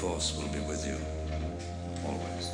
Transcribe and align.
Force 0.00 0.34
will 0.34 0.48
be 0.48 0.60
with 0.60 0.86
you. 0.86 0.96
Always. 2.06 2.50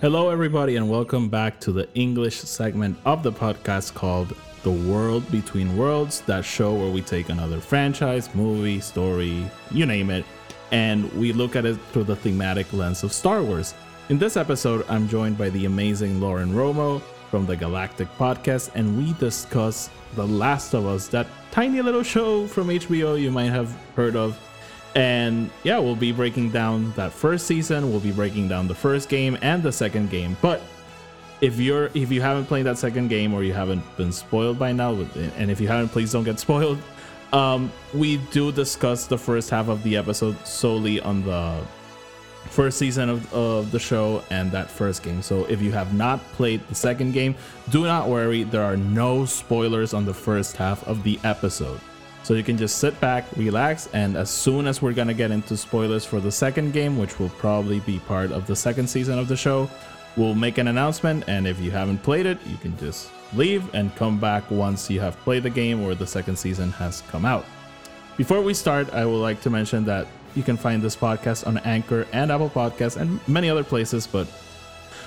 Hello, 0.00 0.30
everybody, 0.30 0.76
and 0.76 0.88
welcome 0.88 1.28
back 1.28 1.60
to 1.60 1.70
the 1.70 1.86
English 1.92 2.38
segment 2.38 2.96
of 3.04 3.22
the 3.22 3.30
podcast 3.30 3.92
called 3.92 4.34
The 4.62 4.70
World 4.70 5.30
Between 5.30 5.76
Worlds, 5.76 6.20
that 6.22 6.44
show 6.44 6.74
where 6.74 6.90
we 6.90 7.02
take 7.02 7.28
another 7.28 7.60
franchise, 7.60 8.34
movie, 8.34 8.80
story, 8.80 9.50
you 9.70 9.86
name 9.86 10.10
it, 10.10 10.24
and 10.70 11.12
we 11.14 11.32
look 11.32 11.56
at 11.56 11.64
it 11.64 11.78
through 11.92 12.04
the 12.04 12.16
thematic 12.16 12.72
lens 12.72 13.02
of 13.02 13.12
Star 13.12 13.42
Wars. 13.42 13.74
In 14.08 14.18
this 14.18 14.36
episode, 14.36 14.84
I'm 14.88 15.08
joined 15.08 15.36
by 15.36 15.48
the 15.50 15.64
amazing 15.64 16.20
Lauren 16.20 16.52
Romo 16.52 17.02
from 17.30 17.46
the 17.46 17.56
Galactic 17.56 18.08
Podcast, 18.18 18.70
and 18.74 18.96
we 18.96 19.12
discuss 19.14 19.90
The 20.14 20.26
Last 20.26 20.74
of 20.74 20.86
Us, 20.86 21.08
that 21.08 21.26
tiny 21.50 21.82
little 21.82 22.02
show 22.02 22.46
from 22.46 22.68
HBO 22.68 23.20
you 23.20 23.30
might 23.30 23.50
have 23.50 23.74
heard 23.96 24.16
of 24.16 24.38
and 24.94 25.50
yeah, 25.62 25.78
we'll 25.78 25.96
be 25.96 26.12
breaking 26.12 26.50
down 26.50 26.92
that 26.92 27.12
first 27.12 27.46
season. 27.46 27.90
We'll 27.90 28.00
be 28.00 28.12
breaking 28.12 28.48
down 28.48 28.68
the 28.68 28.74
first 28.74 29.08
game 29.08 29.38
and 29.40 29.62
the 29.62 29.72
second 29.72 30.10
game. 30.10 30.36
But 30.42 30.60
if 31.42 31.58
you're 31.58 31.90
if 31.92 32.10
you 32.10 32.22
haven't 32.22 32.46
played 32.46 32.64
that 32.66 32.78
second 32.78 33.08
game 33.08 33.34
or 33.34 33.42
you 33.42 33.52
haven't 33.52 33.84
been 33.96 34.12
spoiled 34.12 34.58
by 34.58 34.72
now, 34.72 34.92
and 35.36 35.50
if 35.50 35.60
you 35.60 35.68
haven't, 35.68 35.88
please 35.88 36.12
don't 36.12 36.24
get 36.24 36.38
spoiled. 36.46 36.78
Um, 37.32 37.72
we 37.92 38.18
do 38.30 38.52
discuss 38.52 39.06
the 39.06 39.18
first 39.18 39.50
half 39.50 39.68
of 39.68 39.82
the 39.82 39.96
episode 39.96 40.36
solely 40.46 41.00
on 41.00 41.24
the 41.24 41.60
first 42.50 42.78
season 42.78 43.08
of, 43.08 43.32
of 43.32 43.70
the 43.72 43.78
show 43.78 44.22
and 44.30 44.52
that 44.52 44.70
first 44.70 45.02
game. 45.02 45.22
So 45.22 45.44
if 45.46 45.62
you 45.62 45.72
have 45.72 45.94
not 45.94 46.20
played 46.32 46.60
the 46.68 46.74
second 46.74 47.12
game, 47.12 47.34
do 47.70 47.84
not 47.84 48.08
worry. 48.08 48.44
There 48.44 48.62
are 48.62 48.76
no 48.76 49.24
spoilers 49.24 49.94
on 49.94 50.04
the 50.04 50.12
first 50.14 50.56
half 50.56 50.86
of 50.86 51.02
the 51.02 51.18
episode. 51.24 51.80
So 52.22 52.34
you 52.34 52.44
can 52.44 52.56
just 52.56 52.78
sit 52.78 53.00
back, 53.00 53.24
relax, 53.36 53.88
and 53.94 54.16
as 54.16 54.30
soon 54.30 54.68
as 54.68 54.80
we're 54.80 54.92
gonna 54.92 55.14
get 55.14 55.32
into 55.32 55.56
spoilers 55.56 56.04
for 56.04 56.20
the 56.20 56.30
second 56.30 56.72
game, 56.72 56.98
which 56.98 57.18
will 57.18 57.30
probably 57.30 57.80
be 57.80 57.98
part 58.00 58.30
of 58.30 58.46
the 58.46 58.54
second 58.54 58.88
season 58.88 59.18
of 59.18 59.26
the 59.26 59.36
show, 59.36 59.68
we'll 60.16 60.34
make 60.34 60.58
an 60.58 60.68
announcement. 60.68 61.24
And 61.26 61.46
if 61.46 61.60
you 61.60 61.70
haven't 61.70 62.02
played 62.02 62.26
it, 62.26 62.38
you 62.46 62.56
can 62.56 62.76
just 62.78 63.10
leave 63.34 63.74
and 63.74 63.94
come 63.96 64.18
back 64.18 64.50
once 64.50 64.90
you 64.90 65.00
have 65.00 65.16
played 65.18 65.42
the 65.42 65.50
game 65.50 65.82
or 65.82 65.94
the 65.94 66.06
second 66.06 66.36
season 66.36 66.70
has 66.72 67.02
come 67.08 67.24
out. 67.24 67.44
Before 68.16 68.42
we 68.42 68.54
start, 68.54 68.92
I 68.92 69.06
would 69.06 69.22
like 69.22 69.40
to 69.42 69.50
mention 69.50 69.84
that 69.86 70.06
you 70.34 70.42
can 70.42 70.56
find 70.56 70.82
this 70.82 70.96
podcast 70.96 71.46
on 71.46 71.58
Anchor 71.58 72.06
and 72.12 72.30
Apple 72.30 72.50
Podcasts 72.50 72.96
and 72.96 73.20
many 73.28 73.48
other 73.48 73.64
places, 73.64 74.06
but 74.06 74.26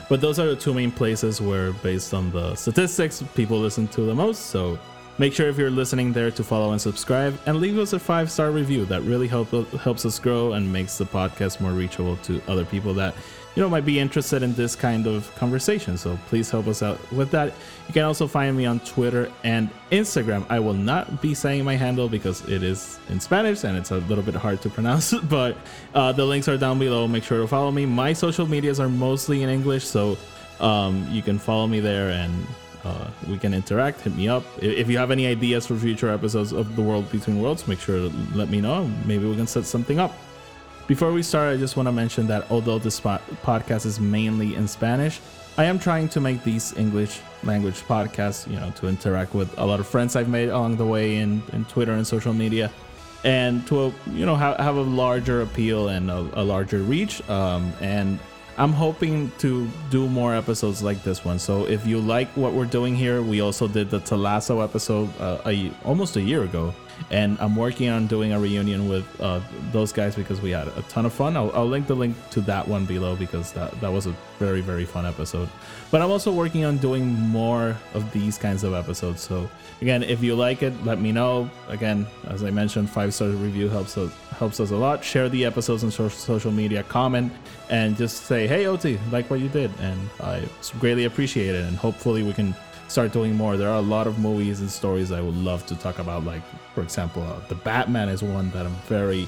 but 0.07 0.21
those 0.21 0.37
are 0.37 0.45
the 0.45 0.55
two 0.55 0.71
main 0.71 0.91
places 0.91 1.41
where 1.41 1.71
based 1.71 2.13
on 2.13 2.31
the 2.31 2.53
statistics 2.53 3.23
people 3.33 3.57
listen 3.57 3.87
to 3.89 4.01
the 4.01 4.13
most. 4.13 4.47
So 4.47 4.77
Make 5.17 5.31
sure 5.31 5.47
if 5.47 5.57
you're 5.57 5.71
listening 5.71 6.11
there 6.11 6.29
to 6.29 6.43
follow 6.43 6.73
and 6.73 6.81
subscribe 6.81 7.39
and 7.45 7.61
leave 7.61 7.79
us 7.79 7.93
a 7.93 7.99
five 7.99 8.29
star 8.29 8.51
review. 8.51 8.83
That 8.83 9.01
really 9.03 9.29
help, 9.29 9.49
helps 9.79 10.05
us 10.05 10.19
grow 10.19 10.53
and 10.53 10.71
makes 10.71 10.97
the 10.97 11.05
podcast 11.05 11.61
more 11.61 11.71
reachable 11.71 12.17
to 12.23 12.41
other 12.49 12.65
people 12.65 12.93
that 12.95 13.15
you 13.55 13.61
know 13.61 13.69
might 13.69 13.85
be 13.85 13.99
interested 13.99 14.43
in 14.43 14.53
this 14.53 14.75
kind 14.75 15.07
of 15.07 15.33
conversation. 15.35 15.97
So 15.97 16.19
please 16.27 16.51
help 16.51 16.67
us 16.67 16.83
out 16.83 16.99
with 17.11 17.31
that. 17.31 17.53
You 17.87 17.93
can 17.93 18.03
also 18.03 18.27
find 18.27 18.55
me 18.55 18.65
on 18.65 18.81
Twitter 18.81 19.31
and 19.43 19.69
Instagram. 19.91 20.45
I 20.49 20.59
will 20.59 20.73
not 20.73 21.21
be 21.21 21.33
saying 21.33 21.63
my 21.63 21.75
handle 21.75 22.09
because 22.09 22.47
it 22.49 22.63
is 22.63 22.99
in 23.09 23.19
Spanish 23.19 23.63
and 23.63 23.77
it's 23.77 23.91
a 23.91 23.97
little 23.97 24.23
bit 24.23 24.35
hard 24.35 24.61
to 24.63 24.69
pronounce, 24.69 25.13
but 25.29 25.57
uh, 25.93 26.11
the 26.11 26.25
links 26.25 26.49
are 26.49 26.57
down 26.57 26.79
below. 26.79 27.07
Make 27.07 27.23
sure 27.23 27.39
to 27.39 27.47
follow 27.47 27.71
me. 27.71 27.85
My 27.85 28.11
social 28.11 28.45
medias 28.45 28.79
are 28.79 28.89
mostly 28.89 29.41
in 29.41 29.49
English, 29.49 29.85
so 29.85 30.17
um, 30.59 31.07
you 31.09 31.21
can 31.21 31.39
follow 31.39 31.67
me 31.67 31.79
there 31.79 32.09
and 32.09 32.45
uh, 32.83 33.09
we 33.27 33.37
can 33.37 33.53
interact. 33.53 34.01
Hit 34.01 34.15
me 34.15 34.27
up 34.27 34.43
if 34.61 34.89
you 34.89 34.97
have 34.97 35.11
any 35.11 35.27
ideas 35.27 35.65
for 35.65 35.75
future 35.75 36.09
episodes 36.09 36.51
of 36.51 36.75
The 36.75 36.81
World 36.81 37.09
Between 37.09 37.41
Worlds. 37.41 37.67
Make 37.67 37.79
sure 37.79 37.97
to 37.97 38.15
let 38.33 38.49
me 38.49 38.59
know. 38.59 38.91
Maybe 39.05 39.25
we 39.25 39.35
can 39.35 39.47
set 39.47 39.65
something 39.65 39.97
up. 39.97 40.13
Before 40.87 41.11
we 41.11 41.23
start, 41.23 41.51
I 41.51 41.57
just 41.57 41.77
want 41.77 41.87
to 41.87 41.91
mention 41.91 42.27
that 42.27 42.45
although 42.51 42.77
this 42.77 42.99
podcast 42.99 43.87
is 43.87 43.99
mainly 43.99 44.53
in 44.53 44.67
Spanish, 44.67 45.19
I 45.57 45.63
am 45.63 45.79
trying 45.79 46.09
to 46.09 46.21
make 46.21 46.43
these 46.43 46.77
English 46.77 47.21
language 47.43 47.81
podcasts, 47.87 48.47
you 48.47 48.59
know, 48.59 48.69
to 48.75 48.87
interact 48.87 49.33
with 49.33 49.57
a 49.57 49.65
lot 49.65 49.79
of 49.79 49.87
friends 49.87 50.15
I've 50.15 50.29
made 50.29 50.49
along 50.49 50.77
the 50.77 50.85
way 50.85 51.15
in, 51.15 51.41
in 51.53 51.65
Twitter 51.65 51.93
and 51.93 52.05
social 52.05 52.33
media, 52.33 52.71
and 53.23 53.65
to, 53.65 53.91
you 54.11 54.27
know, 54.27 54.35
have, 54.35 54.57
have 54.57 54.75
a 54.75 54.81
larger 54.81 55.41
appeal 55.41 55.87
and 55.87 56.11
a, 56.11 56.29
a 56.33 56.43
larger 56.43 56.83
reach. 56.83 57.27
Um, 57.31 57.73
and 57.81 58.19
I'm 58.59 58.71
hoping 58.71 59.31
to 59.39 59.67
do 59.89 60.07
more 60.07 60.35
episodes 60.35 60.83
like 60.83 61.01
this 61.01 61.25
one. 61.25 61.39
So 61.39 61.65
if 61.65 61.87
you 61.87 61.99
like 61.99 62.27
what 62.37 62.53
we're 62.53 62.65
doing 62.65 62.95
here, 62.95 63.23
we 63.23 63.41
also 63.41 63.67
did 63.67 63.89
the 63.89 64.01
Ted 64.01 64.19
Lasso 64.19 64.59
episode 64.59 65.09
uh, 65.19 65.41
a, 65.47 65.71
almost 65.83 66.15
a 66.15 66.21
year 66.21 66.43
ago 66.43 66.75
and 67.11 67.37
I'm 67.39 67.55
working 67.55 67.89
on 67.89 68.07
doing 68.07 68.33
a 68.33 68.39
reunion 68.39 68.89
with 68.89 69.05
uh, 69.21 69.39
those 69.71 69.91
guys 69.91 70.15
because 70.15 70.41
we 70.41 70.51
had 70.51 70.67
a 70.67 70.81
ton 70.83 71.05
of 71.05 71.13
fun. 71.13 71.37
I'll, 71.37 71.51
I'll, 71.53 71.67
link 71.67 71.87
the 71.87 71.95
link 71.95 72.15
to 72.31 72.41
that 72.41 72.67
one 72.67 72.85
below 72.85 73.15
because 73.15 73.51
that, 73.53 73.79
that 73.81 73.91
was 73.91 74.07
a 74.07 74.15
very, 74.39 74.61
very 74.61 74.85
fun 74.85 75.05
episode. 75.05 75.49
But 75.91 76.01
I'm 76.01 76.11
also 76.11 76.31
working 76.31 76.65
on 76.65 76.77
doing 76.77 77.07
more 77.07 77.77
of 77.93 78.11
these 78.11 78.37
kinds 78.37 78.63
of 78.63 78.73
episodes. 78.73 79.21
So, 79.21 79.49
again, 79.81 80.03
if 80.03 80.23
you 80.23 80.35
like 80.35 80.63
it, 80.63 80.73
let 80.83 80.99
me 80.99 81.11
know. 81.11 81.49
Again, 81.69 82.07
as 82.27 82.43
I 82.43 82.49
mentioned, 82.49 82.89
five 82.89 83.13
star 83.13 83.29
review 83.29 83.69
helps 83.69 83.97
us, 83.97 84.11
helps 84.37 84.59
us 84.59 84.71
a 84.71 84.75
lot. 84.75 85.03
Share 85.03 85.29
the 85.29 85.45
episodes 85.45 85.83
on 85.83 85.91
social 85.91 86.51
media, 86.51 86.83
comment, 86.83 87.31
and 87.69 87.95
just 87.95 88.23
say, 88.25 88.47
hey, 88.47 88.65
OT, 88.65 88.97
like 89.11 89.29
what 89.29 89.39
you 89.39 89.49
did. 89.49 89.71
And 89.79 90.09
I 90.21 90.43
greatly 90.79 91.05
appreciate 91.05 91.55
it. 91.55 91.65
And 91.65 91.77
hopefully, 91.77 92.23
we 92.23 92.33
can 92.33 92.55
start 92.87 93.11
doing 93.11 93.35
more. 93.35 93.57
There 93.57 93.69
are 93.69 93.77
a 93.77 93.81
lot 93.81 94.07
of 94.07 94.19
movies 94.19 94.61
and 94.61 94.69
stories 94.69 95.11
I 95.11 95.21
would 95.21 95.35
love 95.35 95.65
to 95.67 95.75
talk 95.75 95.99
about. 95.99 96.23
Like, 96.23 96.43
for 96.73 96.81
example, 96.81 97.23
uh, 97.23 97.39
the 97.47 97.55
Batman 97.55 98.09
is 98.09 98.21
one 98.21 98.51
that 98.51 98.65
I'm 98.65 98.75
very, 98.87 99.27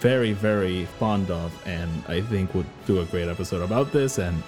very, 0.00 0.32
very 0.32 0.86
fond 0.98 1.30
of, 1.30 1.52
and 1.66 1.90
I 2.08 2.20
think 2.20 2.54
would 2.54 2.66
do 2.86 3.00
a 3.00 3.04
great 3.06 3.28
episode 3.28 3.62
about 3.62 3.92
this. 3.92 4.18
And 4.18 4.42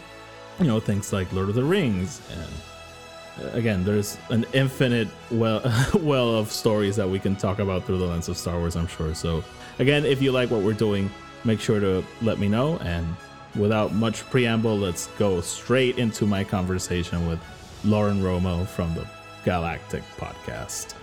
you 0.58 0.66
know, 0.66 0.80
things 0.80 1.12
like 1.12 1.32
Lord 1.32 1.48
of 1.48 1.54
the 1.54 1.64
Rings, 1.64 2.20
and 2.30 3.46
uh, 3.46 3.50
again, 3.56 3.84
there's 3.84 4.18
an 4.30 4.46
infinite 4.52 5.08
well, 5.30 5.62
well 5.94 6.36
of 6.36 6.50
stories 6.50 6.96
that 6.96 7.08
we 7.08 7.18
can 7.18 7.34
talk 7.36 7.58
about 7.58 7.84
through 7.84 7.98
the 7.98 8.04
lens 8.04 8.28
of 8.28 8.36
Star 8.36 8.58
Wars. 8.58 8.76
I'm 8.76 8.86
sure. 8.86 9.14
So, 9.14 9.42
again, 9.78 10.04
if 10.04 10.22
you 10.22 10.32
like 10.32 10.50
what 10.50 10.62
we're 10.62 10.72
doing, 10.72 11.10
make 11.44 11.60
sure 11.60 11.80
to 11.80 12.04
let 12.22 12.38
me 12.38 12.48
know. 12.48 12.78
And 12.78 13.16
without 13.56 13.92
much 13.92 14.20
preamble, 14.30 14.78
let's 14.78 15.08
go 15.18 15.40
straight 15.40 15.98
into 15.98 16.26
my 16.26 16.44
conversation 16.44 17.28
with 17.28 17.40
Lauren 17.84 18.20
Romo 18.22 18.66
from 18.66 18.94
the 18.94 19.06
Galactic 19.44 20.02
Podcast. 20.16 20.94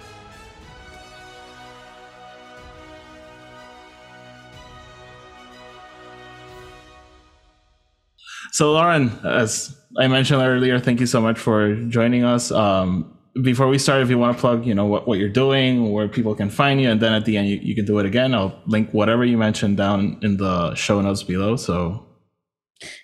So, 8.52 8.74
Lauren, 8.74 9.12
as 9.24 9.78
I 9.97 10.08
mentioned 10.08 10.42
earlier, 10.42 10.78
thank 10.80 11.00
you 11.00 11.06
so 11.06 11.22
much 11.22 11.40
for 11.40 11.75
joining 11.88 12.24
us. 12.24 12.52
Um, 12.52 13.18
before 13.42 13.68
we 13.68 13.78
start, 13.78 14.02
if 14.02 14.09
you 14.09 14.18
want 14.18 14.36
to 14.36 14.42
plug, 14.42 14.66
you 14.66 14.75
know, 14.75 14.86
what, 14.86 15.08
what 15.08 15.19
you're 15.19 15.30
doing, 15.30 15.92
where 15.94 16.09
people 16.09 16.36
can 16.36 16.50
find 16.50 16.81
you, 16.81 16.90
and 16.90 17.00
then 17.00 17.13
at 17.13 17.24
the 17.24 17.38
end, 17.38 17.48
you, 17.48 17.59
you 17.62 17.75
can 17.75 17.86
do 17.86 17.98
it 18.00 18.06
again. 18.06 18.36
I'll 18.36 18.59
link 18.66 18.92
whatever 18.92 19.24
you 19.24 19.38
mentioned 19.38 19.78
down 19.78 20.19
in 20.22 20.36
the 20.36 20.75
show 20.75 21.00
notes 21.00 21.24
below. 21.24 21.56
So 21.56 22.06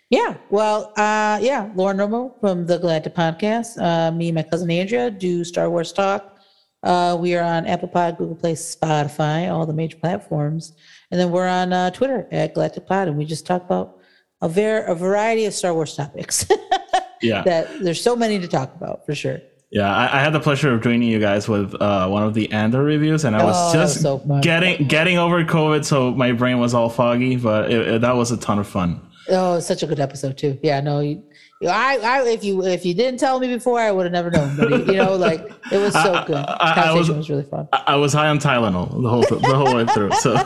yeah, 0.10 0.38
well, 0.50 0.94
uh, 0.98 1.40
yeah, 1.42 1.70
Lauren 1.76 1.98
Romo 1.98 2.40
from 2.40 2.66
the 2.66 2.78
Galactic 2.78 3.16
Podcast. 3.16 3.82
Uh, 3.82 4.12
me 4.12 4.30
and 4.30 4.36
my 4.36 4.44
cousin 4.44 4.70
Andrea 4.72 5.12
do 5.12 5.44
Star 5.44 5.70
Wars 5.70 5.92
talk. 5.92 6.38
Uh, 6.84 7.18
we 7.20 7.36
are 7.36 7.44
on 7.44 7.66
Apple 7.66 7.88
Pod, 7.88 8.18
Google 8.18 8.36
Play, 8.36 8.54
Spotify, 8.54 9.52
all 9.52 9.66
the 9.66 9.74
major 9.74 9.98
platforms, 9.98 10.74
and 11.12 11.20
then 11.20 11.32
we're 11.32 11.48
on 11.48 11.74
uh, 11.74 11.90
Twitter 11.92 12.28
at 12.32 12.54
Galactic 12.54 12.88
Pod, 12.88 13.08
and 13.08 13.18
we 13.18 13.26
just 13.26 13.46
talk 13.46 13.64
about 13.64 13.98
a 14.42 14.48
ver- 14.48 14.86
a 14.86 14.96
variety 14.96 15.46
of 15.46 15.54
Star 15.54 15.74
Wars 15.74 15.96
topics. 15.96 16.46
yeah, 17.22 17.44
that 17.44 17.68
there's 17.82 18.02
so 18.02 18.16
many 18.16 18.40
to 18.40 18.48
talk 18.48 18.74
about 18.76 19.06
for 19.06 19.16
sure. 19.16 19.40
Yeah, 19.70 19.94
I, 19.94 20.20
I, 20.20 20.22
had 20.22 20.32
the 20.32 20.40
pleasure 20.40 20.74
of 20.74 20.82
joining 20.82 21.10
you 21.10 21.20
guys 21.20 21.50
with 21.50 21.76
uh, 21.82 22.08
one 22.08 22.24
of 22.24 22.34
the 22.34 22.50
Andor 22.54 22.84
reviews, 22.84 23.26
and 23.26 23.36
I 23.36 23.44
was 23.44 23.56
oh, 23.58 23.74
just 23.74 23.96
was 23.98 24.02
so 24.02 24.40
getting 24.42 24.88
getting 24.88 25.18
over 25.18 25.44
COVID, 25.44 25.84
so 25.84 26.12
my 26.12 26.32
brain 26.32 26.60
was 26.60 26.74
all 26.74 26.90
foggy. 26.90 27.36
But 27.36 27.70
it, 27.70 27.88
it, 27.88 28.02
that 28.02 28.16
was 28.16 28.32
a 28.32 28.38
ton 28.38 28.60
of 28.60 28.68
fun. 28.68 29.02
Oh, 29.30 29.60
such 29.60 29.84
a 29.84 29.88
good 29.88 30.00
episode 30.00 30.38
too. 30.38 30.58
Yeah, 30.64 30.80
no, 30.80 31.02
you, 31.02 31.22
I, 31.64 31.98
I, 31.98 32.28
if 32.28 32.44
you 32.44 32.64
if 32.64 32.86
you 32.86 32.94
didn't 32.94 33.20
tell 33.20 33.40
me 33.40 33.48
before, 33.48 33.80
I 33.80 33.92
would 33.92 34.06
have 34.06 34.14
never 34.14 34.30
known. 34.30 34.56
But 34.56 34.86
you 34.88 34.94
know, 34.94 35.16
like 35.16 35.42
it 35.72 35.78
was 35.78 35.94
so 36.04 36.24
good. 36.26 36.36
I, 36.36 36.56
I, 36.60 36.90
I 36.90 36.94
was, 36.94 37.10
was, 37.10 37.30
really 37.30 37.44
fun. 37.44 37.68
I, 37.72 37.96
was 37.96 38.14
high 38.14 38.28
on 38.28 38.40
Tylenol 38.40 39.02
the 39.02 39.10
whole 39.10 39.22
the 39.22 39.56
whole 39.56 39.76
way 39.76 39.86
through. 39.88 40.12
So 40.14 40.34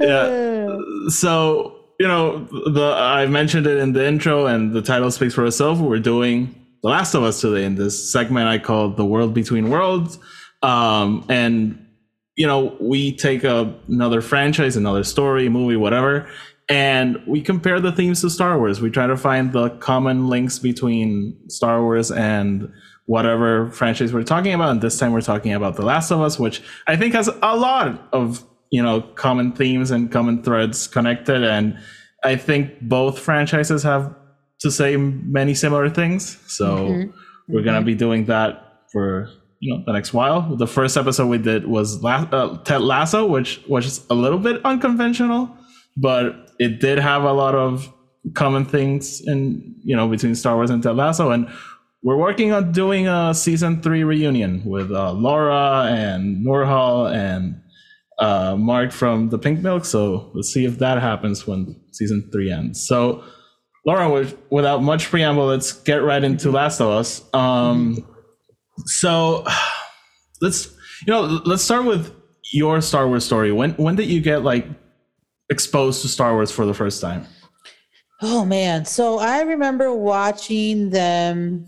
yeah, 0.00 0.76
so 1.08 1.76
you 1.98 2.08
know, 2.08 2.44
the 2.70 2.94
I 2.96 3.26
mentioned 3.26 3.66
it 3.66 3.78
in 3.78 3.92
the 3.92 4.06
intro, 4.06 4.46
and 4.46 4.72
the 4.72 4.82
title 4.82 5.10
speaks 5.10 5.34
for 5.34 5.46
itself. 5.46 5.78
We're 5.78 6.00
doing 6.00 6.54
The 6.82 6.88
Last 6.88 7.14
of 7.14 7.22
Us 7.22 7.40
today 7.40 7.64
in 7.64 7.76
this 7.76 8.12
segment 8.12 8.48
I 8.48 8.58
call 8.58 8.90
"The 8.90 9.04
World 9.04 9.34
Between 9.34 9.70
Worlds." 9.70 10.18
Um, 10.62 11.24
and 11.28 11.87
you 12.38 12.46
know, 12.46 12.76
we 12.80 13.10
take 13.10 13.42
a, 13.42 13.74
another 13.88 14.20
franchise, 14.20 14.76
another 14.76 15.02
story, 15.02 15.48
movie, 15.48 15.74
whatever, 15.74 16.30
and 16.68 17.20
we 17.26 17.42
compare 17.42 17.80
the 17.80 17.90
themes 17.90 18.20
to 18.20 18.30
Star 18.30 18.56
Wars. 18.56 18.80
We 18.80 18.90
try 18.90 19.08
to 19.08 19.16
find 19.16 19.52
the 19.52 19.70
common 19.70 20.28
links 20.28 20.60
between 20.60 21.36
Star 21.48 21.82
Wars 21.82 22.12
and 22.12 22.72
whatever 23.06 23.72
franchise 23.72 24.12
we're 24.12 24.22
talking 24.22 24.54
about. 24.54 24.70
And 24.70 24.80
this 24.80 24.96
time 25.00 25.12
we're 25.12 25.20
talking 25.20 25.52
about 25.52 25.74
The 25.74 25.84
Last 25.84 26.12
of 26.12 26.20
Us, 26.20 26.38
which 26.38 26.62
I 26.86 26.94
think 26.94 27.12
has 27.14 27.28
a 27.42 27.56
lot 27.56 28.08
of, 28.12 28.44
you 28.70 28.84
know, 28.84 29.00
common 29.00 29.50
themes 29.50 29.90
and 29.90 30.12
common 30.12 30.44
threads 30.44 30.86
connected. 30.86 31.42
And 31.42 31.76
I 32.22 32.36
think 32.36 32.80
both 32.82 33.18
franchises 33.18 33.82
have 33.82 34.14
to 34.60 34.70
say 34.70 34.96
many 34.96 35.54
similar 35.54 35.90
things. 35.90 36.38
So 36.46 36.76
mm-hmm. 36.76 37.10
we're 37.48 37.62
going 37.62 37.74
to 37.74 37.80
mm-hmm. 37.80 37.86
be 37.86 37.94
doing 37.96 38.26
that 38.26 38.84
for 38.92 39.28
you 39.60 39.74
know 39.74 39.82
the 39.86 39.92
next 39.92 40.12
while. 40.12 40.56
The 40.56 40.66
first 40.66 40.96
episode 40.96 41.26
we 41.26 41.38
did 41.38 41.66
was 41.66 42.02
La- 42.02 42.28
uh, 42.30 42.58
Ted 42.58 42.80
Lasso, 42.80 43.26
which 43.26 43.60
was 43.68 44.06
a 44.10 44.14
little 44.14 44.38
bit 44.38 44.64
unconventional, 44.64 45.50
but 45.96 46.50
it 46.58 46.80
did 46.80 46.98
have 46.98 47.24
a 47.24 47.32
lot 47.32 47.54
of 47.54 47.92
common 48.34 48.64
things 48.64 49.20
in 49.26 49.74
you 49.82 49.96
know 49.96 50.08
between 50.08 50.34
Star 50.34 50.54
Wars 50.56 50.70
and 50.70 50.82
Ted 50.82 50.96
Lasso, 50.96 51.30
and 51.30 51.48
we're 52.02 52.16
working 52.16 52.52
on 52.52 52.72
doing 52.72 53.08
a 53.08 53.34
season 53.34 53.82
three 53.82 54.04
reunion 54.04 54.62
with 54.64 54.92
uh, 54.92 55.12
Laura 55.12 55.88
and 55.90 56.46
Nurhal 56.46 57.12
and 57.12 57.60
uh, 58.20 58.54
Mark 58.56 58.92
from 58.92 59.30
the 59.30 59.38
Pink 59.38 59.60
Milk. 59.60 59.84
So 59.84 60.30
let's 60.34 60.52
see 60.52 60.64
if 60.64 60.78
that 60.78 61.00
happens 61.00 61.46
when 61.46 61.80
season 61.92 62.28
three 62.32 62.52
ends. 62.52 62.86
So. 62.86 63.24
Laura, 63.86 64.10
with, 64.10 64.36
without 64.50 64.82
much 64.82 65.06
preamble, 65.08 65.46
let's 65.46 65.72
get 65.72 66.02
right 66.02 66.22
into 66.22 66.50
Last 66.50 66.78
of 66.80 66.88
Us. 66.88 67.22
Um, 67.32 67.96
so 68.86 69.44
let's 70.40 70.74
you 71.06 71.12
know 71.12 71.22
let's 71.44 71.62
start 71.62 71.84
with 71.84 72.14
your 72.52 72.80
Star 72.80 73.08
Wars 73.08 73.24
story. 73.24 73.52
When 73.52 73.72
when 73.72 73.96
did 73.96 74.08
you 74.08 74.20
get 74.20 74.42
like 74.42 74.66
exposed 75.50 76.02
to 76.02 76.08
Star 76.08 76.34
Wars 76.34 76.50
for 76.50 76.66
the 76.66 76.74
first 76.74 77.00
time? 77.00 77.26
Oh 78.20 78.44
man. 78.44 78.84
So 78.84 79.18
I 79.18 79.42
remember 79.42 79.94
watching 79.94 80.90
them 80.90 81.66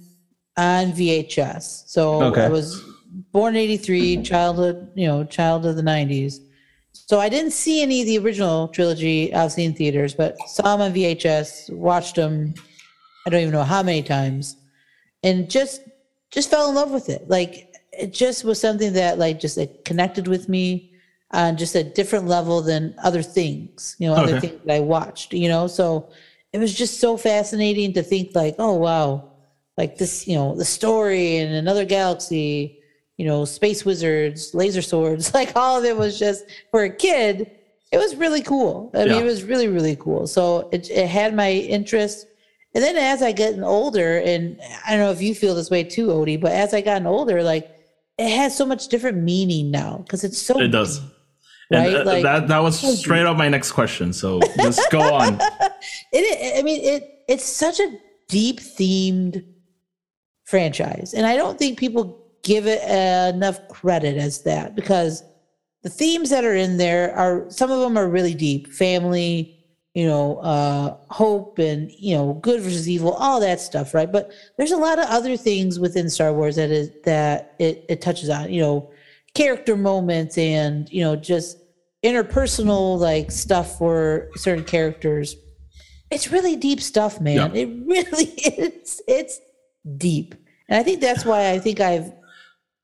on 0.57 0.93
VHS. 0.93 1.89
So 1.89 2.23
Okay. 2.25 2.45
I 2.45 2.49
was 2.49 2.83
born 3.33 3.57
83, 3.57 4.15
mm-hmm. 4.17 4.23
childhood, 4.23 4.91
you 4.95 5.07
know, 5.07 5.25
child 5.25 5.65
of 5.65 5.77
the 5.77 5.83
90s. 5.83 6.39
So 6.93 7.21
I 7.21 7.29
didn't 7.29 7.53
see 7.53 7.83
any 7.83 8.01
of 8.01 8.07
the 8.07 8.19
original 8.19 8.69
trilogy 8.69 9.33
I've 9.33 9.53
seen 9.53 9.75
theaters, 9.75 10.15
but 10.15 10.37
saw 10.49 10.77
them 10.77 10.81
on 10.81 10.93
VHS, 10.93 11.73
watched 11.73 12.17
them 12.17 12.55
I 13.27 13.31
don't 13.31 13.41
even 13.41 13.53
know 13.53 13.65
how 13.65 13.83
many 13.83 14.03
times 14.03 14.57
and 15.23 15.51
just 15.51 15.83
just 16.31 16.51
fell 16.51 16.69
in 16.69 16.75
love 16.75 16.91
with 16.91 17.09
it. 17.09 17.29
Like 17.29 17.67
it 17.93 18.13
just 18.13 18.45
was 18.45 18.61
something 18.61 18.93
that 18.95 19.19
like 19.19 19.41
just 19.41 19.59
it 19.59 19.85
connected 19.85 20.29
with 20.29 20.49
me 20.49 20.91
on 21.33 21.57
just 21.57 21.75
a 21.75 21.85
different 21.85 22.27
level 22.27 22.61
than 22.63 22.95
other 23.03 23.23
things, 23.23 23.97
you 23.99 24.09
know, 24.09 24.15
other 24.15 24.35
Okay. 24.35 24.41
things 24.41 24.61
that 24.65 24.75
I 24.77 24.81
watched, 24.81 25.33
you 25.33 25.49
know. 25.49 25.67
So 25.67 26.11
it 26.53 26.59
was 26.59 26.75
just 26.75 27.01
so 27.01 27.17
fascinating 27.17 27.93
to 27.95 28.03
think 28.03 28.31
like, 28.35 28.57
oh 28.59 28.75
wow, 28.75 29.25
like 29.77 29.97
this, 29.97 30.27
you 30.27 30.35
know, 30.35 30.55
the 30.57 30.65
story 30.65 31.37
in 31.37 31.53
another 31.53 31.85
galaxy, 31.85 32.79
you 33.17 33.27
know, 33.27 33.45
space 33.45 33.85
wizards, 33.85 34.55
laser 34.55 34.83
swords, 34.83 35.33
like 35.35 35.53
all 35.57 35.79
of 35.79 35.85
it 35.85 35.97
was 35.97 36.19
just 36.19 36.45
for 36.71 36.85
a 36.85 36.91
kid, 36.91 37.51
it 37.93 37.99
was 37.99 38.17
really 38.17 38.43
cool. 38.43 38.91
I 38.95 39.05
Yeah. 39.05 39.07
mean, 39.07 39.23
it 39.23 39.25
was 39.25 39.45
really, 39.45 39.69
really 39.69 39.97
cool. 39.97 40.27
So 40.27 40.69
it, 40.73 40.91
it 40.91 41.09
had 41.09 41.35
my 41.35 41.51
interest. 41.53 42.27
And 42.75 42.85
then 42.85 42.97
as 42.97 43.23
I 43.23 43.33
get 43.33 43.59
older, 43.61 44.19
and 44.19 44.61
I 44.87 44.93
don't 44.93 45.01
know 45.01 45.11
if 45.11 45.21
you 45.21 45.35
feel 45.35 45.55
this 45.55 45.71
way 45.71 45.83
too, 45.83 46.09
Odie, 46.09 46.41
but 46.41 46.53
as 46.53 46.73
I 46.73 46.81
gotten 46.81 47.07
older, 47.07 47.43
like 47.43 47.69
it 48.19 48.29
has 48.37 48.57
so 48.57 48.65
much 48.65 48.89
different 48.89 49.19
meaning 49.19 49.71
now 49.71 49.99
because 49.99 50.23
it's 50.23 50.39
so 50.41 50.61
It 50.61 50.69
does. 50.69 51.01
deep, 51.01 51.11
And 51.73 51.87
right? 51.87 51.95
uh, 52.03 52.05
like 52.05 52.23
that 52.23 52.49
that 52.49 52.63
was 52.63 53.01
straight 53.01 53.27
up 53.27 53.37
my 53.37 53.49
next 53.49 53.73
question. 53.73 54.13
So 54.13 54.41
just 54.59 54.89
go 54.91 55.01
on. 55.01 55.39
it, 56.13 56.59
I 56.59 56.63
mean, 56.63 56.81
it 56.85 57.25
it's 57.29 57.45
such 57.45 57.81
a 57.81 57.99
deep 58.29 58.61
themed 58.61 59.45
franchise, 60.45 61.15
and 61.15 61.27
I 61.27 61.37
don't 61.37 61.59
think 61.59 61.79
people 61.79 62.19
give 62.43 62.67
it 62.67 62.83
enough 63.35 63.67
credit 63.69 64.17
as 64.17 64.43
that 64.43 64.75
because 64.75 65.23
the 65.83 65.91
themes 65.91 66.31
that 66.31 66.45
are 66.45 66.55
in 66.55 66.77
there 66.77 67.15
are 67.17 67.51
some 67.51 67.71
of 67.71 67.81
them 67.81 67.97
are 67.99 68.09
really 68.09 68.35
deep, 68.35 68.69
family, 68.69 69.60
you 69.95 70.07
know, 70.07 70.37
uh, 70.39 70.97
hope, 71.11 71.59
and 71.59 71.91
you 71.93 72.15
know, 72.15 72.35
good 72.35 72.61
versus 72.61 72.89
evil, 72.89 73.13
all 73.13 73.41
that 73.41 73.61
stuff, 73.61 73.93
right? 73.95 74.11
But 74.11 74.31
there's 74.57 74.71
a 74.73 74.77
lot 74.77 74.99
of 74.99 75.07
other 75.09 75.37
things 75.37 75.81
within 75.81 76.09
Star 76.09 76.33
Wars 76.33 76.57
that 76.57 76.71
is 76.71 76.91
that 77.05 77.55
it, 77.59 77.85
it 77.89 78.01
touches 78.01 78.29
on, 78.29 78.53
you 78.53 78.61
know, 78.61 78.91
character 79.35 79.77
moments 79.77 80.37
and 80.37 80.91
you 80.91 81.03
know 81.03 81.15
just 81.15 81.59
interpersonal 82.05 82.99
like 82.99 83.31
stuff 83.31 83.79
for 83.79 84.29
certain 84.35 84.65
characters 84.65 85.37
it's 86.11 86.33
really 86.33 86.57
deep 86.57 86.81
stuff 86.81 87.21
man 87.21 87.37
Yeah. 87.55 87.63
it 87.63 87.67
really 87.87 88.25
is 88.25 89.01
it's 89.07 89.41
deep 89.97 90.35
and 90.69 90.79
i 90.79 90.83
think 90.83 91.01
that's 91.01 91.25
why 91.25 91.51
i 91.51 91.61
think 91.61 91.79
i've 91.79 92.13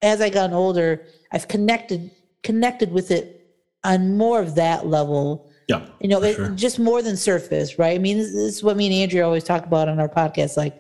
as 0.02 0.20
i 0.20 0.29
gotten 0.29 0.55
older 0.55 1.05
i've 1.32 1.49
connected 1.49 2.12
connected 2.44 2.93
with 2.93 3.11
it 3.11 3.56
on 3.82 4.17
more 4.17 4.41
of 4.41 4.55
that 4.55 4.87
level 4.87 5.46
Yeah. 5.69 5.87
you 6.01 6.09
know 6.09 6.23
it, 6.23 6.37
sure. 6.37 6.49
just 6.51 6.79
more 6.79 7.03
than 7.03 7.17
surface 7.17 7.79
right 7.79 7.95
i 7.95 7.99
mean 7.99 8.19
this, 8.19 8.29
this 8.33 8.57
is 8.57 8.63
what 8.63 8.77
me 8.77 8.87
and 8.87 8.95
andrea 9.03 9.25
always 9.27 9.43
talk 9.45 9.67
about 9.67 9.89
on 9.89 9.99
our 9.99 10.09
podcast 10.09 10.57
like 10.57 10.75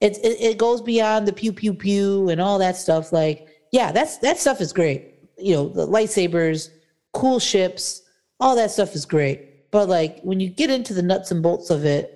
it, 0.00 0.16
it 0.18 0.40
it 0.40 0.58
goes 0.58 0.80
beyond 0.80 1.26
the 1.26 1.32
pew 1.32 1.52
pew 1.52 1.74
pew 1.74 2.28
and 2.28 2.40
all 2.40 2.58
that 2.58 2.76
stuff 2.76 3.12
like 3.12 3.48
yeah 3.72 3.90
that's 3.90 4.18
that 4.18 4.38
stuff 4.38 4.60
is 4.60 4.72
great 4.72 5.14
you 5.38 5.54
know 5.54 5.68
the 5.68 5.86
lightsabers 5.86 6.70
cool 7.14 7.40
ships 7.40 8.02
all 8.38 8.54
that 8.54 8.70
stuff 8.70 8.94
is 8.94 9.04
great 9.04 9.70
but 9.72 9.88
like 9.88 10.20
when 10.22 10.38
you 10.38 10.48
get 10.48 10.70
into 10.70 10.94
the 10.94 11.02
nuts 11.02 11.30
and 11.32 11.42
bolts 11.42 11.68
of 11.70 11.84
it 11.84 12.14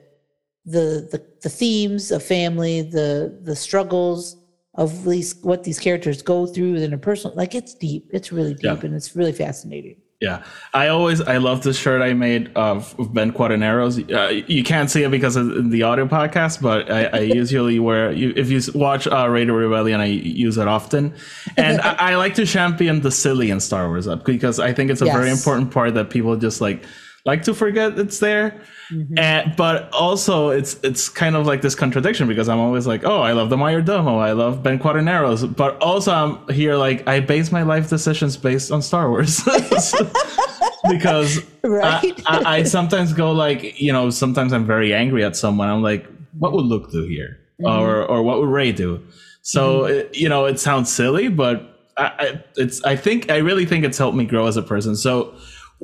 the 0.65 1.09
the, 1.11 1.21
the 1.43 1.49
themes 1.49 2.13
of 2.13 2.23
family 2.23 2.83
the 2.83 3.37
the 3.43 3.57
struggles 3.57 4.37
of 4.75 5.05
these 5.05 5.35
what 5.43 5.65
these 5.65 5.79
characters 5.81 6.23
go 6.23 6.47
through 6.47 6.77
in 6.77 6.93
a 6.93 6.99
personal 6.99 7.37
like 7.37 7.55
it's 7.55 7.75
deep 7.75 8.09
it's 8.13 8.31
really 8.31 8.55
deep 8.55 8.63
Yeah. 8.65 8.81
and 8.85 8.95
it's 8.95 9.17
really 9.17 9.33
fascinating 9.33 9.97
Yeah, 10.23 10.45
I 10.73 10.87
always 10.87 11.21
I 11.21 11.39
love 11.39 11.65
this 11.65 11.77
shirt 11.77 12.01
I 12.01 12.15
made 12.15 12.53
of, 12.55 12.95
of 13.01 13.13
Ben 13.13 13.33
Quadinaros. 13.33 13.99
Uh, 14.09 14.45
you 14.47 14.63
can't 14.63 14.89
see 14.89 15.03
it 15.03 15.11
because 15.11 15.35
of 15.35 15.73
the 15.73 15.83
audio 15.83 16.07
podcast, 16.07 16.63
but 16.63 16.89
I, 16.89 17.07
I 17.07 17.19
usually 17.43 17.81
wear. 17.81 18.13
You, 18.13 18.32
if 18.37 18.49
you 18.49 18.61
watch 18.73 19.08
uh, 19.08 19.29
Radio 19.29 19.55
Rebellion, 19.55 20.01
I 20.01 20.05
use 20.06 20.58
it 20.58 20.69
often, 20.69 21.13
and 21.56 21.81
I, 21.81 22.13
I 22.13 22.15
like 22.15 22.37
to 22.37 22.46
champion 22.46 23.01
the 23.01 23.11
silly 23.11 23.51
in 23.51 23.58
Star 23.58 23.89
Wars 23.89 24.06
up 24.06 24.25
because 24.25 24.61
I 24.61 24.73
think 24.73 24.93
it's 24.93 25.01
a 25.01 25.06
very 25.06 25.29
important 25.29 25.73
part 25.73 25.94
that 25.94 26.08
people 26.11 26.37
just 26.37 26.61
like 26.61 26.85
like 27.25 27.43
to 27.43 27.53
forget 27.53 27.99
it's 27.99 28.20
there. 28.20 28.61
Mm-hmm. 28.91 29.19
And, 29.19 29.56
but 29.56 29.93
also 29.93 30.51
it's 30.51 30.74
it's 30.82 31.08
kind 31.08 31.36
of 31.36 31.46
like 31.46 31.62
this 31.62 31.74
contradiction 31.74 32.29
because 32.29 32.48
I'm 32.48 32.58
always 32.58 32.86
like, 32.86 33.05
oh, 33.05 33.22
I 33.22 33.32
love 33.32 33.51
the 33.51 33.56
Mayor 33.56 33.81
Domo, 33.81 34.19
I 34.19 34.32
love 34.32 34.62
Ben 34.62 34.79
Quadinaros, 34.79 35.56
but 35.56 35.81
also 35.81 36.12
I'm 36.12 36.48
here 36.48 36.77
like 36.77 37.06
I 37.08 37.20
base 37.20 37.53
my 37.53 37.62
life 37.62 37.89
decisions 37.89 38.36
based 38.36 38.70
on 38.70 38.82
Star 38.82 39.08
Wars. 39.08 39.43
because 40.91 41.43
Right. 41.65 42.20
I, 42.27 42.39
I, 42.39 42.56
I 42.56 42.62
sometimes 42.65 43.12
go 43.12 43.31
like, 43.31 43.81
you 43.81 43.93
know, 43.93 44.10
sometimes 44.10 44.53
I'm 44.53 44.67
very 44.67 44.93
angry 44.93 45.24
at 45.24 45.36
someone. 45.36 45.69
I'm 45.69 45.82
like, 45.82 46.06
what 46.39 46.53
would 46.53 46.65
Luke 46.65 46.91
do 46.91 47.05
here, 47.05 47.39
mm-hmm. 47.60 47.67
or 47.67 48.05
or 48.05 48.22
what 48.22 48.41
would 48.41 48.48
Rey 48.48 48.72
do? 48.72 49.01
So 49.43 49.82
mm-hmm. 49.82 49.94
it, 49.94 50.17
you 50.17 50.29
know, 50.29 50.46
it 50.46 50.58
sounds 50.58 50.93
silly, 50.93 51.29
but 51.29 51.72
I, 51.96 52.43
it's 52.56 52.82
I 52.84 52.96
think 52.96 53.31
I 53.31 53.36
really 53.36 53.67
think 53.67 53.84
it's 53.84 53.98
helped 53.98 54.17
me 54.17 54.24
grow 54.24 54.46
as 54.46 54.56
a 54.56 54.62
person. 54.62 54.96
So 54.96 55.34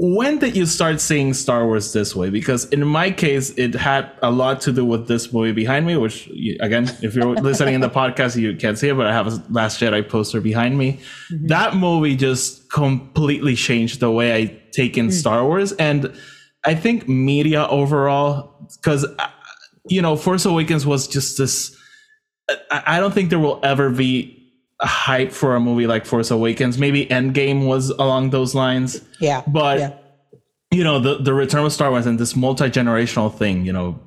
when 0.00 0.38
did 0.38 0.56
you 0.56 0.64
start 0.64 1.00
seeing 1.00 1.34
Star 1.34 1.66
Wars 1.66 1.92
this 1.92 2.14
way? 2.14 2.30
Because 2.30 2.66
in 2.66 2.86
my 2.86 3.10
case, 3.10 3.50
it 3.58 3.74
had 3.74 4.08
a 4.22 4.30
lot 4.30 4.60
to 4.60 4.72
do 4.72 4.84
with 4.84 5.08
this 5.08 5.32
movie 5.32 5.50
behind 5.50 5.86
me. 5.86 5.96
Which 5.96 6.28
again, 6.60 6.88
if 7.02 7.16
you're 7.16 7.34
listening 7.34 7.74
in 7.74 7.80
the 7.80 7.90
podcast, 7.90 8.36
you 8.36 8.54
can't 8.54 8.78
see 8.78 8.90
it, 8.90 8.96
but 8.96 9.08
I 9.08 9.12
have 9.12 9.26
a 9.26 9.42
Last 9.50 9.80
Jedi 9.80 10.08
poster 10.08 10.40
behind 10.40 10.78
me. 10.78 11.00
Mm-hmm. 11.32 11.48
That 11.48 11.74
movie 11.74 12.14
just 12.14 12.70
completely 12.70 13.56
changed 13.56 13.98
the 13.98 14.10
way 14.10 14.36
I 14.36 14.62
take 14.70 14.96
in 14.96 15.08
mm. 15.08 15.12
Star 15.12 15.44
Wars, 15.44 15.72
and 15.72 16.14
I 16.64 16.76
think 16.76 17.08
media 17.08 17.66
overall, 17.66 18.68
because 18.80 19.04
uh, 19.04 19.30
you 19.88 20.00
know, 20.00 20.14
Force 20.14 20.44
Awakens 20.44 20.86
was 20.86 21.08
just 21.08 21.38
this. 21.38 21.76
Uh, 22.48 22.54
I 22.70 22.98
I 22.98 23.00
don't 23.00 23.12
think 23.12 23.30
there 23.30 23.40
will 23.40 23.58
ever 23.64 23.90
be 23.90 24.37
hype 24.80 25.32
for 25.32 25.56
a 25.56 25.60
movie 25.60 25.86
like 25.86 26.06
Force 26.06 26.30
Awakens. 26.30 26.78
Maybe 26.78 27.06
Endgame 27.06 27.66
was 27.66 27.90
along 27.90 28.30
those 28.30 28.54
lines 28.54 29.02
yeah 29.20 29.42
but 29.46 29.78
yeah. 29.78 29.92
you 30.70 30.84
know 30.84 30.98
the 30.98 31.16
the 31.16 31.34
return 31.34 31.64
of 31.64 31.72
star 31.72 31.90
wars 31.90 32.06
and 32.06 32.18
this 32.18 32.36
multi-generational 32.36 33.34
thing 33.34 33.64
you 33.64 33.72
know 33.72 33.98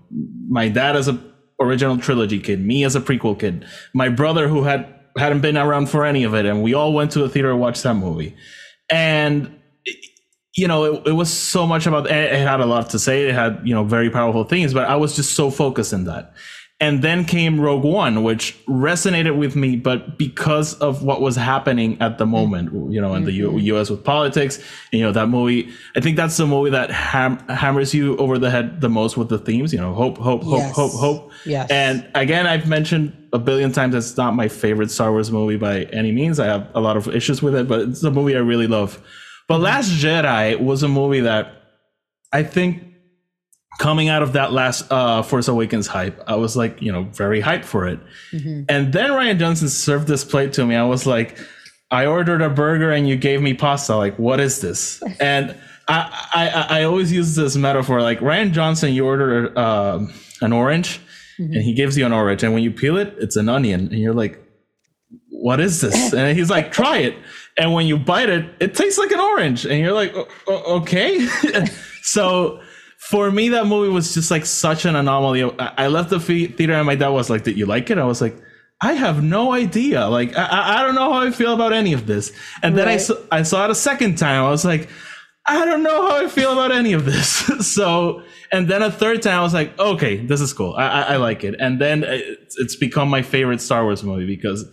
my 0.50 0.68
dad 0.70 0.96
as 0.96 1.08
a 1.08 1.20
original 1.60 1.98
trilogy 1.98 2.40
kid 2.40 2.64
me 2.66 2.84
as 2.84 2.96
a 2.96 3.02
prequel 3.02 3.40
kid 3.40 3.66
my 3.94 4.10
brother 4.10 4.48
who 4.48 4.64
had 4.64 4.94
hadn't 5.18 5.42
been 5.42 5.58
around 5.58 5.90
for 5.90 6.06
any 6.06 6.24
of 6.24 6.34
it 6.34 6.46
and 6.46 6.64
we 6.64 6.74
all 6.74 6.94
went 6.94 7.12
to 7.12 7.20
the 7.20 7.30
theater 7.30 7.50
to 7.50 7.56
watch 7.56 7.82
that 7.82 7.94
movie 7.94 8.36
and 8.90 9.60
you 10.56 10.68
know 10.68 10.84
it, 10.86 11.08
it 11.08 11.12
was 11.14 11.32
so 11.32 11.68
much 11.68 11.86
about 11.86 12.06
it 12.08 12.12
it 12.12 12.48
had 12.48 12.60
a 12.60 12.66
lot 12.66 12.90
to 12.90 13.00
say 13.00 13.28
it 13.28 13.34
had 13.34 13.62
you 13.64 13.74
know 13.74 13.84
very 13.84 14.10
powerful 14.10 14.44
things 14.44 14.74
but 14.74 14.88
i 14.88 14.96
was 14.96 15.16
just 15.16 15.34
so 15.34 15.52
focused 15.52 15.94
in 15.94 16.06
that 16.06 16.34
And 16.82 17.04
then 17.04 17.26
came 17.26 17.62
Rogue 17.62 17.84
One, 17.84 18.24
which 18.24 18.58
resonated 18.66 19.38
with 19.38 19.56
me, 19.56 19.76
but 19.76 20.18
because 20.18 20.74
of 20.80 21.04
what 21.04 21.22
was 21.22 21.36
happening 21.36 21.96
at 22.02 22.18
the 22.18 22.26
moment, 22.26 22.74
you 22.92 23.00
know, 23.00 23.14
in 23.14 23.24
the 23.24 23.32
U- 23.32 23.50
mm-hmm. 23.50 23.60
U.S. 23.60 23.92
with 23.92 24.04
politics, 24.04 24.58
and, 24.92 25.00
you 25.00 25.06
know, 25.06 25.12
that 25.12 25.28
movie. 25.28 25.70
I 25.96 26.00
think 26.00 26.18
that's 26.18 26.36
the 26.38 26.48
movie 26.48 26.72
that 26.72 26.90
ham- 26.90 27.38
hammers 27.50 27.94
you 27.94 28.18
over 28.18 28.40
the 28.40 28.50
head 28.50 28.82
the 28.82 28.90
most 28.90 29.16
with 29.16 29.30
the 29.30 29.38
themes. 29.38 29.72
You 29.72 29.80
know, 29.80 29.94
hope, 29.94 30.18
hope, 30.18 30.42
hope, 30.42 30.58
Yes. 30.58 30.76
hope, 30.76 30.94
hope. 30.94 31.32
Yes. 31.46 31.70
And 31.70 32.10
again, 32.16 32.48
I've 32.48 32.68
mentioned 32.68 33.16
a 33.32 33.38
billion 33.38 33.72
times 33.72 33.94
it's 33.94 34.18
not 34.18 34.36
my 34.36 34.48
favorite 34.48 34.90
Star 34.90 35.12
Wars 35.12 35.32
movie 35.32 35.58
by 35.58 35.84
any 35.94 36.12
means. 36.12 36.40
I 36.40 36.48
have 36.48 36.68
a 36.74 36.82
lot 36.82 36.98
of 36.98 37.08
issues 37.10 37.44
with 37.44 37.54
it, 37.54 37.68
but 37.68 37.82
it's 37.82 38.04
a 38.04 38.10
movie 38.10 38.36
I 38.36 38.40
really 38.40 38.68
love. 38.68 39.00
But 39.48 39.56
mm-hmm. 39.56 39.66
Last 39.66 39.92
Jedi 39.92 40.60
was 40.60 40.82
a 40.82 40.88
movie 40.88 41.22
that 41.22 41.54
I 42.34 42.42
think 42.42 42.91
coming 43.80 44.10
out 44.10 44.22
of 44.22 44.34
that 44.34 44.52
last 44.52 44.86
uh, 44.92 45.22
Force 45.24 45.48
Awakens 45.48 45.88
hype, 45.88 46.22
I 46.28 46.36
was 46.36 46.56
like, 46.56 46.82
you 46.82 46.92
know, 46.92 47.04
very 47.04 47.42
hyped 47.42 47.66
for 47.66 47.88
it. 47.88 48.00
And 48.70 48.94
then 48.94 49.10
Rian 49.12 49.40
Johnson 49.40 49.70
served 49.70 50.08
this 50.08 50.24
plate 50.24 50.54
to 50.54 50.66
me. 50.66 50.76
I 50.76 50.84
was 50.84 51.06
like, 51.08 51.38
I 51.90 52.06
ordered 52.06 52.42
a 52.42 52.50
burger 52.50 52.92
and 52.92 53.08
you 53.10 53.16
gave 53.16 53.42
me 53.42 53.54
pasta. 53.54 53.96
Like, 53.96 54.18
what 54.18 54.40
is 54.40 54.62
this? 54.62 55.02
And 55.20 55.56
I, 55.88 56.28
I, 56.34 56.80
I 56.80 56.84
always 56.84 57.12
use 57.12 57.36
this 57.36 57.56
metaphor. 57.56 58.02
Like 58.02 58.20
Rian 58.20 58.52
Johnson, 58.52 58.94
you 58.94 59.06
order 59.06 59.58
um 59.60 60.14
an 60.42 60.54
orange, 60.54 61.00
and 61.38 61.56
he 61.56 61.74
gives 61.74 61.98
you 61.98 62.06
an 62.06 62.14
orange, 62.14 62.44
and 62.44 62.54
when 62.54 62.62
you 62.64 62.72
peel 62.72 62.98
it, 62.98 63.16
it's 63.18 63.36
an 63.36 63.50
onion, 63.50 63.82
and 63.92 64.00
you're 64.00 64.14
like, 64.14 64.40
what 65.30 65.60
is 65.60 65.82
this? 65.82 66.14
And 66.20 66.38
he's 66.38 66.50
like, 66.52 66.72
try 66.72 66.98
it. 67.00 67.16
And 67.58 67.74
when 67.74 67.88
you 67.88 67.98
bite 67.98 68.30
it, 68.30 68.46
it 68.60 68.76
tastes 68.76 69.00
like 69.00 69.12
an 69.12 69.20
orange. 69.20 69.66
And 69.66 69.80
you're 69.80 69.92
like, 69.94 70.14
"O- 70.16 70.28
o- 70.48 70.76
okay. 70.82 71.20
so 72.04 72.62
for 73.02 73.32
me, 73.32 73.50
that 73.50 73.66
movie 73.66 73.92
was 73.92 74.14
just 74.14 74.30
like 74.30 74.46
such 74.46 74.86
an 74.86 74.96
anomaly. 74.96 75.44
I 75.58 75.88
left 75.88 76.12
the 76.12 76.20
theater 76.20 76.74
and 76.74 76.86
my 76.86 76.96
dad 76.96 77.10
was 77.10 77.32
like, 77.32 77.44
did 77.44 77.58
you 77.58 77.66
like 77.66 77.90
it? 77.90 77.98
I 77.98 78.06
was 78.06 78.22
like, 78.22 78.36
I 78.80 78.94
have 78.94 79.24
no 79.24 79.54
idea. 79.54 80.08
Like, 80.08 80.38
I, 80.38 80.80
I 80.80 80.84
don't 80.84 80.94
know 80.94 81.12
how 81.12 81.26
I 81.26 81.32
feel 81.32 81.54
about 81.54 81.74
any 81.74 81.94
of 81.94 82.06
this. 82.06 82.32
And 82.62 82.78
then 82.78 82.88
I, 82.88 82.98
saw, 82.98 83.16
I 83.32 83.42
saw 83.42 83.66
it 83.66 83.72
a 83.72 83.76
second 83.76 84.20
time. 84.20 84.44
I 84.44 84.50
was 84.50 84.64
like, 84.64 84.88
I 85.48 85.66
don't 85.66 85.82
know 85.82 86.10
how 86.10 86.24
I 86.24 86.28
feel 86.28 86.54
about 86.54 86.72
any 86.72 86.94
of 86.94 87.06
this. 87.06 87.28
so, 87.74 88.22
and 88.52 88.68
then 88.68 88.84
a 88.84 88.92
third 88.92 89.24
time, 89.24 89.40
I 89.40 89.42
was 89.42 89.54
like, 89.54 89.78
okay, 89.80 90.18
this 90.18 90.40
is 90.40 90.54
cool. 90.54 90.76
I, 90.76 90.88
I, 90.88 91.02
I 91.02 91.16
like 91.18 91.44
it. 91.44 91.56
And 91.60 91.82
then 91.82 92.04
uh, 92.04 92.10
it's, 92.12 92.58
it's 92.60 92.76
become 92.76 93.10
my 93.10 93.24
favorite 93.24 93.62
Star 93.62 93.84
Wars 93.84 94.04
movie 94.04 94.28
because 94.28 94.64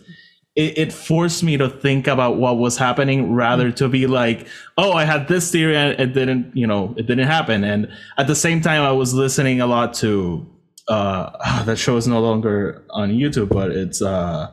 it, 0.59 0.77
it 0.77 0.93
forced 0.93 1.41
me 1.41 1.55
to 1.55 1.69
think 1.69 2.05
about 2.05 2.35
what 2.35 2.57
was 2.57 2.75
happening 2.75 3.31
rather 3.31 3.71
to 3.71 3.87
be 3.87 4.07
like, 4.07 4.45
oh, 4.77 4.91
I 4.91 5.05
had 5.05 5.29
this 5.29 5.49
theory 5.49 5.77
and 5.77 5.97
it 5.97 6.13
didn't, 6.13 6.53
you 6.53 6.67
know, 6.67 6.93
it 6.97 7.07
didn't 7.07 7.27
happen. 7.27 7.63
And 7.63 7.89
at 8.17 8.27
the 8.27 8.35
same 8.35 8.59
time, 8.59 8.81
I 8.81 8.91
was 8.91 9.13
listening 9.13 9.61
a 9.61 9.67
lot 9.67 9.93
to, 9.95 10.45
uh, 10.89 11.63
that 11.63 11.77
show 11.77 11.95
is 11.95 12.09
no 12.09 12.19
longer 12.19 12.83
on 12.89 13.09
YouTube, 13.11 13.47
but 13.47 13.71
it's, 13.71 14.01
uh, 14.01 14.51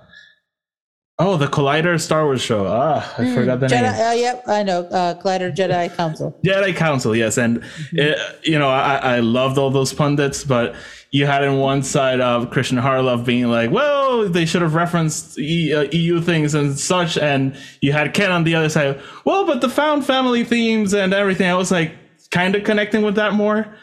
Oh, 1.19 1.39
the 1.39 1.47
Collider 1.47 1.99
Star 1.99 2.25
Wars 2.25 2.43
show. 2.43 2.67
Ah, 2.67 3.15
I 3.17 3.35
forgot 3.35 3.61
the 3.61 3.69
name. 3.69 3.85
Uh, 3.87 4.13
yep, 4.13 4.43
I 4.47 4.63
know. 4.63 4.81
Uh, 4.81 5.15
Collider 5.15 5.55
Jedi 5.55 5.95
Council. 5.97 6.39
Jedi 6.45 6.77
Council, 6.77 7.17
yes, 7.17 7.39
and 7.39 7.65
uh, 7.99 8.13
you 8.43 8.59
know 8.59 8.69
I, 8.69 8.97
I 8.97 9.21
loved 9.21 9.57
all 9.57 9.71
those 9.71 9.95
pundits, 9.95 10.45
but 10.45 10.75
you 11.13 11.25
had 11.25 11.43
in 11.43 11.57
one 11.57 11.83
side 11.83 12.21
of 12.21 12.51
Kristian 12.51 12.83
Harloff 12.83 13.25
being 13.25 13.47
like, 13.49 13.71
"Well, 13.71 14.29
they 14.29 14.45
should 14.45 14.61
have 14.61 14.75
referenced 14.75 15.39
e, 15.39 15.73
uh, 15.73 15.89
EU 15.91 16.21
things 16.21 16.55
and 16.55 16.79
such," 16.79 17.17
and 17.17 17.57
you 17.81 17.93
had 17.93 18.13
Ken 18.13 18.31
on 18.31 18.45
the 18.45 18.55
other 18.55 18.69
side. 18.69 19.01
Well, 19.25 19.47
but 19.47 19.63
the 19.63 19.71
found 19.71 20.05
family 20.05 20.45
themes 20.45 20.93
and 20.93 21.15
everything, 21.15 21.49
I 21.49 21.55
was 21.55 21.71
like 21.71 21.93
kind 22.31 22.55
of 22.55 22.65
connecting 22.65 23.01
with 23.01 23.15
that 23.15 23.33
more, 23.33 23.75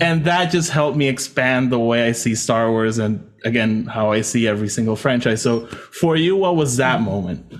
and 0.00 0.24
that 0.24 0.50
just 0.50 0.70
helped 0.70 0.96
me 0.96 1.08
expand 1.08 1.72
the 1.72 1.78
way 1.78 2.06
I 2.06 2.12
see 2.12 2.34
Star 2.34 2.70
Wars 2.70 2.98
and 2.98 3.24
again 3.44 3.86
how 3.86 4.12
I 4.12 4.20
see 4.20 4.46
every 4.46 4.68
single 4.68 4.96
franchise. 4.96 5.42
So 5.42 5.66
for 5.66 6.16
you, 6.16 6.36
what 6.36 6.56
was 6.56 6.76
that 6.76 7.00
moment? 7.00 7.52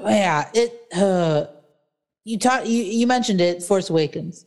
Yeah, 0.00 0.50
it. 0.52 0.72
Uh, 0.94 1.46
you 2.24 2.38
talk. 2.38 2.66
You, 2.66 2.82
you 2.82 3.06
mentioned 3.06 3.40
it. 3.40 3.62
Force 3.62 3.88
Awakens, 3.88 4.44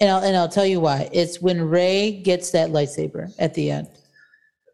and 0.00 0.10
I'll 0.10 0.22
and 0.22 0.36
I'll 0.36 0.48
tell 0.48 0.66
you 0.66 0.80
why. 0.80 1.08
It's 1.12 1.40
when 1.40 1.62
Rey 1.62 2.12
gets 2.12 2.50
that 2.50 2.70
lightsaber 2.70 3.32
at 3.38 3.54
the 3.54 3.70
end. 3.70 3.88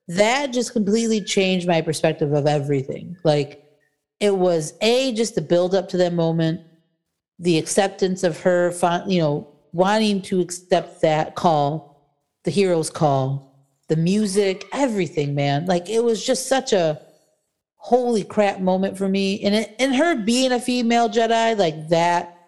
That 0.09 0.53
just 0.53 0.73
completely 0.73 1.23
changed 1.23 1.69
my 1.69 1.81
perspective 1.81 2.33
of 2.33 2.47
everything. 2.47 3.17
Like 3.25 3.65
it 4.19 4.37
was 4.37 4.75
a 4.81 5.13
just 5.15 5.37
the 5.37 5.41
build 5.41 5.75
up 5.75 5.89
to 5.91 5.97
that 5.99 6.13
moment, 6.13 6.61
the 7.39 7.59
acceptance 7.59 8.23
of 8.23 8.41
her, 8.41 8.73
you 9.07 9.21
know, 9.21 9.49
wanting 9.73 10.23
to 10.23 10.41
accept 10.41 11.01
that 11.03 11.35
call, 11.35 11.92
the 12.45 12.51
hero's 12.51 12.91
call, 12.91 13.53
the 13.89 13.97
music, 13.97 14.67
everything, 14.73 15.35
man. 15.35 15.67
Like 15.67 15.89
it 15.89 16.03
was 16.03 16.25
just 16.25 16.49
such 16.49 16.73
a 16.73 17.01
holy 17.77 18.25
crap 18.25 18.61
moment 18.61 18.97
for 18.97 19.09
me. 19.09 19.43
And 19.43 19.55
it, 19.55 19.75
and 19.79 19.95
her 19.95 20.15
being 20.15 20.53
a 20.53 20.61
female 20.61 21.09
Jedi 21.09 21.57
like 21.59 21.89
that, 21.89 22.39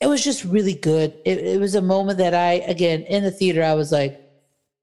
it 0.00 0.06
was 0.06 0.22
just 0.22 0.44
really 0.44 0.74
good. 0.74 1.14
It, 1.24 1.38
it 1.38 1.60
was 1.60 1.74
a 1.74 1.82
moment 1.82 2.18
that 2.18 2.34
I, 2.34 2.54
again, 2.66 3.02
in 3.02 3.22
the 3.22 3.30
theater, 3.30 3.62
I 3.62 3.74
was 3.74 3.92
like, 3.92 4.20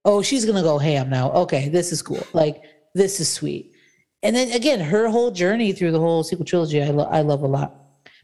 oh, 0.05 0.21
she's 0.21 0.45
gonna 0.45 0.63
go 0.63 0.77
ham 0.77 1.09
now. 1.09 1.31
Okay, 1.31 1.69
this 1.69 1.91
is 1.91 2.01
cool. 2.01 2.25
Like 2.33 2.63
this 2.95 3.19
is 3.19 3.31
sweet. 3.31 3.73
And 4.23 4.35
then 4.35 4.51
again, 4.51 4.79
her 4.79 5.07
whole 5.09 5.31
journey 5.31 5.71
through 5.71 5.91
the 5.91 5.99
whole 5.99 6.23
sequel 6.23 6.45
trilogy, 6.45 6.81
I, 6.81 6.89
lo- 6.89 7.09
I 7.09 7.21
love 7.21 7.43
a 7.43 7.47
lot. 7.47 7.75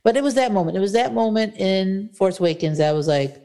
But 0.03 0.17
it 0.17 0.23
was 0.23 0.35
that 0.35 0.51
moment. 0.51 0.77
It 0.77 0.81
was 0.81 0.93
that 0.93 1.13
moment 1.13 1.55
in 1.57 2.09
Force 2.13 2.39
Awakens 2.39 2.77
that 2.77 2.93
was 2.93 3.07
like, 3.07 3.44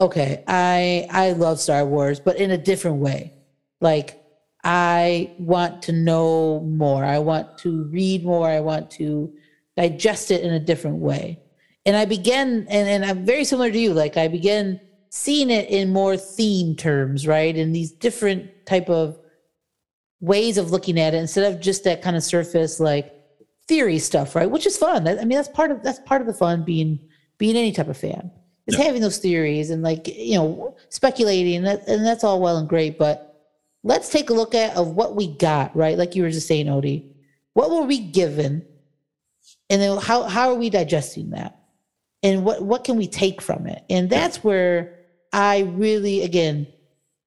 okay, 0.00 0.42
I 0.46 1.06
I 1.10 1.32
love 1.32 1.60
Star 1.60 1.84
Wars, 1.84 2.20
but 2.20 2.36
in 2.36 2.50
a 2.50 2.58
different 2.58 2.98
way. 2.98 3.34
Like 3.80 4.22
I 4.64 5.34
want 5.38 5.82
to 5.82 5.92
know 5.92 6.60
more. 6.60 7.04
I 7.04 7.18
want 7.18 7.58
to 7.58 7.84
read 7.84 8.24
more. 8.24 8.48
I 8.48 8.60
want 8.60 8.90
to 8.92 9.32
digest 9.76 10.30
it 10.30 10.42
in 10.42 10.52
a 10.52 10.60
different 10.60 10.98
way. 10.98 11.40
And 11.86 11.96
I 11.96 12.04
began, 12.04 12.66
and, 12.68 12.88
and 12.88 13.04
I'm 13.04 13.24
very 13.24 13.44
similar 13.44 13.70
to 13.70 13.78
you. 13.78 13.94
Like 13.94 14.18
I 14.18 14.28
began 14.28 14.78
seeing 15.08 15.48
it 15.50 15.70
in 15.70 15.90
more 15.90 16.16
theme 16.16 16.76
terms, 16.76 17.26
right? 17.26 17.56
In 17.56 17.72
these 17.72 17.90
different 17.90 18.50
type 18.66 18.90
of 18.90 19.18
ways 20.20 20.58
of 20.58 20.70
looking 20.70 21.00
at 21.00 21.14
it 21.14 21.18
instead 21.18 21.50
of 21.50 21.60
just 21.60 21.84
that 21.84 22.02
kind 22.02 22.16
of 22.16 22.22
surface 22.22 22.78
like 22.78 23.14
theory 23.66 23.98
stuff, 23.98 24.36
right? 24.36 24.50
Which 24.50 24.66
is 24.66 24.76
fun. 24.76 25.08
I 25.08 25.14
mean, 25.24 25.30
that's 25.30 25.48
part 25.48 25.70
of 25.70 25.82
that's 25.82 26.00
part 26.00 26.20
of 26.20 26.26
the 26.26 26.34
fun 26.34 26.64
being 26.64 27.00
being 27.38 27.56
any 27.56 27.72
type 27.72 27.88
of 27.88 27.96
fan 27.96 28.30
is 28.72 28.76
having 28.76 29.02
those 29.02 29.18
theories 29.18 29.70
and 29.70 29.82
like 29.82 30.08
you 30.08 30.36
know 30.36 30.76
speculating. 30.88 31.62
That 31.62 31.86
and 31.88 32.04
that's 32.04 32.24
all 32.24 32.40
well 32.40 32.56
and 32.56 32.68
great, 32.68 32.98
but 32.98 33.30
let's 33.82 34.10
take 34.10 34.30
a 34.30 34.34
look 34.34 34.54
at 34.54 34.76
of 34.76 34.88
what 34.88 35.16
we 35.16 35.34
got, 35.36 35.74
right? 35.74 35.96
Like 35.96 36.14
you 36.14 36.22
were 36.22 36.30
just 36.30 36.48
saying, 36.48 36.66
Odie, 36.66 37.12
what 37.54 37.70
were 37.70 37.82
we 37.82 37.98
given, 37.98 38.64
and 39.68 39.80
then 39.80 39.98
how 39.98 40.24
how 40.24 40.50
are 40.50 40.54
we 40.54 40.70
digesting 40.70 41.30
that, 41.30 41.58
and 42.22 42.44
what 42.44 42.62
what 42.62 42.84
can 42.84 42.96
we 42.96 43.06
take 43.06 43.40
from 43.40 43.66
it? 43.66 43.84
And 43.90 44.08
that's 44.08 44.42
where 44.44 44.96
I 45.32 45.60
really, 45.60 46.22
again, 46.22 46.66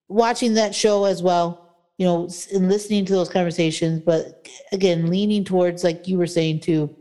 watching 0.08 0.56
that 0.56 0.76
show 0.76 1.06
as 1.06 1.24
well, 1.24 1.76
you 1.98 2.06
know, 2.06 2.30
and 2.54 2.70
listening 2.70 3.06
to 3.06 3.14
those 3.14 3.30
conversations, 3.30 4.02
but 4.02 4.48
again, 4.72 5.10
leaning 5.10 5.44
towards 5.44 5.84
like 5.84 6.08
you 6.08 6.18
were 6.18 6.28
saying 6.28 6.60
too, 6.60 6.96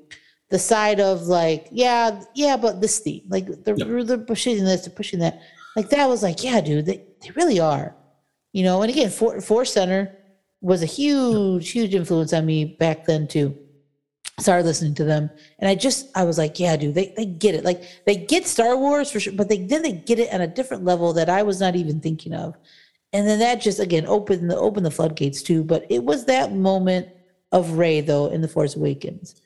the 0.52 0.58
side 0.60 1.00
of 1.00 1.22
like, 1.22 1.66
yeah, 1.72 2.22
yeah, 2.36 2.56
but 2.56 2.80
this 2.80 3.00
theme, 3.00 3.24
like 3.28 3.46
they're, 3.64 4.04
they're 4.04 4.18
pushing 4.18 4.64
this, 4.64 4.86
they're 4.86 4.94
pushing 4.94 5.18
that, 5.18 5.42
like 5.74 5.90
that 5.90 6.08
was 6.08 6.22
like, 6.22 6.44
yeah, 6.44 6.60
dude, 6.60 6.86
they, 6.86 7.02
they 7.20 7.30
really 7.34 7.58
are 7.58 7.96
you 8.52 8.62
know? 8.62 8.82
And 8.82 8.90
again 8.90 9.10
For- 9.10 9.40
force 9.40 9.72
center 9.72 10.16
was 10.60 10.82
a 10.82 10.86
huge 10.86 11.70
huge 11.70 11.94
influence 11.94 12.32
on 12.32 12.46
me 12.46 12.64
back 12.64 13.06
then 13.06 13.26
too. 13.26 13.56
Started 14.38 14.64
listening 14.64 14.94
to 14.94 15.04
them 15.04 15.30
and 15.58 15.68
i 15.68 15.74
just 15.74 16.08
i 16.16 16.24
was 16.24 16.38
like 16.38 16.58
yeah 16.58 16.76
dude 16.76 16.94
they, 16.94 17.12
they 17.16 17.26
get 17.26 17.54
it. 17.54 17.64
Like 17.64 17.82
they 18.06 18.16
get 18.16 18.46
star 18.46 18.76
wars 18.76 19.10
for 19.10 19.20
sure 19.20 19.32
but 19.32 19.48
they 19.48 19.58
then 19.58 19.82
they 19.82 19.92
get 19.92 20.18
it 20.18 20.32
on 20.32 20.40
a 20.40 20.46
different 20.46 20.84
level 20.84 21.12
that 21.12 21.28
i 21.28 21.42
was 21.42 21.60
not 21.60 21.76
even 21.76 22.00
thinking 22.00 22.32
of. 22.32 22.54
And 23.12 23.28
then 23.28 23.40
that 23.40 23.60
just 23.60 23.80
again 23.80 24.06
opened 24.06 24.50
the 24.50 24.56
opened 24.56 24.86
the 24.86 24.90
floodgates 24.90 25.42
too. 25.42 25.64
But 25.64 25.86
it 25.90 26.04
was 26.04 26.24
that 26.26 26.52
moment 26.54 27.08
of 27.50 27.72
rey 27.72 28.00
though 28.00 28.28
in 28.28 28.40
the 28.40 28.48
force 28.48 28.76
awakens 28.76 29.40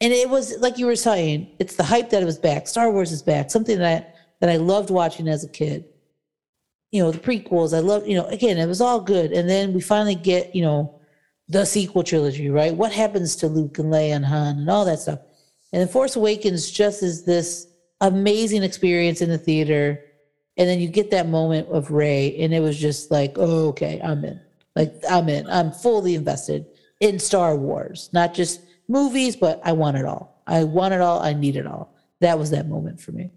and 0.00 0.12
it 0.12 0.28
was 0.28 0.56
like 0.58 0.78
you 0.78 0.86
were 0.86 0.96
saying 0.96 1.48
it's 1.58 1.76
the 1.76 1.84
hype 1.84 2.10
that 2.10 2.22
it 2.22 2.26
was 2.26 2.38
back. 2.38 2.66
Star 2.66 2.90
wars 2.90 3.12
is 3.12 3.22
back. 3.22 3.50
Something 3.50 3.78
that 3.78 4.16
that 4.40 4.48
i 4.48 4.56
loved 4.56 4.90
watching 4.90 5.28
as 5.28 5.44
a 5.44 5.48
kid. 5.48 5.84
You 6.90 7.02
know 7.02 7.10
the 7.10 7.18
prequels 7.18 7.76
i 7.76 7.80
love 7.80 8.06
you 8.06 8.16
know 8.16 8.26
again 8.26 8.58
it 8.58 8.66
was 8.66 8.80
all 8.80 9.00
good. 9.00 9.32
And 9.32 9.48
then 9.48 9.72
we 9.72 9.80
finally 9.80 10.14
get 10.14 10.54
you 10.54 10.62
know 10.62 11.00
the 11.48 11.64
sequel 11.64 12.02
trilogy 12.02 12.48
right? 12.48 12.74
What 12.74 12.92
happens 12.92 13.36
to 13.36 13.46
luke 13.46 13.78
and 13.78 13.92
leia 13.92 14.16
and 14.16 14.24
han 14.24 14.58
and 14.58 14.70
all 14.70 14.84
that 14.86 15.00
stuff? 15.00 15.20
And 15.72 15.80
then 15.80 15.88
force 15.88 16.16
awakens 16.16 16.70
just 16.70 17.02
is 17.02 17.24
this 17.24 17.68
amazing 18.00 18.62
experience 18.62 19.20
in 19.20 19.28
the 19.28 19.38
theater. 19.38 20.02
And 20.56 20.68
then 20.68 20.80
you 20.80 20.88
get 20.88 21.10
that 21.10 21.28
moment 21.28 21.68
of 21.68 21.90
rey 21.90 22.36
and 22.38 22.52
it 22.54 22.60
was 22.60 22.78
just 22.78 23.10
like 23.10 23.34
oh, 23.36 23.68
okay 23.68 24.00
i'm 24.02 24.24
in. 24.24 24.40
Like 24.74 24.94
i'm 25.10 25.28
in. 25.28 25.46
I'm 25.50 25.72
fully 25.72 26.14
invested 26.14 26.64
in 27.00 27.18
star 27.18 27.54
wars 27.54 28.08
not 28.14 28.32
just 28.32 28.60
movies 28.90 29.36
but 29.36 29.60
i 29.64 29.72
want 29.72 29.96
it 29.96 30.04
all 30.04 30.42
i 30.46 30.64
want 30.64 30.92
it 30.92 31.00
all 31.00 31.20
i 31.20 31.32
need 31.32 31.56
it 31.56 31.66
all 31.66 31.94
that 32.20 32.38
was 32.38 32.50
that 32.50 32.66
moment 32.68 33.00
for 33.00 33.12
me 33.12 33.30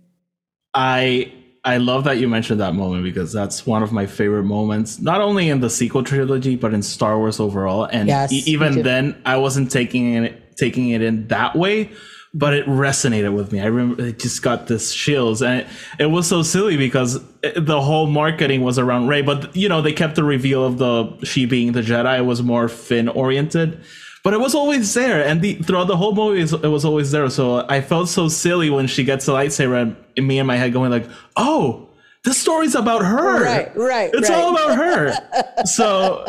I 0.76 1.32
I 1.66 1.78
love 1.78 2.04
that 2.06 2.18
you 2.18 2.28
mentioned 2.28 2.60
that 2.60 2.74
moment 2.74 3.04
because 3.04 3.32
that's 3.32 3.66
one 3.66 3.84
of 3.84 3.92
my 3.94 4.06
favorite 4.06 4.44
moments, 4.44 5.00
not 5.00 5.22
only 5.22 5.48
in 5.50 5.60
the 5.62 5.70
sequel 5.70 6.04
trilogy 6.04 6.56
but 6.56 6.74
in 6.74 6.82
Star 6.82 7.18
Wars 7.18 7.40
overall. 7.40 7.86
And 7.86 8.10
Yes, 8.10 8.34
e- 8.34 8.44
even 8.48 8.82
then, 8.82 9.22
I 9.26 9.38
wasn't 9.38 9.72
taking 9.72 10.16
it 10.26 10.58
taking 10.58 10.90
it 10.90 11.02
in 11.02 11.28
that 11.28 11.56
way, 11.56 11.90
but 12.34 12.54
it 12.54 12.66
resonated 12.66 13.34
with 13.36 13.52
me. 13.52 13.62
I 13.62 13.66
remember 13.66 14.04
it 14.08 14.20
just 14.20 14.42
got 14.42 14.68
this 14.68 14.94
chills, 14.94 15.42
and 15.42 15.62
it, 15.62 15.68
it 16.00 16.06
was 16.08 16.28
so 16.28 16.42
silly 16.42 16.76
because 16.76 17.16
it- 17.44 17.66
the 17.66 17.80
whole 17.82 18.08
marketing 18.08 18.62
was 18.64 18.78
around 18.80 19.08
Rey, 19.08 19.22
but 19.22 19.56
you 19.56 19.70
know 19.70 19.82
they 19.82 19.94
kept 19.94 20.16
the 20.16 20.24
reveal 20.24 20.66
of 20.66 20.80
the 20.80 21.24
she 21.24 21.46
being 21.46 21.72
the 21.74 21.82
Jedi. 21.82 22.18
It 22.18 22.24
was 22.26 22.42
more 22.42 22.68
Finn 22.68 23.08
oriented. 23.08 23.80
But 24.24 24.34
it 24.34 24.40
was 24.40 24.56
always 24.56 24.94
there, 24.94 25.22
and 25.22 25.42
the, 25.42 25.56
throughout 25.56 25.88
the 25.88 25.98
whole 25.98 26.16
movie, 26.16 26.40
it 26.42 26.68
was 26.70 26.86
always 26.86 27.12
there. 27.12 27.30
So 27.30 27.66
I 27.68 27.82
felt 27.82 28.08
so 28.08 28.30
silly 28.30 28.70
when 28.70 28.88
she 28.88 29.04
gets 29.04 29.28
a 29.28 29.32
lightsaber, 29.32 29.82
and 29.82 29.98
in 30.16 30.26
me 30.26 30.40
in 30.40 30.46
my 30.46 30.56
head 30.56 30.72
going 30.72 30.92
like, 30.92 31.08
"Oh, 31.36 31.90
this 32.24 32.38
story's 32.38 32.74
about 32.74 33.04
her. 33.04 33.44
Right, 33.44 33.76
right, 33.76 34.10
It's 34.14 34.30
right. 34.30 34.40
all 34.40 34.56
about 34.56 34.78
her." 34.84 35.66
so, 35.66 36.26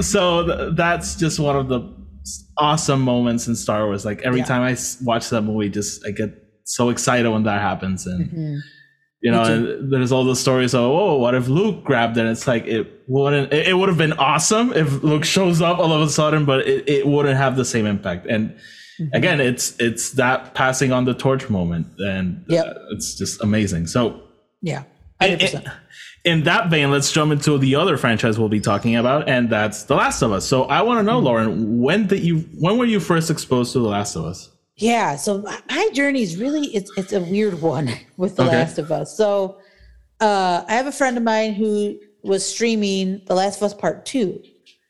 so 0.00 0.46
th- 0.46 0.76
that's 0.76 1.14
just 1.16 1.38
one 1.38 1.56
of 1.56 1.68
the 1.68 1.80
awesome 2.58 3.00
moments 3.02 3.46
in 3.46 3.54
Star 3.54 3.86
Wars. 3.86 4.04
Like 4.04 4.22
every 4.22 4.40
Yeah. 4.40 4.46
time 4.46 4.62
I 4.62 4.72
s- 4.72 4.98
watch 5.00 5.30
that 5.30 5.42
movie, 5.42 5.68
just 5.68 6.04
I 6.06 6.10
get 6.10 6.30
so 6.64 6.88
excited 6.90 7.28
when 7.30 7.44
that 7.44 7.60
happens, 7.60 8.06
and 8.06 8.30
Mhm. 8.30 8.58
You 9.20 9.30
know, 9.30 9.42
and 9.42 9.92
there's 9.92 10.12
all 10.12 10.24
the 10.24 10.34
stories 10.36 10.74
of, 10.74 10.80
oh, 10.82 11.16
what 11.18 11.34
if 11.34 11.46
Luke 11.48 11.84
grabbed 11.84 12.16
it? 12.16 12.26
It's 12.26 12.46
like 12.46 12.66
it 12.66 13.02
wouldn't. 13.06 13.52
It, 13.52 13.76
would 13.76 13.88
have 13.88 13.98
been 13.98 14.14
awesome 14.14 14.72
if 14.72 15.02
Luke 15.02 15.24
shows 15.24 15.60
up 15.60 15.78
all 15.78 15.92
of 15.92 16.00
a 16.00 16.08
sudden, 16.08 16.44
but 16.46 16.66
it, 16.66 16.88
it 16.88 17.06
wouldn't 17.06 17.36
have 17.36 17.56
the 17.56 17.64
same 17.64 17.86
impact. 17.86 18.26
And 18.26 18.56
Mm-hmm. 19.00 19.16
again, 19.16 19.40
it's 19.40 19.74
it's 19.78 20.10
that 20.12 20.52
passing 20.52 20.92
on 20.92 21.06
the 21.06 21.14
torch 21.14 21.48
moment, 21.48 21.86
and 22.00 22.44
Yep. 22.48 22.66
uh, 22.66 22.74
it's 22.90 23.14
just 23.16 23.42
amazing. 23.42 23.86
So. 23.86 24.20
Yeah, 24.60 24.82
In, 25.22 25.38
100%. 25.38 25.72
in 26.26 26.42
that 26.42 26.68
vein, 26.68 26.90
let's 26.90 27.10
jump 27.10 27.32
into 27.32 27.56
the 27.56 27.76
other 27.76 27.96
franchise 27.96 28.38
we'll 28.38 28.50
be 28.50 28.60
talking 28.60 28.96
about, 28.96 29.26
and 29.26 29.48
that's 29.48 29.84
The 29.84 29.94
Last 29.94 30.20
of 30.20 30.32
Us. 30.32 30.44
So 30.44 30.64
I 30.64 30.82
want 30.82 30.98
to 30.98 31.00
Mm-hmm. 31.00 31.06
know, 31.06 31.18
Lauren, 31.18 31.80
when 31.80 32.08
did 32.08 32.20
you 32.20 32.40
when 32.58 32.76
were 32.76 32.84
you 32.84 33.00
first 33.00 33.30
exposed 33.30 33.72
to 33.72 33.78
The 33.78 33.88
Last 33.88 34.16
of 34.16 34.26
Us? 34.26 34.50
Yeah, 34.80 35.16
so 35.16 35.38
my- 35.68 35.90
journey 35.92 36.22
is 36.22 36.36
really 36.36 36.66
it's 36.74 36.90
it's 36.96 37.12
a 37.12 37.20
weird 37.20 37.60
one 37.60 37.90
with 38.16 38.36
The 38.36 38.44
Okay. 38.44 38.56
Last 38.56 38.78
of 38.78 38.90
Us. 38.90 39.16
So 39.16 39.58
uh 40.20 40.64
I 40.66 40.72
have 40.74 40.86
a 40.86 40.92
friend 40.92 41.16
of 41.16 41.22
mine 41.22 41.52
who 41.54 41.98
was 42.22 42.44
streaming 42.44 43.22
The 43.26 43.34
Last 43.34 43.58
of 43.58 43.62
Us 43.64 43.74
Part 43.74 44.04
2 44.06 44.40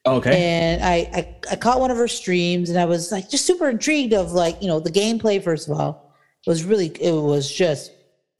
Okay. 0.06 0.42
and 0.42 0.82
I, 0.82 0.94
I 1.14 1.36
I 1.52 1.56
caught 1.56 1.80
one 1.80 1.90
of 1.90 1.96
her 1.96 2.08
streams 2.08 2.70
and 2.70 2.78
I 2.78 2.84
was 2.86 3.12
like 3.12 3.28
just 3.28 3.44
super 3.46 3.68
intrigued 3.68 4.12
of 4.14 4.32
like, 4.32 4.60
you 4.62 4.68
know, 4.68 4.80
the 4.80 4.90
gameplay 4.90 5.42
first 5.42 5.68
of 5.68 5.78
all 5.78 6.14
was 6.46 6.64
really 6.64 6.86
it 7.00 7.12
was 7.12 7.50
just 7.50 7.92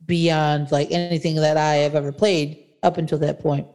beyond 0.07 0.71
like 0.73 0.91
anything 0.91 1.35
that 1.37 1.57
I 1.57 1.75
have 1.77 1.95
ever 1.95 2.13
played 2.13 2.65
up 2.83 2.97
until 2.97 3.19
that 3.19 3.41
point. 3.41 3.67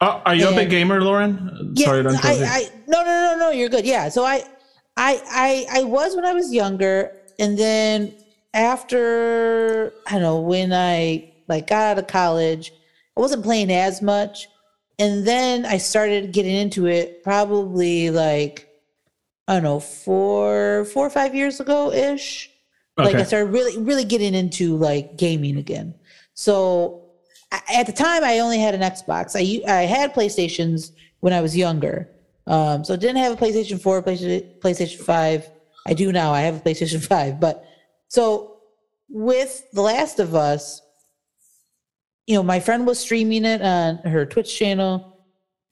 Uh, 0.00 0.20
are 0.26 0.34
you 0.34 0.48
a 0.48 0.52
big 0.54 0.70
gamer, 0.70 1.00
Lauren? 1.02 1.72
Yeah, 1.74 1.86
Sorry 1.86 2.02
to 2.02 2.08
interrupt 2.10 2.24
I. 2.24 2.44
I 2.44 2.68
no 2.86 3.02
no 3.02 3.34
no 3.34 3.36
no 3.38 3.50
you're 3.50 3.68
good. 3.68 3.86
Yeah, 3.86 4.08
so 4.08 4.24
I 4.24 4.44
I 4.96 5.20
I 5.30 5.80
I 5.80 5.84
was 5.84 6.14
when 6.16 6.24
I 6.24 6.32
was 6.32 6.52
younger, 6.52 7.15
and 7.38 7.58
then 7.58 8.14
after 8.54 9.92
I 10.06 10.12
don't 10.12 10.22
know 10.22 10.40
when 10.40 10.72
I 10.72 11.32
like 11.48 11.68
got 11.68 11.82
out 11.82 11.98
of 11.98 12.06
college, 12.06 12.72
I 13.16 13.20
wasn't 13.20 13.44
playing 13.44 13.70
as 13.70 14.02
much, 14.02 14.48
and 14.98 15.26
then 15.26 15.66
I 15.66 15.78
started 15.78 16.32
getting 16.32 16.54
into 16.54 16.86
it 16.86 17.22
probably 17.22 18.10
like 18.10 18.68
I 19.48 19.54
don't 19.54 19.62
know 19.62 19.80
four 19.80 20.86
four 20.86 21.06
or 21.06 21.10
five 21.10 21.34
years 21.34 21.60
ago 21.60 21.92
ish. 21.92 22.50
Like 22.98 23.16
I 23.16 23.24
started 23.24 23.52
really 23.52 23.76
really 23.78 24.04
getting 24.04 24.34
into 24.34 24.76
like 24.76 25.18
gaming 25.18 25.58
again. 25.58 25.94
So 26.32 27.02
at 27.52 27.86
the 27.86 27.92
time 27.92 28.24
I 28.24 28.38
only 28.38 28.58
had 28.58 28.74
an 28.74 28.80
Xbox. 28.80 29.36
I 29.36 29.70
I 29.70 29.82
had 29.82 30.14
PlayStations 30.14 30.92
when 31.20 31.32
I 31.32 31.40
was 31.40 31.56
younger. 31.56 32.10
Um, 32.46 32.84
so 32.84 32.94
I 32.94 32.96
didn't 32.96 33.16
have 33.16 33.32
a 33.32 33.36
PlayStation 33.36 33.80
4, 33.80 34.02
PlayStation 34.02 34.58
PlayStation 34.60 35.00
5. 35.00 35.50
I 35.86 35.94
do 35.94 36.12
now. 36.12 36.32
I 36.32 36.42
have 36.42 36.56
a 36.56 36.60
PlayStation 36.60 37.04
5. 37.06 37.40
But 37.40 37.64
so 38.08 38.58
with 39.08 39.64
The 39.72 39.82
Last 39.82 40.18
of 40.18 40.34
Us, 40.34 40.82
you 42.26 42.34
know, 42.34 42.42
my 42.42 42.58
friend 42.60 42.86
was 42.86 42.98
streaming 42.98 43.44
it 43.44 43.62
on 43.62 43.98
her 43.98 44.26
Twitch 44.26 44.56
channel 44.58 45.16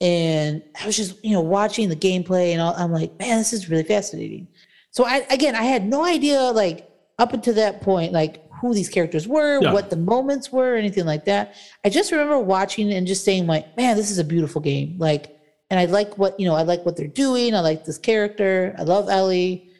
and 0.01 0.63
I 0.81 0.87
was 0.87 0.97
just, 0.97 1.23
you 1.25 1.33
know, 1.33 1.41
watching 1.41 1.89
the 1.89 1.97
gameplay 1.97 2.53
and 2.53 2.61
all, 2.61 2.75
I'm 2.77 2.93
like, 2.93 3.19
man, 3.19 3.39
this 3.39 3.53
is 3.53 3.69
really 3.69 3.83
fascinating. 3.85 4.49
So 4.91 5.05
I 5.05 5.27
again, 5.31 5.57
I 5.57 5.63
had 5.65 5.85
no 5.85 6.05
idea 6.05 6.41
like 6.43 6.89
up 7.19 7.33
until 7.33 7.55
that 7.55 7.81
point 7.81 8.13
like 8.13 8.41
who 8.61 8.73
these 8.73 8.89
characters 8.89 9.27
were, 9.27 9.61
Yeah. 9.61 9.73
what 9.73 9.91
the 9.91 9.97
moments 9.97 10.53
were, 10.53 10.77
anything 10.77 11.05
like 11.07 11.25
that. 11.25 11.55
I 11.85 11.89
just 11.91 12.13
remember 12.13 12.39
watching 12.39 12.93
and 12.93 13.07
just 13.07 13.25
saying 13.25 13.47
like, 13.49 13.77
man, 13.77 13.97
this 13.97 14.11
is 14.13 14.19
a 14.19 14.25
beautiful 14.25 14.61
game. 14.61 14.97
Like 14.99 15.37
and 15.71 15.81
I 15.81 15.87
like 15.87 16.19
what, 16.19 16.39
you 16.39 16.47
know, 16.47 16.55
I 16.55 16.63
like 16.63 16.85
what 16.87 16.97
they're 16.97 17.09
doing. 17.09 17.55
I 17.55 17.61
like 17.61 17.85
this 17.85 17.99
character. 17.99 18.77
I 18.79 18.83
love 18.83 19.09
Ellie. 19.09 19.71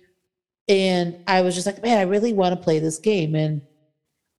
And 0.69 1.19
I 1.27 1.43
was 1.43 1.55
just 1.55 1.67
like, 1.67 1.83
man, 1.83 1.99
I 1.99 2.03
really 2.03 2.33
want 2.33 2.57
to 2.57 2.63
play 2.63 2.79
this 2.79 2.99
game. 2.99 3.35
And 3.35 3.63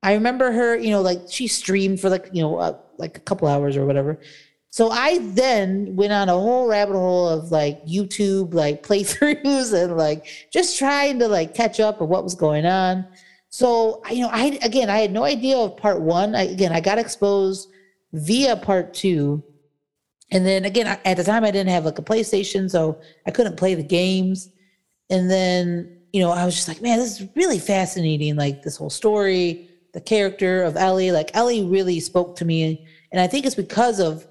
I 0.02 0.14
remember 0.14 0.52
her, 0.52 0.78
you 0.78 0.90
know, 0.90 1.02
like 1.02 1.22
she 1.30 1.48
streamed 1.48 2.00
for 2.00 2.10
like, 2.10 2.30
you 2.32 2.42
know, 2.42 2.58
uh, 2.58 2.78
like 2.98 3.18
a 3.18 3.22
couple 3.22 3.48
hours 3.48 3.78
or 3.78 3.86
whatever. 3.86 4.20
So 4.70 4.90
I 4.90 5.20
then 5.20 5.96
went 5.96 6.12
on 6.12 6.28
a 6.28 6.34
whole 6.34 6.68
rabbit 6.68 6.96
hole 6.96 7.30
of 7.30 7.52
like 7.52 7.86
YouTube, 7.86 8.54
like 8.54 8.84
playthroughs 8.88 9.74
and 9.74 9.98
like 9.98 10.26
just 10.52 10.78
trying 10.78 11.20
to 11.20 11.28
like 11.28 11.54
catch 11.54 11.80
up 11.80 12.02
on 12.02 12.10
what 12.10 12.24
was 12.24 12.36
going 12.36 12.66
on. 12.66 13.06
So, 13.50 14.02
you 14.12 14.22
know, 14.22 14.30
I, 14.32 14.60
again, 14.64 14.90
I 14.90 14.98
had 14.98 15.12
no 15.12 15.24
idea 15.24 15.58
of 15.58 15.78
part 15.78 16.02
one. 16.02 16.36
I, 16.36 16.44
again, 16.44 16.74
I 16.74 16.82
got 16.82 16.98
exposed 16.98 17.70
via 18.12 18.58
part 18.58 18.94
two. 18.94 19.44
And 20.32 20.46
then 20.46 20.66
again, 20.66 21.00
at 21.06 21.18
the 21.18 21.24
time 21.24 21.46
I 21.46 21.52
didn't 21.52 21.70
have 21.70 21.86
like 21.86 22.00
a 22.00 22.04
PlayStation, 22.04 22.70
so 22.70 23.00
I 23.26 23.32
couldn't 23.32 23.58
play 23.58 23.76
the 23.76 23.84
games. 23.84 24.50
And 25.10 25.32
then, 25.32 25.95
you 26.16 26.22
know, 26.22 26.32
I 26.32 26.46
was 26.46 26.56
just 26.56 26.70
like, 26.70 26.82
man, 26.82 26.98
this 26.98 27.20
is 27.20 27.28
really 27.36 27.60
fascinating. 27.60 28.38
Like 28.38 28.64
this 28.64 28.78
whole 28.78 28.90
story, 28.90 29.68
the 29.92 30.00
character 30.00 30.64
of 30.64 30.78
Ellie. 30.78 31.12
Like 31.12 31.30
Ellie 31.36 31.66
really 31.66 32.00
spoke 32.00 32.38
to 32.38 32.46
me. 32.46 32.88
And 33.12 33.20
I 33.20 33.28
think 33.28 33.46
it's 33.46 33.54
because 33.54 34.00
of 34.00 34.26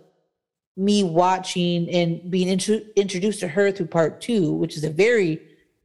me 0.78 1.04
watching 1.04 1.90
and 1.90 2.30
being 2.30 2.48
intro- 2.48 2.80
introduced 2.96 3.40
to 3.40 3.48
her 3.48 3.70
through 3.70 3.88
part 3.88 4.22
two, 4.22 4.50
which 4.54 4.78
is 4.78 4.84
a 4.84 4.88
very 4.88 5.42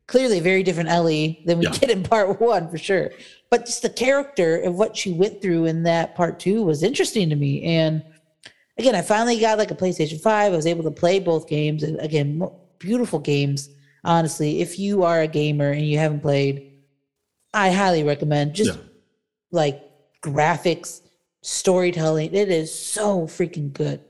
clearly 0.08 0.38
a 0.38 0.42
very 0.42 0.64
different 0.64 0.88
Ellie 0.88 1.44
than 1.46 1.60
we 1.60 1.66
Yeah. 1.66 1.74
get 1.74 1.92
in 1.92 2.02
part 2.02 2.40
one 2.40 2.70
for 2.70 2.78
sure. 2.78 3.12
But 3.50 3.66
just 3.66 3.82
the 3.82 3.90
character 3.90 4.56
of 4.62 4.76
what 4.76 4.96
she 4.96 5.12
went 5.12 5.42
through 5.42 5.66
in 5.66 5.84
that 5.84 6.16
part 6.16 6.40
two 6.40 6.64
was 6.64 6.82
interesting 6.82 7.30
to 7.30 7.36
me. 7.36 7.62
And 7.64 8.04
again, 8.78 8.96
I 8.96 9.02
finally 9.02 9.38
got 9.38 9.58
like 9.58 9.70
a 9.70 9.76
PlayStation 9.76 10.22
5. 10.22 10.54
I 10.54 10.56
was 10.56 10.66
able 10.66 10.86
to 10.86 10.92
play 10.92 11.20
both 11.20 11.46
games. 11.46 11.84
And 11.84 12.00
again, 12.00 12.42
beautiful 12.80 13.20
games. 13.20 13.68
Honestly, 14.04 14.62
if 14.62 14.80
you 14.80 15.04
are 15.04 15.22
a 15.22 15.28
gamer 15.28 15.72
and 15.72 15.86
you 15.86 15.98
haven't 15.98 16.22
played, 16.22 16.72
I 17.54 17.72
highly 17.72 18.04
recommend 18.04 18.54
just 18.54 18.76
Yeah. 18.78 18.82
like 19.52 19.82
graphics, 20.24 21.02
storytelling. 21.42 22.34
It 22.34 22.50
is 22.50 22.74
so 22.74 23.22
freaking 23.22 23.74
good. 23.74 24.02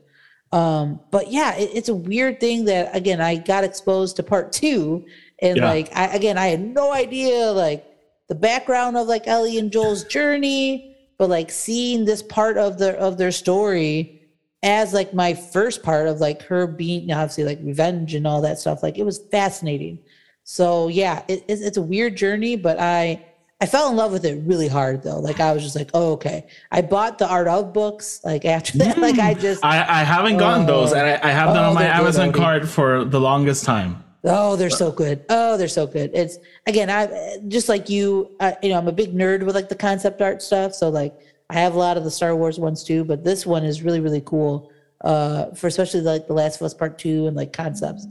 Um, 0.52 1.00
but 1.10 1.30
yeah, 1.30 1.54
it, 1.56 1.70
it's 1.74 1.88
a 1.88 1.94
weird 1.94 2.40
thing 2.40 2.64
that 2.66 2.94
again 2.94 3.20
I 3.20 3.36
got 3.36 3.64
exposed 3.64 4.16
to 4.16 4.22
part 4.22 4.52
two, 4.52 5.04
and 5.40 5.58
Yeah. 5.58 5.68
like 5.68 5.90
I 5.96 6.06
again 6.14 6.36
I 6.38 6.48
had 6.48 6.60
no 6.60 6.92
idea 6.92 7.52
like 7.52 7.84
the 8.28 8.34
background 8.34 8.96
of 8.96 9.06
like 9.06 9.26
Ellie 9.28 9.58
and 9.58 9.70
Joel's 9.72 10.04
journey, 10.04 10.96
but 11.18 11.28
like 11.30 11.50
seeing 11.50 12.04
this 12.04 12.22
part 12.22 12.58
of 12.58 12.78
their 12.78 12.96
of 12.96 13.16
their 13.16 13.30
story 13.32 14.19
as 14.62 14.92
like 14.92 15.14
my 15.14 15.34
first 15.34 15.82
part 15.82 16.06
of 16.06 16.20
like 16.20 16.42
her 16.42 16.66
being 16.66 17.10
obviously 17.10 17.44
like 17.44 17.58
revenge 17.62 18.14
and 18.14 18.26
all 18.26 18.42
that 18.42 18.58
stuff. 18.58 18.82
Like 18.82 18.98
it 18.98 19.04
was 19.04 19.18
fascinating. 19.30 19.98
So 20.44 20.88
yeah, 20.88 21.22
it, 21.28 21.44
it's, 21.48 21.62
it's 21.62 21.76
a 21.76 21.82
weird 21.82 22.16
journey, 22.16 22.56
but 22.56 22.78
I 22.78 23.24
I 23.62 23.66
fell 23.66 23.90
in 23.90 23.96
love 23.96 24.10
with 24.12 24.24
it 24.24 24.42
really 24.46 24.68
hard 24.68 25.02
though. 25.02 25.18
Like 25.18 25.40
I 25.40 25.52
was 25.52 25.62
just 25.62 25.76
like, 25.76 25.90
oh 25.94 26.12
okay. 26.12 26.46
I 26.70 26.82
bought 26.82 27.18
the 27.18 27.28
Art 27.28 27.48
of 27.48 27.72
books 27.72 28.20
like 28.24 28.44
after 28.44 28.78
that. 28.78 28.98
Like 29.00 29.18
I 29.18 29.34
hmm. 29.34 29.40
just 29.40 29.64
I, 29.64 30.00
I 30.00 30.04
haven't 30.04 30.36
gotten 30.36 30.64
oh. 30.64 30.66
those, 30.66 30.92
and 30.92 31.00
I, 31.06 31.20
I 31.22 31.32
have 31.32 31.54
them 31.54 31.64
Oh, 31.64 31.68
on 31.68 31.74
my 31.74 31.84
they're 31.84 31.92
good 31.92 32.00
Amazon 32.00 32.22
already. 32.24 32.38
card 32.38 32.68
for 32.68 33.04
the 33.04 33.20
longest 33.20 33.64
time. 33.64 34.04
Oh, 34.24 34.56
they're 34.56 34.68
so 34.68 34.92
good. 34.92 35.24
Oh, 35.30 35.56
they're 35.56 35.68
so 35.68 35.86
good. 35.86 36.10
It's 36.12 36.36
again, 36.66 36.90
I 36.90 37.38
just 37.48 37.68
like 37.68 37.88
you. 37.88 38.30
I, 38.40 38.56
you 38.62 38.68
know, 38.68 38.78
I'm 38.78 38.88
a 38.88 38.92
big 38.92 39.14
nerd 39.14 39.44
with 39.44 39.54
like 39.54 39.70
the 39.70 39.76
concept 39.76 40.20
art 40.20 40.42
stuff. 40.42 40.74
So 40.74 40.90
like, 40.90 41.18
I 41.50 41.54
have 41.54 41.74
a 41.74 41.78
lot 41.78 41.96
of 41.96 42.04
the 42.04 42.10
Star 42.10 42.34
Wars 42.36 42.58
ones 42.58 42.84
too. 42.84 43.04
But 43.04 43.24
this 43.24 43.44
one 43.44 43.64
is 43.64 43.82
really 43.82 44.00
really 44.00 44.22
cool. 44.22 44.70
Uh, 45.02 45.54
for 45.54 45.66
especially 45.66 46.02
like 46.02 46.26
the 46.26 46.34
Last 46.34 46.60
of 46.60 46.62
Us 46.66 46.74
Part 46.74 46.98
Two 46.98 47.26
and 47.26 47.36
like 47.36 47.52
concepts. 47.52 48.06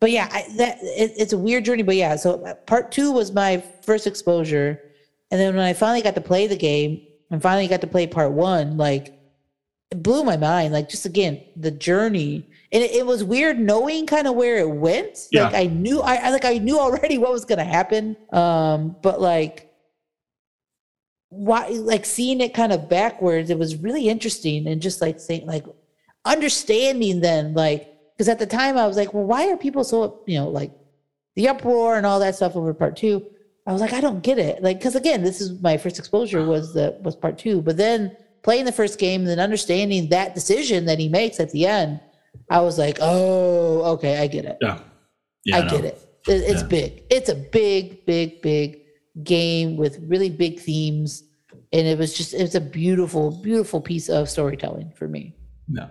But 0.00 0.10
yeah, 0.10 0.28
I, 0.32 0.46
that 0.56 0.78
it, 0.82 1.12
it's 1.16 1.34
a 1.34 1.38
weird 1.38 1.64
journey. 1.66 1.82
But 1.82 1.96
yeah, 1.96 2.16
so 2.16 2.42
uh, 2.44 2.54
Part 2.54 2.90
Two 2.90 3.12
was 3.12 3.32
my 3.32 3.62
first 3.82 4.06
exposure, 4.06 4.80
and 5.30 5.40
then 5.40 5.54
when 5.54 5.64
I 5.64 5.74
finally 5.74 6.02
got 6.02 6.14
to 6.14 6.20
play 6.20 6.46
the 6.46 6.56
game 6.56 7.06
and 7.30 7.40
finally 7.42 7.68
got 7.68 7.82
to 7.82 7.86
play 7.86 8.06
Part 8.06 8.32
One, 8.32 8.78
like 8.78 9.20
it 9.90 10.02
blew 10.02 10.24
my 10.24 10.36
mind. 10.36 10.72
Like 10.72 10.88
just 10.88 11.06
again, 11.06 11.42
the 11.56 11.70
journey. 11.70 12.46
And 12.72 12.84
it, 12.84 12.92
it 12.92 13.06
was 13.06 13.24
weird 13.24 13.58
knowing 13.58 14.06
kind 14.06 14.28
of 14.28 14.36
where 14.36 14.58
it 14.58 14.70
went. 14.70 15.28
Like 15.32 15.52
Yeah. 15.52 15.58
I 15.58 15.66
knew 15.66 16.00
I, 16.00 16.14
I 16.16 16.30
like 16.30 16.44
I 16.44 16.58
knew 16.58 16.78
already 16.78 17.18
what 17.22 17.32
was 17.32 17.44
gonna 17.44 17.64
happen. 17.64 18.16
Um, 18.32 18.96
but 19.02 19.20
like 19.20 19.69
why 21.30 21.68
like 21.68 22.04
seeing 22.04 22.40
it 22.40 22.52
kind 22.54 22.72
of 22.72 22.88
backwards, 22.88 23.50
it 23.50 23.58
was 23.58 23.76
really 23.76 24.08
interesting 24.08 24.66
and 24.66 24.82
just 24.82 25.00
like 25.00 25.18
saying 25.18 25.46
like 25.46 25.64
understanding 26.24 27.20
then 27.20 27.54
like 27.54 27.86
because 28.16 28.28
at 28.28 28.38
the 28.38 28.46
time 28.46 28.76
I 28.76 28.86
was 28.86 28.96
like, 28.96 29.14
well, 29.14 29.24
why 29.24 29.48
are 29.50 29.56
people 29.56 29.82
so 29.84 30.22
you 30.26 30.38
know 30.38 30.48
like 30.48 30.72
the 31.36 31.48
uproar 31.48 31.96
and 31.96 32.04
all 32.06 32.20
that 32.20 32.36
stuff 32.36 32.56
over 32.56 32.74
part 32.74 32.96
two? 32.96 33.24
I 33.66 33.72
was 33.72 33.80
like, 33.80 33.92
I 33.92 34.00
don't 34.00 34.22
get 34.22 34.38
it. 34.38 34.62
Like, 34.62 34.78
because 34.78 34.96
again, 34.96 35.22
this 35.22 35.40
is 35.40 35.60
my 35.62 35.76
first 35.76 35.98
exposure 35.98 36.44
was 36.44 36.74
the 36.74 36.98
was 37.02 37.14
part 37.14 37.38
two, 37.38 37.62
but 37.62 37.76
then 37.76 38.16
playing 38.42 38.64
the 38.64 38.72
first 38.72 38.98
game 38.98 39.20
and 39.20 39.28
then 39.28 39.38
understanding 39.38 40.08
that 40.08 40.34
decision 40.34 40.86
that 40.86 40.98
he 40.98 41.08
makes 41.08 41.38
at 41.40 41.50
the 41.52 41.66
end, 41.66 42.00
I 42.50 42.60
was 42.60 42.78
like, 42.78 42.98
oh, 43.00 43.82
okay, 43.94 44.18
I 44.18 44.26
get 44.26 44.44
it. 44.46 44.56
Yeah. 44.60 44.80
Yeah. 45.44 45.58
I 45.58 45.62
no. 45.62 45.70
get 45.70 45.84
it. 45.84 45.98
It- 46.26 46.42
It's 46.50 46.62
Yeah. 46.62 46.68
big. 46.68 47.02
It's 47.10 47.28
a 47.28 47.34
big, 47.34 48.04
big, 48.06 48.42
big 48.42 48.79
game 49.22 49.76
with 49.76 49.98
really 50.06 50.30
big 50.30 50.60
themes. 50.60 51.22
And 51.72 51.86
it 51.86 51.98
was 51.98 52.14
just, 52.14 52.34
it's 52.34 52.54
a 52.54 52.60
beautiful, 52.60 53.30
beautiful 53.42 53.80
piece 53.80 54.08
of 54.08 54.28
storytelling 54.28 54.92
for 54.96 55.08
me. 55.08 55.34
No. 55.68 55.88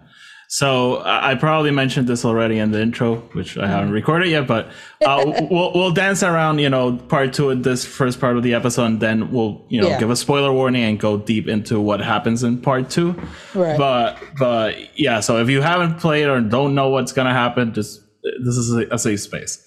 So 0.51 0.95
I 0.97 1.31
I 1.31 1.35
probably 1.35 1.69
mentioned 1.69 2.07
this 2.07 2.25
already 2.25 2.57
in 2.57 2.71
the 2.71 2.81
intro, 2.81 3.17
which 3.33 3.55
I 3.55 3.67
haven't 3.67 3.91
recorded 3.91 4.29
yet, 4.29 4.47
but 4.47 4.69
uh, 5.05 5.23
we'll 5.51 5.71
we'll 5.73 5.91
dance 5.91 6.23
around, 6.23 6.57
you 6.57 6.69
know, 6.71 6.97
part 6.97 7.33
two 7.33 7.51
of 7.51 7.61
this 7.61 7.85
first 7.85 8.19
part 8.19 8.35
of 8.35 8.41
the 8.41 8.55
episode, 8.55 8.85
and 8.85 8.99
then 8.99 9.31
we'll 9.31 9.63
you 9.69 9.79
know 9.79 9.89
Yeah. 9.89 9.99
give 9.99 10.09
a 10.09 10.15
spoiler 10.15 10.51
warning 10.51 10.83
and 10.83 10.99
go 10.99 11.17
deep 11.17 11.47
into 11.47 11.79
what 11.79 11.99
happens 12.01 12.41
in 12.43 12.59
part 12.61 12.89
two. 12.89 13.11
Right. 13.53 13.77
But 13.77 14.17
but 14.39 14.99
yeah, 14.99 15.19
so 15.19 15.37
if 15.37 15.49
you 15.49 15.61
haven't 15.61 15.99
played 15.99 16.25
or 16.27 16.41
don't 16.41 16.73
know 16.73 16.89
what's 16.89 17.11
gonna 17.13 17.31
happen, 17.33 17.71
just 17.75 18.01
this 18.43 18.55
is 18.57 18.73
a, 18.73 18.87
a 18.95 18.97
safe 18.97 19.19
space. 19.19 19.63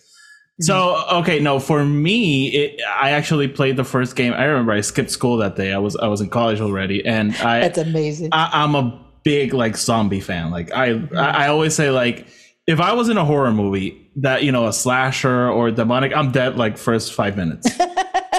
So 0.60 0.74
mm-hmm. 0.74 1.16
okay, 1.16 1.38
no, 1.40 1.58
for 1.58 1.84
me, 1.84 2.48
it, 2.48 2.80
I 2.86 3.10
actually 3.10 3.48
played 3.48 3.76
the 3.76 3.84
first 3.84 4.16
game. 4.16 4.32
I 4.32 4.44
remember 4.44 4.72
I 4.72 4.80
skipped 4.82 5.10
school 5.10 5.38
that 5.38 5.56
day. 5.56 5.72
I 5.72 5.78
was 5.78 5.96
I 5.96 6.08
was 6.08 6.20
in 6.20 6.28
college 6.28 6.60
already, 6.60 7.04
and 7.04 7.34
I 7.36 7.60
That's 7.60 7.78
amazing. 7.78 8.28
I, 8.32 8.50
I'm 8.52 8.74
a 8.74 9.00
big 9.24 9.54
like 9.54 9.76
zombie 9.76 10.20
fan. 10.20 10.50
Like 10.50 10.72
I, 10.72 11.02
I 11.16 11.44
I 11.44 11.48
always 11.48 11.74
say 11.74 11.90
like 11.90 12.26
if 12.66 12.80
I 12.80 12.92
was 12.92 13.08
in 13.08 13.16
a 13.16 13.24
horror 13.24 13.52
movie 13.52 14.10
that 14.16 14.44
you 14.44 14.52
know 14.52 14.66
a 14.66 14.72
slasher 14.72 15.48
or 15.48 15.70
demonic, 15.70 16.14
I'm 16.14 16.30
dead 16.32 16.56
like 16.56 16.76
first 16.76 17.14
five 17.14 17.36
minutes. 17.36 17.66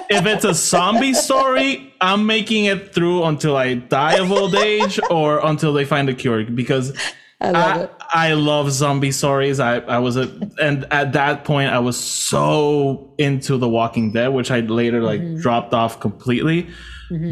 if 0.09 0.25
it's 0.25 0.45
a 0.45 0.53
zombie 0.53 1.13
story, 1.13 1.93
I'm 1.99 2.25
making 2.25 2.65
it 2.65 2.93
through 2.93 3.23
until 3.23 3.57
I 3.57 3.75
die 3.75 4.17
of 4.17 4.31
old 4.31 4.55
age 4.55 4.99
or 5.09 5.45
until 5.45 5.73
they 5.73 5.85
find 5.85 6.09
a 6.09 6.13
cure 6.13 6.45
because. 6.45 6.95
I 7.41 7.51
love 7.51 7.77
I, 7.77 7.83
it. 7.83 7.91
I 8.15 8.33
love 8.33 8.71
zombie 8.71 9.11
stories. 9.11 9.59
I, 9.59 9.77
I 9.79 9.97
was 9.97 10.17
a 10.17 10.29
and 10.61 10.85
at 10.91 11.13
that 11.13 11.43
point 11.45 11.71
I 11.71 11.79
was 11.79 11.97
so 11.99 13.13
into 13.17 13.57
The 13.57 13.67
Walking 13.67 14.11
Dead, 14.11 14.27
which 14.29 14.51
I 14.51 14.59
later 14.59 15.01
like 15.01 15.19
Mm-hmm. 15.21 15.41
dropped 15.41 15.73
off 15.73 15.99
completely. 15.99 16.67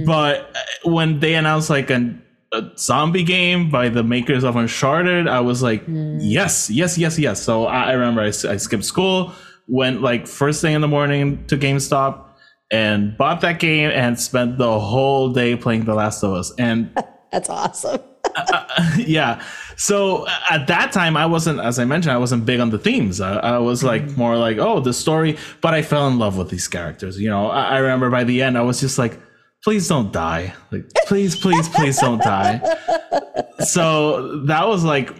But 0.05 0.51
uh, 0.55 0.89
when 0.89 1.19
they 1.19 1.33
announced 1.35 1.69
like 1.69 1.89
an, 1.89 2.21
a 2.53 2.63
zombie 2.77 3.23
game 3.23 3.71
by 3.71 3.89
the 3.89 4.03
makers 4.03 4.43
of 4.43 4.55
Uncharted, 4.55 5.27
I 5.27 5.39
was 5.39 5.63
like, 5.63 5.85
Mm. 5.87 6.19
yes, 6.21 6.69
yes, 6.69 6.97
yes, 6.97 7.17
yes. 7.17 7.41
So 7.41 7.65
I, 7.65 7.85
I 7.85 7.91
remember 7.93 8.21
I, 8.21 8.27
I 8.27 8.57
skipped 8.57 8.85
school, 8.85 9.31
went 9.67 10.01
like 10.01 10.27
first 10.27 10.61
thing 10.61 10.73
in 10.75 10.81
the 10.81 10.87
morning 10.87 11.45
to 11.47 11.57
GameStop 11.57 12.25
and 12.71 13.17
bought 13.17 13.41
that 13.41 13.59
game 13.59 13.89
and 13.91 14.19
spent 14.19 14.57
the 14.57 14.79
whole 14.79 15.29
day 15.29 15.55
playing 15.55 15.85
The 15.85 15.93
Last 15.95 16.23
of 16.23 16.33
Us. 16.33 16.53
And 16.57 16.91
That's 17.31 17.49
awesome. 17.49 18.01
yeah. 18.97 19.43
So 19.81 20.27
uh, 20.27 20.31
at 20.55 20.67
that 20.67 20.91
time, 20.91 21.17
I 21.17 21.25
wasn't, 21.25 21.59
as 21.59 21.79
I 21.79 21.85
mentioned, 21.85 22.11
I 22.13 22.17
wasn't 22.17 22.45
big 22.45 22.59
on 22.59 22.69
the 22.69 22.77
themes. 22.77 23.19
I, 23.19 23.33
I 23.55 23.57
was 23.57 23.83
like 23.83 24.15
more 24.15 24.37
like, 24.37 24.57
oh, 24.59 24.79
the 24.79 24.93
story. 24.93 25.37
But 25.61 25.73
I 25.73 25.81
fell 25.81 26.07
in 26.07 26.19
love 26.19 26.37
with 26.37 26.49
these 26.49 26.67
characters. 26.67 27.19
You 27.19 27.29
know, 27.29 27.47
I, 27.49 27.63
I 27.75 27.77
remember 27.79 28.09
by 28.11 28.23
the 28.23 28.41
end, 28.43 28.57
I 28.57 28.61
was 28.61 28.79
just 28.79 28.97
like, 28.99 29.19
please 29.63 29.87
don't 29.87 30.11
die. 30.13 30.53
Like, 30.71 30.85
please, 31.07 31.35
please, 31.35 31.67
please 31.69 31.97
don't 31.99 32.21
die. 32.21 32.61
So 33.65 34.45
that 34.47 34.67
was 34.67 34.83
like. 34.83 35.11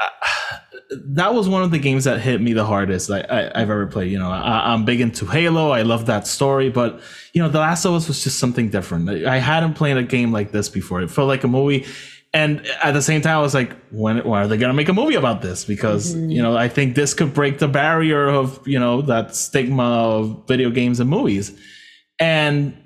uh, 0.00 0.06
That 1.14 1.34
was 1.34 1.48
one 1.48 1.62
of 1.62 1.70
the 1.70 1.78
games 1.78 2.04
that 2.04 2.20
hit 2.20 2.40
me 2.40 2.52
the 2.52 2.64
hardest 2.66 3.10
I, 3.10 3.20
I, 3.20 3.46
I've 3.60 3.70
ever 3.70 3.86
played. 3.86 4.10
You 4.10 4.18
know, 4.18 4.28
I, 4.30 4.72
I'm 4.72 4.84
big 4.84 5.00
into 5.00 5.24
Halo. 5.24 5.70
I 5.70 5.82
love 5.82 6.06
that 6.06 6.26
story, 6.26 6.68
but 6.68 7.00
you 7.32 7.40
know, 7.42 7.48
The 7.48 7.60
Last 7.60 7.84
of 7.84 7.94
Us 7.94 8.08
was 8.08 8.22
just 8.24 8.38
something 8.40 8.70
different. 8.70 9.08
I 9.26 9.38
hadn't 9.38 9.74
played 9.74 9.96
a 9.96 10.02
game 10.02 10.32
like 10.32 10.50
this 10.52 10.68
before. 10.68 11.00
It 11.00 11.10
felt 11.10 11.28
like 11.28 11.44
a 11.44 11.48
movie, 11.48 11.86
and 12.32 12.64
at 12.82 12.92
the 12.92 13.02
same 13.02 13.20
time, 13.20 13.38
I 13.38 13.40
was 13.40 13.54
like, 13.54 13.74
when, 13.90 14.18
when 14.18 14.42
are 14.42 14.46
they 14.46 14.56
gonna 14.56 14.74
make 14.74 14.88
a 14.88 14.92
movie 14.92 15.16
about 15.16 15.42
this? 15.42 15.64
Because 15.64 16.14
mm-hmm. 16.14 16.30
you 16.30 16.42
know, 16.42 16.56
I 16.56 16.68
think 16.68 16.94
this 16.94 17.12
could 17.12 17.34
break 17.34 17.58
the 17.58 17.68
barrier 17.68 18.28
of 18.28 18.66
you 18.66 18.78
know 18.78 19.02
that 19.02 19.34
stigma 19.34 19.82
of 19.82 20.46
video 20.46 20.70
games 20.70 21.00
and 21.00 21.10
movies, 21.10 21.58
and 22.20 22.76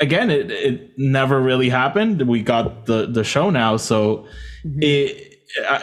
again, 0.00 0.30
it 0.30 0.50
it 0.50 0.98
never 0.98 1.40
really 1.40 1.68
happened. 1.68 2.22
We 2.22 2.42
got 2.42 2.86
the 2.86 3.06
the 3.06 3.24
show 3.24 3.50
now, 3.50 3.76
so 3.76 4.26
mm-hmm. 4.64 4.78
it 4.82 5.25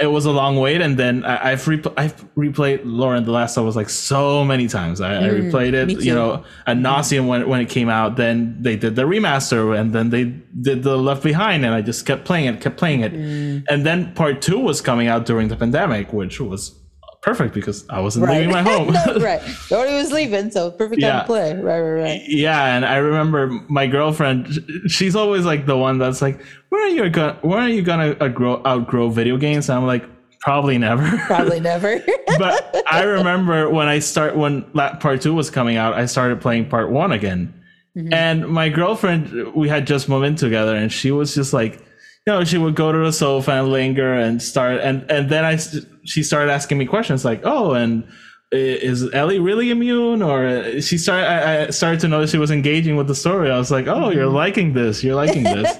it 0.01 0.11
was 0.11 0.25
a 0.25 0.31
long 0.31 0.57
wait. 0.57 0.81
And 0.81 0.97
then 0.97 1.23
I, 1.23 1.51
I've 1.51 1.61
repl- 1.63 1.93
I've 1.97 2.15
replayed 2.35 2.81
Lauren 2.83 3.23
the 3.25 3.31
Last 3.31 3.57
of 3.57 3.67
Us 3.67 3.75
like 3.75 3.89
so 3.89 4.43
many 4.43 4.67
times. 4.67 5.01
I, 5.01 5.17
I 5.17 5.29
mm, 5.29 5.51
replayed 5.51 5.73
it, 5.73 6.01
you 6.03 6.13
know, 6.13 6.43
ad 6.67 6.77
nauseum 6.77 7.27
when 7.27 7.47
when 7.47 7.61
it 7.61 7.69
came 7.69 7.89
out. 7.89 8.17
Then 8.17 8.57
they 8.61 8.75
did 8.75 8.95
the 8.95 9.03
remaster, 9.03 9.77
and 9.77 9.93
then 9.93 10.09
they 10.09 10.25
did 10.61 10.83
the 10.83 10.97
Left 10.97 11.23
Behind, 11.23 11.65
and 11.65 11.73
I 11.73 11.81
just 11.81 12.05
kept 12.05 12.25
playing 12.25 12.45
it, 12.45 12.61
kept 12.61 12.77
playing 12.77 13.01
it. 13.01 13.13
Mm. 13.13 13.65
And 13.69 13.85
then 13.85 14.13
part 14.13 14.41
two 14.41 14.59
was 14.59 14.81
coming 14.81 15.07
out 15.07 15.25
during 15.25 15.47
the 15.47 15.55
pandemic, 15.55 16.13
which 16.13 16.39
was 16.39 16.79
perfect 17.23 17.53
because 17.55 17.85
I 17.89 17.99
wasn't 17.99 18.25
Right. 18.27 18.37
leaving 18.39 18.51
my 18.51 18.61
home. 18.71 18.89
right. 19.21 19.41
Nobody 19.71 19.93
was 19.95 20.11
leaving, 20.11 20.51
so 20.51 20.69
perfect 20.71 21.01
time 21.01 21.09
Yeah. 21.09 21.19
to 21.21 21.25
play. 21.25 21.53
Right, 21.55 21.79
right, 21.79 22.01
right. 22.01 22.21
Yeah, 22.27 22.75
and 22.75 22.85
I 22.85 22.97
remember 22.97 23.47
my 23.69 23.87
girlfriend. 23.87 24.47
She's 24.87 25.15
always 25.15 25.45
like 25.45 25.65
the 25.65 25.77
one 25.77 25.97
that's 25.97 26.21
like, 26.21 26.39
"When 26.69 26.81
are 26.81 26.87
you 26.89 27.09
gonna 27.09 27.33
uh, 27.33 27.47
When 27.47 27.59
are 27.59 27.69
you 27.69 27.81
gonna 27.81 28.15
outgrow, 28.21 28.61
outgrow 28.65 29.09
video 29.09 29.37
games?" 29.37 29.69
And 29.69 29.77
I'm 29.79 29.85
like, 29.87 30.05
"Probably 30.41 30.77
never." 30.77 31.17
Probably 31.25 31.59
never. 31.71 32.03
but 32.37 32.75
I 32.91 33.03
remember 33.03 33.69
when 33.69 33.87
I 33.87 33.99
start 33.99 34.35
when 34.37 34.63
part 34.99 35.21
two 35.21 35.33
was 35.33 35.49
coming 35.49 35.77
out, 35.77 35.93
I 35.93 36.05
started 36.05 36.41
playing 36.41 36.67
part 36.69 36.91
one 36.91 37.11
again, 37.13 37.53
mm-hmm. 37.97 38.13
and 38.13 38.47
my 38.47 38.67
girlfriend, 38.69 39.53
we 39.55 39.69
had 39.69 39.87
just 39.87 40.09
moved 40.09 40.25
in 40.25 40.35
together, 40.35 40.75
and 40.75 40.91
she 40.91 41.11
was 41.11 41.33
just 41.33 41.53
like, 41.53 41.79
you 42.25 42.33
know, 42.33 42.43
she 42.43 42.57
would 42.57 42.75
go 42.75 42.91
to 42.91 42.97
the 42.99 43.11
sofa 43.11 43.51
and 43.51 43.69
linger 43.69 44.13
and 44.13 44.41
start, 44.41 44.79
and 44.81 45.09
and 45.11 45.29
then 45.29 45.43
I 45.43 45.57
she 46.05 46.23
started 46.23 46.51
asking 46.51 46.77
me 46.77 46.85
questions 46.85 47.25
like, 47.25 47.41
oh, 47.43 47.73
and 47.73 48.07
is 48.51 49.11
Ellie 49.13 49.39
really 49.39 49.69
immune? 49.71 50.21
Or 50.21 50.45
uh, 50.45 50.79
she 50.79 50.97
started, 50.97 51.25
I, 51.27 51.65
I 51.65 51.69
started 51.71 51.99
to 52.01 52.07
notice 52.07 52.31
she 52.31 52.37
was 52.37 52.51
engaging 52.51 52.95
with 52.95 53.07
the 53.07 53.15
story. 53.15 53.51
I 53.51 53.57
was 53.57 53.71
like, 53.71 53.87
oh, 53.87 54.09
you're 54.09 54.27
liking 54.27 54.73
this, 54.73 55.03
you're 55.03 55.15
liking 55.15 55.43
this, 55.43 55.77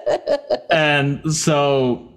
and 0.70 1.34
so. 1.34 2.10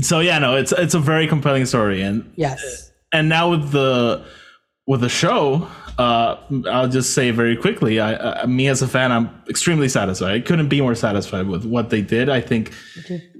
So 0.00 0.20
yeah, 0.20 0.38
no, 0.38 0.56
it's 0.56 0.72
it's 0.72 0.94
a 0.94 0.98
very 0.98 1.26
compelling 1.26 1.66
story, 1.66 2.00
and 2.00 2.32
yes. 2.36 2.90
and 3.12 3.28
now 3.28 3.50
with 3.50 3.72
the 3.72 4.24
with 4.86 5.02
the 5.02 5.08
show 5.10 5.68
uh 5.98 6.36
i'll 6.70 6.88
just 6.88 7.14
say 7.14 7.30
very 7.30 7.56
quickly 7.56 8.00
i, 8.00 8.42
I 8.42 8.46
me 8.46 8.68
as 8.68 8.82
a 8.82 8.88
fan 8.88 9.12
i'm 9.12 9.28
extremely 9.48 9.88
satisfied. 9.88 10.32
I 10.32 10.40
couldn't 10.40 10.68
be 10.68 10.80
more 10.80 10.94
satisfied 10.94 11.46
with 11.46 11.64
what 11.64 11.90
they 11.90 12.00
did. 12.00 12.28
I 12.28 12.40
think 12.40 12.72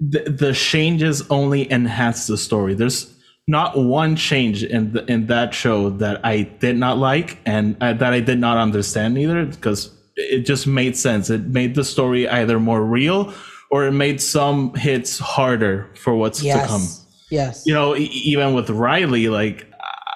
the, 0.01 0.25
the 0.29 0.53
changes 0.53 1.23
only 1.31 1.71
enhance 1.73 2.27
the 2.27 2.37
story. 2.37 2.75
There's 2.75 3.15
not 3.49 3.77
one 3.79 4.15
change 4.17 4.63
in 4.63 4.93
the, 4.93 5.05
in 5.11 5.27
that 5.27 5.53
show 5.53 5.91
that 5.91 6.25
i 6.25 6.43
did 6.43 6.77
not 6.77 6.97
like 6.99 7.39
and 7.45 7.77
uh, 7.81 7.93
that 7.93 8.13
i 8.13 8.21
did 8.21 8.39
not 8.39 8.57
understand 8.57 9.19
either 9.19 9.45
because 9.45 9.91
it 10.17 10.41
just 10.41 10.67
made 10.67 10.97
sense. 10.97 11.31
It 11.31 11.47
made 11.47 11.75
the 11.75 11.85
story 11.85 12.29
either 12.29 12.59
more 12.59 12.83
real 12.83 13.33
or 13.71 13.87
it 13.87 13.93
made 13.93 14.21
some 14.21 14.75
hits 14.75 15.19
harder 15.19 15.89
for 15.95 16.15
what's 16.15 16.41
to 16.41 16.53
come. 16.67 16.81
Yes. 16.83 16.99
Yes. 17.31 17.67
you 17.67 17.73
know, 17.73 17.97
e- 17.97 18.03
even 18.03 18.53
with 18.53 18.69
Riley, 18.69 19.31
like 19.31 19.67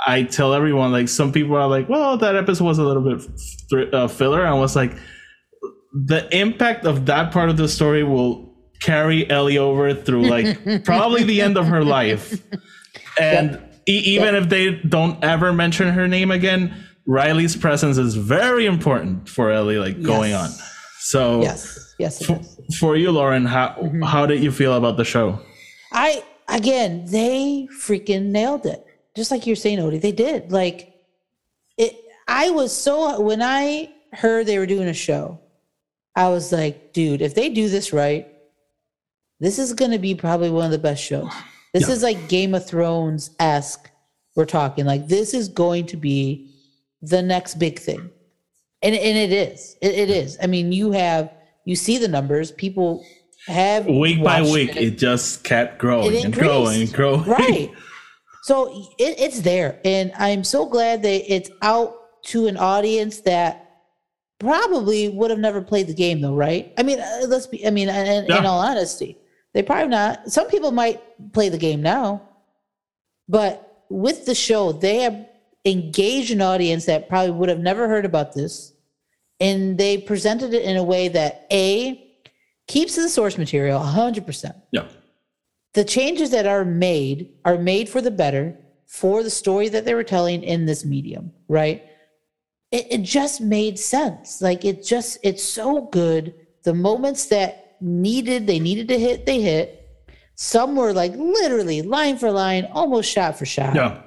I 0.07 0.23
tell 0.23 0.55
everyone, 0.55 0.93
like 0.93 1.09
some 1.09 1.33
people 1.33 1.57
are 1.57 1.67
like, 1.69 1.89
well, 1.89 2.17
that 2.19 2.37
episode 2.37 2.65
was 2.65 2.79
a 2.79 2.85
little 2.85 3.03
bit 3.03 3.29
th- 3.71 3.93
uh, 3.93 4.07
filler. 4.09 4.47
I 4.47 4.53
was 4.55 4.77
like, 4.77 4.93
the 5.93 6.29
impact 6.37 6.85
of 6.87 7.07
that 7.07 7.33
part 7.33 7.49
of 7.49 7.57
the 7.57 7.69
story 7.69 8.05
will 8.05 8.55
carry 8.81 9.29
Ellie 9.31 9.59
over 9.59 9.95
through 9.95 10.23
like 10.29 10.85
probably 10.85 11.25
the 11.25 11.41
end 11.41 11.57
of 11.57 11.67
her 11.67 11.85
life. 11.85 12.41
And 13.19 13.59
e- 13.89 13.93
even 14.15 14.35
if 14.35 14.51
they 14.51 14.73
don't 14.75 15.25
ever 15.25 15.51
mention 15.53 15.89
her 15.89 16.07
name 16.07 16.31
again, 16.31 16.75
Riley's 17.07 17.57
presence 17.57 17.97
is 17.97 18.15
very 18.15 18.67
important 18.67 19.27
for 19.29 19.51
Ellie, 19.51 19.79
like 19.79 20.03
going 20.03 20.35
on. 20.35 20.51
So 21.01 21.41
Yes. 21.41 21.95
Yes. 21.99 22.21
Is. 22.21 22.77
for 22.79 22.95
you, 22.95 23.11
Lauren, 23.11 23.47
how 23.47 23.91
how 24.05 24.27
did 24.27 24.43
you 24.43 24.53
feel 24.53 24.75
about 24.75 24.99
the 24.99 25.05
show? 25.05 25.41
I 25.93 26.23
again, 26.49 27.07
they 27.07 27.69
freaking 27.81 28.27
nailed 28.27 28.67
it. 28.67 28.85
Just 29.17 29.31
like 29.31 29.47
you're 29.47 29.57
saying, 29.57 29.79
Odie, 29.79 30.01
they 30.01 30.13
did. 30.13 30.53
Like 30.53 30.95
it. 31.77 31.97
I 32.29 32.51
was 32.51 32.77
so 32.77 33.21
when 33.21 33.41
I 33.43 33.93
heard 34.13 34.47
they 34.47 34.59
were 34.59 34.67
doing 34.67 34.89
a 34.89 34.95
show, 34.95 35.41
I 36.15 36.29
was 36.29 36.53
like, 36.53 36.93
dude, 36.93 37.23
if 37.23 37.35
they 37.35 37.49
do 37.49 37.69
this 37.69 37.93
right, 37.93 38.29
this 39.41 39.59
is 39.59 39.73
going 39.73 39.91
to 39.93 39.99
be 39.99 40.15
probably 40.15 40.51
one 40.51 40.65
of 40.67 40.71
the 40.71 40.79
best 40.79 41.03
shows. 41.03 41.31
This 41.73 41.89
Yeah. 41.89 41.95
is 41.95 42.03
like 42.03 42.29
Game 42.29 42.55
of 42.55 42.67
Thrones 42.67 43.31
esque. 43.41 43.91
We're 44.35 44.45
talking 44.45 44.85
like 44.85 45.09
this 45.09 45.33
is 45.35 45.49
going 45.49 45.87
to 45.87 45.97
be 45.97 46.53
the 47.03 47.23
next 47.23 47.55
big 47.59 47.79
thing. 47.79 48.11
and 48.83 48.95
and 48.95 49.17
it 49.19 49.33
is. 49.33 49.77
It, 49.81 49.93
it 49.95 50.11
is. 50.11 50.37
I 50.43 50.47
mean, 50.47 50.73
you 50.73 50.93
have 50.93 51.33
you 51.65 51.75
see 51.77 51.97
the 51.99 52.09
numbers. 52.09 52.53
People 52.53 53.05
have 53.47 53.87
week 53.87 54.23
by 54.23 54.43
week, 54.43 54.75
it 54.77 54.99
just 54.99 55.45
kept 55.45 55.79
growing 55.79 56.13
It 56.15 56.25
and 56.25 56.35
growing 56.35 56.83
and 56.83 56.93
growing. 56.93 57.23
right 57.25 57.71
so 58.47 58.55
it, 58.99 59.15
it's 59.19 59.41
there 59.41 59.81
and 59.85 60.13
i'm 60.19 60.45
so 60.45 60.67
glad 60.67 61.03
that 61.03 61.35
it's 61.35 61.51
out 61.63 62.23
to 62.23 62.47
an 62.47 62.57
audience 62.57 63.21
that 63.21 63.53
probably 64.39 65.09
would 65.09 65.31
have 65.31 65.39
never 65.39 65.63
played 65.63 65.87
the 65.87 65.95
game 65.95 66.21
though 66.21 66.35
right? 66.35 66.73
I 66.79 66.83
mean 66.83 67.01
uh, 67.01 67.27
let's 67.29 67.47
be 67.47 67.67
i 67.67 67.71
mean 67.71 67.89
in, 67.89 68.25
in 68.31 68.47
all 68.47 68.61
honesty 68.61 69.19
they 69.55 69.63
probably 69.63 69.89
not. 69.89 70.31
Some 70.31 70.49
people 70.49 70.71
might 70.71 71.01
play 71.33 71.49
the 71.49 71.59
game 71.59 71.81
now 71.83 72.23
but 73.29 73.85
with 73.89 74.27
the 74.27 74.35
show 74.35 74.73
they 74.73 74.99
have 74.99 75.27
engaged 75.65 76.31
an 76.31 76.43
audience 76.43 76.85
that 76.87 77.09
probably 77.09 77.33
would 77.33 77.49
have 77.49 77.59
never 77.71 77.89
heard 77.89 78.05
about 78.05 78.35
this 78.35 78.73
and 79.41 79.79
they 79.79 79.99
presented 79.99 80.55
it 80.55 80.63
in 80.63 80.77
a 80.77 80.85
way 80.85 81.09
that 81.09 81.47
a 81.51 82.03
keeps 82.69 82.97
the 82.97 83.09
source 83.09 83.39
material 83.39 83.81
100% 83.81 84.55
Yeah. 84.73 84.87
The 85.77 85.85
changes 85.85 86.31
that 86.31 86.47
are 86.47 86.65
made 86.65 87.35
are 87.45 87.59
made 87.59 87.87
for 87.87 88.01
the 88.01 88.11
better 88.11 88.59
for 88.87 89.23
the 89.23 89.29
story 89.31 89.69
that 89.69 89.85
they 89.85 89.95
were 89.95 90.03
telling 90.17 90.43
in 90.43 90.65
this 90.65 90.87
medium, 90.87 91.31
right? 91.49 91.85
It, 92.73 92.87
it 92.91 93.03
just 93.03 93.43
made 93.43 93.79
sense. 93.79 94.41
Like 94.41 94.65
it 94.65 94.83
just, 94.83 95.19
it's 95.23 95.45
so 95.45 95.83
good. 95.83 96.35
The 96.65 96.73
moments 96.73 97.27
that 97.27 97.77
needed, 97.83 98.47
they 98.47 98.59
needed 98.59 98.89
to 98.89 98.99
hit, 98.99 99.27
they 99.27 99.43
hit. 99.43 99.67
Some 100.35 100.77
were 100.77 100.95
like 100.95 101.13
literally 101.15 101.83
line 101.83 102.17
for 102.17 102.31
line, 102.31 102.65
almost 102.73 103.11
shot 103.11 103.37
for 103.39 103.45
shot 103.45 103.75
Yeah. 103.75 104.01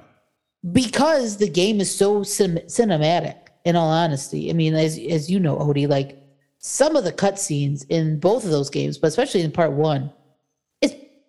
because 0.72 1.36
the 1.36 1.48
game 1.48 1.80
is 1.80 1.94
so 1.94 2.24
cin- 2.24 2.64
cinematic 2.66 3.36
in 3.64 3.76
all 3.76 3.90
honesty 3.90 4.48
i 4.50 4.54
mean 4.54 4.74
as 4.74 4.98
as 5.10 5.30
you 5.30 5.38
know 5.38 5.54
odie 5.58 5.86
like 5.86 6.16
some 6.58 6.96
of 6.96 7.04
the 7.04 7.12
cutscenes 7.12 7.84
in 7.90 8.18
both 8.18 8.42
of 8.42 8.50
those 8.50 8.70
games 8.70 8.96
but 8.96 9.08
especially 9.08 9.42
in 9.42 9.52
part 9.52 9.72
one 9.72 10.10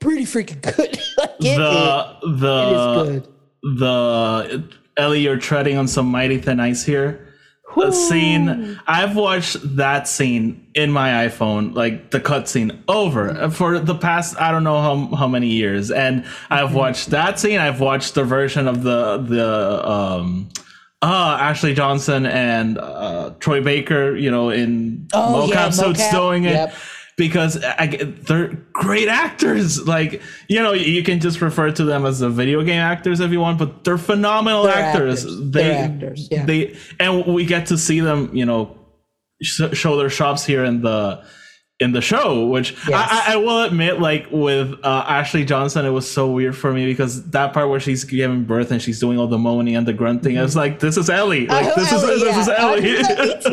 pretty 0.01 0.23
freaking 0.23 0.61
good 0.61 0.77
like 1.17 1.29
it, 1.39 1.57
the 1.57 2.17
the 2.37 2.67
it 2.67 2.73
is 2.73 3.21
good 3.21 3.33
the 3.63 4.63
Ellie, 4.97 5.21
you're 5.21 5.37
treading 5.37 5.77
on 5.77 5.87
some 5.87 6.07
mighty 6.07 6.37
thin 6.37 6.59
ice 6.59 6.83
here. 6.83 7.27
The 7.75 7.91
scene 7.93 8.77
I've 8.85 9.15
watched 9.15 9.57
that 9.77 10.05
scene 10.05 10.67
in 10.75 10.91
my 10.91 11.25
iPhone, 11.27 11.73
like 11.73 12.11
the 12.11 12.19
cutscene, 12.19 12.77
over 12.89 13.49
for 13.49 13.79
the 13.79 13.95
past 13.95 14.39
I 14.41 14.51
don't 14.51 14.65
know 14.65 14.81
how 14.81 15.15
how 15.15 15.27
many 15.27 15.47
years, 15.47 15.89
and 15.89 16.25
I've 16.49 16.73
watched 16.73 17.11
that 17.11 17.39
scene. 17.39 17.59
I've 17.59 17.79
watched 17.79 18.13
the 18.15 18.25
version 18.25 18.67
of 18.67 18.83
the 18.83 19.17
the 19.17 19.89
um. 19.89 20.49
Uh, 21.03 21.35
Ashley 21.39 21.73
Johnson 21.73 22.27
and 22.27 22.77
uh, 22.77 23.33
Troy 23.39 23.59
Baker, 23.59 24.15
you 24.15 24.29
know, 24.29 24.51
in 24.51 25.07
Oh, 25.13 25.49
mocap 25.49 25.97
yeah, 25.97 26.11
doing 26.11 26.43
it 26.43 26.51
Yep. 26.51 26.75
Because 27.21 27.55
uh, 27.57 27.75
I, 27.77 27.87
they're 28.27 28.47
great 28.73 29.07
actors. 29.07 29.87
Like 29.87 30.23
you 30.47 30.59
know, 30.63 30.73
you 30.73 31.03
can 31.03 31.19
just 31.19 31.39
refer 31.39 31.71
to 31.71 31.83
them 31.83 32.03
as 32.03 32.17
the 32.17 32.29
video 32.29 32.63
game 32.63 32.81
actors 32.81 33.19
if 33.19 33.31
you 33.31 33.39
want, 33.39 33.59
but 33.59 33.83
they're 33.83 33.99
phenomenal 33.99 34.63
They're 34.63 34.73
actors. 34.73 35.23
actors. 35.23 35.39
They, 35.39 35.63
They're 35.63 35.85
actors, 35.85 36.27
yeah. 36.31 36.45
They 36.45 36.75
and 36.99 37.25
we 37.27 37.45
get 37.45 37.67
to 37.67 37.77
see 37.77 37.99
them, 37.99 38.35
you 38.35 38.45
know, 38.45 38.75
sh- 39.39 39.73
show 39.73 39.97
their 39.97 40.09
shops 40.09 40.43
here 40.43 40.65
in 40.65 40.81
the 40.81 41.23
in 41.81 41.91
the 41.91 42.01
show. 42.01 42.45
Which 42.45 42.71
Yes. 42.87 43.09
I, 43.11 43.33
I, 43.33 43.35
will 43.37 43.63
admit, 43.63 43.99
like 43.99 44.27
with 44.31 44.73
uh, 44.83 45.03
Ashley 45.07 45.43
Johnson, 45.43 45.85
it 45.85 45.89
was 45.89 46.09
so 46.09 46.29
weird 46.31 46.55
for 46.55 46.71
me 46.71 46.85
because 46.85 47.23
that 47.31 47.53
part 47.53 47.69
where 47.69 47.79
she's 47.79 48.03
giving 48.03 48.43
birth 48.45 48.71
and 48.71 48.81
she's 48.81 48.99
doing 48.99 49.17
all 49.19 49.27
the 49.27 49.37
moaning 49.37 49.75
and 49.75 49.87
the 49.87 49.93
grunting, 49.93 50.37
I 50.37 50.41
was 50.43 50.55
like, 50.55 50.79
this 50.79 50.95
is 50.97 51.09
Ellie. 51.09 51.47
Like 51.47 51.65
Oh, 51.65 51.73
this 51.75 51.91
Ellie, 51.91 52.13
is 52.13 52.21
this 52.21 52.37
is 52.37 52.47
yeah. 52.47 52.53
I 52.53 52.71
Ellie. 52.71 52.93
was 52.97 53.09
like. 53.09 53.45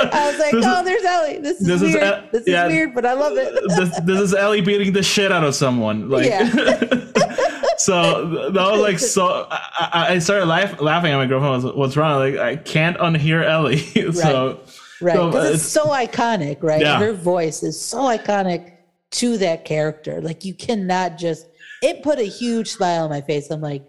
I 0.12 0.30
was 0.30 0.38
like, 0.38 0.52
This 0.52 0.64
oh, 0.66 0.84
there's 0.84 1.04
Ellie. 1.04 1.38
This 1.38 1.60
is 1.60 1.66
this 1.66 1.82
is 1.82 1.94
weird. 1.94 2.02
El- 2.02 2.22
this 2.32 2.42
is 2.42 2.48
yeah. 2.48 2.66
weird, 2.66 2.94
but 2.94 3.06
I 3.06 3.12
love 3.14 3.36
it. 3.36 3.52
this, 3.76 4.00
this 4.00 4.20
is 4.20 4.34
Ellie 4.34 4.60
beating 4.60 4.92
the 4.92 5.02
shit 5.02 5.30
out 5.32 5.44
of 5.44 5.54
someone. 5.54 6.08
Like, 6.10 6.26
so 7.78 8.50
that 8.50 8.70
was 8.72 8.80
like 8.80 8.98
so. 8.98 9.46
I, 9.50 10.06
I- 10.14 10.18
started 10.18 10.46
laugh, 10.46 10.80
laughing 10.80 11.12
at 11.12 11.16
my 11.16 11.26
girlfriend. 11.26 11.64
Was 11.64 11.74
what's 11.74 11.96
wrong? 11.96 12.18
Like, 12.18 12.36
I 12.38 12.56
can't 12.56 12.96
unhear 12.98 13.44
Ellie. 13.44 13.78
so, 14.12 14.60
Right. 15.00 15.14
so, 15.16 15.26
Because 15.28 15.50
uh, 15.50 15.54
it's 15.54 15.62
so 15.62 15.86
iconic, 15.88 16.62
right? 16.62 16.80
Yeah. 16.80 16.98
Her 16.98 17.12
voice 17.12 17.62
is 17.62 17.80
so 17.80 17.98
iconic 18.02 18.72
to 19.12 19.38
that 19.38 19.64
character. 19.64 20.20
Like 20.20 20.44
you 20.44 20.54
cannot 20.54 21.18
just 21.18 21.46
it 21.82 22.02
put 22.02 22.18
a 22.18 22.24
huge 22.24 22.68
smile 22.68 23.04
on 23.04 23.10
my 23.10 23.20
face. 23.22 23.50
I'm 23.50 23.60
like, 23.60 23.84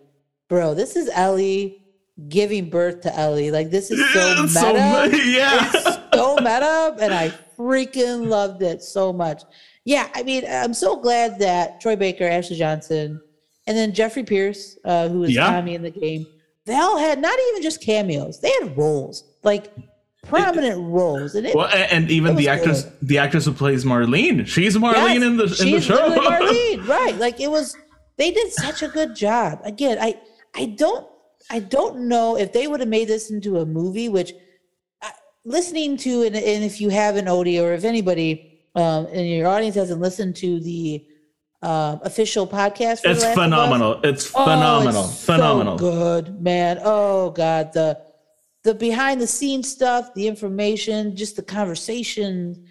bro, 0.48 0.74
this 0.74 0.96
is 0.96 1.10
Ellie 1.14 1.84
giving 2.30 2.70
birth 2.70 3.02
to 3.02 3.16
Ellie. 3.18 3.52
Like 3.52 3.70
this 3.70 3.92
is 3.92 4.00
so 4.14 4.44
it's 4.44 4.56
meta. 4.56 5.10
so 5.12 5.18
yeah. 5.26 5.70
It's 5.74 5.98
so 6.14 6.36
meta, 6.38 6.96
and 7.02 7.14
I 7.14 7.34
freaking 7.58 8.28
loved 8.28 8.62
it 8.62 8.82
so 8.82 9.12
much. 9.14 9.44
Yeah, 9.84 10.10
I 10.14 10.24
mean, 10.24 10.44
I'm 10.48 10.74
so 10.74 10.96
glad 10.96 11.40
that 11.40 11.82
Troy 11.82 11.96
Baker, 11.96 12.26
Ashley 12.26 12.56
Johnson, 12.56 13.20
and 13.68 13.76
then 13.78 13.94
Jeffrey 13.94 14.24
Pierce, 14.24 14.78
uh, 14.86 15.10
who 15.10 15.24
is 15.24 15.32
Yeah. 15.32 15.50
Tommy 15.50 15.74
in 15.76 15.82
the 15.82 15.90
game, 15.90 16.26
they 16.66 16.76
all 16.76 16.98
had 17.00 17.20
not 17.20 17.38
even 17.50 17.62
just 17.64 17.82
cameos; 17.82 18.40
they 18.40 18.52
had 18.62 18.78
roles, 18.78 19.24
like 19.44 19.74
prominent 20.24 20.80
roles, 20.82 21.36
and 21.36 21.48
it, 21.48 21.56
Well, 21.56 21.68
and, 21.68 21.92
and 21.92 22.12
even 22.12 22.36
the 22.36 22.48
actress, 22.50 22.84
good. 22.84 22.94
the 23.02 23.18
actress 23.18 23.46
who 23.46 23.54
plays 23.54 23.84
Marlene, 23.86 24.46
she's 24.48 24.78
Marlene 24.78 25.16
Yes, 25.16 25.24
in 25.24 25.38
the 25.38 25.44
in 25.66 25.72
the 25.72 25.82
show. 25.82 25.98
Marlene, 26.16 26.88
right? 26.88 27.16
Like 27.18 27.40
it 27.40 27.50
was. 27.50 27.76
They 28.18 28.32
did 28.32 28.52
such 28.54 28.84
a 28.84 28.88
good 28.88 29.16
job. 29.16 29.62
Again, 29.64 29.98
I 30.00 30.20
I 30.56 30.66
don't 30.66 31.08
I 31.50 31.60
don't 31.60 32.08
know 32.08 32.38
if 32.38 32.54
they 32.54 32.68
would 32.68 32.80
have 32.80 32.90
made 32.90 33.08
this 33.08 33.32
into 33.32 33.58
a 33.58 33.66
movie. 33.66 34.10
Which 34.10 34.34
I, 35.02 35.12
listening 35.44 35.98
to 35.98 36.24
and, 36.24 36.36
and 36.36 36.64
if 36.64 36.80
you 36.80 36.90
have 36.90 37.16
an 37.16 37.26
Odie 37.26 37.62
or 37.62 37.74
if 37.74 37.84
anybody 37.84 38.60
um, 38.76 39.08
in 39.08 39.26
your 39.26 39.48
audience 39.48 39.76
hasn't 39.76 40.02
listened 40.02 40.36
to 40.38 40.60
the 40.60 41.04
um, 41.64 42.00
official 42.04 42.46
podcast, 42.48 43.02
for 43.02 43.10
it's 43.10 43.22
The 43.22 43.26
Last 43.26 43.26
of 43.26 43.30
Us, 43.30 43.34
phenomenal. 43.36 44.00
It's 44.04 44.32
Oh, 44.36 44.44
phenomenal. 44.44 45.06
it's 45.06 45.18
so 45.20 45.34
phenomenal. 45.34 45.78
good, 45.78 46.42
man. 46.42 46.80
Oh 46.84 47.32
God, 47.32 47.74
the 47.74 48.00
the 48.64 48.74
behind 48.74 49.20
the 49.20 49.28
scenes 49.28 49.70
stuff, 49.70 50.14
the 50.14 50.28
information, 50.28 51.16
just 51.16 51.36
the 51.36 51.44
conversation. 51.44 52.68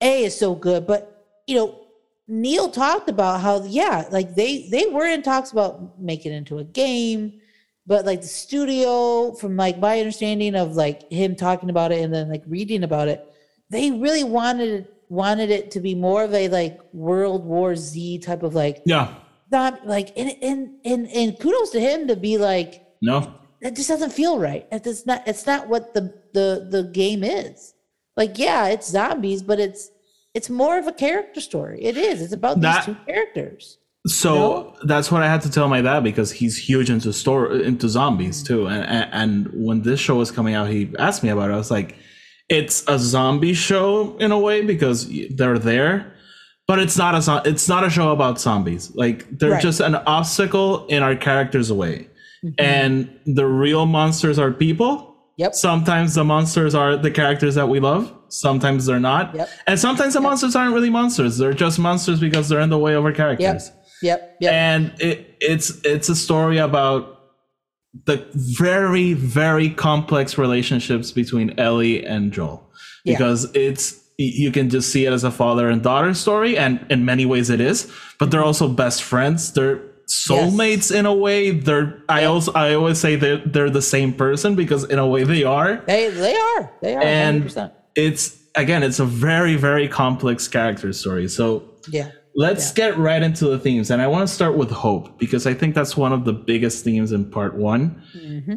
A 0.00 0.24
is 0.24 0.38
so 0.38 0.54
good, 0.54 0.86
but 0.86 1.26
you 1.46 1.56
know, 1.56 1.86
Neil 2.28 2.70
talked 2.70 3.08
about 3.08 3.40
how 3.40 3.64
yeah, 3.64 4.06
like 4.10 4.34
they 4.34 4.68
they 4.68 4.86
were 4.86 5.06
in 5.06 5.22
talks 5.22 5.50
about 5.50 5.98
making 6.00 6.32
it 6.32 6.36
into 6.36 6.58
a 6.58 6.64
game, 6.64 7.40
but 7.86 8.04
like 8.04 8.20
the 8.20 8.28
studio, 8.28 9.32
from 9.32 9.56
like 9.56 9.78
my 9.78 9.98
understanding 9.98 10.54
of 10.54 10.76
like 10.76 11.10
him 11.10 11.34
talking 11.34 11.70
about 11.70 11.90
it 11.90 12.02
and 12.02 12.12
then 12.12 12.28
like 12.28 12.42
reading 12.46 12.84
about 12.84 13.08
it, 13.08 13.26
they 13.70 13.90
really 13.90 14.24
wanted 14.24 14.68
it 14.68 14.94
wanted 15.08 15.50
it 15.50 15.70
to 15.70 15.80
be 15.80 15.94
more 15.94 16.24
of 16.24 16.34
a 16.34 16.48
like 16.48 16.78
World 16.92 17.44
War 17.44 17.74
Z 17.74 18.18
type 18.18 18.42
of 18.42 18.54
like 18.54 18.82
yeah. 18.84 19.14
not 19.50 19.86
like 19.86 20.12
and 20.16 20.36
and 20.42 20.70
and 20.84 21.08
and 21.08 21.40
kudos 21.40 21.70
to 21.70 21.80
him 21.80 22.08
to 22.08 22.16
be 22.16 22.38
like 22.38 22.84
No. 23.00 23.34
That 23.62 23.74
just 23.76 23.88
doesn't 23.88 24.12
feel 24.12 24.38
right. 24.38 24.66
It's 24.72 25.06
not 25.06 25.26
it's 25.26 25.46
not 25.46 25.68
what 25.68 25.94
the 25.94 26.14
the 26.34 26.68
the 26.70 26.84
game 26.84 27.22
is. 27.24 27.74
Like 28.16 28.38
yeah, 28.38 28.68
it's 28.68 28.88
zombies, 28.90 29.42
but 29.42 29.58
it's 29.60 29.90
it's 30.34 30.50
more 30.50 30.78
of 30.78 30.86
a 30.86 30.92
character 30.92 31.40
story. 31.40 31.82
It 31.82 31.96
is. 31.96 32.20
It's 32.22 32.32
about 32.32 32.60
That- 32.60 32.86
these 32.86 32.94
two 32.96 33.00
characters. 33.06 33.78
So 34.06 34.34
No? 34.34 34.74
that's 34.84 35.10
what 35.10 35.22
I 35.22 35.28
had 35.28 35.42
to 35.42 35.50
tell 35.50 35.68
my 35.68 35.82
dad 35.82 36.02
because 36.04 36.30
he's 36.30 36.56
huge 36.56 36.88
into 36.88 37.12
store 37.12 37.52
into 37.52 37.88
zombies 37.88 38.42
too. 38.42 38.66
And, 38.66 38.84
and 38.84 39.08
and 39.12 39.48
when 39.66 39.82
this 39.82 40.00
show 40.00 40.14
was 40.16 40.30
coming 40.30 40.54
out, 40.54 40.68
he 40.70 40.90
asked 40.98 41.22
me 41.22 41.28
about 41.30 41.50
it. 41.50 41.54
I 41.54 41.56
was 41.56 41.70
like, 41.70 41.96
it's 42.48 42.84
a 42.88 42.98
zombie 42.98 43.54
show 43.54 44.16
in 44.18 44.30
a 44.32 44.38
way 44.38 44.62
because 44.62 45.10
they're 45.30 45.58
there, 45.58 46.14
but 46.68 46.78
it's 46.78 46.96
not 46.96 47.12
a 47.28 47.42
it's 47.50 47.68
not 47.68 47.84
a 47.84 47.90
show 47.90 48.12
about 48.12 48.40
zombies. 48.40 48.94
Like 48.94 49.26
they're 49.38 49.50
Right. 49.52 49.62
just 49.62 49.80
an 49.80 49.96
obstacle 49.96 50.86
in 50.86 51.02
our 51.02 51.16
characters' 51.16 51.72
way. 51.72 52.08
Mm-hmm. 52.44 52.54
And 52.58 53.20
the 53.26 53.46
real 53.46 53.86
monsters 53.86 54.38
are 54.38 54.52
people. 54.52 55.16
Yep. 55.38 55.54
Sometimes 55.54 56.14
the 56.14 56.24
monsters 56.24 56.74
are 56.74 56.96
the 56.96 57.10
characters 57.10 57.54
that 57.54 57.68
we 57.68 57.78
love. 57.80 58.12
Sometimes 58.28 58.86
they're 58.86 58.98
not. 59.00 59.34
Yep. 59.34 59.48
And 59.68 59.78
sometimes 59.78 60.14
the 60.14 60.20
monsters 60.20 60.56
aren't 60.56 60.74
really 60.74 60.90
monsters. 60.90 61.38
They're 61.38 61.52
just 61.52 61.78
monsters 61.78 62.18
because 62.20 62.48
they're 62.48 62.60
in 62.60 62.70
the 62.70 62.78
way 62.78 62.94
of 62.94 63.04
our 63.04 63.12
characters 63.12 63.70
Yep. 63.70 63.74
Yep. 64.02 64.36
Yep. 64.40 64.52
and 64.52 64.94
it, 65.00 65.36
it's 65.40 65.80
it's 65.84 66.08
a 66.08 66.14
story 66.16 66.58
about 66.58 67.18
the 68.04 68.24
very 68.34 69.12
very 69.14 69.70
complex 69.70 70.38
relationships 70.38 71.10
between 71.10 71.58
Ellie 71.58 72.04
and 72.04 72.32
Joel 72.32 72.68
Yeah. 73.04 73.14
because 73.16 73.50
it's 73.54 73.98
you 74.18 74.50
can 74.52 74.68
just 74.70 74.92
see 74.92 75.04
it 75.06 75.12
as 75.12 75.24
a 75.24 75.30
father 75.30 75.68
and 75.68 75.82
daughter 75.82 76.12
story 76.14 76.56
and 76.58 76.84
in 76.90 77.04
many 77.04 77.24
ways 77.26 77.50
it 77.50 77.60
is 77.60 77.90
but 78.18 78.30
they're 78.30 78.44
also 78.44 78.68
best 78.68 79.02
friends 79.02 79.52
they're 79.52 79.80
soulmates 80.08 80.94
in 80.94 81.06
a 81.06 81.14
way 81.14 81.50
they're 81.50 82.02
i 82.08 82.24
also 82.24 82.50
i 82.54 82.74
always 82.74 82.98
say 82.98 83.14
they're, 83.16 83.38
they're 83.46 83.70
the 83.70 83.82
same 83.82 84.12
person 84.12 84.54
because 84.54 84.84
in 84.84 84.98
a 84.98 85.06
way 85.06 85.22
they 85.24 85.44
are 85.44 85.76
they 85.86 86.08
they 86.10 86.34
are. 86.34 86.72
They 86.82 86.96
are 86.96 87.02
and 87.02 87.44
100%. 87.44 87.72
it's 87.94 88.36
again 88.54 88.82
it's 88.82 88.98
a 88.98 89.04
very 89.04 89.54
very 89.56 89.86
complex 89.88 90.48
character 90.48 90.92
story 90.92 91.28
so 91.28 91.62
Yeah. 91.88 92.10
Let's 92.34 92.72
get 92.72 92.96
right 92.96 93.20
into 93.20 93.46
the 93.46 93.58
themes, 93.58 93.90
and 93.90 94.00
I 94.00 94.06
want 94.06 94.28
to 94.28 94.32
start 94.32 94.56
with 94.56 94.70
hope 94.70 95.18
because 95.18 95.44
I 95.44 95.54
think 95.54 95.74
that's 95.74 95.96
one 95.96 96.12
of 96.12 96.24
the 96.24 96.32
biggest 96.32 96.84
themes 96.84 97.10
in 97.10 97.28
part 97.32 97.56
one, 97.56 98.00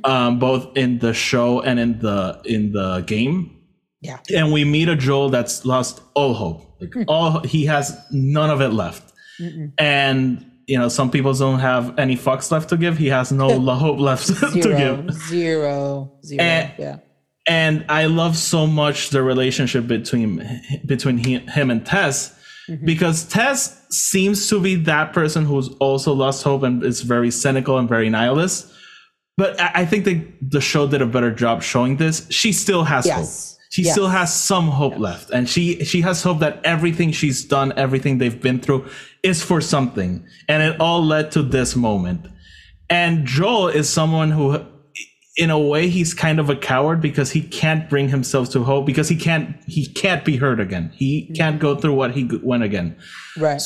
um, 0.03 0.37
both 0.37 0.77
in 0.77 0.99
the 0.99 1.13
show 1.15 1.61
and 1.61 1.79
in 1.79 1.97
the 1.97 2.39
in 2.45 2.73
the 2.73 2.99
game. 3.07 3.57
Yeah. 4.01 4.19
and 4.35 4.51
we 4.53 4.65
meet 4.65 4.87
a 4.87 4.95
Joel 4.95 5.29
that's 5.29 5.65
lost 5.65 6.01
all 6.13 6.35
hope. 6.35 6.61
Like 6.79 6.93
all 7.07 7.39
he 7.41 7.65
has 7.65 7.97
none 8.11 8.51
of 8.51 8.61
it 8.61 8.69
left. 8.69 9.13
And 9.79 10.45
you 10.71 10.77
know, 10.79 10.89
some 10.89 11.09
people 11.11 11.33
don't 11.33 11.59
have 11.59 11.85
any 11.99 12.15
fucks 12.25 12.51
left 12.51 12.69
to 12.69 12.77
give. 12.77 12.97
He 12.97 13.09
has 13.17 13.31
no 13.31 13.47
hope 13.85 13.99
left 13.99 14.27
to 14.41 14.49
Zero, 14.51 14.77
give. 14.77 15.13
zero, 15.29 16.11
zero. 16.29 16.43
Eh, 16.43 16.69
yeah. 16.79 16.97
And 17.47 17.83
I 17.89 18.05
love 18.05 18.37
so 18.37 18.65
much 18.67 19.09
the 19.09 19.21
relationship 19.33 19.83
between 19.87 20.29
between 20.85 21.17
he, 21.17 21.39
him 21.57 21.69
and 21.71 21.85
Tess 21.85 22.15
because 22.85 23.25
Tess 23.25 23.59
seems 23.89 24.47
to 24.49 24.61
be 24.61 24.75
that 24.91 25.11
person 25.11 25.45
who's 25.45 25.67
also 25.79 26.13
lost 26.13 26.43
hope 26.43 26.63
and 26.63 26.83
is 26.83 27.01
very 27.01 27.31
cynical 27.31 27.77
and 27.79 27.89
very 27.89 28.09
nihilist. 28.09 28.67
But 29.37 29.59
I, 29.59 29.71
I 29.81 29.85
think 29.85 30.05
the 30.05 30.15
the 30.55 30.61
show 30.61 30.87
did 30.87 31.01
a 31.01 31.05
better 31.15 31.31
job 31.43 31.63
showing 31.63 31.97
this. 31.97 32.25
She 32.29 32.53
still 32.53 32.83
has 32.93 33.05
Yes. 33.05 33.17
hope. 33.19 33.57
She 33.71 33.83
Yes. 33.83 33.93
still 33.93 34.09
has 34.09 34.29
some 34.51 34.67
hope 34.67 34.97
left, 34.99 35.27
and 35.35 35.49
she 35.49 35.63
she 35.91 36.01
has 36.01 36.21
hope 36.27 36.39
that 36.45 36.59
everything 36.63 37.11
she's 37.13 37.43
done, 37.55 37.73
everything 37.85 38.19
they've 38.19 38.41
been 38.47 38.59
through, 38.59 38.81
is 39.23 39.43
for 39.43 39.61
something, 39.61 40.25
and 40.47 40.63
it 40.63 40.79
all 40.79 41.03
led 41.03 41.31
to 41.31 41.43
this 41.43 41.75
moment. 41.75 42.27
And 42.89 43.25
Joel 43.25 43.69
is 43.69 43.87
someone 43.89 44.31
who, 44.31 44.65
in 45.37 45.49
a 45.49 45.59
way, 45.59 45.87
he's 45.87 46.13
kind 46.13 46.39
of 46.39 46.49
a 46.49 46.55
coward 46.55 47.01
because 47.01 47.31
he 47.31 47.41
can't 47.41 47.89
bring 47.89 48.09
himself 48.09 48.49
to 48.51 48.63
hope 48.63 48.85
because 48.85 49.07
he 49.09 49.15
can't 49.15 49.55
he 49.65 49.85
can't 49.85 50.25
be 50.25 50.37
hurt 50.37 50.59
again. 50.59 50.91
He 50.93 51.31
can't 51.35 51.59
go 51.59 51.75
through 51.75 51.93
what 51.93 52.11
he 52.11 52.29
went 52.43 52.63
again. 52.63 52.97
Right. 53.37 53.61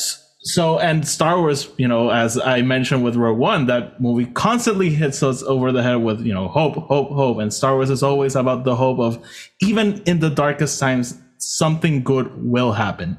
So, 0.47 0.77
and 0.77 1.07
Star 1.07 1.39
Wars, 1.39 1.69
you 1.77 1.87
know, 1.87 2.11
as 2.11 2.37
I 2.37 2.61
mentioned 2.61 3.03
with 3.03 3.15
Rogue 3.15 3.39
One, 3.39 3.65
that 3.65 3.99
movie 3.99 4.27
constantly 4.27 4.91
hits 4.91 5.23
us 5.23 5.41
over 5.41 5.71
the 5.71 5.81
head 5.81 5.95
with, 5.95 6.21
you 6.21 6.35
know, 6.35 6.47
hope, 6.47 6.75
hope, 6.75 7.09
hope. 7.09 7.39
And 7.39 7.51
Star 7.51 7.73
Wars 7.73 7.89
is 7.89 8.03
always 8.03 8.35
about 8.35 8.63
the 8.63 8.75
hope 8.75 8.99
of, 8.99 9.17
even 9.59 10.03
in 10.03 10.19
the 10.19 10.29
darkest 10.29 10.79
times, 10.79 11.19
something 11.39 12.03
good 12.03 12.31
will 12.35 12.73
happen. 12.73 13.17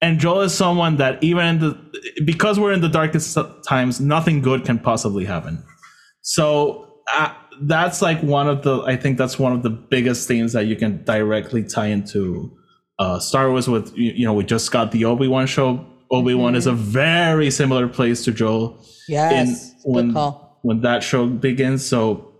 And 0.00 0.18
Joel 0.18 0.42
is 0.42 0.54
someone 0.54 0.96
that 0.96 1.22
even 1.22 1.46
in 1.46 1.58
the, 1.58 2.22
because 2.24 2.60
we're 2.60 2.72
in 2.72 2.80
the 2.80 2.88
darkest 2.88 3.36
times, 3.66 4.00
nothing 4.00 4.42
good 4.42 4.64
can 4.64 4.78
possibly 4.78 5.24
happen. 5.24 5.64
So 6.20 7.00
uh, 7.14 7.32
that's 7.62 8.02
like 8.02 8.22
one 8.22 8.48
of 8.48 8.62
the, 8.62 8.82
I 8.82 8.96
think 8.96 9.16
that's 9.16 9.38
one 9.38 9.52
of 9.52 9.62
the 9.62 9.70
biggest 9.70 10.28
themes 10.28 10.52
that 10.52 10.66
you 10.66 10.76
can 10.76 11.02
directly 11.04 11.64
tie 11.64 11.86
into 11.86 12.54
uh, 12.98 13.18
Star 13.18 13.50
Wars 13.50 13.68
with, 13.68 13.96
you, 13.96 14.12
you 14.12 14.24
know, 14.26 14.34
we 14.34 14.44
just 14.44 14.70
got 14.70 14.92
the 14.92 15.04
Obi-Wan 15.06 15.46
show. 15.46 15.84
Obi-Wan 16.10 16.54
is 16.54 16.66
a 16.66 16.72
very 16.72 17.50
similar 17.50 17.88
place 17.88 18.24
to 18.24 18.32
Joel 18.32 18.84
Yes. 19.08 19.72
Good 19.84 19.92
when, 19.92 20.12
call. 20.12 20.58
when 20.62 20.80
that 20.82 21.02
show 21.02 21.26
begins. 21.26 21.86
So 21.86 22.32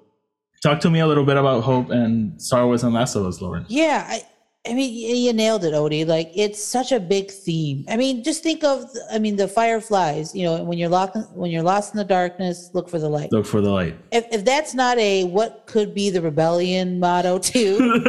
talk 0.63 0.81
to 0.81 0.91
me 0.91 1.01
a 1.01 1.07
little 1.07 1.25
bit 1.25 1.37
about 1.37 1.63
Hope 1.63 1.91
and 1.91 2.41
Star 2.41 2.67
Wars 2.67 2.83
and 2.83 2.93
Last 2.93 3.15
of 3.15 3.25
Us, 3.25 3.41
Lauren. 3.41 3.65
Yeah, 3.69 4.05
I, 4.09 4.23
I 4.69 4.75
mean, 4.75 4.93
you 5.25 5.33
nailed 5.33 5.65
it, 5.65 5.73
Odie. 5.73 6.07
Like, 6.07 6.31
it's 6.35 6.63
such 6.63 6.93
a 6.93 7.01
big 7.01 7.31
theme. 7.31 7.85
I 7.89 7.97
mean, 7.97 8.23
just 8.23 8.43
think 8.43 8.65
of, 8.65 8.85
I 9.11 9.19
mean, 9.19 9.37
the 9.37 9.49
fireflies. 9.49 10.35
You 10.35 10.45
know, 10.45 10.65
when 10.65 10.79
you're 10.79 10.89
locked, 10.89 11.17
when 11.35 11.51
you're 11.51 11.63
lost 11.63 11.95
in 11.95 11.99
the 11.99 12.05
darkness, 12.05 12.71
look 12.75 12.89
for 12.89 12.99
the 12.99 13.09
light. 13.09 13.33
Look 13.33 13.47
for 13.47 13.61
the 13.61 13.71
light. 13.71 13.97
If, 14.13 14.27
if 14.33 14.45
that's 14.45 14.75
not 14.75 14.99
a 14.99 15.25
what 15.25 15.65
could 15.67 15.95
be 15.95 16.11
the 16.11 16.21
rebellion 16.21 17.01
motto 17.01 17.39
too, 17.39 18.03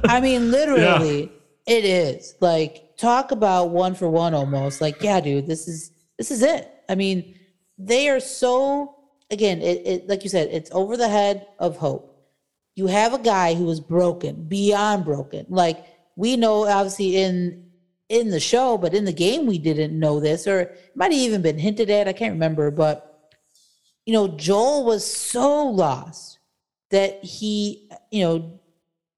I 0.04 0.20
mean, 0.20 0.50
literally, 0.50 1.32
it 1.66 1.84
is. 1.84 2.34
Like, 2.40 2.96
talk 2.96 3.30
about 3.30 3.70
one 3.70 3.94
for 3.94 4.08
one 4.08 4.34
almost. 4.34 4.80
Like, 4.80 5.02
yeah, 5.02 5.20
dude, 5.20 5.46
this 5.46 5.68
is 5.68 5.90
this 6.18 6.30
is 6.30 6.42
it. 6.42 6.70
I 6.88 6.94
mean, 6.94 7.34
they 7.78 8.08
are 8.08 8.20
so 8.20 8.94
again, 9.30 9.60
it, 9.60 9.86
it 9.86 10.08
like 10.08 10.24
you 10.24 10.30
said, 10.30 10.48
it's 10.50 10.70
over 10.72 10.96
the 10.96 11.08
head 11.08 11.46
of 11.58 11.76
hope. 11.76 12.10
You 12.76 12.86
have 12.86 13.14
a 13.14 13.18
guy 13.18 13.54
who 13.54 13.70
is 13.70 13.80
broken, 13.80 14.44
beyond 14.44 15.04
broken. 15.04 15.46
Like 15.48 15.84
we 16.16 16.36
know 16.36 16.66
obviously 16.66 17.16
in 17.16 17.64
in 18.08 18.30
the 18.30 18.40
show, 18.40 18.76
but 18.78 18.94
in 18.94 19.04
the 19.04 19.12
game 19.12 19.46
we 19.46 19.58
didn't 19.58 19.98
know 19.98 20.20
this, 20.20 20.46
or 20.46 20.60
it 20.60 20.92
might 20.94 21.12
have 21.12 21.20
even 21.20 21.42
been 21.42 21.58
hinted 21.58 21.90
at. 21.90 22.06
I 22.08 22.12
can't 22.12 22.32
remember, 22.34 22.70
but 22.70 23.30
you 24.06 24.12
know, 24.12 24.28
Joel 24.28 24.84
was 24.84 25.04
so 25.06 25.66
lost 25.66 26.38
that 26.90 27.24
he, 27.24 27.88
you 28.10 28.22
know, 28.22 28.60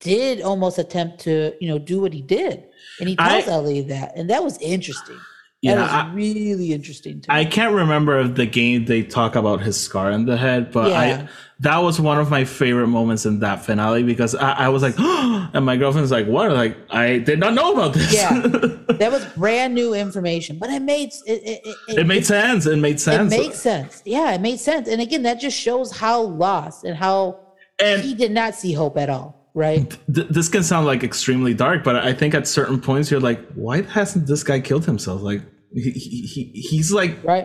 did 0.01 0.41
almost 0.41 0.79
attempt 0.79 1.19
to, 1.21 1.53
you 1.61 1.69
know, 1.69 1.79
do 1.79 2.01
what 2.01 2.13
he 2.13 2.23
did. 2.23 2.65
And 3.01 3.09
he 3.09 3.17
I- 3.19 3.41
tells 3.41 3.49
Ellie 3.49 3.81
that. 3.83 4.17
And 4.17 4.31
that 4.31 4.45
was 4.45 4.57
interesting. 4.59 5.19
Yeah, 5.62 5.77
that 5.77 5.83
was 5.83 5.90
I- 5.90 6.14
really 6.14 6.73
interesting 6.73 7.21
to 7.23 7.33
me. 7.33 7.38
I 7.40 7.45
can't 7.45 7.75
remember 7.75 8.21
if 8.21 8.35
the 8.35 8.47
game 8.47 8.85
they 8.85 9.03
talk 9.03 9.35
about 9.37 9.61
his 9.62 9.81
scar 9.81 10.11
in 10.11 10.27
the 10.27 10.37
head, 10.37 10.71
but 10.71 10.90
Yeah. 10.90 10.99
I 11.25 11.29
that 11.61 11.79
was 11.79 11.99
one 11.99 12.19
of 12.19 12.31
my 12.31 12.45
favorite 12.45 12.88
moments 12.88 13.25
in 13.25 13.40
that 13.40 13.64
finale 13.64 14.03
because 14.03 14.35
I, 14.35 14.53
I 14.53 14.69
was 14.69 14.83
like, 14.83 14.95
and 14.99 15.64
my 15.64 15.79
girlfriend's 15.79 16.11
like, 16.11 16.27
what? 16.27 16.53
Like, 16.53 16.77
I 16.90 17.16
did 17.19 17.38
not 17.38 17.55
know 17.55 17.73
about 17.73 17.95
this. 17.95 18.12
Yeah. 18.14 18.33
that 18.88 19.11
was 19.11 19.25
brand 19.37 19.75
new 19.75 19.95
information, 19.95 20.59
but 20.59 20.69
it 20.71 20.83
made 20.83 21.12
it 21.27 21.42
it, 21.42 21.61
it, 21.88 21.99
it 22.01 22.07
made 22.07 22.27
sense. 22.27 22.66
It 22.66 22.77
made 22.77 23.01
sense. 23.01 23.33
it 23.33 23.38
makes 23.38 23.59
sense. 23.59 24.03
Yeah, 24.05 24.35
it 24.35 24.40
made 24.42 24.61
sense. 24.61 24.87
And 24.88 25.01
again, 25.01 25.23
that 25.23 25.40
just 25.40 25.59
shows 25.59 25.90
how 25.90 26.21
lost 26.21 26.85
and 26.85 26.95
how 26.97 27.40
and 27.79 28.03
he 28.03 28.14
did 28.14 28.33
not 28.33 28.55
see 28.55 28.73
hope 28.73 28.97
at 28.99 29.09
all, 29.11 29.36
right? 29.57 29.90
th- 30.14 30.29
this 30.29 30.49
can 30.49 30.62
sound 30.62 30.87
like 30.87 31.03
extremely 31.03 31.55
dark, 31.55 31.83
but 31.83 31.97
I 31.97 32.12
think 32.12 32.35
at 32.35 32.47
certain 32.47 32.81
points 32.81 33.11
you're 33.11 33.19
like, 33.21 33.40
why 33.55 33.83
hasn't 33.83 34.29
this 34.29 34.45
guy 34.45 34.61
killed 34.61 34.85
himself? 34.85 35.23
Like, 35.23 35.42
he, 35.75 35.90
he, 35.90 36.21
he 36.27 36.42
he's 36.71 36.92
like 36.92 37.19
Right. 37.25 37.45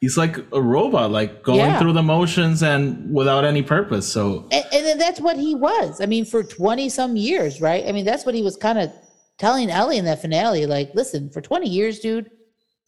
he's 0.00 0.16
like 0.18 0.36
a 0.52 0.60
robot, 0.60 1.12
like 1.12 1.42
going 1.44 1.60
Yeah. 1.60 1.78
through 1.78 1.92
the 1.92 2.02
motions 2.02 2.62
and 2.62 3.14
without 3.14 3.44
any 3.44 3.62
purpose. 3.62 4.10
So 4.12 4.48
And, 4.50 4.64
and 4.72 5.00
that's 5.00 5.20
what 5.20 5.36
he 5.36 5.54
was. 5.54 6.00
I 6.00 6.06
mean, 6.06 6.24
for 6.24 6.42
20 6.42 6.88
some 6.88 7.16
years, 7.16 7.60
right? 7.60 7.86
I 7.86 7.92
mean, 7.92 8.04
that's 8.04 8.26
what 8.26 8.34
he 8.34 8.42
was 8.42 8.56
kind 8.56 8.78
of 8.78 8.90
telling 9.38 9.70
Ellie 9.70 9.98
in 9.98 10.04
that 10.06 10.20
finale. 10.20 10.66
Like, 10.66 10.90
listen, 10.94 11.30
for 11.30 11.40
20 11.40 11.68
years, 11.68 12.00
dude, 12.00 12.30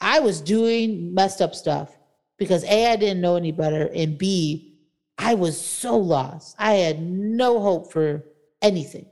I 0.01 0.19
was 0.21 0.41
doing 0.41 1.15
messed 1.15 1.41
up 1.41 1.55
stuff 1.55 1.97
because 2.39 2.65
A, 2.65 2.91
I 2.93 2.97
didn't 2.97 3.21
know 3.21 3.37
any 3.37 3.53
better, 3.53 3.89
and 3.95 4.19
B, 4.19 4.79
I 5.17 5.35
was 5.35 5.59
so 5.59 5.97
lost. 5.97 6.57
I 6.59 6.73
had 6.73 7.01
no 7.01 7.61
hope 7.61 7.93
for 7.93 8.25
anything, 8.63 9.07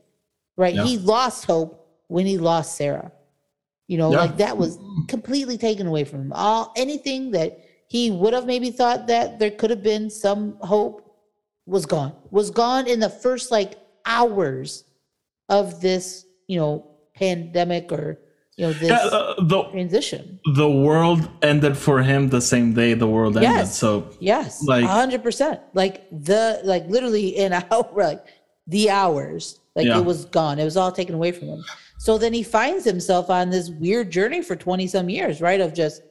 right? 0.56 0.74
Yeah. 0.74 0.84
He 0.84 0.98
lost 0.98 1.44
hope 1.44 1.86
when 2.08 2.26
he 2.26 2.38
lost 2.38 2.76
Sarah. 2.76 3.12
You 3.88 3.98
know, 3.98 4.12
Yeah. 4.12 4.18
like 4.20 4.36
that 4.38 4.56
was 4.56 4.78
completely 5.08 5.58
taken 5.58 5.86
away 5.86 6.04
from 6.04 6.20
him. 6.22 6.32
All 6.34 6.72
anything 6.76 7.32
that 7.32 7.58
he 7.88 8.10
would 8.12 8.32
have 8.34 8.46
maybe 8.46 8.70
thought 8.70 9.08
that 9.08 9.38
there 9.40 9.50
could 9.50 9.70
have 9.70 9.82
been 9.82 10.08
some 10.10 10.56
hope 10.60 11.02
was 11.66 11.86
gone. 11.86 12.12
Was 12.30 12.50
gone 12.50 12.86
in 12.86 13.00
the 13.00 13.10
first 13.10 13.50
like 13.50 13.74
hours 14.06 14.84
of 15.48 15.80
this, 15.80 16.24
you 16.46 16.58
know, 16.58 16.86
pandemic 17.14 17.90
or 17.92 18.18
you 18.56 18.66
know 18.66 18.72
this 18.74 18.90
uh, 18.90 19.34
the 19.38 19.62
transition. 19.70 20.38
the 20.54 20.70
world 20.70 21.28
ended 21.42 21.76
for 21.76 22.02
him 22.02 22.28
the 22.28 22.40
same 22.40 22.72
day 22.74 22.94
the 22.94 23.06
world 23.08 23.36
ended. 23.36 23.66
So 23.68 24.10
Yes, 24.20 24.62
Like- 24.62 24.84
a 24.84 24.88
hundred 24.88 25.22
percent. 25.22 25.60
Like 25.74 26.08
the 26.12 26.60
like 26.64 26.86
literally 26.88 27.28
in 27.36 27.52
hour, 27.70 27.90
like 27.94 28.24
the 28.66 28.90
hours, 28.90 29.58
like 29.74 29.86
Yeah. 29.86 29.98
it 29.98 30.04
was 30.04 30.24
gone. 30.26 30.58
It 30.58 30.64
was 30.64 30.76
all 30.76 30.92
taken 30.92 31.14
away 31.14 31.32
from 31.32 31.48
him. 31.48 31.64
So 31.98 32.18
then 32.18 32.32
he 32.32 32.42
finds 32.42 32.84
himself 32.84 33.28
on 33.30 33.50
this 33.50 33.68
weird 33.70 34.10
journey 34.10 34.42
for 34.42 34.56
twenty 34.56 34.86
some 34.86 35.08
years, 35.10 35.40
right? 35.40 35.60
Of 35.60 35.74
just 35.74 36.02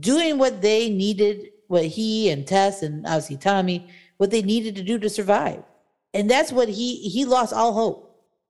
doing 0.00 0.38
what 0.38 0.60
they 0.62 0.88
needed, 0.90 1.50
what 1.68 1.84
he 1.84 2.30
and 2.30 2.46
Tess 2.46 2.82
and 2.82 3.06
obviously 3.06 3.36
Tommy, 3.36 3.88
what 4.18 4.30
they 4.30 4.42
needed 4.42 4.74
to 4.76 4.82
do 4.82 4.98
to 4.98 5.08
survive, 5.08 5.62
and 6.14 6.30
that's 6.30 6.52
what 6.52 6.68
he 6.68 6.96
he 7.08 7.24
lost 7.24 7.52
all 7.52 7.72
hope. 7.72 8.06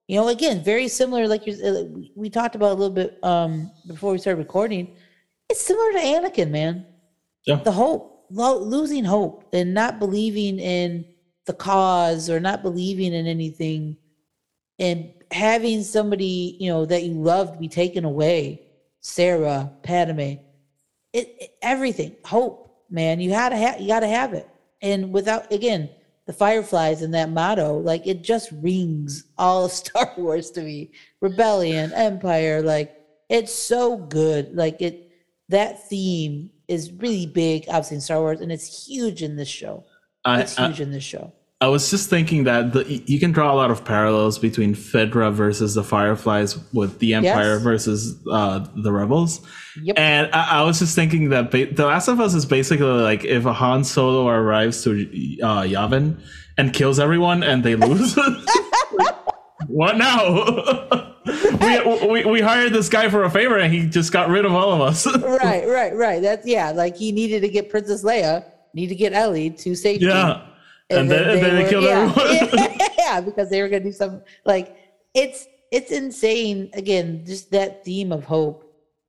You 0.09 0.16
know, 0.16 0.29
again, 0.29 0.62
very 0.62 0.88
similar. 0.88 1.29
Like 1.29 1.46
you, 1.46 1.53
uh, 1.64 1.85
we- 1.85 2.12
we 2.16 2.31
talked 2.31 2.55
about 2.57 2.72
a 2.72 2.74
little 2.81 2.94
bit 2.94 3.22
um, 3.22 3.70
before 3.87 4.12
we 4.12 4.18
started 4.18 4.38
recording. 4.38 4.96
It's 5.48 5.61
similar 5.61 5.92
to 5.92 5.98
Anakin, 5.98 6.50
man 6.50 6.87
yeah, 7.46 7.57
the 7.57 7.72
hope 7.72 8.26
lo- 8.31 8.59
losing 8.59 9.05
hope 9.05 9.48
and 9.53 9.72
not 9.74 9.98
believing 9.98 10.59
in 10.59 11.05
the 11.46 11.53
cause 11.55 12.29
or 12.31 12.40
not 12.40 12.62
believing 12.62 13.12
in 13.12 13.26
anything. 13.26 13.96
And 14.79 15.12
having 15.31 15.83
somebody 15.83 16.57
you 16.59 16.68
know 16.70 16.85
that 16.87 17.05
you 17.05 17.12
loved 17.14 17.61
be 17.61 17.68
taken 17.68 18.05
away 18.05 18.62
sarah 19.01 19.70
padme 19.84 20.18
it, 20.20 20.41
it- 21.12 21.55
everything 21.62 22.16
hope 22.24 22.84
man 22.91 23.20
you 23.20 23.30
gotta 23.30 23.57
have 23.57 23.80
you 23.80 23.86
gotta 23.86 24.09
have 24.09 24.32
it. 24.34 24.49
And 24.82 25.12
without 25.12 25.53
again 25.53 25.88
the 26.26 26.32
fireflies 26.32 27.03
and 27.03 27.14
that 27.14 27.30
motto 27.30 27.78
like 27.78 28.07
it 28.07 28.22
just 28.22 28.51
rings 28.53 29.24
all 29.38 29.64
of 29.66 29.72
star 29.72 30.12
wars 30.16 30.51
to 30.53 30.62
me. 30.62 30.91
Rebellion 31.20 31.93
empire 31.93 32.62
like 32.62 32.97
it's 33.28 33.55
so 33.55 33.97
good. 33.97 34.57
Like 34.57 34.82
it 34.82 35.12
that 35.49 35.88
theme 35.88 36.51
is 36.66 36.91
really 36.93 37.26
big 37.26 37.66
obviously 37.68 37.97
in 37.97 38.01
star 38.01 38.20
wars 38.20 38.41
and 38.41 38.51
it's 38.51 38.86
huge 38.88 39.22
in 39.22 39.36
this 39.36 39.49
show 39.49 39.84
I, 40.25 40.41
it's 40.43 40.59
I 40.59 40.68
huge 40.68 40.81
in 40.81 40.91
this 40.91 41.05
show 41.05 41.33
I 41.62 41.68
was 41.68 41.91
just 41.91 42.09
thinking 42.09 42.45
that 42.45 42.73
the, 42.73 42.85
you 43.07 43.21
can 43.21 43.33
draw 43.33 43.53
a 43.53 43.57
lot 43.57 43.71
of 43.71 43.85
parallels 43.85 44.39
between 44.39 44.75
Fedra 44.75 45.31
versus 45.31 45.75
the 45.75 45.85
Fireflies 45.85 46.57
with 46.73 47.01
the 47.01 47.12
Empire 47.12 47.55
Yes. 47.55 47.62
versus 47.62 48.18
uh, 48.33 48.66
the 48.77 48.91
Rebels. 48.91 49.47
Yep. 49.83 49.99
And 49.99 50.31
I, 50.33 50.61
I 50.61 50.62
was 50.62 50.79
just 50.79 50.95
thinking 50.95 51.29
that 51.29 51.51
ba- 51.51 51.71
The 51.71 51.85
Last 51.85 52.09
of 52.09 52.18
Us 52.18 52.33
is 52.33 52.47
basically 52.47 52.87
like 52.87 53.27
if 53.27 53.45
a 53.45 53.53
Han 53.53 53.85
Solo 53.85 54.27
arrives 54.29 54.83
to 54.85 54.91
uh, 55.43 55.62
Yavin 55.64 56.18
and 56.57 56.73
kills 56.73 56.99
everyone 56.99 57.43
and 57.43 57.62
they 57.62 57.77
lose. 57.77 58.18
What 59.66 59.99
now? 59.99 61.14
we, 61.61 62.07
we 62.07 62.25
we 62.25 62.41
hired 62.41 62.73
this 62.73 62.89
guy 62.89 63.09
for 63.09 63.25
a 63.25 63.31
favor, 63.31 63.59
and 63.59 63.73
he 63.73 63.87
just 63.87 64.11
got 64.12 64.29
rid 64.29 64.45
of 64.45 64.53
all 64.53 64.73
of 64.73 64.81
us. 64.81 65.07
right, 65.23 65.66
right, 65.68 65.95
right. 65.95 66.23
That's 66.23 66.47
yeah. 66.47 66.71
Like 66.71 66.97
he 66.97 67.12
needed 67.12 67.41
to 67.43 67.49
get 67.49 67.71
Princess 67.71 68.03
Leia, 68.03 68.45
need 68.75 68.89
to 68.89 68.95
get 68.95 69.12
Ellie 69.12 69.51
to 69.51 69.75
safety. 69.75 70.07
yeah, 70.07 70.47
and, 70.91 71.11
then, 71.11 71.29
and 71.31 71.43
then 71.43 71.57
they 71.57 71.62
were- 71.64 71.68
killed 71.68 71.85
yeah, 71.85 72.12
everyone. 72.16 72.79
yeah, 72.99 73.21
because 73.21 73.51
they 73.51 73.62
were 73.62 73.68
gonna 73.68 73.85
do 73.85 73.93
something 73.93 74.23
like 74.45 74.77
it's 75.14 75.47
it's 75.73 75.91
insane. 75.91 76.71
Again, 76.75 77.25
just 77.27 77.51
that 77.53 77.85
theme 77.85 78.12
of 78.12 78.25
hope 78.25 78.66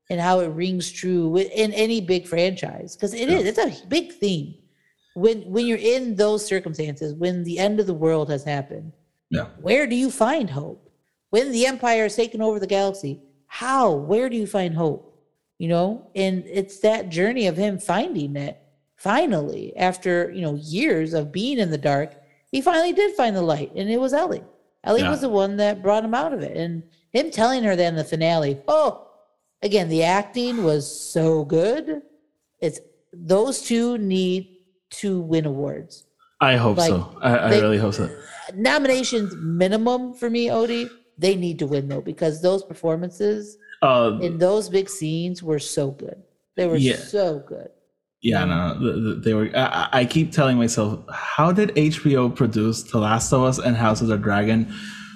and 0.10 0.20
how 0.20 0.40
it 0.42 0.48
rings 0.50 0.92
true 0.92 1.38
in 1.38 1.72
any 1.74 2.02
big 2.02 2.28
franchise 2.28 2.96
because 2.96 3.14
it 3.14 3.30
is. 3.30 3.46
It's 3.46 3.58
a 3.58 3.88
big 3.88 4.14
theme 4.14 4.56
when 5.16 5.42
when 5.44 5.66
you're 5.66 5.78
in 5.78 6.16
those 6.16 6.46
circumstances 6.46 7.14
when 7.14 7.44
the 7.44 7.58
end 7.60 7.80
of 7.80 7.88
the 7.88 7.94
world 7.94 8.30
has 8.30 8.44
happened. 8.44 8.94
yeah, 9.30 9.48
Where 9.60 9.88
do 9.88 9.96
you 9.96 10.12
find 10.12 10.50
hope? 10.50 10.90
When 11.30 11.52
the 11.52 11.66
empire 11.66 12.04
has 12.04 12.16
taken 12.16 12.42
over 12.42 12.60
the 12.60 12.68
galaxy, 12.68 13.22
how? 13.48 13.92
Where 13.94 14.30
do 14.30 14.36
you 14.36 14.46
find 14.48 14.74
hope? 14.76 15.08
You 15.58 15.68
know, 15.70 16.08
and 16.16 16.44
it's 16.46 16.80
that 16.80 17.10
journey 17.10 17.48
of 17.48 17.56
him 17.56 17.78
finding 17.80 18.36
it. 18.36 18.61
Finally, 19.06 19.76
after 19.78 20.30
you 20.32 20.42
know 20.42 20.54
years 20.62 21.16
of 21.16 21.32
being 21.32 21.58
in 21.58 21.72
the 21.72 21.78
dark, 21.78 22.12
he 22.52 22.62
finally 22.62 22.94
did 22.94 23.16
find 23.16 23.36
the 23.36 23.42
light, 23.42 23.72
and 23.76 23.90
it 23.90 24.00
was 24.00 24.14
Ellie. 24.14 24.44
Ellie 24.84 25.02
Yeah. 25.02 25.10
was 25.10 25.22
the 25.22 25.30
one 25.30 25.58
that 25.58 25.82
brought 25.82 26.06
him 26.06 26.14
out 26.14 26.34
of 26.34 26.42
it, 26.44 26.56
and 26.56 26.84
him 27.12 27.32
telling 27.32 27.64
her 27.64 27.76
that 27.76 27.88
in 27.88 27.96
the 27.96 28.04
finale. 28.04 28.60
Oh, 28.68 29.08
again, 29.64 29.90
the 29.90 30.04
acting 30.04 30.64
was 30.64 30.86
so 30.86 31.44
good. 31.46 32.04
It's 32.60 32.80
those 33.12 33.64
two 33.64 33.98
need 33.98 34.50
to 35.02 35.20
win 35.20 35.46
awards 35.48 36.04
I 36.40 36.56
hope 36.58 36.78
Like, 36.78 36.90
so. 36.90 37.18
I, 37.24 37.48
I 37.48 37.50
they- 37.50 37.62
really 37.62 37.78
hope 37.80 37.96
so. 37.96 38.08
nominations 38.54 39.34
minimum 39.36 40.14
for 40.14 40.30
me, 40.30 40.46
Odie. 40.48 40.90
They 41.18 41.36
need 41.36 41.58
to 41.60 41.66
win 41.66 41.88
though 41.88 42.02
because 42.02 42.40
those 42.44 42.64
performances 42.64 43.58
Uh, 43.82 44.20
in 44.22 44.38
those 44.38 44.70
big 44.70 44.88
scenes 44.90 45.42
were 45.42 45.58
so 45.60 45.90
good. 45.90 46.22
They 46.56 46.68
were 46.68 46.78
Yeah. 46.78 46.98
so 46.98 47.40
good. 47.40 47.70
Yeah, 48.22 48.46
no, 48.46 48.74
no, 48.74 48.80
th- 48.80 49.04
th- 49.04 49.24
they 49.24 49.34
were. 49.34 49.50
I, 49.56 49.90
I 49.92 50.06
keep 50.06 50.32
telling 50.32 50.58
myself, 50.58 51.00
how 51.12 51.52
did 51.52 51.70
HBO 51.76 52.34
produce 52.36 52.84
The 52.84 53.00
Last 53.00 53.32
of 53.34 53.42
Us 53.42 53.58
and 53.58 53.76
House 53.76 54.02
of 54.02 54.08
the 54.08 54.18
Dragon 54.18 54.72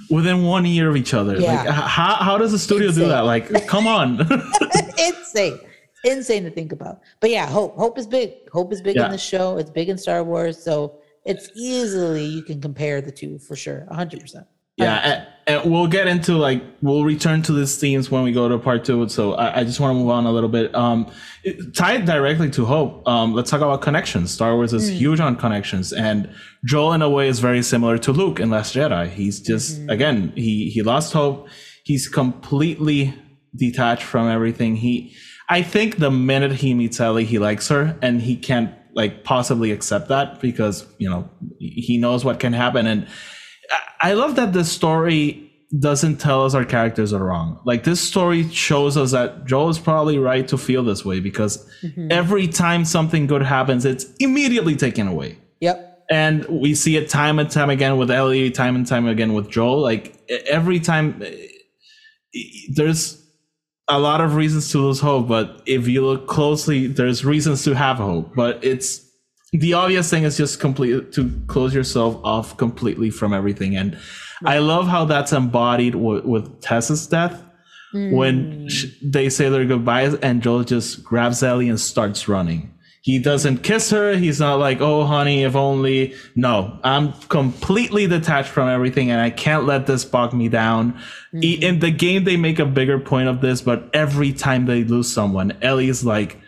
within 0.10 0.44
one 0.44 0.66
year 0.66 0.90
of 0.90 0.96
each 0.98 1.14
other? 1.14 1.38
Yeah. 1.38 1.64
Like, 1.64 1.70
how 1.70 2.16
how 2.16 2.38
does 2.38 2.52
the 2.52 2.60
studio 2.60 2.92
do 2.92 3.08
that? 3.08 3.22
Like, 3.22 3.68
come 3.68 3.86
on. 3.86 4.20
Insane. 4.98 5.60
Insane 6.04 6.44
to 6.46 6.50
think 6.52 6.72
about. 6.72 7.02
But 7.20 7.30
yeah, 7.30 7.46
hope. 7.48 7.76
Hope 7.76 7.98
is 8.00 8.08
big. 8.08 8.32
Hope 8.52 8.74
is 8.74 8.82
big 8.82 8.96
Yeah. 8.96 9.06
in 9.06 9.12
the 9.12 9.18
show. 9.20 9.58
It's 9.58 9.70
big 9.70 9.90
in 9.90 9.98
Star 10.00 10.24
Wars. 10.24 10.62
So 10.62 10.98
it's 11.26 11.50
easily 11.56 12.26
you 12.26 12.42
can 12.44 12.60
compare 12.62 13.02
the 13.02 13.12
two 13.12 13.38
for 13.40 13.56
sure. 13.56 13.88
hundred 13.92 14.20
percent. 14.22 14.48
yeah, 14.78 15.26
and, 15.48 15.70
we'll 15.70 15.88
get 15.88 16.08
into 16.08 16.34
like 16.34 16.64
we'll 16.82 17.04
return 17.04 17.42
to 17.44 17.54
these 17.54 17.78
themes 17.78 18.10
when 18.10 18.24
we 18.24 18.32
go 18.32 18.50
to 18.50 18.58
part 18.58 18.84
two. 18.86 19.08
So 19.10 19.34
I, 19.34 19.60
I 19.60 19.64
just 19.64 19.80
want 19.80 19.92
to 19.96 20.00
move 20.00 20.10
on 20.10 20.26
a 20.26 20.32
little 20.32 20.50
bit. 20.50 20.74
Um, 20.74 21.12
it- 21.44 21.76
tied 21.76 22.06
directly 22.06 22.50
to 22.52 22.66
Hope. 22.66 23.08
Um, 23.08 23.34
let's 23.34 23.52
talk 23.52 23.62
about 23.62 23.82
connections. 23.82 24.32
Star 24.32 24.56
Wars 24.56 24.74
is 24.74 24.90
huge 24.90 25.20
on 25.20 25.36
connections, 25.36 25.94
and 25.94 26.30
Joel 26.66 26.94
in 26.94 27.02
a 27.02 27.10
way 27.10 27.28
is 27.28 27.40
very 27.40 27.62
similar 27.62 27.98
to 28.00 28.12
Luke 28.12 28.40
in 28.40 28.50
Last 28.50 28.76
Jedi. 28.76 29.10
He's 29.10 29.40
just 29.40 29.80
again 29.90 30.34
he 30.36 30.70
he 30.70 30.82
lost 30.82 31.14
hope. 31.14 31.48
He's 31.84 32.08
completely 32.08 33.14
detached 33.56 34.04
from 34.04 34.28
everything. 34.30 34.76
He, 34.78 35.16
I 35.48 35.62
think, 35.62 35.98
the 35.98 36.10
minute 36.10 36.54
he 36.54 36.74
meets 36.74 37.00
Ellie, 37.00 37.26
he 37.26 37.38
likes 37.38 37.68
her, 37.70 37.96
and 38.02 38.20
he 38.22 38.36
can't 38.36 38.74
like 38.96 39.24
possibly 39.24 39.72
accept 39.72 40.08
that 40.08 40.40
because 40.42 40.88
you 40.98 41.08
know 41.10 41.30
he 41.60 41.98
knows 42.00 42.26
what 42.26 42.40
can 42.40 42.54
happen 42.54 42.88
and. 42.88 43.08
I 44.02 44.14
love 44.14 44.36
that 44.36 44.54
the 44.54 44.64
story 44.64 45.46
doesn't 45.80 46.18
tell 46.18 46.46
us 46.46 46.54
our 46.54 46.66
characters 46.66 47.12
are 47.14 47.24
wrong. 47.24 47.60
Like 47.66 47.84
this 47.84 48.00
story 48.00 48.48
shows 48.50 48.98
us 48.98 49.12
that 49.12 49.46
Joel 49.46 49.70
is 49.70 49.80
probably 49.80 50.18
right 50.18 50.48
to 50.48 50.58
feel 50.58 50.84
this 50.84 51.04
way 51.04 51.20
because 51.20 51.68
mm-hmm. 51.82 52.08
every 52.12 52.48
time 52.48 52.86
something 52.86 53.28
good 53.28 53.42
happens, 53.42 53.86
it's 53.86 54.06
immediately 54.20 54.76
taken 54.76 55.08
away. 55.08 55.38
Yep. 55.62 56.06
And 56.10 56.46
we 56.46 56.76
see 56.76 56.98
it 56.98 57.10
time 57.10 57.40
and 57.40 57.50
time 57.50 57.70
again 57.70 57.98
with 57.98 58.12
Ellie, 58.12 58.52
time 58.52 58.76
and 58.76 58.86
time 58.86 59.08
again 59.08 59.34
with 59.34 59.50
Joel. 59.50 59.82
Like 59.82 60.20
every 60.48 60.80
time, 60.80 61.24
there's 62.70 63.22
a 63.88 64.00
lot 64.00 64.22
of 64.22 64.36
reasons 64.36 64.72
to 64.72 64.80
lose 64.80 65.00
hope, 65.00 65.28
but 65.28 65.62
if 65.66 65.88
you 65.88 66.06
look 66.06 66.28
closely, 66.28 66.88
there's 66.88 67.26
reasons 67.26 67.64
to 67.64 67.74
have 67.74 67.98
hope. 67.98 68.36
But 68.36 68.64
it's 68.64 69.05
the 69.60 69.74
obvious 69.74 70.10
thing 70.10 70.24
is 70.24 70.38
just 70.38 70.60
complete 70.60 71.12
to 71.14 71.32
close 71.48 71.74
yourself 71.74 72.20
off 72.24 72.58
completely 72.58 73.10
from 73.10 73.34
everything. 73.34 73.76
And 73.76 73.98
I 74.44 74.60
love 74.60 74.88
how 74.88 75.06
that's 75.06 75.32
embodied 75.32 75.94
w- 75.94 76.28
with 76.28 76.62
Tess's 76.62 77.08
death 77.08 77.44
when 77.94 78.68
mm. 78.68 78.70
sh- 78.70 78.94
they 79.02 79.30
say 79.30 79.50
their 79.50 79.66
goodbyes, 79.66 80.16
and 80.16 80.42
Joel 80.42 80.64
just 80.64 81.04
grabs 81.04 81.42
Ellie 81.42 81.70
and 81.70 81.80
starts 81.80 82.28
running. 82.28 82.72
He 83.02 83.20
doesn't 83.20 83.60
kiss 83.60 83.92
her. 83.92 84.16
He's 84.16 84.40
not 84.40 84.56
like, 84.56 84.82
oh, 84.82 85.04
honey, 85.04 85.44
if 85.44 85.56
only. 85.56 86.16
No, 86.36 86.80
I'm 86.84 87.14
completely 87.30 88.08
detached 88.08 88.50
from 88.50 88.68
everything 88.68 89.12
and 89.12 89.22
I 89.22 89.30
can't 89.30 89.66
let 89.66 89.86
this 89.86 90.04
bog 90.04 90.34
me 90.34 90.50
down. 90.50 91.00
E- 91.36 91.56
mm-hmm. 91.56 91.64
In 91.64 91.80
the 91.82 91.92
game, 91.92 92.24
they 92.24 92.36
make 92.36 92.58
a 92.58 92.66
bigger 92.66 92.98
point 92.98 93.30
of 93.30 93.42
this, 93.42 93.62
but 93.62 93.92
every 93.94 94.34
time 94.34 94.66
they 94.66 94.84
lose 94.84 95.14
someone, 95.14 95.56
Ellie's 95.62 96.04
like, 96.04 96.40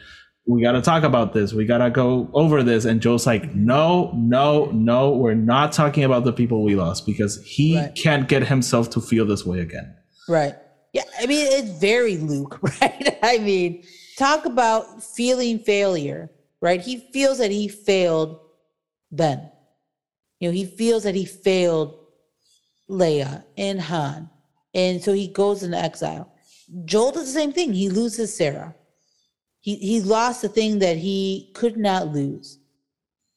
we 0.47 0.61
got 0.61 0.71
to 0.73 0.81
talk 0.81 1.03
about 1.03 1.33
this. 1.33 1.51
We 1.53 1.65
got 1.65 1.79
to 1.79 1.89
go 1.89 2.29
over 2.33 2.63
this. 2.63 2.85
And 2.85 3.01
Joe's 3.01 3.25
like, 3.27 3.53
no, 3.53 4.11
no, 4.15 4.71
no, 4.71 5.11
we're 5.11 5.33
not 5.33 5.73
talking 5.73 6.03
about 6.05 6.23
the 6.23 6.31
people 6.31 6.63
we 6.63 6.75
lost 6.75 7.05
because 7.05 7.43
he 7.43 7.77
Right. 7.77 7.93
can't 7.95 8.29
get 8.29 8.47
himself 8.47 8.89
to 8.91 9.01
feel 9.01 9.25
this 9.25 9.45
way 9.45 9.59
again. 9.59 9.93
Right. 10.29 10.55
Yeah. 10.93 11.03
I 11.19 11.25
mean, 11.25 11.45
it's 11.51 11.77
very 11.79 12.17
Luke, 12.17 12.59
right? 12.81 13.17
I 13.21 13.39
mean, 13.39 13.83
talk 14.17 14.45
about 14.45 15.03
feeling 15.03 15.59
failure, 15.59 16.29
right? 16.61 16.79
He 16.81 16.97
feels 17.11 17.39
that 17.39 17.51
he 17.51 17.67
failed 17.67 18.39
Ben. 19.11 19.51
You 20.39 20.47
know, 20.49 20.53
he 20.53 20.65
feels 20.65 21.03
that 21.03 21.13
he 21.15 21.25
failed 21.25 21.93
Leia 22.89 23.43
and 23.57 23.81
Han. 23.81 24.29
And 24.73 25.03
so 25.03 25.11
he 25.11 25.27
goes 25.27 25.61
into 25.63 25.77
exile. 25.77 26.31
Joel 26.85 27.11
does 27.11 27.25
the 27.33 27.39
same 27.39 27.51
thing. 27.51 27.73
He 27.73 27.89
loses 27.89 28.35
Sarah. 28.35 28.75
He 29.67 29.75
he 29.75 29.99
lost 29.99 30.41
the 30.41 30.47
thing 30.47 30.79
that 30.79 30.95
he 30.95 31.51
could 31.53 31.75
not 31.75 32.13
lose. 32.13 32.57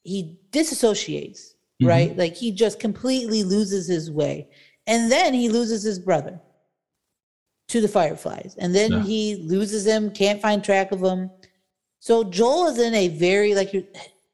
He 0.05 0.39
disassociates, 0.53 1.55
Mhm. 1.83 1.89
right? 1.89 2.17
Like 2.17 2.37
he 2.37 2.53
just 2.53 2.79
completely 2.79 3.43
loses 3.43 3.89
his 3.89 4.13
way. 4.13 4.49
And 4.87 5.11
then 5.11 5.35
he 5.35 5.49
loses 5.49 5.83
his 5.83 5.99
brother 5.99 6.41
to 7.67 7.81
the 7.81 7.89
fireflies. 7.89 8.55
And 8.59 8.73
then 8.73 8.93
Yeah. 8.93 9.03
he 9.03 9.35
loses 9.55 9.85
him, 9.85 10.13
can't 10.13 10.41
find 10.41 10.63
track 10.63 10.93
of 10.93 11.03
him. 11.03 11.33
So 11.99 12.23
Joel 12.23 12.69
is 12.69 12.79
in 12.79 12.95
a 12.95 13.09
very 13.09 13.57
like 13.57 13.73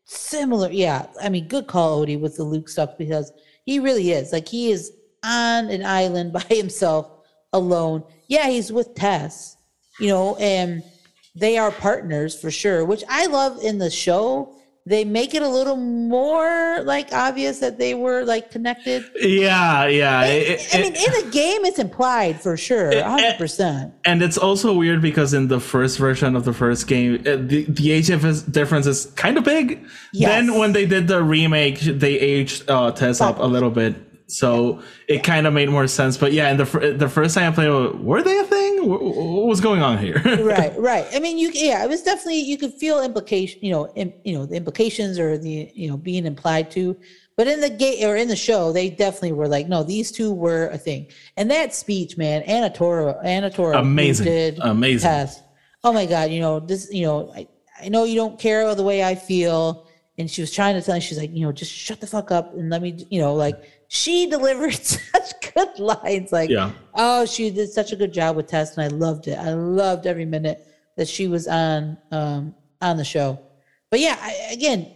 similar. 0.05 0.70
Yeah. 0.70 1.07
I 1.22 1.30
mean, 1.30 1.49
good 1.49 1.66
call, 1.66 2.05
Odie, 2.05 2.20
with 2.20 2.36
the 2.36 2.44
Luke 2.44 2.68
stuff 2.68 2.99
because 2.99 3.32
he 3.64 3.78
really 3.78 4.11
is. 4.12 4.34
Like 4.34 4.49
he 4.49 4.70
is 4.70 4.92
on 5.24 5.70
an 5.70 5.82
island 5.82 6.32
by 6.38 6.44
himself 6.51 7.07
alone. 7.55 8.05
Yeah, 8.28 8.51
he's 8.51 8.70
with 8.70 8.94
Tess, 8.94 9.57
you 9.99 10.09
know, 10.09 10.36
and 10.36 10.82
they 11.37 11.59
are 11.59 11.70
partners 11.70 12.34
for 12.41 12.51
sure, 12.51 12.84
which 12.84 13.05
I 13.09 13.26
love 13.26 13.59
in 13.62 13.78
the 13.78 13.91
show. 13.91 14.53
They 14.89 15.05
make 15.05 15.34
it 15.34 15.43
a 15.43 15.49
little 15.49 15.74
more 15.76 16.80
like 16.84 17.12
obvious 17.12 17.59
that 17.59 17.76
they 17.76 17.95
were 17.95 18.24
like 18.24 18.53
connected. 18.53 19.03
Yeah, 19.16 19.87
yeah. 19.87 20.22
it- 20.26 20.61
I 20.72 20.78
it- 20.78 20.82
mean, 20.82 20.95
in 20.95 21.24
the 21.24 21.30
game, 21.32 21.64
it's 21.64 21.80
implied 21.80 22.41
for 22.41 22.57
sure, 22.57 23.03
hundred 23.03 23.37
percent. 23.37 23.93
and 24.05 24.22
it's 24.22 24.39
also 24.39 24.72
weird 24.72 25.03
because 25.03 25.34
in 25.34 25.49
the 25.49 25.59
first 25.59 25.99
version 25.99 26.37
of 26.37 26.45
the 26.45 26.53
first 26.53 26.87
game, 26.87 27.14
uh, 27.26 27.34
the, 27.34 27.64
the 27.68 27.91
age 27.91 28.07
difference 28.07 28.87
is 28.87 29.07
kind 29.16 29.37
of 29.37 29.43
big. 29.43 29.84
Yes. 30.12 30.30
Then 30.30 30.57
when 30.57 30.72
they 30.72 30.87
did 30.87 31.09
the 31.09 31.20
remake, 31.20 31.80
they 31.80 32.14
aged 32.20 32.70
uh, 32.70 32.93
Tess 32.93 33.20
up 33.20 33.41
a 33.41 33.45
little 33.47 33.70
bit, 33.70 34.05
so 34.29 34.83
it 35.09 35.22
kind 35.22 35.47
of 35.47 35.53
made 35.55 35.68
more 35.68 35.87
sense. 35.87 36.16
But 36.16 36.33
yeah, 36.33 36.49
and 36.49 36.59
the 36.59 36.95
the 36.97 37.09
first 37.09 37.35
time 37.35 37.53
I 37.53 37.55
played, 37.55 37.70
were 38.01 38.22
they 38.22 38.39
a 38.39 38.45
thing? 38.45 38.79
Wh- 38.85 38.99
wh- 38.99 39.16
What 39.37 39.47
was 39.47 39.61
going 39.61 39.83
on 39.83 39.99
here? 39.99 40.20
right, 40.45 40.77
right. 40.79 41.07
I 41.14 41.20
mean, 41.20 41.39
you 41.39 41.51
yeah, 41.55 41.85
it 41.85 41.89
was 41.89 42.03
definitely 42.03 42.41
you 42.41 42.59
could 42.59 42.74
feel 42.74 43.03
implication, 43.03 43.61
you 43.62 43.70
know, 43.70 43.89
im, 43.95 44.12
you 44.24 44.37
know, 44.37 44.45
the 44.47 44.57
implications 44.57 45.18
or 45.18 45.39
the 45.39 45.70
you 45.74 45.89
know 45.89 45.97
being 45.97 46.27
implied 46.27 46.70
to. 46.72 46.97
But 47.37 47.47
in 47.49 47.61
the 47.61 47.68
game 47.70 48.09
or 48.09 48.16
in 48.16 48.29
the 48.29 48.37
show, 48.37 48.72
they 48.72 48.89
definitely 48.89 49.33
were 49.33 49.47
like, 49.47 49.68
no, 49.68 49.83
these 49.83 50.11
two 50.11 50.33
were 50.33 50.68
a 50.68 50.79
thing. 50.79 51.09
And 51.37 51.51
that 51.51 51.74
speech, 51.74 52.16
man, 52.16 52.41
Anna 52.43 52.70
Torv, 52.70 53.22
Anatora, 53.24 53.79
Amazing. 53.81 54.24
did 54.24 54.59
Amazing. 54.62 55.09
Tess. 55.11 55.43
Oh 55.85 55.93
my 55.93 56.07
God, 56.07 56.31
you 56.31 56.41
know 56.41 56.61
this. 56.61 56.89
You 56.91 57.05
know, 57.07 57.33
I, 57.37 57.47
I 57.81 57.89
know 57.91 58.05
you 58.05 58.14
don't 58.16 58.41
care 58.41 58.74
the 58.74 58.83
way 58.83 59.05
I 59.05 59.14
feel. 59.14 59.87
And 60.18 60.31
she 60.31 60.41
was 60.41 60.51
trying 60.51 60.74
to 60.77 60.81
tell 60.81 60.95
me, 60.95 61.01
she's 61.03 61.18
like, 61.18 61.31
you 61.35 61.45
know, 61.45 61.53
just 61.53 61.70
shut 61.70 62.01
the 62.01 62.07
fuck 62.07 62.31
up 62.31 62.55
and 62.55 62.70
let 62.70 62.81
me, 62.81 63.07
you 63.11 63.20
know, 63.20 63.35
like 63.35 63.62
she 63.89 64.28
delivered 64.28 64.74
such 64.74 65.55
good 65.55 65.78
lines. 65.78 66.32
Like, 66.32 66.51
Yeah. 66.51 66.72
Oh, 66.95 67.26
she 67.26 67.51
did 67.51 67.70
such 67.70 67.93
a 67.93 67.97
good 67.97 68.12
job 68.12 68.37
with 68.37 68.47
Tess, 68.47 68.76
and 68.76 68.84
I 68.84 68.97
loved 68.97 69.28
it. 69.28 69.39
I 69.39 69.53
loved 69.53 70.07
every 70.07 70.24
minute 70.24 70.66
that 70.97 71.09
she 71.09 71.28
was 71.28 71.47
on 71.47 71.99
um, 72.11 72.55
on 72.80 72.97
the 72.97 73.05
show. 73.05 73.39
But 73.91 74.01
yeah, 74.01 74.18
I, 74.20 74.53
again, 74.53 74.93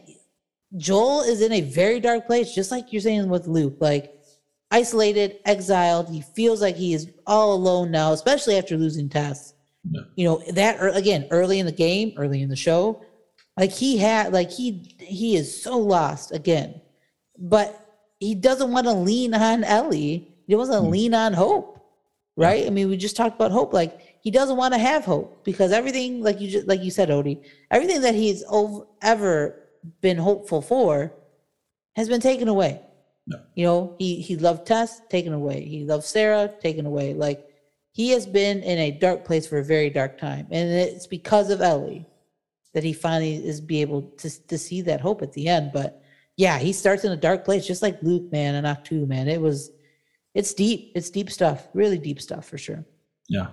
Joel 0.76 1.22
is 1.22 1.40
in 1.42 1.52
a 1.52 1.60
very 1.60 2.00
dark 2.00 2.26
place, 2.26 2.54
just 2.54 2.70
like 2.70 2.92
you're 2.92 3.02
saying 3.02 3.28
with 3.28 3.46
Luke. 3.46 3.76
Like 3.80 4.14
isolated, 4.70 5.38
exiled. 5.44 6.08
He 6.08 6.22
feels 6.22 6.60
like 6.62 6.76
he 6.76 6.94
is 6.94 7.10
all 7.26 7.54
alone 7.54 7.90
now, 7.90 8.12
especially 8.12 8.56
after 8.56 8.76
losing 8.76 9.08
Tess. 9.08 9.54
Yeah. 9.90 10.02
You 10.16 10.24
know 10.26 10.42
that 10.52 10.96
again 10.96 11.26
early 11.30 11.58
in 11.58 11.66
the 11.66 11.72
game, 11.72 12.12
early 12.16 12.42
in 12.42 12.48
the 12.48 12.56
show, 12.56 13.02
like 13.58 13.70
he 13.70 13.98
had, 13.98 14.32
like 14.32 14.50
he 14.50 14.94
he 14.98 15.36
is 15.36 15.62
so 15.62 15.78
lost 15.78 16.32
again, 16.32 16.80
but 17.38 17.79
he 18.20 18.34
doesn't 18.36 18.70
want 18.70 18.86
to 18.86 18.92
lean 18.92 19.34
on 19.34 19.64
Ellie. 19.64 20.28
He 20.46 20.54
doesn't 20.54 20.72
want 20.72 20.82
to 20.82 20.86
Hmm. 20.86 20.92
lean 20.92 21.14
on 21.14 21.32
hope, 21.32 21.80
right? 22.36 22.66
I 22.66 22.70
mean, 22.70 22.88
we 22.88 22.96
just 22.96 23.16
talked 23.16 23.34
about 23.34 23.50
hope. 23.50 23.72
Like 23.72 23.98
he 24.22 24.30
doesn't 24.30 24.56
want 24.56 24.74
to 24.74 24.78
have 24.78 25.04
hope 25.04 25.42
because 25.44 25.72
everything, 25.72 26.22
like 26.22 26.40
you 26.40 26.48
just 26.48 26.68
like 26.68 26.82
you 26.82 26.90
said, 26.92 27.08
Odie, 27.08 27.42
everything 27.70 28.02
that 28.02 28.14
he's 28.14 28.44
over, 28.48 28.86
ever 29.02 29.56
been 30.00 30.18
hopeful 30.18 30.60
for 30.62 31.12
has 31.96 32.08
been 32.08 32.20
taken 32.20 32.46
away. 32.48 32.80
Yeah. 33.26 33.38
You 33.54 33.64
know, 33.64 33.96
he 33.98 34.20
he 34.20 34.36
loved 34.36 34.66
Tess, 34.66 35.00
taken 35.08 35.32
away. 35.32 35.64
He 35.64 35.84
loved 35.84 36.04
Sarah, 36.04 36.52
taken 36.60 36.84
away. 36.86 37.14
Like 37.14 37.46
he 37.92 38.10
has 38.10 38.26
been 38.26 38.62
in 38.62 38.78
a 38.78 38.90
dark 38.90 39.24
place 39.24 39.46
for 39.46 39.58
a 39.58 39.64
very 39.64 39.90
dark 39.90 40.18
time, 40.18 40.46
and 40.50 40.68
it's 40.70 41.06
because 41.06 41.50
of 41.50 41.60
Ellie 41.62 42.06
that 42.74 42.84
he 42.84 42.92
finally 42.92 43.34
is 43.36 43.60
be 43.60 43.80
able 43.80 44.02
to 44.18 44.28
to 44.48 44.58
see 44.58 44.82
that 44.82 45.00
hope 45.00 45.22
at 45.22 45.32
the 45.32 45.48
end. 45.48 45.70
But 45.72 45.99
yeah, 46.40 46.58
he 46.58 46.72
starts 46.72 47.04
in 47.04 47.12
a 47.12 47.16
dark 47.28 47.44
place, 47.44 47.66
just 47.66 47.82
like 47.82 48.02
Luke, 48.02 48.32
man, 48.32 48.54
and 48.54 48.66
Act 48.66 48.86
Two, 48.86 49.04
man. 49.06 49.28
It 49.28 49.40
was, 49.40 49.70
it's 50.34 50.54
deep. 50.54 50.92
It's 50.96 51.10
deep 51.10 51.28
stuff. 51.30 51.68
Really 51.74 51.98
deep 51.98 52.18
stuff 52.20 52.44
for 52.48 52.56
sure. 52.56 52.82
Yeah. 53.28 53.48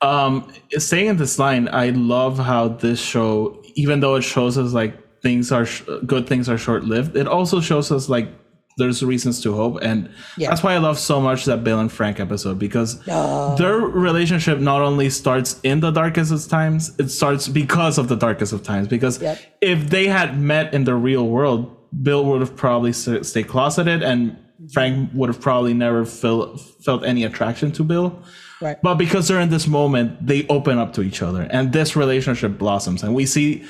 Um, 0.00 0.52
staying 0.78 1.08
in 1.08 1.16
this 1.16 1.38
line, 1.40 1.68
I 1.72 1.86
love 1.90 2.38
how 2.38 2.68
this 2.68 3.00
show, 3.00 3.60
even 3.74 3.98
though 4.00 4.14
it 4.14 4.22
shows 4.22 4.56
us 4.56 4.72
like 4.72 4.94
things 5.20 5.50
are 5.50 5.66
sh- 5.66 5.82
good, 6.06 6.28
things 6.28 6.48
are 6.48 6.56
short 6.56 6.84
lived, 6.84 7.16
it 7.16 7.26
also 7.26 7.60
shows 7.60 7.90
us 7.90 8.08
like 8.08 8.28
there's 8.76 9.02
reasons 9.02 9.40
to 9.42 9.52
hope, 9.52 9.80
and 9.82 10.08
Yeah. 10.36 10.50
that's 10.50 10.62
why 10.62 10.72
I 10.74 10.78
love 10.78 11.00
so 11.00 11.20
much 11.20 11.46
that 11.46 11.64
Bill 11.64 11.80
and 11.80 11.90
Frank 11.90 12.20
episode 12.20 12.60
because 12.60 13.00
Oh. 13.10 13.56
their 13.56 13.78
relationship 14.06 14.60
not 14.60 14.80
only 14.82 15.10
starts 15.10 15.58
in 15.64 15.80
the 15.80 15.90
darkest 15.90 16.30
of 16.30 16.46
times, 16.46 16.92
it 17.02 17.08
starts 17.10 17.48
because 17.48 17.98
of 17.98 18.06
the 18.06 18.14
darkest 18.14 18.52
of 18.52 18.62
times. 18.62 18.86
Because 18.86 19.20
Yep. 19.20 19.38
if 19.60 19.90
they 19.90 20.06
had 20.06 20.40
met 20.40 20.72
in 20.72 20.84
the 20.84 20.94
real 20.94 21.26
world, 21.26 21.74
Bill 22.02 22.24
would 22.26 22.40
have 22.40 22.56
probably 22.56 22.92
stayed 22.92 23.48
closeted, 23.48 24.02
and 24.02 24.36
Frank 24.72 25.10
would 25.14 25.28
have 25.28 25.40
probably 25.40 25.74
never 25.74 26.04
felt 26.04 26.60
felt 26.60 27.04
any 27.04 27.24
attraction 27.24 27.72
to 27.72 27.84
Bill. 27.84 28.20
Right. 28.60 28.76
But 28.82 28.94
because 28.96 29.28
they're 29.28 29.40
in 29.40 29.50
this 29.50 29.66
moment, 29.68 30.26
they 30.26 30.46
open 30.48 30.78
up 30.78 30.92
to 30.94 31.02
each 31.02 31.22
other, 31.22 31.42
and 31.50 31.72
this 31.72 31.94
relationship 31.96 32.58
blossoms. 32.58 33.02
And 33.02 33.14
we 33.14 33.26
see. 33.26 33.64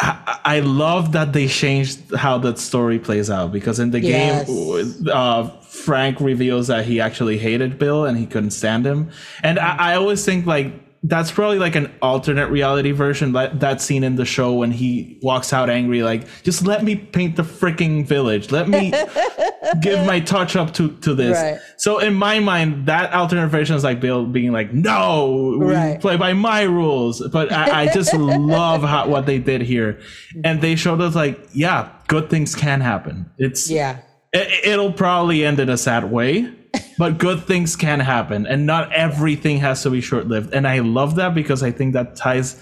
I, 0.00 0.40
I 0.44 0.60
love 0.60 1.12
that 1.12 1.34
they 1.34 1.46
changed 1.46 2.14
how 2.16 2.38
that 2.38 2.58
story 2.58 2.98
plays 2.98 3.30
out 3.30 3.52
because 3.52 3.78
in 3.78 3.90
the 3.90 4.00
Yes. 4.00 4.48
game, 4.48 5.08
uh, 5.12 5.50
Frank 5.60 6.20
reveals 6.20 6.68
that 6.68 6.86
he 6.86 7.00
actually 7.00 7.36
hated 7.38 7.78
Bill 7.78 8.06
and 8.06 8.16
he 8.16 8.24
couldn't 8.26 8.52
stand 8.52 8.86
him. 8.86 9.10
And 9.42 9.58
I, 9.58 9.92
I 9.92 9.94
always 9.96 10.24
think 10.24 10.46
like 10.46 10.72
that's 11.06 11.30
probably 11.30 11.58
like 11.58 11.74
an 11.76 11.92
alternate 12.00 12.48
reality 12.48 12.90
version. 12.90 13.32
That 13.32 13.60
that 13.60 13.80
scene 13.82 14.02
in 14.04 14.16
the 14.16 14.24
show 14.24 14.54
when 14.54 14.70
he 14.70 15.18
walks 15.22 15.52
out 15.52 15.68
angry, 15.68 16.02
like 16.02 16.26
just 16.42 16.66
let 16.66 16.82
me 16.82 16.96
paint 16.96 17.36
the 17.36 17.42
freaking 17.42 18.06
village. 18.06 18.50
Let 18.50 18.68
me 18.70 18.90
give 19.82 20.04
my 20.06 20.20
touch 20.20 20.56
up 20.56 20.72
to 20.74 20.96
to 20.98 21.14
this. 21.14 21.36
Right. 21.36 21.58
So 21.76 21.98
in 21.98 22.14
my 22.14 22.40
mind, 22.40 22.86
that 22.86 23.12
alternate 23.12 23.48
version 23.48 23.76
is 23.76 23.84
like 23.84 24.00
Bill 24.00 24.24
being 24.24 24.50
like, 24.52 24.72
"No, 24.72 25.56
we 25.60 25.66
Right. 25.74 26.00
play 26.00 26.16
by 26.16 26.32
my 26.32 26.62
rules." 26.62 27.20
But 27.28 27.52
I, 27.52 27.82
I 27.82 27.92
just 27.92 28.14
love 28.14 28.82
how 28.82 29.06
what 29.06 29.26
they 29.26 29.38
did 29.38 29.60
here, 29.60 30.00
and 30.42 30.60
they 30.62 30.74
showed 30.74 31.00
us 31.02 31.14
like, 31.14 31.38
yeah, 31.52 31.90
good 32.08 32.30
things 32.30 32.54
can 32.54 32.80
happen. 32.80 33.30
It's 33.38 33.70
Yeah. 33.70 33.98
it, 34.32 34.48
it'll 34.64 34.92
probably 34.92 35.44
end 35.44 35.60
in 35.60 35.68
a 35.68 35.76
sad 35.76 36.10
way, 36.10 36.50
but 36.98 37.18
good 37.18 37.46
things 37.46 37.76
can 37.76 38.00
happen, 38.00 38.46
and 38.46 38.66
not 38.66 38.92
everything 38.92 39.58
has 39.58 39.82
to 39.82 39.90
be 39.90 40.00
short 40.00 40.26
lived. 40.26 40.54
And 40.54 40.66
I 40.66 40.80
love 40.80 41.16
that 41.16 41.34
because 41.34 41.62
I 41.62 41.70
think 41.70 41.94
that 41.94 42.16
ties 42.16 42.60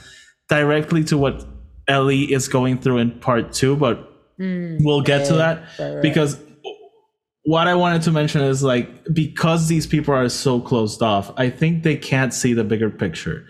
directly 0.48 1.04
to 1.04 1.18
what 1.18 1.46
Ellie 1.88 2.32
is 2.32 2.48
going 2.48 2.78
through 2.78 2.98
in 2.98 3.18
part 3.20 3.52
two. 3.52 3.76
But 3.76 4.08
we'll 4.80 5.02
get 5.02 5.26
to 5.26 5.34
that 5.34 5.62
right, 5.78 5.94
right. 5.94 6.02
because 6.02 6.38
what 7.44 7.66
I 7.66 7.74
wanted 7.74 8.02
to 8.02 8.12
mention 8.12 8.40
is 8.42 8.62
like 8.62 8.88
because 9.12 9.68
these 9.68 9.86
people 9.86 10.14
are 10.14 10.28
so 10.28 10.60
closed 10.60 11.02
off, 11.02 11.32
I 11.36 11.50
think 11.50 11.82
they 11.82 11.96
can't 11.96 12.32
see 12.32 12.52
the 12.52 12.64
bigger 12.64 12.90
picture. 12.90 13.46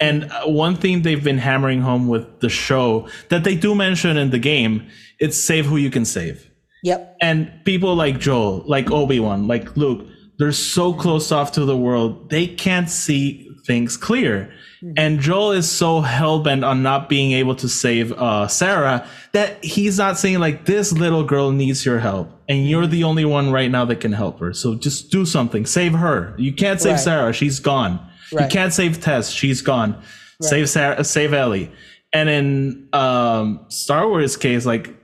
And 0.00 0.24
uh, 0.24 0.46
one 0.46 0.76
thing 0.76 1.02
they've 1.02 1.22
been 1.22 1.38
hammering 1.38 1.82
home 1.82 2.08
with 2.08 2.40
the 2.40 2.48
show 2.48 3.08
that 3.28 3.44
they 3.44 3.54
do 3.54 3.74
mention 3.74 4.16
in 4.16 4.30
the 4.30 4.38
game, 4.38 4.88
it's 5.20 5.36
save 5.36 5.66
who 5.66 5.76
you 5.76 5.90
can 5.90 6.06
save. 6.06 6.50
Yep. 6.84 7.16
And 7.20 7.50
people 7.64 7.94
like 7.96 8.20
Joel, 8.20 8.62
like 8.66 8.90
Obi-Wan, 8.90 9.48
like 9.48 9.76
Luke, 9.76 10.06
they're 10.38 10.52
so 10.52 10.92
closed 10.92 11.32
off 11.32 11.52
to 11.52 11.64
the 11.64 11.76
world, 11.76 12.30
they 12.30 12.46
can't 12.46 12.90
see 12.90 13.50
things 13.66 13.96
clear. 13.96 14.52
And 14.98 15.18
Joel 15.18 15.52
is 15.52 15.70
so 15.70 16.02
hell-bent 16.02 16.62
on 16.62 16.82
not 16.82 17.08
being 17.08 17.32
able 17.32 17.54
to 17.56 17.70
save 17.70 18.12
uh, 18.12 18.48
Sarah 18.48 19.08
that 19.32 19.64
he's 19.64 19.96
not 19.96 20.18
saying 20.18 20.40
like 20.40 20.66
this 20.66 20.92
little 20.92 21.24
girl 21.24 21.52
needs 21.52 21.86
your 21.86 22.00
help 22.00 22.28
and 22.50 22.68
you're 22.68 22.86
the 22.86 23.02
only 23.04 23.24
one 23.24 23.50
right 23.50 23.70
now 23.70 23.86
that 23.86 24.00
can 24.00 24.12
help 24.12 24.38
her. 24.40 24.52
So 24.52 24.74
just 24.74 25.10
do 25.10 25.24
something. 25.24 25.64
Save 25.64 25.94
her. 25.94 26.34
You 26.36 26.52
can't 26.52 26.82
save 26.82 26.92
Right. 26.92 27.00
Sarah. 27.00 27.32
She's 27.32 27.60
gone. 27.60 27.98
You 28.30 28.46
can't 28.50 28.74
save 28.74 29.00
Tess. 29.00 29.30
She's 29.30 29.62
gone. 29.62 30.02
Save 30.42 30.68
Sarah. 30.68 31.02
Save 31.02 31.32
Ellie. 31.32 31.72
And 32.12 32.28
in 32.28 32.88
um, 32.92 33.64
Star 33.68 34.06
Wars 34.06 34.36
case, 34.36 34.66
like 34.66 34.94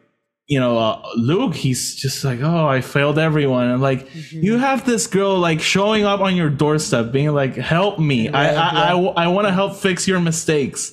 you 0.50 0.58
know, 0.58 0.76
uh, 0.76 1.00
Luke, 1.16 1.54
he's 1.54 1.94
just 1.94 2.24
like, 2.24 2.40
oh, 2.42 2.66
I 2.66 2.80
failed 2.80 3.20
everyone. 3.20 3.68
And 3.70 3.80
like, 3.80 4.08
Mm-hmm. 4.10 4.42
you 4.42 4.58
have 4.58 4.84
this 4.84 5.06
girl 5.06 5.38
like 5.38 5.60
showing 5.60 6.04
up 6.04 6.20
on 6.20 6.34
your 6.34 6.50
doorstep, 6.50 7.12
being 7.12 7.30
like, 7.32 7.54
help 7.54 8.00
me. 8.00 8.28
I, 8.28 8.46
Right, 8.46 8.56
I, 8.56 9.24
I, 9.24 9.26
want 9.28 9.46
to 9.46 9.52
help 9.52 9.76
fix 9.76 10.08
your 10.08 10.18
mistakes. 10.18 10.92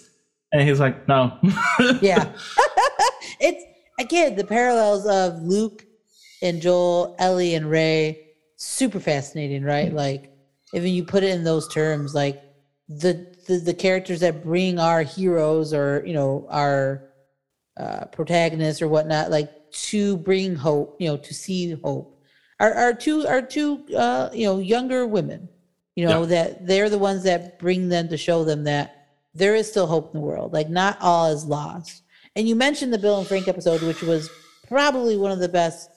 And 0.54 0.62
he's 0.62 0.80
like, 0.80 1.08
no. 1.08 1.36
yeah. 2.02 2.32
it's 3.40 3.64
again 4.00 4.36
the 4.36 4.44
parallels 4.44 5.08
of 5.08 5.42
Luke 5.42 5.86
and 6.44 6.62
Joel, 6.62 7.16
Ellie 7.18 7.56
and 7.56 7.68
Rey, 7.68 8.28
super 8.58 9.00
fascinating, 9.00 9.64
right? 9.64 9.92
Like 9.92 10.32
even 10.76 10.94
you 10.94 11.04
put 11.04 11.24
it 11.24 11.32
in 11.32 11.44
those 11.44 11.68
terms, 11.74 12.14
like 12.14 12.40
the 12.88 13.36
the, 13.48 13.58
the 13.58 13.74
characters 13.74 14.20
that 14.20 14.44
bring 14.44 14.78
our 14.78 15.02
heroes 15.02 15.74
or 15.74 16.04
you 16.06 16.14
know 16.14 16.46
our 16.52 17.07
uh, 17.80 18.06
protagonists 18.06 18.82
or 18.82 18.88
whatnot, 18.88 19.30
like 19.32 19.52
to 19.72 20.18
bring 20.18 20.56
hope, 20.56 20.96
you 21.00 21.08
know, 21.08 21.18
to 21.18 21.34
see 21.34 21.72
hope, 21.84 22.20
are 22.60 22.74
are 22.74 22.94
two 22.94 23.28
are 23.28 23.42
two 23.42 23.86
uh, 23.96 24.30
you 24.34 24.46
know 24.46 24.60
younger 24.60 25.06
women, 25.06 25.48
you 25.96 26.06
know 26.06 26.22
Yeah. 26.22 26.28
that 26.28 26.68
they're 26.68 26.90
the 26.90 26.98
ones 26.98 27.24
that 27.24 27.60
bring 27.60 27.90
them 27.90 28.08
to 28.10 28.18
show 28.18 28.44
them 28.44 28.64
that 28.64 29.08
there 29.36 29.54
is 29.56 29.70
still 29.70 29.86
hope 29.88 30.14
in 30.14 30.20
the 30.22 30.26
world. 30.26 30.54
Like 30.54 30.70
not 30.70 30.98
all 31.02 31.28
is 31.32 31.46
lost. 31.46 32.02
And 32.36 32.48
you 32.48 32.56
mentioned 32.56 32.92
the 32.94 32.98
Bill 32.98 33.18
and 33.20 33.28
Frank 33.28 33.48
episode, 33.48 33.82
which 33.84 34.02
was 34.02 34.30
probably 34.68 35.18
one 35.18 35.32
of 35.32 35.40
the 35.40 35.50
best 35.50 35.90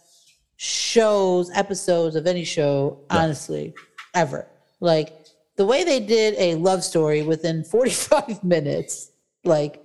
shows, 0.56 1.50
episodes 1.54 2.16
of 2.16 2.26
any 2.26 2.44
show, 2.44 3.00
honestly, 3.10 3.74
ever. 4.14 4.46
Like 4.80 5.14
the 5.56 5.64
way 5.64 5.84
they 5.84 6.00
did 6.00 6.34
a 6.38 6.54
love 6.56 6.84
story 6.84 7.22
within 7.22 7.64
45 7.76 8.44
minutes, 8.44 9.10
like 9.44 9.82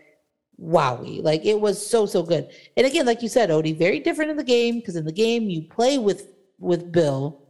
wowie. 0.61 1.23
Like 1.23 1.45
it 1.45 1.59
was 1.59 1.85
so, 1.85 2.05
so 2.05 2.23
good. 2.23 2.49
And 2.77 2.85
again, 2.87 3.05
like 3.05 3.21
you 3.21 3.29
said, 3.29 3.49
Odie, 3.49 3.77
very 3.77 3.99
different 3.99 4.31
in 4.31 4.37
the 4.37 4.43
game, 4.43 4.75
because 4.79 4.95
in 4.95 5.05
the 5.05 5.11
game 5.11 5.49
you 5.49 5.63
play 5.63 5.97
with 5.97 6.29
with 6.59 6.91
Bill. 6.91 7.41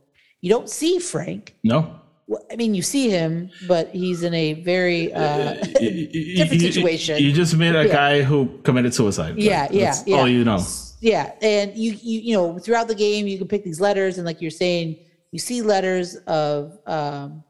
You 0.41 0.49
don't 0.49 0.69
see 0.69 0.99
Frank. 0.99 1.55
no. 1.63 1.99
Well, 2.27 2.43
I 2.51 2.55
mean, 2.55 2.73
you 2.73 2.81
see 2.81 3.07
him, 3.11 3.51
but 3.67 3.89
he's 3.89 4.23
in 4.23 4.33
a 4.33 4.53
very 4.63 5.13
uh, 5.13 5.53
Different 5.63 6.11
different 6.37 6.61
situation. 6.61 7.21
You, 7.21 7.31
just 7.31 7.55
met 7.55 7.75
a 7.75 7.85
Yeah. 7.85 7.93
guy 7.93 8.23
who 8.23 8.47
committed 8.63 8.95
suicide. 8.95 9.37
Yeah, 9.37 9.61
Like, 9.63 9.73
yeah, 9.73 9.93
yeah. 10.07 10.15
all 10.17 10.27
you 10.27 10.43
know. 10.43 10.59
Yeah, 11.01 11.33
and 11.43 11.75
you 11.77 11.91
you 12.01 12.19
you 12.21 12.33
know 12.35 12.57
throughout 12.57 12.87
the 12.87 12.95
game 12.95 13.27
you 13.27 13.37
can 13.37 13.47
pick 13.47 13.63
these 13.63 13.79
letters, 13.79 14.17
and 14.17 14.25
like 14.25 14.41
you're 14.41 14.49
saying, 14.49 14.97
you 15.31 15.37
see 15.37 15.61
letters 15.61 16.15
of 16.25 16.79
um, 16.87 17.43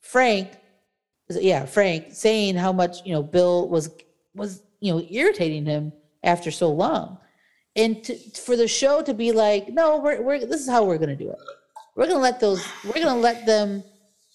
Frank, 0.00 0.48
yeah, 1.30 1.64
Frank 1.64 2.06
saying 2.10 2.56
how 2.56 2.72
much 2.72 3.04
you 3.04 3.12
know 3.12 3.22
Bill 3.22 3.68
was 3.68 3.88
was 4.36 4.62
you 4.80 4.92
know 4.92 5.04
irritating 5.10 5.66
him 5.66 5.92
after 6.22 6.50
so 6.50 6.70
long, 6.70 7.18
and 7.74 8.04
to, 8.04 8.16
for 8.16 8.56
the 8.56 8.68
show 8.68 9.02
to 9.02 9.14
be 9.14 9.32
like, 9.32 9.68
no, 9.68 9.98
we're 9.98 10.22
we're 10.22 10.38
this 10.46 10.60
is 10.60 10.68
how 10.68 10.84
we're 10.84 10.98
gonna 10.98 11.16
do 11.16 11.30
it. 11.30 11.38
We're 11.96 12.06
gonna 12.06 12.20
let 12.20 12.40
those. 12.40 12.64
We're 12.84 13.02
gonna 13.02 13.16
let 13.16 13.46
them 13.46 13.82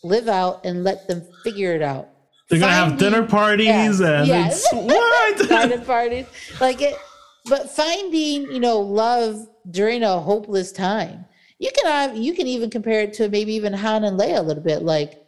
live 0.03 0.27
out 0.27 0.65
and 0.65 0.83
let 0.83 1.07
them 1.07 1.23
figure 1.43 1.73
it 1.73 1.81
out. 1.81 2.09
They're 2.49 2.59
going 2.59 2.69
to 2.69 2.75
have 2.75 2.97
dinner 2.97 3.25
parties 3.25 3.67
Yes, 3.67 4.01
and 4.01 4.29
it's 4.29 4.67
what? 4.73 5.49
garden 5.49 5.85
parties 5.85 6.25
like 6.59 6.81
it 6.81 6.95
but 7.45 7.71
finding 7.71 8.51
you 8.51 8.59
know 8.59 8.79
love 8.79 9.47
during 9.69 10.03
a 10.03 10.19
hopeless 10.19 10.73
time 10.73 11.23
you 11.59 11.71
can 11.73 11.89
have 11.89 12.17
you 12.17 12.33
can 12.33 12.47
even 12.47 12.69
compare 12.69 12.99
it 13.01 13.13
to 13.13 13.29
maybe 13.29 13.53
even 13.53 13.71
han 13.71 14.03
and 14.03 14.19
leia 14.19 14.37
a 14.37 14.41
little 14.41 14.61
bit 14.63 14.83
like 14.83 15.23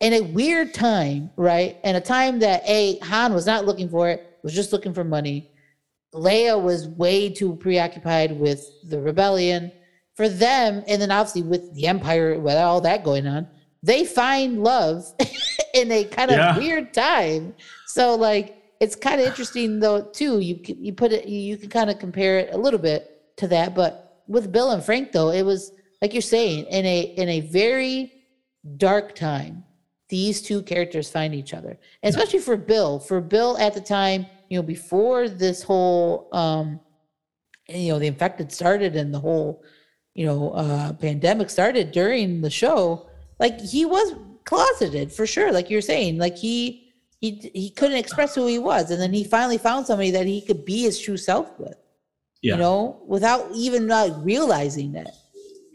in 0.00 0.12
a 0.14 0.20
weird 0.20 0.74
time 0.74 1.30
right 1.36 1.78
and 1.84 1.96
a 1.96 2.00
time 2.00 2.38
that 2.40 2.62
a 2.66 2.98
han 3.00 3.32
was 3.32 3.46
not 3.46 3.64
looking 3.64 3.88
for 3.88 4.08
it 4.10 4.38
was 4.42 4.52
just 4.54 4.72
looking 4.72 4.92
for 4.92 5.04
money 5.04 5.50
leia 6.14 6.60
was 6.60 6.88
way 6.88 7.28
too 7.28 7.56
preoccupied 7.56 8.38
with 8.38 8.64
the 8.88 9.00
rebellion 9.00 9.72
for 10.14 10.28
them, 10.28 10.84
and 10.86 11.02
then 11.02 11.10
obviously 11.10 11.42
with 11.42 11.74
the 11.74 11.88
Empire, 11.88 12.38
with 12.38 12.54
all 12.54 12.80
that 12.82 13.02
going 13.02 13.26
on, 13.26 13.48
they 13.82 14.04
find 14.04 14.62
love 14.62 15.04
in 15.74 15.90
a 15.90 16.04
kind 16.04 16.30
of 16.30 16.36
Yeah. 16.36 16.56
weird 16.56 16.94
time. 16.94 17.52
So 17.88 18.14
like 18.14 18.56
it's 18.78 18.94
kind 18.94 19.20
of 19.20 19.26
interesting 19.26 19.80
though 19.80 20.02
too. 20.02 20.38
You 20.38 20.60
you 20.62 20.92
put 20.92 21.12
it 21.12 21.26
you, 21.26 21.40
you 21.40 21.56
can 21.56 21.68
kind 21.68 21.90
of 21.90 21.98
compare 21.98 22.38
it 22.38 22.54
a 22.54 22.56
little 22.56 22.78
bit 22.78 23.22
to 23.38 23.48
that, 23.48 23.74
but 23.74 24.22
with 24.28 24.52
Bill 24.52 24.70
and 24.70 24.84
Frank 24.84 25.10
though, 25.10 25.30
it 25.30 25.42
was 25.42 25.72
like 26.00 26.12
you're 26.14 26.22
saying 26.22 26.66
in 26.66 26.86
a 26.86 27.00
in 27.00 27.28
a 27.28 27.40
very 27.40 28.12
dark 28.76 29.16
time. 29.16 29.64
These 30.08 30.42
two 30.42 30.62
characters 30.62 31.10
find 31.10 31.34
each 31.34 31.54
other, 31.54 31.78
and 32.02 32.14
especially 32.14 32.40
for 32.40 32.56
Bill. 32.56 32.98
For 32.98 33.20
Bill 33.20 33.56
at 33.58 33.74
the 33.74 33.80
time, 33.80 34.26
you 34.50 34.58
know, 34.58 34.62
before 34.62 35.28
this 35.28 35.62
whole 35.62 36.28
um, 36.32 36.78
you 37.68 37.88
know 37.92 37.98
the 37.98 38.06
infected 38.06 38.52
started 38.52 38.96
and 38.96 39.12
the 39.12 39.18
whole 39.18 39.62
you 40.14 40.26
know 40.26 40.50
uh 40.50 40.92
pandemic 40.92 41.48
started 41.50 41.90
during 41.92 42.40
the 42.40 42.50
show 42.50 43.08
like 43.40 43.58
he 43.60 43.84
was 43.86 44.12
closeted 44.44 45.10
for 45.10 45.26
sure 45.26 45.50
like 45.50 45.70
you're 45.70 45.80
saying 45.80 46.18
like 46.18 46.36
he 46.36 46.92
he 47.20 47.50
he 47.54 47.70
couldn't 47.70 47.96
express 47.96 48.34
who 48.34 48.46
he 48.46 48.58
was 48.58 48.90
and 48.90 49.00
then 49.00 49.12
he 49.12 49.24
finally 49.24 49.56
found 49.58 49.86
somebody 49.86 50.10
that 50.10 50.26
he 50.26 50.40
could 50.42 50.64
be 50.64 50.82
his 50.82 51.00
true 51.00 51.16
self 51.16 51.58
with 51.58 51.76
Yeah. 52.42 52.54
you 52.54 52.60
know 52.60 53.02
without 53.06 53.50
even 53.54 53.88
like 53.88 54.12
realizing 54.18 54.92
that 54.92 55.14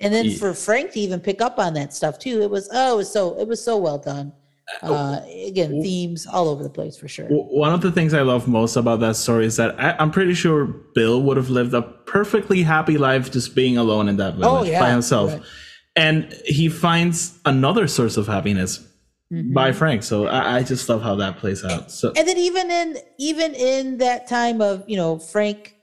and 0.02 0.14
then 0.14 0.26
Yeah. 0.26 0.38
for 0.38 0.54
frank 0.54 0.92
to 0.94 1.00
even 1.00 1.20
pick 1.20 1.42
up 1.42 1.60
on 1.60 1.74
that 1.74 1.94
stuff 1.94 2.18
too 2.20 2.42
it 2.42 2.50
was 2.50 2.70
oh 2.74 2.94
it 2.94 2.98
was 2.98 3.12
so 3.12 3.38
it 3.40 3.48
was 3.48 3.64
so 3.64 3.78
well 3.78 3.98
done 3.98 4.32
uh 4.84 5.20
again 5.48 5.82
themes 5.82 6.28
all 6.28 6.48
over 6.48 6.62
the 6.64 6.70
place 6.70 6.96
for 6.96 7.08
sure 7.08 7.26
One 7.30 7.74
of 7.74 7.82
the 7.82 7.92
things 7.92 8.14
I 8.14 8.22
love 8.22 8.48
most 8.48 8.76
about 8.76 9.00
that 9.00 9.16
story 9.16 9.46
is 9.48 9.56
that 9.58 9.80
I, 9.80 9.96
I'm 9.98 10.12
pretty 10.12 10.36
sure 10.36 10.66
Bill 10.94 11.22
would 11.24 11.38
have 11.38 11.50
lived 11.50 11.74
a 11.74 11.82
perfectly 11.82 12.62
happy 12.62 12.98
life 13.00 13.32
just 13.32 13.56
being 13.56 13.78
alone 13.78 14.08
in 14.08 14.18
that 14.18 14.36
village 14.36 14.68
Oh, 14.68 14.72
yeah, 14.72 14.80
by 14.80 14.92
himself. 14.92 15.32
right. 15.34 15.42
And 15.96 16.32
he 16.46 16.70
finds 16.70 17.40
another 17.46 17.88
source 17.88 18.16
of 18.18 18.28
happiness 18.28 18.86
Mm-hmm. 19.32 19.54
by 19.54 19.72
Frank. 19.74 20.02
So 20.02 20.26
I, 20.26 20.58
I 20.58 20.64
just 20.64 20.90
love 20.90 21.04
how 21.04 21.14
that 21.16 21.38
plays 21.38 21.64
out. 21.64 21.92
So 21.92 22.12
and 22.16 22.28
then 22.28 22.38
even 22.38 22.72
in 22.72 22.98
even 23.20 23.54
in 23.54 23.98
that 24.00 24.28
time 24.28 24.60
of 24.60 24.84
you 24.88 24.98
know 24.98 25.20
frank 25.20 25.76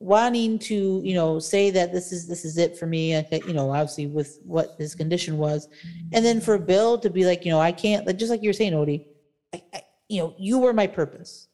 wanting 0.00 0.58
to 0.58 1.00
you 1.04 1.14
know 1.14 1.38
say 1.38 1.70
that 1.70 1.92
this 1.92 2.10
is 2.10 2.26
this 2.26 2.44
is 2.44 2.56
it 2.56 2.76
for 2.76 2.86
me 2.86 3.16
I 3.16 3.22
think, 3.22 3.46
you 3.46 3.52
know 3.52 3.70
obviously 3.70 4.06
with 4.06 4.38
what 4.44 4.74
his 4.78 4.94
condition 4.94 5.36
was 5.36 5.68
and 6.12 6.24
then 6.24 6.40
for 6.40 6.58
bill 6.58 6.98
to 6.98 7.10
be 7.10 7.26
like 7.26 7.44
you 7.44 7.52
know 7.52 7.60
i 7.60 7.70
can't 7.70 8.06
like 8.06 8.16
just 8.16 8.30
like 8.30 8.42
you're 8.42 8.54
saying 8.54 8.72
odie 8.72 9.04
I, 9.52 9.62
I, 9.74 9.82
you 10.08 10.22
know 10.22 10.34
you 10.38 10.58
were 10.58 10.72
my 10.72 10.86
purpose 10.86 11.48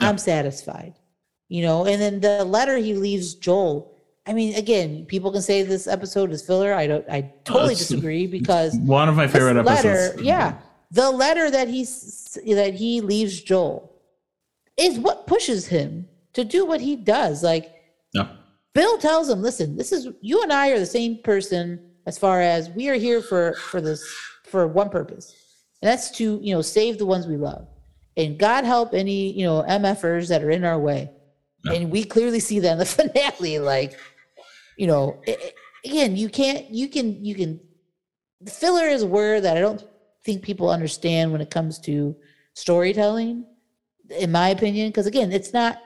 i'm 0.00 0.18
satisfied 0.18 0.94
you 1.48 1.62
know 1.62 1.86
and 1.86 2.02
then 2.02 2.18
the 2.18 2.44
letter 2.44 2.76
he 2.78 2.94
leaves 2.94 3.34
joel 3.34 3.96
i 4.26 4.32
mean 4.32 4.56
again 4.56 5.06
people 5.06 5.30
can 5.30 5.42
say 5.42 5.62
this 5.62 5.86
episode 5.86 6.32
is 6.32 6.44
filler 6.44 6.74
i 6.74 6.88
don't 6.88 7.08
i 7.08 7.32
totally 7.44 7.76
disagree 7.76 8.26
because 8.38 8.76
one 8.78 9.08
of 9.08 9.14
my 9.14 9.28
favorite 9.28 9.64
letter, 9.64 9.90
episodes. 9.90 10.22
yeah, 10.22 10.58
the 10.90 11.10
letter 11.10 11.50
that 11.50 11.68
he 11.68 11.84
that 12.54 12.74
he 12.74 13.00
leaves 13.00 13.40
Joel 13.40 13.92
is 14.76 14.98
what 14.98 15.26
pushes 15.26 15.66
him 15.66 16.08
to 16.34 16.44
do 16.44 16.64
what 16.64 16.80
he 16.80 16.94
does. 16.94 17.42
Like 17.42 17.64
Yeah. 17.64 17.73
Bill 18.74 18.98
tells 18.98 19.28
him, 19.28 19.40
"Listen, 19.40 19.76
this 19.76 19.92
is 19.92 20.08
you 20.20 20.42
and 20.42 20.52
I 20.52 20.70
are 20.70 20.78
the 20.78 20.86
same 20.86 21.22
person 21.22 21.80
as 22.06 22.18
far 22.18 22.40
as 22.40 22.68
we 22.70 22.88
are 22.88 22.94
here 22.94 23.22
for 23.22 23.54
for 23.54 23.80
this 23.80 24.04
for 24.44 24.66
one 24.66 24.90
purpose, 24.90 25.32
and 25.80 25.90
that's 25.90 26.10
to 26.12 26.38
you 26.42 26.54
know 26.54 26.60
save 26.62 26.98
the 26.98 27.06
ones 27.06 27.26
we 27.26 27.36
love, 27.36 27.66
and 28.16 28.38
God 28.38 28.64
help 28.64 28.92
any 28.92 29.32
you 29.32 29.44
know 29.44 29.62
mfers 29.68 30.28
that 30.28 30.42
are 30.42 30.50
in 30.50 30.64
our 30.64 30.78
way." 30.78 31.10
And 31.72 31.90
we 31.90 32.04
clearly 32.04 32.40
see 32.40 32.58
that 32.60 32.72
in 32.72 32.78
the 32.78 32.84
finale, 33.00 33.58
like 33.58 33.98
you 34.76 34.86
know, 34.88 35.20
i- 35.28 35.30
i- 35.40 35.52
again, 35.88 36.16
you 36.16 36.28
can't, 36.28 36.68
you 36.70 36.88
can, 36.88 37.24
you 37.24 37.34
can. 37.34 37.60
The 38.40 38.50
filler 38.50 38.86
is 38.86 39.02
a 39.02 39.06
word 39.06 39.44
that 39.44 39.56
I 39.56 39.60
don't 39.60 39.82
think 40.24 40.42
people 40.42 40.68
understand 40.68 41.30
when 41.32 41.40
it 41.40 41.50
comes 41.50 41.78
to 41.80 42.16
storytelling, 42.54 43.46
in 44.10 44.32
my 44.32 44.48
opinion, 44.48 44.88
because 44.88 45.06
again, 45.06 45.30
it's 45.32 45.52
not. 45.52 45.78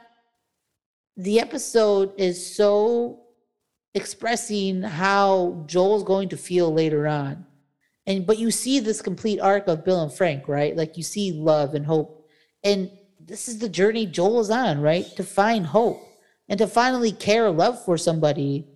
The 1.18 1.40
episode 1.40 2.12
is 2.16 2.54
so 2.54 3.20
expressing 3.94 4.82
how 4.82 5.64
Joel's 5.66 6.04
going 6.04 6.30
to 6.30 6.36
feel 6.36 6.72
later 6.72 7.06
on, 7.06 7.44
and 8.06 8.26
but 8.26 8.38
you 8.38 8.50
see 8.50 8.80
this 8.80 9.02
complete 9.02 9.40
arc 9.40 9.66
of 9.68 9.84
Bill 9.84 10.02
and 10.02 10.12
Frank, 10.12 10.48
right? 10.48 10.74
Like 10.74 10.96
you 10.96 11.02
see 11.02 11.32
love 11.32 11.74
and 11.74 11.84
hope, 11.84 12.30
and 12.64 12.90
this 13.20 13.48
is 13.48 13.58
the 13.58 13.68
journey 13.68 14.06
Joel 14.06 14.40
is 14.40 14.50
on, 14.50 14.80
right? 14.80 15.04
To 15.16 15.24
find 15.24 15.66
hope 15.66 16.00
and 16.48 16.58
to 16.58 16.66
finally 16.66 17.12
care 17.12 17.50
love 17.50 17.84
for 17.84 17.98
somebody 17.98 18.66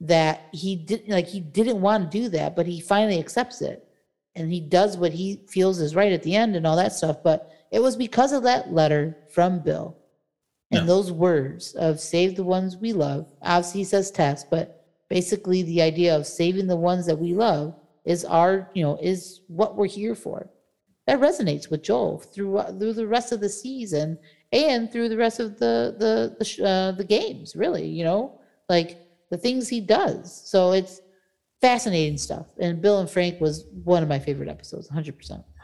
that 0.00 0.48
he 0.52 0.74
didn't 0.74 1.08
like 1.08 1.28
he 1.28 1.40
didn't 1.40 1.80
want 1.80 2.10
to 2.10 2.18
do 2.18 2.28
that 2.28 2.56
but 2.56 2.66
he 2.66 2.80
finally 2.80 3.20
accepts 3.20 3.62
it 3.62 3.86
and 4.34 4.52
he 4.52 4.60
does 4.60 4.96
what 4.96 5.12
he 5.12 5.44
feels 5.48 5.80
is 5.80 5.94
right 5.94 6.12
at 6.12 6.22
the 6.24 6.34
end 6.34 6.56
and 6.56 6.66
all 6.66 6.76
that 6.76 6.92
stuff 6.92 7.22
but 7.22 7.52
it 7.70 7.80
was 7.80 7.96
because 7.96 8.32
of 8.32 8.42
that 8.42 8.72
letter 8.72 9.16
from 9.30 9.60
bill 9.60 9.96
and 10.72 10.88
those 10.88 11.12
words 11.12 11.74
of 11.74 12.00
save 12.00 12.36
the 12.36 12.44
ones 12.44 12.76
we 12.76 12.92
love 12.92 13.30
obviously 13.42 13.80
he 13.80 13.84
says 13.84 14.10
Tess 14.10 14.44
but 14.44 14.82
basically 15.12 15.62
the 15.64 15.82
idea 15.82 16.16
of 16.16 16.26
saving 16.26 16.66
the 16.66 16.74
ones 16.74 17.04
that 17.04 17.18
we 17.18 17.34
love 17.34 17.74
is 18.06 18.24
our 18.24 18.70
you 18.72 18.82
know 18.82 18.98
is 19.02 19.42
what 19.46 19.76
we're 19.76 19.86
here 19.86 20.14
for. 20.14 20.48
That 21.06 21.20
resonates 21.20 21.70
with 21.70 21.82
joel 21.82 22.18
through 22.18 22.62
through 22.78 22.94
the 22.94 23.06
rest 23.06 23.30
of 23.30 23.40
the 23.40 23.48
season 23.50 24.18
and 24.52 24.90
through 24.90 25.10
the 25.10 25.16
rest 25.18 25.38
of 25.38 25.58
the 25.58 25.96
the 25.98 26.36
the, 26.38 26.66
uh, 26.66 26.92
the 26.92 27.04
games 27.04 27.54
really 27.54 27.86
you 27.86 28.04
know? 28.04 28.40
Like 28.70 29.02
the 29.30 29.36
things 29.36 29.68
he 29.68 29.80
does. 29.80 30.48
So 30.48 30.72
it's 30.72 31.02
fascinating 31.62 32.18
stuff 32.18 32.46
and 32.60 32.82
bill 32.82 32.98
and 32.98 33.08
frank 33.08 33.40
was 33.40 33.64
one 33.84 34.02
of 34.02 34.08
my 34.08 34.18
favorite 34.18 34.48
episodes 34.48 34.90
100% 34.90 35.14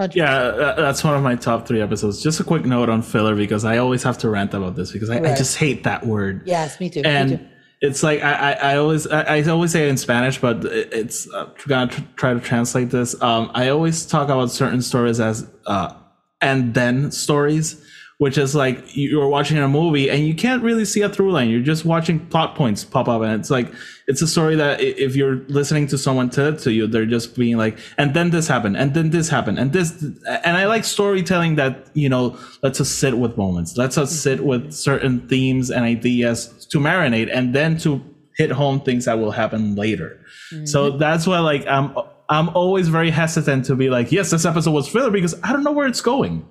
100% 0.00 0.14
Yeah, 0.14 0.74
that's 0.76 1.02
one 1.02 1.14
of 1.16 1.22
my 1.24 1.34
top 1.34 1.66
three 1.66 1.80
episodes. 1.82 2.22
Just 2.22 2.38
a 2.40 2.44
quick 2.44 2.64
note 2.64 2.88
on 2.88 3.02
filler 3.02 3.34
because 3.34 3.64
I 3.64 3.78
always 3.78 4.02
have 4.04 4.16
to 4.18 4.30
rant 4.30 4.54
about 4.54 4.76
this 4.76 4.92
because 4.92 5.10
I, 5.10 5.16
I 5.16 5.34
just 5.34 5.56
hate 5.58 5.82
that 5.84 6.06
word. 6.06 6.42
yes 6.46 6.78
me 6.80 6.88
too 6.88 7.00
me 7.00 7.02
too. 7.02 7.08
and 7.08 7.48
it's 7.80 8.02
like 8.04 8.22
I, 8.22 8.32
I, 8.32 8.52
I 8.72 8.76
always 8.76 9.06
I, 9.08 9.22
I 9.38 9.42
always 9.48 9.72
say 9.72 9.86
it 9.86 9.90
in 9.90 9.96
Spanish, 9.96 10.40
but 10.40 10.64
it- 10.64 10.92
it's 10.92 11.28
uh, 11.32 11.50
gonna 11.66 11.90
tr- 11.90 12.00
try 12.16 12.34
to 12.34 12.40
translate 12.40 12.90
this. 12.90 13.20
Um, 13.22 13.50
I 13.54 13.68
always 13.68 14.06
talk 14.06 14.28
about 14.28 14.50
certain 14.50 14.82
stories 14.82 15.18
as 15.20 15.48
uh, 15.66 15.94
and 16.40 16.74
then 16.74 17.10
stories, 17.12 17.84
which 18.18 18.36
is 18.36 18.54
like 18.54 18.96
you- 18.96 19.08
you're 19.10 19.28
watching 19.28 19.58
a 19.58 19.68
movie 19.68 20.10
and 20.10 20.26
you 20.26 20.34
can't 20.34 20.62
really 20.62 20.84
see 20.84 21.00
a 21.00 21.08
through 21.08 21.32
line. 21.32 21.48
You're 21.48 21.60
just 21.60 21.84
watching 21.84 22.18
plot 22.18 22.56
points 22.56 22.84
pop 22.84 23.08
up, 23.08 23.22
and 23.22 23.32
it's 23.32 23.50
like 23.50 23.72
it's 24.08 24.20
a 24.22 24.26
story 24.26 24.56
that 24.56 24.80
if 24.80 25.14
you're 25.16 25.42
listening 25.48 25.86
to 25.88 25.98
someone 25.98 26.28
tell 26.28 26.46
it 26.46 26.58
to 26.60 26.72
you, 26.72 26.86
they're 26.86 27.06
just 27.06 27.36
being 27.36 27.56
like, 27.56 27.78
and 27.96 28.14
then 28.14 28.30
this 28.30 28.48
happened, 28.48 28.76
and 28.76 28.92
then 28.94 29.10
this 29.10 29.28
happened, 29.28 29.58
and 29.58 29.72
this, 29.72 30.02
and 30.44 30.56
I 30.56 30.66
like 30.66 30.84
storytelling 30.84 31.56
that 31.56 31.86
you 31.94 32.08
know 32.08 32.36
lets 32.62 32.80
us 32.80 32.88
sit 32.88 33.16
with 33.18 33.36
moments, 33.36 33.76
lets 33.76 33.96
us 33.96 34.10
mm-hmm. 34.10 34.18
sit 34.18 34.44
with 34.44 34.72
certain 34.72 35.26
themes 35.28 35.70
and 35.70 35.84
ideas 35.84 36.66
to 36.70 36.78
marinate, 36.78 37.30
and 37.32 37.54
then 37.54 37.78
to 37.78 38.02
hit 38.36 38.50
home 38.50 38.80
things 38.80 39.04
that 39.04 39.18
will 39.18 39.32
happen 39.32 39.74
later. 39.74 40.20
So 40.64 40.90
mm-hmm. 40.90 40.98
that's 40.98 41.26
why 41.26 41.38
like 41.38 41.66
I'm 41.66 41.94
I'm 42.28 42.48
always 42.50 42.88
very 42.88 43.10
hesitant 43.10 43.64
to 43.66 43.76
be 43.76 43.90
like, 43.90 44.12
yes, 44.12 44.30
this 44.30 44.44
episode 44.44 44.72
was 44.72 44.88
filler 44.88 45.10
because 45.10 45.34
I 45.42 45.52
don't 45.52 45.64
know 45.64 45.72
where 45.72 45.86
it's 45.86 46.00
going. 46.00 46.46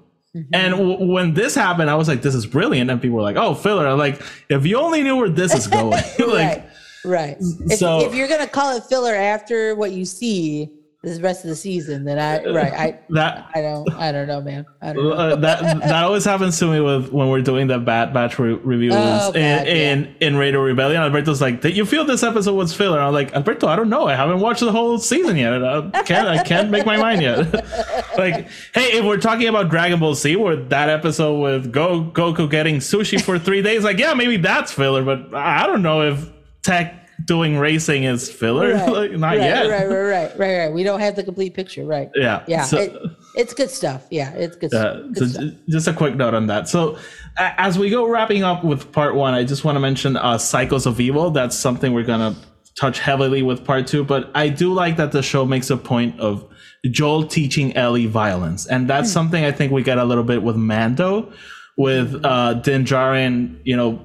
And 0.54 0.74
mm-hmm. 0.74 0.90
w- 0.90 1.12
when 1.12 1.34
this 1.34 1.56
happened, 1.56 1.90
I 1.90 1.96
was 1.96 2.08
like, 2.08 2.22
this 2.22 2.36
is 2.36 2.46
brilliant. 2.46 2.90
And 2.90 3.02
people 3.02 3.18
were 3.18 3.24
like, 3.24 3.38
oh, 3.38 3.54
filler. 3.56 3.88
I'm 3.88 3.98
like, 3.98 4.22
if 4.50 4.66
you 4.66 4.78
only 4.78 5.04
knew 5.04 5.16
where 5.16 5.30
this 5.30 5.54
is 5.54 5.68
going, 5.68 5.92
like, 6.20 6.20
right 6.20 6.70
right 7.06 7.38
if, 7.40 7.80
so- 7.80 8.06
if 8.06 8.14
you're 8.14 8.28
gonna 8.28 8.48
call 8.48 8.76
it 8.76 8.84
filler 8.84 9.16
after 9.16 9.76
what 9.76 9.92
you 9.92 10.06
see 10.06 10.70
the 11.04 11.22
rest 11.22 11.44
of 11.46 11.50
the 11.50 11.56
season 11.56 12.04
then 12.04 12.18
i 12.18 12.44
right 12.52 12.74
i 12.74 13.00
that 13.10 13.48
i 13.54 13.62
don't 13.62 13.90
i 13.94 14.12
don't 14.12 14.28
know 14.28 14.42
man 14.42 14.66
i 14.82 14.92
don't 14.92 15.04
know 15.04 15.12
uh, 15.12 15.36
that 15.36 15.62
that 15.80 16.04
always 16.04 16.26
happens 16.26 16.58
to 16.58 16.66
me 16.70 16.82
with 16.82 17.12
when 17.14 17.30
we're 17.30 17.42
doing 17.42 17.68
the 17.68 17.78
Bad 17.78 18.14
Batch 18.14 18.40
re- 18.40 18.54
reviews 18.56 18.96
Oh, 18.98 19.32
in, 19.32 19.42
yeah. 19.42 19.64
in 19.64 20.16
in 20.20 20.36
Radio 20.38 20.60
Rebellion. 20.62 21.02
Alberto's 21.02 21.40
like, 21.40 21.62
"Did 21.62 21.78
you 21.78 21.86
feel 21.86 22.04
this 22.04 22.24
episode 22.24 22.54
was 22.56 22.74
filler?" 22.74 23.00
I'm 23.00 23.14
like, 23.14 23.32
Alberto, 23.34 23.68
I 23.68 23.76
don't 23.76 23.90
know. 23.90 24.08
I 24.08 24.16
haven't 24.16 24.40
watched 24.40 24.62
the 24.62 24.72
whole 24.72 24.98
season 24.98 25.38
yet. 25.38 25.54
I 25.64 26.02
can't 26.04 26.28
I 26.28 26.44
can't 26.44 26.72
make 26.72 26.86
my 26.86 26.98
mind 26.98 27.22
yet. 27.22 27.54
like, 28.18 28.50
hey, 28.74 28.98
if 28.98 29.06
we're 29.06 29.18
talking 29.18 29.48
about 29.48 29.70
Dragon 29.70 30.00
Ball 30.00 30.16
Z, 30.16 30.36
where 30.36 30.56
that 30.56 30.90
episode 30.90 31.40
with 31.40 31.72
Go 31.72 32.04
Goku 32.06 32.50
getting 32.50 32.78
sushi 32.78 33.22
for 33.22 33.38
three 33.38 33.62
days, 33.62 33.84
like, 33.84 34.00
yeah, 34.00 34.14
maybe 34.16 34.38
that's 34.38 34.72
filler, 34.72 35.04
but 35.06 35.34
I 35.34 35.68
don't 35.68 35.84
know 35.84 36.02
if 36.02 36.28
Tech 36.64 37.07
doing 37.28 37.58
racing 37.58 38.04
is 38.06 38.32
filler. 38.32 38.74
Right, 38.74 38.90
like, 39.00 39.12
not 39.12 39.28
right, 39.28 39.40
yet. 39.42 39.70
right 39.70 39.88
right 39.88 39.96
right 40.16 40.40
right 40.40 40.58
right 40.60 40.74
we 40.74 40.82
don't 40.84 41.00
have 41.02 41.16
the 41.16 41.24
complete 41.24 41.54
picture 41.54 41.86
right 41.86 42.10
Yeah. 42.16 42.44
yeah 42.48 42.64
So- 42.64 42.78
it, 42.80 42.96
it's 43.36 43.54
good 43.54 43.70
stuff 43.70 44.08
yeah 44.10 44.32
it's 44.34 44.56
good, 44.56 44.74
Uh, 44.74 45.02
good 45.14 45.18
so 45.18 45.26
stuff 45.28 45.54
just 45.70 45.88
a 45.88 45.94
quick 45.94 46.16
note 46.16 46.34
on 46.34 46.48
that. 46.48 46.68
So, 46.68 46.98
as 47.38 47.78
we 47.78 47.90
go 47.92 48.08
wrapping 48.08 48.44
up 48.44 48.64
with 48.64 48.92
part 48.92 49.14
one, 49.14 49.34
I 49.36 49.44
just 49.44 49.64
want 49.64 49.76
to 49.76 49.80
mention 49.80 50.18
uh, 50.18 50.38
Cycles 50.40 50.86
of 50.88 51.00
Evil. 51.00 51.30
That's 51.30 51.56
something 51.56 51.94
we're 51.94 52.04
gonna 52.14 52.36
touch 52.76 52.98
heavily 53.00 53.44
with 53.44 53.64
part 53.64 53.86
two. 53.88 54.04
But 54.04 54.32
I 54.34 54.50
do 54.50 54.74
like 54.74 54.98
that 54.98 55.12
the 55.12 55.22
show 55.22 55.46
makes 55.46 55.70
a 55.70 55.78
point 55.78 56.20
of 56.20 56.44
Joel 56.90 57.26
teaching 57.28 57.76
Ellie 57.76 58.08
violence, 58.08 58.66
and 58.66 58.90
that's 58.90 59.12
something 59.12 59.44
I 59.44 59.52
think 59.52 59.72
we 59.72 59.84
get 59.84 59.98
a 60.00 60.06
little 60.06 60.24
bit 60.24 60.42
with 60.42 60.56
Mando, 60.56 61.32
with 61.78 62.20
uh, 62.24 62.54
Din 62.56 62.86
Djarin, 62.86 63.60
you 63.64 63.76
know, 63.76 64.04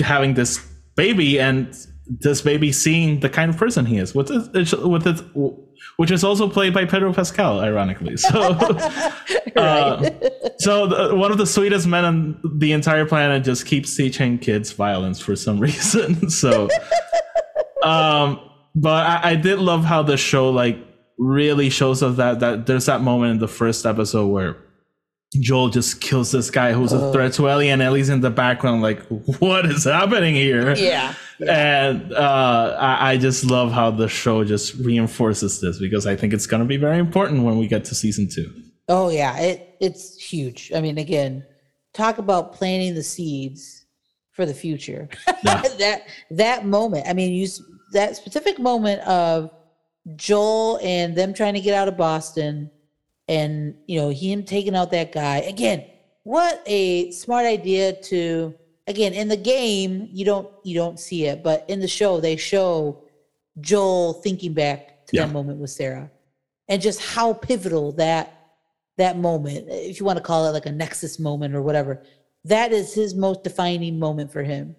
having 0.00 0.34
this 0.34 0.58
baby 0.96 1.38
and 1.40 1.68
this 2.08 2.40
baby 2.40 2.72
seeing 2.72 3.20
the 3.20 3.28
kind 3.28 3.50
of 3.50 3.56
person 3.56 3.86
he 3.86 3.98
is 3.98 4.14
with 4.14 4.30
with 4.30 5.04
his, 5.04 5.22
which 5.96 6.10
is 6.10 6.24
also 6.24 6.48
played 6.48 6.72
by 6.72 6.84
Pedro 6.84 7.12
Pascal, 7.12 7.60
ironically. 7.60 8.16
So, 8.16 8.40
uh, 9.56 10.10
so 10.58 10.86
the, 10.86 11.14
one 11.14 11.32
of 11.32 11.38
the 11.38 11.46
sweetest 11.46 11.86
men 11.86 12.04
on 12.04 12.40
the 12.58 12.72
entire 12.72 13.06
planet 13.06 13.44
just 13.44 13.66
keeps 13.66 13.96
teaching 13.96 14.38
kids 14.38 14.72
violence 14.72 15.20
for 15.20 15.34
some 15.36 15.58
reason. 15.60 16.30
So, 16.30 16.68
um, 17.82 18.40
but 18.74 19.06
I, 19.06 19.30
I 19.30 19.34
did 19.36 19.58
love 19.58 19.84
how 19.84 20.02
the 20.02 20.16
show 20.16 20.50
like 20.50 20.78
really 21.18 21.70
shows 21.70 22.02
us 22.02 22.16
that 22.16 22.40
that 22.40 22.66
there's 22.66 22.86
that 22.86 23.00
moment 23.00 23.32
in 23.32 23.38
the 23.38 23.48
first 23.48 23.86
episode 23.86 24.28
where 24.28 24.65
Joel 25.40 25.68
just 25.68 26.00
kills 26.00 26.32
this 26.32 26.50
guy 26.50 26.72
who's 26.72 26.92
a 26.92 27.12
threat 27.12 27.32
to 27.34 27.48
Ellie, 27.48 27.70
and 27.70 27.82
Ellie's 27.82 28.08
in 28.08 28.20
the 28.20 28.30
background, 28.30 28.82
like, 28.82 29.00
what 29.38 29.66
is 29.66 29.84
happening 29.84 30.34
here? 30.34 30.74
Yeah. 30.74 31.14
And 31.46 32.12
uh, 32.12 32.76
I, 32.78 33.12
I 33.12 33.16
just 33.18 33.44
love 33.44 33.72
how 33.72 33.90
the 33.90 34.08
show 34.08 34.44
just 34.44 34.74
reinforces 34.74 35.60
this 35.60 35.78
because 35.78 36.06
I 36.06 36.16
think 36.16 36.32
it's 36.32 36.46
going 36.46 36.62
to 36.62 36.66
be 36.66 36.76
very 36.76 36.98
important 36.98 37.42
when 37.42 37.58
we 37.58 37.66
get 37.66 37.84
to 37.86 37.94
season 37.94 38.28
two. 38.28 38.50
Oh 38.88 39.10
yeah, 39.10 39.36
it 39.38 39.76
it's 39.80 40.16
huge. 40.16 40.72
I 40.74 40.80
mean, 40.80 40.96
again, 40.96 41.44
talk 41.92 42.18
about 42.18 42.52
planting 42.54 42.94
the 42.94 43.02
seeds 43.02 43.84
for 44.32 44.46
the 44.46 44.54
future. 44.54 45.08
Yeah. 45.44 45.62
that 45.78 46.06
that 46.30 46.66
moment. 46.66 47.06
I 47.08 47.12
mean, 47.12 47.32
you 47.32 47.48
that 47.92 48.16
specific 48.16 48.58
moment 48.58 49.00
of 49.02 49.50
Joel 50.14 50.78
and 50.82 51.16
them 51.16 51.34
trying 51.34 51.54
to 51.54 51.60
get 51.60 51.74
out 51.74 51.88
of 51.88 51.96
Boston, 51.96 52.70
and 53.28 53.74
you 53.86 54.00
know 54.00 54.08
him 54.10 54.44
taking 54.44 54.74
out 54.76 54.90
that 54.92 55.12
guy 55.12 55.38
again. 55.38 55.84
What 56.24 56.62
a 56.66 57.10
smart 57.12 57.46
idea 57.46 57.92
to 58.04 58.54
again 58.86 59.12
in 59.12 59.28
the 59.28 59.36
game 59.36 60.08
you 60.12 60.24
don't 60.24 60.48
you 60.64 60.74
don't 60.74 60.98
see 60.98 61.26
it, 61.26 61.42
but 61.42 61.64
in 61.68 61.80
the 61.80 61.88
show 61.88 62.20
they 62.20 62.36
show 62.36 63.02
Joel 63.60 64.14
thinking 64.14 64.52
back 64.52 65.06
to 65.06 65.16
Yeah. 65.16 65.26
that 65.26 65.32
moment 65.32 65.58
with 65.60 65.70
Sarah, 65.70 66.10
and 66.68 66.82
just 66.82 67.00
how 67.00 67.32
pivotal 67.32 67.92
that 67.92 68.32
that 68.96 69.18
moment, 69.18 69.66
if 69.68 70.00
you 70.00 70.06
want 70.06 70.16
to 70.16 70.22
call 70.24 70.46
it 70.46 70.52
like 70.52 70.66
a 70.66 70.72
nexus 70.72 71.18
moment 71.18 71.54
or 71.54 71.60
whatever, 71.62 72.02
that 72.44 72.72
is 72.72 72.94
his 72.94 73.14
most 73.14 73.42
defining 73.42 73.98
moment 73.98 74.32
for 74.32 74.42
him. 74.42 74.74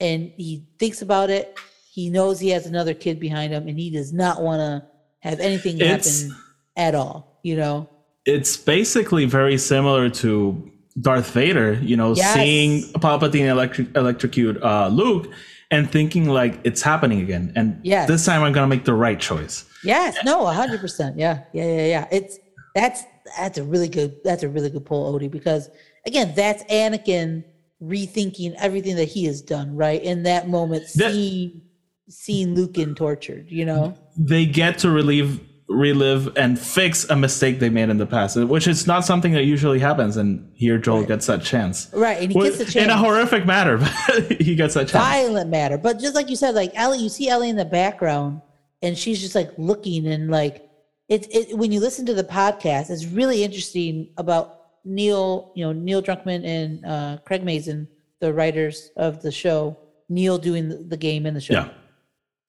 And 0.00 0.32
he 0.38 0.64
thinks 0.78 1.02
about 1.02 1.28
it. 1.28 1.54
He 1.92 2.08
knows 2.08 2.40
he 2.40 2.48
has 2.50 2.64
another 2.66 2.94
kid 2.94 3.20
behind 3.20 3.52
him, 3.52 3.68
and 3.68 3.78
he 3.78 3.90
does 3.90 4.14
not 4.14 4.40
want 4.42 4.60
to 4.60 4.88
have 5.18 5.40
anything 5.40 5.78
It's- 5.78 6.22
happen 6.22 6.36
at 6.76 6.94
all. 6.94 7.29
You 7.42 7.56
know? 7.56 7.88
It's 8.26 8.56
basically 8.56 9.24
very 9.24 9.56
similar 9.58 10.10
to 10.10 10.70
Darth 11.00 11.30
Vader, 11.32 11.74
you 11.82 11.96
know, 11.96 12.14
Yes. 12.14 12.34
seeing 12.34 12.82
Palpatine 12.94 13.46
electric, 13.48 13.94
electrocute 13.96 14.62
uh, 14.62 14.88
Luke 14.88 15.28
and 15.70 15.90
thinking 15.90 16.28
like 16.28 16.58
it's 16.64 16.82
happening 16.82 17.20
again. 17.20 17.52
And 17.56 17.80
Yes. 17.82 18.08
this 18.08 18.24
time 18.26 18.42
I'm 18.42 18.52
going 18.52 18.68
to 18.68 18.76
make 18.76 18.84
the 18.84 18.94
right 18.94 19.18
choice. 19.18 19.64
Yes. 19.84 20.16
No. 20.24 20.46
A 20.46 20.52
hundred 20.52 20.80
percent. 20.80 21.18
Yeah. 21.18 21.44
Yeah. 21.52 21.64
Yeah. 21.64 21.86
Yeah. 21.86 22.08
It's 22.10 22.38
that's 22.74 23.04
that's 23.38 23.56
a 23.58 23.64
really 23.64 23.88
good 23.88 24.16
that's 24.24 24.42
a 24.42 24.48
really 24.48 24.68
good 24.70 24.84
pull, 24.84 25.18
Odie, 25.18 25.30
because 25.30 25.70
again, 26.06 26.32
that's 26.36 26.62
Anakin 26.64 27.44
rethinking 27.82 28.54
everything 28.58 28.96
that 28.96 29.06
he 29.08 29.24
has 29.24 29.40
done. 29.40 29.74
Right 29.74 30.02
in 30.02 30.24
that 30.24 30.48
moment, 30.48 30.84
That- 30.96 31.12
seeing 31.12 31.62
seeing 32.08 32.54
Lucan 32.54 32.94
tortured. 32.94 33.46
You 33.50 33.64
know? 33.64 33.96
they 34.18 34.44
get 34.44 34.78
to 34.78 34.90
relive 34.90 35.40
relive 35.70 36.36
and 36.36 36.58
fix 36.58 37.08
a 37.10 37.16
mistake 37.16 37.60
they 37.60 37.70
made 37.70 37.88
in 37.88 37.96
the 37.96 38.06
past 38.06 38.34
which 38.36 38.66
is 38.66 38.88
not 38.88 39.04
something 39.04 39.32
that 39.32 39.44
usually 39.44 39.78
happens 39.78 40.16
and 40.16 40.50
here 40.54 40.76
joel 40.78 41.04
gets 41.04 41.26
that 41.26 41.40
chance 41.42 41.88
Right. 41.92 42.20
And 42.20 42.32
he 42.32 42.40
gets 42.40 42.58
the 42.58 42.64
chance. 42.64 42.84
in 42.84 42.90
a 42.90 42.96
horrific 42.96 43.46
matter 43.46 43.78
but 44.06 44.32
he 44.40 44.56
gets 44.56 44.74
that 44.74 44.88
chance 44.88 45.04
violent 45.04 45.48
matter. 45.48 45.78
But 45.78 46.00
just 46.00 46.14
like 46.16 46.28
you 46.28 46.34
said, 46.36 46.54
like 46.56 46.72
Ellie, 46.74 46.98
you 46.98 47.08
see 47.08 47.28
Ellie 47.28 47.48
in 47.50 47.56
the 47.56 47.64
background, 47.64 48.42
and 48.82 48.98
she's 48.98 49.20
just 49.20 49.34
like 49.34 49.50
looking 49.58 50.06
and 50.06 50.28
like 50.30 50.68
it's 51.08 51.26
it, 51.30 51.56
when 51.56 51.70
you 51.72 51.78
listen 51.80 52.04
to 52.06 52.14
the 52.14 52.24
podcast, 52.24 52.90
it's 52.90 53.06
really 53.06 53.44
interesting 53.44 54.10
about 54.16 54.58
Neil, 54.84 55.52
you 55.54 55.64
know, 55.64 55.72
Neil 55.72 56.02
Druckmann 56.02 56.44
and 56.44 56.84
uh, 56.84 57.18
Craig 57.24 57.44
Mazin, 57.44 57.86
the 58.20 58.32
writers 58.32 58.90
of 58.96 59.22
the 59.22 59.30
show. 59.30 59.76
Neil 60.08 60.38
doing 60.38 60.68
the, 60.68 60.76
the 60.78 60.96
game 60.96 61.26
in 61.26 61.34
the 61.34 61.40
show. 61.40 61.54
yeah 61.54 61.68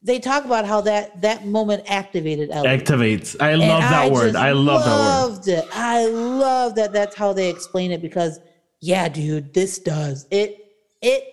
They 0.04 0.20
talk 0.20 0.46
about 0.46 0.66
how 0.66 0.82
that 0.82 1.22
that 1.22 1.46
moment 1.46 1.84
activated 1.88 2.50
Ellie. 2.50 2.68
activates 2.70 3.36
i 3.40 3.52
And 3.52 3.62
love 3.62 3.82
that 3.82 4.12
word 4.12 4.36
i 4.36 4.52
love 4.52 4.84
that 4.84 4.90
word 4.90 5.22
loved 5.32 5.48
it. 5.48 5.66
I 5.74 6.06
love 6.06 6.76
that. 6.76 6.94
That's 6.94 7.16
how 7.16 7.34
they 7.34 7.50
explain 7.50 7.92
it 7.92 8.02
because, 8.02 8.40
yeah, 8.80 9.08
dude, 9.10 9.54
this 9.54 9.80
does 9.80 10.28
it. 10.32 10.74
It 11.02 11.24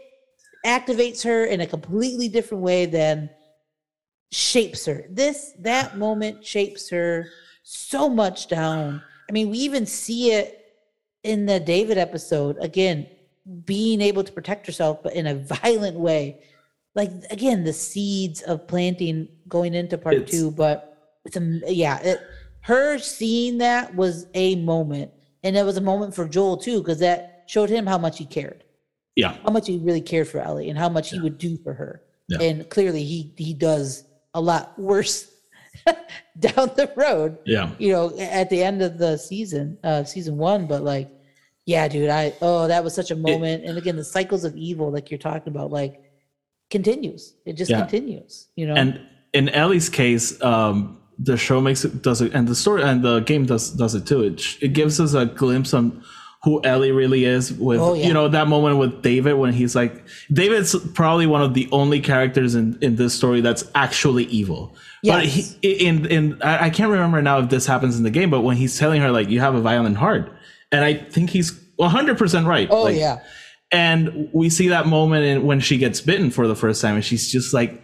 activates 0.64 1.22
her 1.24 1.44
in 1.44 1.60
a 1.60 1.66
completely 1.66 2.28
different 2.28 2.62
way 2.62 2.86
than 2.86 3.30
shapes 4.30 4.86
her. 4.86 5.04
This 5.10 5.52
that 5.60 5.96
moment 5.98 6.44
shapes 6.44 6.90
her 6.90 7.28
so 7.62 8.08
much 8.08 8.48
down. 8.48 9.02
I 9.28 9.32
mean, 9.32 9.50
we 9.50 9.58
even 9.58 9.86
see 9.86 10.32
it 10.32 10.64
in 11.22 11.46
the 11.46 11.60
David 11.60 11.98
episode 11.98 12.56
again, 12.60 13.06
being 13.64 14.00
able 14.00 14.24
to 14.24 14.32
protect 14.32 14.66
herself, 14.66 15.02
but 15.02 15.14
in 15.14 15.26
a 15.26 15.34
violent 15.62 15.98
way. 15.98 16.42
Like 16.98 17.12
again, 17.30 17.62
the 17.62 17.72
seeds 17.72 18.42
of 18.42 18.66
planting 18.66 19.28
going 19.46 19.72
into 19.72 19.96
part 19.96 20.16
It's- 20.16 20.30
two, 20.32 20.50
but 20.50 20.76
it's 21.24 21.36
a 21.36 21.42
yeah. 21.72 22.00
It, 22.02 22.18
her 22.62 22.98
seeing 22.98 23.58
that 23.58 23.94
was 23.94 24.26
a 24.34 24.56
moment, 24.56 25.12
and 25.44 25.56
it 25.56 25.64
was 25.64 25.76
a 25.76 25.80
moment 25.80 26.14
for 26.16 26.26
Joel 26.28 26.56
too, 26.56 26.78
because 26.80 26.98
that 26.98 27.44
showed 27.46 27.70
him 27.70 27.86
how 27.86 27.98
much 27.98 28.18
he 28.18 28.26
cared, 28.26 28.64
yeah 29.14 29.36
how 29.44 29.50
much 29.52 29.66
he 29.68 29.78
really 29.78 30.00
cared 30.02 30.26
for 30.28 30.40
Ellie, 30.40 30.68
and 30.70 30.78
how 30.78 30.88
much 30.88 31.10
he 31.10 31.20
would 31.20 31.38
do 31.38 31.56
for 31.64 31.72
her. 31.72 32.02
Yeah. 32.28 32.42
And 32.46 32.68
clearly, 32.68 33.04
he 33.04 33.32
he 33.38 33.54
does 33.54 34.04
a 34.34 34.40
lot 34.40 34.76
worse 34.78 35.30
down 36.40 36.66
the 36.76 36.90
road. 36.96 37.38
yeah 37.46 37.70
You 37.78 37.92
know, 37.92 38.18
at 38.18 38.50
the 38.50 38.62
end 38.62 38.82
of 38.82 38.98
the 38.98 39.16
season, 39.16 39.78
uh, 39.84 40.02
season 40.04 40.36
one. 40.36 40.66
But 40.66 40.82
like, 40.82 41.08
yeah, 41.64 41.86
dude, 41.88 42.10
I 42.10 42.34
oh, 42.42 42.66
that 42.66 42.82
was 42.82 42.92
such 42.94 43.10
a 43.12 43.16
moment. 43.16 43.64
and 43.64 43.78
again, 43.78 43.96
the 43.96 44.04
cycles 44.04 44.44
of 44.44 44.56
evil, 44.56 44.90
like 44.90 45.10
you're 45.12 45.18
talking 45.18 45.52
about, 45.54 45.70
like 45.70 46.02
continues. 46.70 47.34
It 47.46 47.54
just 47.54 47.70
Yeah. 47.70 47.80
continues. 47.80 48.48
You 48.56 48.66
know, 48.68 48.74
and 48.74 49.00
in 49.34 49.48
ellie's 49.50 49.88
case 49.90 50.40
um 50.42 50.96
the 51.18 51.36
show 51.36 51.60
makes 51.60 51.84
it 51.84 52.00
does 52.02 52.20
it 52.22 52.32
and 52.32 52.48
the 52.48 52.54
story 52.54 52.82
and 52.82 53.02
the 53.02 53.20
game 53.20 53.44
does 53.44 53.70
does 53.72 53.94
it 53.94 54.06
too 54.06 54.22
it, 54.22 54.42
it 54.62 54.72
gives 54.72 54.98
us 55.00 55.12
a 55.14 55.26
glimpse 55.26 55.74
on 55.74 56.02
who 56.44 56.62
ellie 56.64 56.92
really 56.92 57.24
is 57.26 57.52
with 57.52 57.78
Oh, 57.78 57.92
yeah. 57.92 58.06
you 58.06 58.14
know 58.14 58.28
that 58.28 58.48
moment 58.48 58.78
with 58.78 59.02
david 59.02 59.34
when 59.34 59.52
he's 59.52 59.76
like 59.76 60.02
david's 60.32 60.74
probably 60.94 61.26
one 61.26 61.42
of 61.42 61.52
the 61.52 61.68
only 61.72 62.00
characters 62.00 62.54
in 62.54 62.78
in 62.80 62.96
this 62.96 63.12
story 63.12 63.42
that's 63.42 63.64
actually 63.74 64.24
evil 64.26 64.74
but 65.04 65.26
he 65.26 65.40
Yes. 65.42 65.56
in 65.62 66.06
in 66.06 66.40
I, 66.42 66.66
I 66.66 66.70
can't 66.70 66.90
remember 66.90 67.20
now 67.20 67.40
if 67.40 67.50
this 67.50 67.66
happens 67.66 67.98
in 67.98 68.04
the 68.04 68.10
game 68.10 68.30
but 68.30 68.40
when 68.40 68.56
he's 68.56 68.78
telling 68.78 69.02
her 69.02 69.10
like 69.10 69.28
you 69.28 69.40
have 69.40 69.54
a 69.54 69.60
violent 69.60 69.98
heart 69.98 70.32
and 70.72 70.82
i 70.84 70.94
think 70.94 71.28
he's 71.30 71.50
100% 71.78 72.46
right 72.46 72.66
oh 72.70 72.84
Like, 72.84 72.96
yeah, 72.96 73.18
and 73.70 74.28
we 74.32 74.48
see 74.50 74.68
that 74.68 74.86
moment 74.86 75.24
in, 75.24 75.44
when 75.46 75.60
she 75.60 75.78
gets 75.78 76.00
bitten 76.00 76.30
for 76.30 76.46
the 76.48 76.56
first 76.56 76.80
time 76.82 76.94
and 76.96 77.04
she's 77.04 77.30
just 77.30 77.52
like 77.52 77.82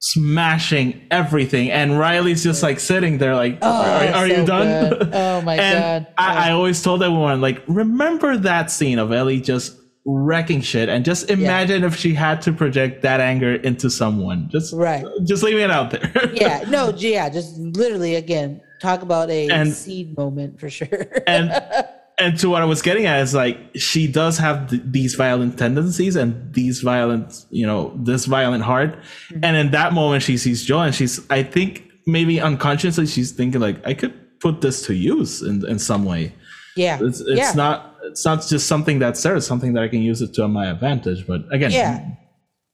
smashing 0.00 1.00
everything 1.10 1.70
and 1.70 1.98
riley's 1.98 2.42
just 2.42 2.62
like 2.62 2.78
sitting 2.78 3.16
there 3.18 3.34
like 3.34 3.58
Oh, 3.62 3.70
are, 3.82 4.14
are 4.16 4.26
you 4.26 4.44
done 4.44 4.90
good. 4.98 5.10
Oh, 5.14 5.40
my 5.40 5.56
God. 5.56 6.06
I, 6.18 6.48
I 6.48 6.52
always 6.52 6.82
told 6.82 7.02
everyone 7.02 7.40
like 7.40 7.62
remember 7.66 8.36
that 8.36 8.70
scene 8.70 8.98
of 8.98 9.12
ellie 9.12 9.40
just 9.40 9.76
wrecking 10.06 10.60
shit 10.60 10.90
and 10.90 11.04
just 11.06 11.30
imagine 11.30 11.82
if 11.84 11.96
she 11.96 12.12
had 12.12 12.42
to 12.42 12.52
project 12.52 13.00
that 13.02 13.20
anger 13.20 13.54
into 13.54 13.88
someone 13.88 14.48
just 14.52 14.74
Right. 14.74 15.06
just 15.24 15.42
leaving 15.42 15.62
it 15.62 15.70
out 15.70 15.90
there 15.90 16.12
yeah, 16.34 16.64
no, 16.68 16.90
yeah, 16.96 17.30
just 17.30 17.56
literally 17.58 18.16
again, 18.16 18.60
talk 18.82 19.00
about 19.00 19.30
a 19.30 19.48
And- 19.48 19.72
seed 19.72 20.14
moment 20.18 20.60
for 20.60 20.68
sure. 20.68 21.06
and 21.26 21.50
and 22.18 22.38
to 22.38 22.48
what 22.48 22.62
I 22.62 22.64
was 22.64 22.80
getting 22.82 23.06
at 23.06 23.20
is 23.22 23.34
like 23.34 23.58
she 23.74 24.06
does 24.06 24.38
have 24.38 24.70
th- 24.70 24.82
these 24.84 25.14
violent 25.14 25.58
tendencies 25.58 26.14
and 26.16 26.52
these 26.54 26.80
violent, 26.80 27.44
you 27.50 27.66
know, 27.66 27.92
this 27.96 28.26
violent 28.26 28.62
heart. 28.64 28.96
Mm-hmm. 29.30 29.40
And 29.44 29.56
in 29.56 29.70
that 29.72 29.92
moment, 29.92 30.22
she 30.22 30.36
sees 30.36 30.64
Joel, 30.64 30.82
and 30.82 30.94
she's, 30.94 31.20
I 31.30 31.42
think, 31.42 31.84
maybe 32.06 32.40
unconsciously, 32.40 33.06
she's 33.06 33.32
thinking 33.32 33.60
like, 33.60 33.84
I 33.86 33.94
could 33.94 34.14
put 34.40 34.60
this 34.60 34.84
to 34.86 34.94
use 34.94 35.42
in 35.42 35.66
in 35.68 35.78
some 35.78 36.04
way. 36.04 36.34
yeah, 36.76 36.98
It's 37.00 37.20
it's 37.20 37.38
yeah. 37.38 37.52
not 37.54 37.96
it's 38.04 38.24
not 38.24 38.46
just 38.46 38.66
something 38.68 38.98
that's 38.98 39.22
there. 39.22 39.34
It's 39.36 39.46
something 39.46 39.72
that 39.74 39.82
I 39.82 39.88
can 39.88 40.02
use 40.02 40.20
it 40.22 40.34
to 40.34 40.46
my 40.48 40.66
advantage. 40.66 41.26
But 41.26 41.42
again, 41.52 41.70
Yeah. 41.70 42.04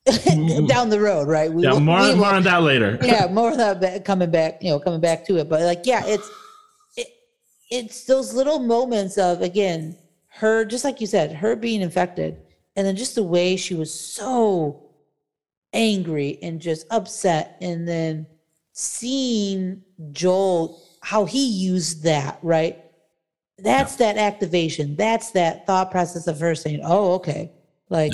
down 0.67 0.89
the 0.89 0.99
road, 0.99 1.29
right? 1.29 1.53
We 1.53 1.63
yeah, 1.63 1.79
more 1.79 2.01
we 2.03 2.15
more 2.15 2.35
on 2.35 2.43
that 2.45 2.63
later. 2.63 2.99
yeah, 3.03 3.27
more 3.31 3.51
of 3.53 3.81
that 3.81 4.05
coming 4.05 4.31
back, 4.31 4.63
you 4.63 4.71
know, 4.71 4.81
coming 4.81 5.01
back 5.01 5.27
to 5.27 5.37
it. 5.39 5.49
But 5.49 5.61
like, 5.63 5.83
yeah, 5.85 6.03
it's 6.07 6.27
it, 6.27 6.35
it's 7.71 8.05
those 8.05 8.35
little 8.35 8.59
moments 8.59 9.19
of 9.19 9.43
again 9.43 9.97
her, 10.29 10.65
just 10.65 10.85
like 10.85 11.01
you 11.01 11.07
said, 11.07 11.33
her 11.33 11.57
being 11.57 11.81
infected, 11.81 12.41
and 12.77 12.87
then 12.87 12.97
just 12.97 13.15
the 13.15 13.23
way 13.23 13.57
she 13.57 13.75
was 13.75 13.93
so 13.93 14.91
angry 15.73 16.39
and 16.43 16.61
just 16.61 16.87
upset, 16.91 17.57
and 17.61 17.87
then 17.87 18.27
seeing 18.73 19.83
Joel 20.13 20.83
how 21.03 21.25
he 21.25 21.47
used 21.47 22.03
that 22.05 22.39
right. 22.43 22.79
That's 23.59 23.97
that 23.97 24.17
activation. 24.17 24.97
That's 24.97 25.33
that 25.33 25.67
thought 25.67 25.91
process 25.91 26.27
of 26.27 26.41
her 26.41 26.55
saying, 26.55 26.81
"Oh, 26.85 27.15
okay, 27.15 27.53
like." 27.89 28.13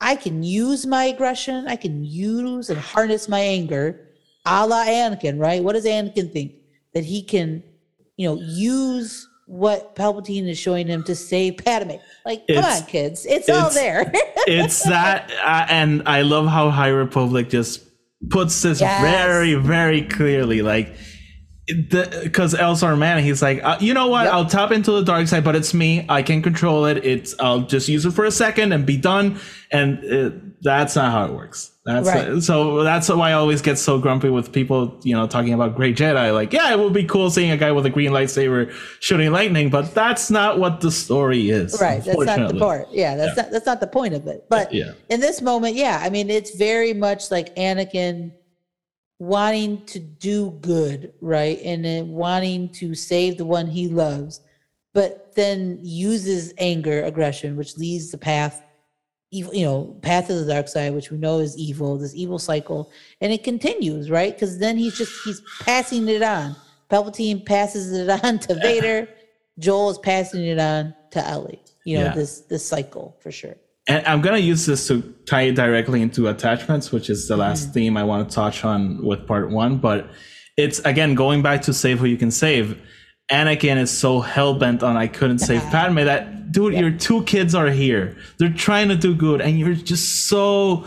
I 0.00 0.16
can 0.16 0.42
use 0.42 0.86
my 0.86 1.04
aggression, 1.04 1.68
I 1.68 1.76
can 1.76 2.02
use 2.02 2.70
and 2.70 2.78
harness 2.78 3.28
my 3.28 3.40
anger, 3.40 4.08
a 4.46 4.66
la 4.66 4.84
Anakin, 4.86 5.38
right? 5.38 5.62
What 5.62 5.74
does 5.74 5.84
Anakin 5.84 6.32
think? 6.32 6.54
That 6.94 7.04
he 7.04 7.22
can, 7.22 7.62
you 8.20 8.28
know, 8.28 8.38
use 8.42 9.26
what 9.46 9.96
Palpatine 9.96 10.46
is 10.46 10.58
showing 10.58 10.86
him 10.86 11.02
to 11.04 11.14
save 11.14 11.56
Padme. 11.56 11.92
Like, 12.26 12.46
come 12.46 12.58
It's- 12.58 12.82
on, 12.82 12.86
kids, 12.86 13.24
it's, 13.26 13.48
all 13.48 13.70
there. 13.70 14.12
it's 14.46 14.82
that 14.84 15.30
uh, 15.44 15.66
and 15.68 16.02
i 16.06 16.22
love 16.22 16.46
how 16.46 16.70
high 16.70 16.88
republic 16.88 17.48
just 17.50 17.82
puts 18.30 18.60
this 18.62 18.80
Yes. 18.80 19.00
very 19.02 19.54
very 19.54 20.02
clearly 20.02 20.60
like 20.62 20.94
because 21.66 22.54
Elzar 22.54 22.98
Mann 22.98 23.22
he's 23.22 23.42
like 23.42 23.62
uh, 23.62 23.76
you 23.80 23.94
know 23.94 24.08
what 24.08 24.24
Yep. 24.24 24.32
i'll 24.32 24.46
tap 24.46 24.70
into 24.72 24.90
the 24.92 25.02
dark 25.02 25.28
side 25.28 25.44
but 25.44 25.54
it's 25.54 25.72
me 25.74 26.04
i 26.08 26.22
can 26.22 26.42
control 26.42 26.84
it 26.86 27.04
it's 27.04 27.34
i'll 27.38 27.60
just 27.62 27.88
use 27.88 28.04
it 28.06 28.12
for 28.12 28.24
a 28.24 28.30
second 28.30 28.72
and 28.72 28.84
be 28.86 28.96
done 28.96 29.38
and 29.70 30.04
uh 30.04 30.30
that's 30.62 30.96
not 30.96 31.12
how 31.12 31.26
it 31.26 31.32
works 31.32 31.69
that's 31.84 32.06
Right. 32.08 32.42
so 32.42 32.82
that's 32.82 33.08
why 33.08 33.30
i 33.30 33.32
always 33.32 33.62
get 33.62 33.78
so 33.78 33.98
grumpy 33.98 34.28
with 34.28 34.52
people 34.52 35.00
you 35.02 35.14
know 35.16 35.26
talking 35.26 35.54
about 35.54 35.74
grey 35.76 35.94
jedi 35.94 36.32
like 36.34 36.52
yeah 36.52 36.70
it 36.72 36.78
would 36.78 36.92
be 36.92 37.04
cool 37.04 37.30
seeing 37.30 37.50
a 37.50 37.56
guy 37.56 37.72
with 37.72 37.86
a 37.86 37.90
green 37.90 38.10
lightsaber 38.10 38.70
shooting 39.00 39.32
lightning 39.32 39.70
but 39.70 39.94
that's 39.94 40.30
not 40.30 40.58
what 40.58 40.80
the 40.82 40.90
story 40.90 41.48
is 41.48 41.80
right 41.80 42.04
that's 42.04 42.18
not 42.36 42.52
the 42.52 42.58
part 42.58 42.86
yeah 42.90 43.16
that's 43.16 43.34
Yeah. 43.36 43.42
not 43.44 43.52
that's 43.52 43.66
not 43.66 43.80
the 43.80 43.86
point 43.86 44.12
of 44.12 44.26
it 44.26 44.44
but 44.50 44.72
Yeah. 44.74 44.92
in 45.08 45.20
this 45.20 45.40
moment 45.40 45.74
yeah 45.74 46.00
i 46.02 46.10
mean 46.10 46.28
it's 46.28 46.54
very 46.54 46.92
much 46.92 47.30
like 47.30 47.54
anakin 47.56 48.32
wanting 49.18 49.84
to 49.86 49.98
do 49.98 50.50
good 50.62 51.12
right 51.20 51.58
and 51.64 51.84
then 51.84 52.08
wanting 52.08 52.68
to 52.70 52.94
save 52.94 53.36
the 53.38 53.44
one 53.44 53.66
he 53.66 53.88
loves 53.88 54.40
but 54.92 55.34
then 55.34 55.78
uses 55.82 56.52
anger 56.58 57.04
aggression 57.04 57.56
which 57.56 57.76
leads 57.76 58.10
the 58.10 58.18
path 58.18 58.62
evil 59.30 59.54
you 59.54 59.64
know 59.64 59.96
path 60.02 60.28
of 60.30 60.36
the 60.44 60.52
dark 60.52 60.66
side 60.68 60.92
which 60.94 61.10
we 61.10 61.16
know 61.18 61.38
is 61.38 61.56
evil 61.56 61.96
this 61.96 62.14
evil 62.14 62.38
cycle 62.38 62.90
and 63.20 63.32
it 63.32 63.44
continues 63.44 64.10
right 64.10 64.34
because 64.34 64.58
then 64.58 64.76
he's 64.76 64.96
just 64.96 65.12
he's 65.24 65.40
passing 65.62 66.08
it 66.08 66.22
on 66.22 66.56
palpatine 66.90 67.44
passes 67.44 67.92
it 67.92 68.08
on 68.24 68.38
to 68.38 68.54
vader 68.56 69.08
joel 69.58 69.90
is 69.90 69.98
passing 69.98 70.44
it 70.44 70.58
on 70.58 70.94
to 71.12 71.24
ellie 71.26 71.60
you 71.84 71.96
know 71.98 72.04
Yeah. 72.06 72.14
this 72.14 72.40
this 72.42 72.66
cycle 72.66 73.16
for 73.20 73.30
sure 73.30 73.56
and 73.88 74.06
I'm 74.06 74.20
gonna 74.20 74.38
use 74.38 74.66
this 74.66 74.86
to 74.88 75.02
tie 75.26 75.42
it 75.42 75.56
directly 75.56 76.00
into 76.02 76.28
attachments, 76.28 76.92
which 76.92 77.08
is 77.10 77.26
the 77.26 77.36
last 77.36 77.62
Mm-hmm. 77.64 77.72
theme 77.72 77.96
I 77.96 78.04
want 78.04 78.28
to 78.28 78.32
touch 78.34 78.62
on 78.64 79.04
with 79.04 79.26
part 79.26 79.50
one. 79.50 79.78
But 79.78 80.06
it's 80.56 80.78
again 80.80 81.14
going 81.14 81.40
back 81.42 81.62
to 81.62 81.72
save 81.72 81.98
who 81.98 82.04
you 82.06 82.18
can 82.18 82.30
save. 82.30 82.78
Anakin 83.30 83.76
is 83.76 83.96
so 83.96 84.20
hell 84.20 84.54
bent 84.54 84.82
on 84.82 84.96
I 84.96 85.06
couldn't 85.06 85.38
save 85.38 85.62
Padme 85.70 86.04
that 86.04 86.40
dude, 86.52 86.74
your 86.74 86.90
two 86.90 87.22
kids 87.24 87.54
are 87.54 87.68
here. 87.68 88.16
They're 88.38 88.52
trying 88.52 88.88
to 88.88 88.96
do 88.96 89.14
good, 89.14 89.40
and 89.40 89.58
you're 89.58 89.74
just 89.74 90.26
so 90.26 90.84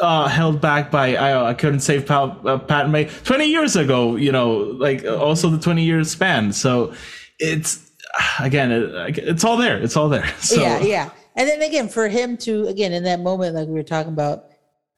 uh, 0.00 0.28
held 0.28 0.60
back 0.60 0.90
by 0.90 1.16
I, 1.16 1.50
I 1.50 1.54
couldn't 1.54 1.80
save 1.80 2.06
Pal, 2.06 2.40
uh, 2.44 2.58
Padme 2.58 3.02
20 3.24 3.46
years 3.46 3.76
ago. 3.76 4.16
You 4.16 4.32
know, 4.32 4.52
like 4.52 5.04
uh, 5.04 5.16
also 5.16 5.50
the 5.50 5.58
20 5.58 5.84
years 5.84 6.10
span. 6.10 6.52
So 6.52 6.94
it's 7.38 7.90
again, 8.40 8.70
it, 8.70 9.18
it's 9.18 9.44
all 9.44 9.56
there. 9.56 9.78
It's 9.78 9.96
all 9.96 10.08
there. 10.08 10.28
So, 10.40 10.60
yeah, 10.60 10.80
yeah. 10.80 11.10
And 11.36 11.48
then 11.48 11.62
again, 11.62 11.88
for 11.88 12.08
him 12.08 12.36
to 12.38 12.66
again 12.66 12.92
in 12.92 13.04
that 13.04 13.20
moment, 13.20 13.54
like 13.54 13.68
we 13.68 13.74
were 13.74 13.82
talking 13.82 14.12
about, 14.12 14.46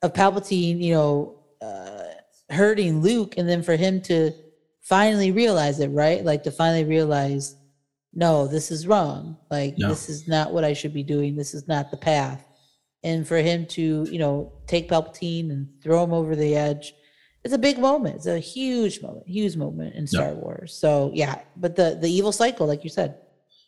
of 0.02 0.12
Palpatine, 0.12 0.80
you 0.80 0.94
know, 0.94 1.38
uh, 1.60 2.04
hurting 2.52 3.02
Luke, 3.02 3.34
and 3.36 3.48
then 3.48 3.62
for 3.62 3.76
him 3.76 4.00
to 4.02 4.32
finally 4.82 5.30
realize 5.32 5.80
it, 5.80 5.88
right? 5.88 6.24
Like 6.24 6.42
to 6.44 6.50
finally 6.50 6.84
realize, 6.84 7.56
no, 8.12 8.46
this 8.46 8.70
is 8.70 8.86
wrong. 8.86 9.38
Like 9.50 9.76
No. 9.78 9.88
this 9.88 10.08
is 10.08 10.28
not 10.28 10.52
what 10.52 10.64
I 10.64 10.72
should 10.74 10.92
be 10.92 11.02
doing. 11.02 11.36
This 11.36 11.54
is 11.54 11.66
not 11.68 11.90
the 11.90 11.96
path. 11.96 12.44
And 13.04 13.26
for 13.26 13.38
him 13.38 13.66
to, 13.66 14.06
you 14.10 14.18
know, 14.18 14.52
take 14.66 14.88
Palpatine 14.88 15.50
and 15.50 15.68
throw 15.82 16.04
him 16.04 16.12
over 16.12 16.36
the 16.36 16.54
edge, 16.54 16.94
it's 17.44 17.54
a 17.54 17.58
big 17.58 17.78
moment. 17.78 18.16
It's 18.16 18.26
a 18.26 18.38
huge 18.38 19.02
moment, 19.02 19.26
huge 19.26 19.56
moment 19.56 19.94
in 19.96 20.06
Star 20.06 20.32
Wars. 20.34 20.74
So 20.74 21.10
yeah, 21.12 21.40
but 21.56 21.74
the 21.74 21.98
the 22.00 22.08
evil 22.08 22.30
cycle, 22.30 22.68
like 22.68 22.84
you 22.84 22.90
said, 22.90 23.16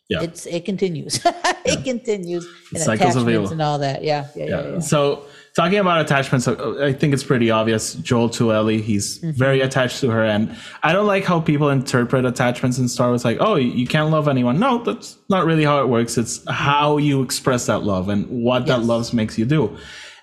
Yeah. 0.07 0.21
it's 0.21 0.45
it 0.45 0.63
continues. 0.63 1.19
it 1.65 1.83
continues 1.83 2.47
and 2.73 2.81
cycles 2.81 3.17
of 3.17 3.27
evil. 3.27 3.49
and 3.51 3.61
all 3.61 3.79
that. 3.79 4.01
Yeah, 4.03 4.27
yeah, 4.35 4.45
yeah. 4.45 4.61
yeah. 4.61 4.71
yeah. 4.75 4.79
So 4.79 5.25
talking 5.55 5.77
about 5.79 6.01
attachments, 6.01 6.47
uh, 6.47 6.75
I 6.83 6.91
think 6.93 7.13
it's 7.13 7.23
pretty 7.23 7.49
obvious. 7.49 7.93
Joel 7.95 8.29
to 8.31 8.53
Ellie, 8.53 8.81
he's 8.81 9.19
Mm-hmm. 9.19 9.31
very 9.37 9.61
attached 9.61 9.99
to 10.01 10.09
her, 10.09 10.23
and 10.23 10.55
I 10.83 10.91
don't 10.93 11.07
like 11.07 11.23
how 11.23 11.39
people 11.39 11.69
interpret 11.69 12.25
attachments 12.25 12.77
in 12.77 12.87
Star 12.89 13.07
Wars. 13.09 13.23
Like, 13.25 13.37
oh, 13.39 13.55
you 13.55 13.87
can't 13.87 14.09
love 14.11 14.27
anyone. 14.27 14.59
No, 14.59 14.83
that's 14.83 15.17
not 15.29 15.45
really 15.45 15.63
how 15.63 15.81
it 15.81 15.87
works. 15.89 16.17
It's 16.17 16.43
how 16.49 16.97
you 16.97 17.21
express 17.21 17.65
that 17.67 17.83
love 17.83 18.09
and 18.09 18.27
what 18.29 18.65
that 18.67 18.83
love 18.83 19.13
makes 19.13 19.37
you 19.37 19.45
do. 19.45 19.75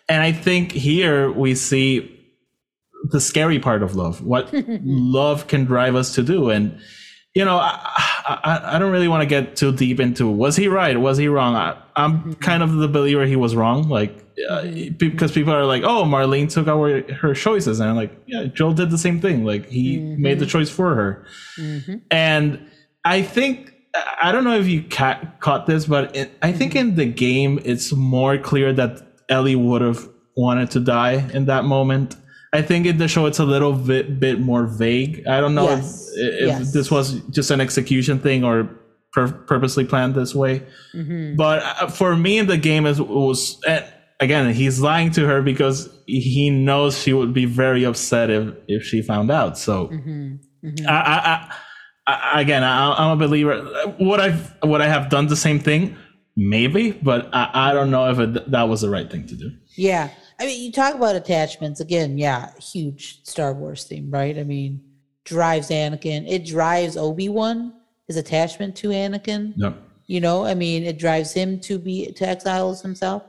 And 0.08 0.22
I 0.22 0.32
think 0.32 0.72
here 0.72 1.30
we 1.32 1.54
see 1.54 2.08
the 3.10 3.20
scary 3.20 3.58
part 3.58 3.82
of 3.82 3.96
love, 3.96 4.22
what 4.24 4.52
love 4.84 5.46
can 5.48 5.64
drive 5.64 5.94
us 5.96 6.14
to 6.14 6.22
do, 6.22 6.50
and 6.50 6.78
you 7.34 7.44
know, 7.44 7.56
I, 7.56 7.78
I, 8.26 8.60
I 8.74 8.78
don't 8.78 8.92
really 8.92 9.08
want 9.08 9.22
to 9.22 9.26
get 9.26 9.56
too 9.56 9.72
deep 9.72 10.00
into 10.00 10.28
was 10.28 10.56
he 10.56 10.68
right, 10.68 10.98
was 10.98 11.16
he 11.16 11.28
wrong. 11.28 11.54
I, 11.54 11.76
I'm 11.96 12.18
mm-hmm. 12.18 12.32
kind 12.34 12.62
of 12.62 12.74
the 12.74 12.88
believer 12.88 13.24
he 13.24 13.36
was 13.36 13.56
wrong, 13.56 13.88
like 13.88 14.22
uh, 14.48 14.66
because 14.96 15.32
people 15.32 15.54
are 15.54 15.64
like, 15.64 15.82
oh, 15.82 16.04
Marlene 16.04 16.50
took 16.50 16.68
our 16.68 17.02
her 17.12 17.34
choices, 17.34 17.80
and 17.80 17.90
I'm 17.90 17.96
like, 17.96 18.12
yeah, 18.26 18.44
Joel 18.44 18.74
did 18.74 18.90
the 18.90 18.98
same 18.98 19.20
thing. 19.20 19.44
Like 19.44 19.66
he 19.66 19.98
mm-hmm. 19.98 20.22
made 20.22 20.38
the 20.40 20.46
choice 20.46 20.68
for 20.68 20.94
her, 20.94 21.26
mm-hmm. 21.58 21.96
and 22.10 22.70
I 23.04 23.22
think 23.22 23.74
I 24.20 24.32
don't 24.32 24.44
know 24.44 24.58
if 24.58 24.66
you 24.66 24.82
ca- 24.82 25.20
caught 25.40 25.66
this, 25.66 25.86
but 25.86 26.14
it, 26.14 26.36
I 26.42 26.52
think 26.52 26.74
in 26.76 26.96
the 26.96 27.06
game 27.06 27.60
it's 27.64 27.92
more 27.92 28.38
clear 28.38 28.72
that 28.74 29.02
Ellie 29.28 29.56
would 29.56 29.82
have 29.82 30.08
wanted 30.36 30.70
to 30.72 30.80
die 30.80 31.28
in 31.32 31.46
that 31.46 31.64
moment. 31.64 32.16
I 32.52 32.60
think 32.62 32.86
in 32.86 32.98
the 32.98 33.08
show 33.08 33.26
it's 33.26 33.38
a 33.38 33.44
little 33.44 33.72
bit 33.72 34.20
bit 34.20 34.38
more 34.40 34.66
vague. 34.66 35.26
I 35.26 35.40
don't 35.40 35.54
know 35.54 35.68
Yes. 35.70 36.10
if, 36.16 36.34
if 36.42 36.48
Yes. 36.48 36.72
this 36.72 36.90
was 36.90 37.20
just 37.30 37.50
an 37.50 37.60
execution 37.60 38.18
thing 38.18 38.44
or 38.44 38.68
pur- 39.12 39.32
purposely 39.46 39.84
planned 39.84 40.14
this 40.14 40.34
way. 40.34 40.62
Mm-hmm. 40.94 41.36
But 41.36 41.62
uh, 41.62 41.88
for 41.88 42.14
me 42.16 42.38
in 42.38 42.46
the 42.46 42.58
game 42.58 42.84
is 42.86 43.00
was 43.00 43.58
and 43.66 43.84
again 44.20 44.52
he's 44.52 44.80
lying 44.80 45.10
to 45.12 45.26
her 45.26 45.40
because 45.42 45.88
he 46.06 46.50
knows 46.50 46.98
she 47.00 47.12
would 47.14 47.32
be 47.32 47.46
very 47.46 47.84
upset 47.84 48.28
if 48.30 48.54
if 48.68 48.82
she 48.84 49.00
found 49.02 49.30
out. 49.30 49.56
So 49.56 49.86
Mm-hmm. 49.88 50.86
I, 50.86 50.92
I, 50.92 51.52
I, 52.06 52.14
I 52.34 52.40
again 52.42 52.62
I, 52.64 52.92
I'm 52.92 53.12
a 53.12 53.16
believer. 53.16 53.94
Would 53.98 54.20
I 54.20 54.38
would 54.62 54.80
I 54.82 54.88
have 54.88 55.08
done 55.08 55.26
the 55.28 55.36
same 55.36 55.58
thing? 55.58 55.96
Maybe, 56.36 56.92
but 56.92 57.28
I, 57.34 57.50
I 57.70 57.74
don't 57.74 57.90
know 57.90 58.08
if 58.10 58.18
it, 58.18 58.50
that 58.50 58.62
was 58.68 58.80
the 58.80 58.88
right 58.90 59.10
thing 59.10 59.26
to 59.26 59.34
do. 59.36 59.50
Yeah. 59.76 60.08
I 60.42 60.46
mean, 60.46 60.60
you 60.64 60.72
talk 60.72 60.94
about 60.96 61.14
attachments 61.14 61.80
again. 61.80 62.18
Yeah, 62.18 62.50
huge 62.58 63.24
Star 63.24 63.52
Wars 63.54 63.84
theme, 63.84 64.10
right? 64.10 64.36
I 64.36 64.42
mean, 64.42 64.82
drives 65.24 65.68
Anakin. 65.70 66.28
It 66.28 66.44
drives 66.44 66.96
Obi 66.96 67.28
Wan. 67.28 67.72
His 68.08 68.16
attachment 68.16 68.74
to 68.76 68.88
Anakin. 68.88 69.56
No. 69.56 69.74
You 70.06 70.20
know, 70.20 70.44
I 70.44 70.54
mean, 70.54 70.82
it 70.82 70.98
drives 70.98 71.32
him 71.32 71.60
to 71.60 71.78
be 71.78 72.10
to 72.12 72.26
exile 72.28 72.74
himself. 72.74 73.22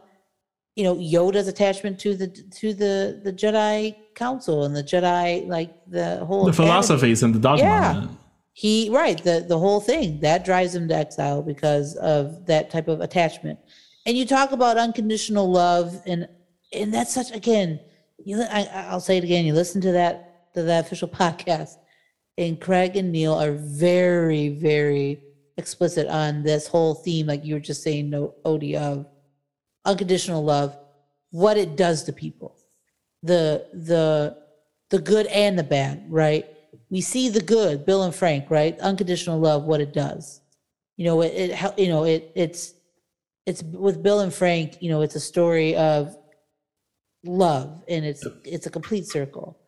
You 0.75 0.83
know, 0.85 0.95
Yoda's 0.95 1.47
attachment 1.47 1.99
to 1.99 2.15
the 2.15 2.27
to 2.59 2.73
the 2.73 3.21
the 3.23 3.31
Jedi 3.31 3.95
Council 4.15 4.63
and 4.65 4.75
the 4.75 4.83
Jedi, 4.83 5.47
like 5.47 5.71
the 5.87 6.25
whole 6.25 6.45
The 6.45 6.49
academy. 6.49 6.67
philosophies 6.67 7.21
and 7.21 7.35
the 7.35 7.39
dogma. 7.39 7.63
Yeah. 7.63 8.07
he 8.53 8.89
right 8.89 9.23
the 9.23 9.45
the 9.47 9.57
whole 9.59 9.79
thing 9.79 10.19
that 10.21 10.43
drives 10.45 10.73
him 10.73 10.87
to 10.87 10.95
exile 10.95 11.43
because 11.43 11.95
of 11.97 12.45
that 12.47 12.69
type 12.71 12.87
of 12.87 13.01
attachment 13.01 13.57
and 14.05 14.15
you 14.17 14.25
talk 14.27 14.51
about 14.51 14.77
unconditional 14.77 15.49
love 15.49 15.99
and 16.05 16.27
and 16.73 16.93
that's 16.93 17.13
such 17.13 17.31
again 17.31 17.79
you 18.23 18.41
I, 18.41 18.87
i'll 18.89 18.99
say 18.99 19.17
it 19.17 19.23
again 19.23 19.45
you 19.45 19.53
listen 19.53 19.81
to 19.81 19.91
that 19.93 20.53
to 20.53 20.63
that 20.63 20.85
official 20.85 21.07
podcast 21.23 21.75
and 22.37 22.59
craig 22.59 22.95
and 22.95 23.11
neil 23.11 23.33
are 23.33 23.53
very 23.53 24.49
very 24.49 25.21
explicit 25.57 26.07
on 26.07 26.43
this 26.43 26.67
whole 26.67 26.95
theme 26.95 27.27
like 27.27 27.45
you 27.45 27.55
were 27.55 27.59
just 27.59 27.83
saying 27.83 28.09
no 28.09 28.33
odie 28.45 28.75
of 28.75 29.05
unconditional 29.85 30.43
love 30.43 30.77
what 31.33 31.57
it 31.57 31.75
does 31.75 32.03
to 32.03 32.13
people. 32.13 32.55
The 33.23 33.67
the 33.73 34.37
the 34.89 34.99
good 34.99 35.25
and 35.27 35.57
the 35.57 35.63
bad 35.63 36.05
right? 36.09 36.45
We 36.89 37.01
see 37.01 37.29
the 37.29 37.41
good 37.41 37.85
bill 37.85 38.03
and 38.03 38.13
frank 38.13 38.49
right? 38.49 38.79
Unconditional 38.79 39.39
love 39.39 39.63
what 39.63 39.81
it 39.81 39.93
does. 39.93 40.41
You 40.95 41.05
know 41.05 41.21
it, 41.21 41.33
it 41.33 41.79
you 41.79 41.87
know 41.87 42.03
it 42.03 42.31
it's 42.35 42.73
it's 43.45 43.63
with 43.63 44.03
bill 44.03 44.21
and 44.21 44.33
frank 44.33 44.81
you 44.81 44.89
know 44.89 45.01
it's 45.01 45.15
a 45.15 45.19
story 45.19 45.75
of 45.75 46.15
love 47.23 47.83
and 47.87 48.05
it's 48.05 48.25
it's 48.43 48.65
a 48.65 48.71
complete 48.71 49.05
circle. 49.07 49.59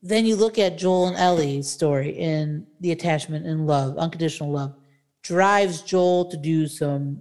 Then 0.00 0.26
you 0.26 0.36
look 0.36 0.58
at 0.58 0.78
joel 0.78 1.08
and 1.08 1.16
ellie's 1.16 1.68
story 1.68 2.10
in 2.10 2.66
the 2.80 2.92
attachment 2.92 3.46
and 3.46 3.66
love 3.66 3.98
unconditional 3.98 4.50
love 4.50 4.74
drives 5.22 5.82
joel 5.82 6.30
to 6.30 6.36
do 6.36 6.66
some 6.66 7.20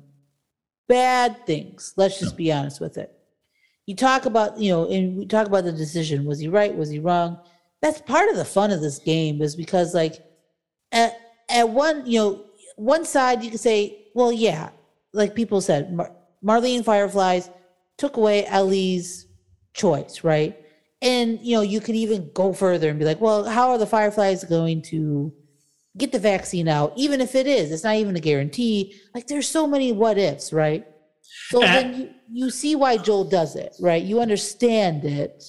bad 0.87 1.45
things. 1.45 1.93
Let's 1.97 2.19
just 2.19 2.37
be 2.37 2.51
honest 2.51 2.79
with 2.79 2.97
it. 2.97 3.11
You 3.85 3.95
talk 3.95 4.25
about 4.25 4.59
you 4.59 4.71
know 4.71 4.89
and 4.89 5.17
we 5.17 5.25
talk 5.25 5.47
about 5.47 5.63
the 5.63 5.71
decision 5.71 6.25
was 6.25 6.39
he 6.39 6.47
right 6.47 6.75
was 6.75 6.89
he 6.89 6.99
wrong? 6.99 7.39
That's 7.81 8.01
part 8.01 8.29
of 8.29 8.37
the 8.37 8.45
fun 8.45 8.71
of 8.71 8.81
this 8.81 8.99
game 8.99 9.41
is 9.41 9.55
because 9.55 9.93
like 9.93 10.15
at, 10.91 11.19
at 11.49 11.69
one 11.69 12.05
you 12.05 12.19
know 12.19 12.45
one 12.75 13.05
side 13.05 13.43
you 13.43 13.49
can 13.49 13.59
say 13.59 14.07
well 14.13 14.31
yeah 14.31 14.69
like 15.13 15.35
people 15.35 15.61
said 15.61 15.93
Mar- 15.93 16.15
marlene 16.43 16.83
fireflies 16.83 17.49
took 17.97 18.17
away 18.17 18.45
Ellie's 18.45 19.27
choice, 19.73 20.23
right? 20.23 20.57
And 21.01 21.39
you 21.41 21.55
know, 21.55 21.61
you 21.61 21.79
could 21.79 21.95
even 21.95 22.31
go 22.33 22.53
further 22.53 22.89
and 22.89 22.97
be 22.99 23.05
like, 23.05 23.21
well, 23.21 23.43
how 23.45 23.69
are 23.71 23.77
the 23.77 23.85
Fireflies 23.85 24.43
going 24.43 24.81
to 24.83 25.31
get 25.97 26.11
the 26.11 26.19
vaccine 26.19 26.67
out? 26.67 26.93
Even 26.95 27.21
if 27.21 27.35
it 27.35 27.45
is, 27.47 27.71
it's 27.71 27.83
not 27.83 27.95
even 27.95 28.15
a 28.15 28.19
guarantee. 28.19 28.95
Like 29.13 29.27
there's 29.27 29.47
so 29.47 29.67
many 29.67 29.91
what 29.91 30.17
ifs, 30.17 30.51
right? 30.53 30.85
So 31.49 31.61
And- 31.63 31.93
then 31.93 31.99
you, 31.99 32.09
you 32.45 32.49
see 32.49 32.75
why 32.75 32.97
Joel 32.97 33.25
does 33.25 33.55
it, 33.55 33.75
right? 33.79 34.03
You 34.03 34.19
understand 34.21 35.05
it. 35.05 35.43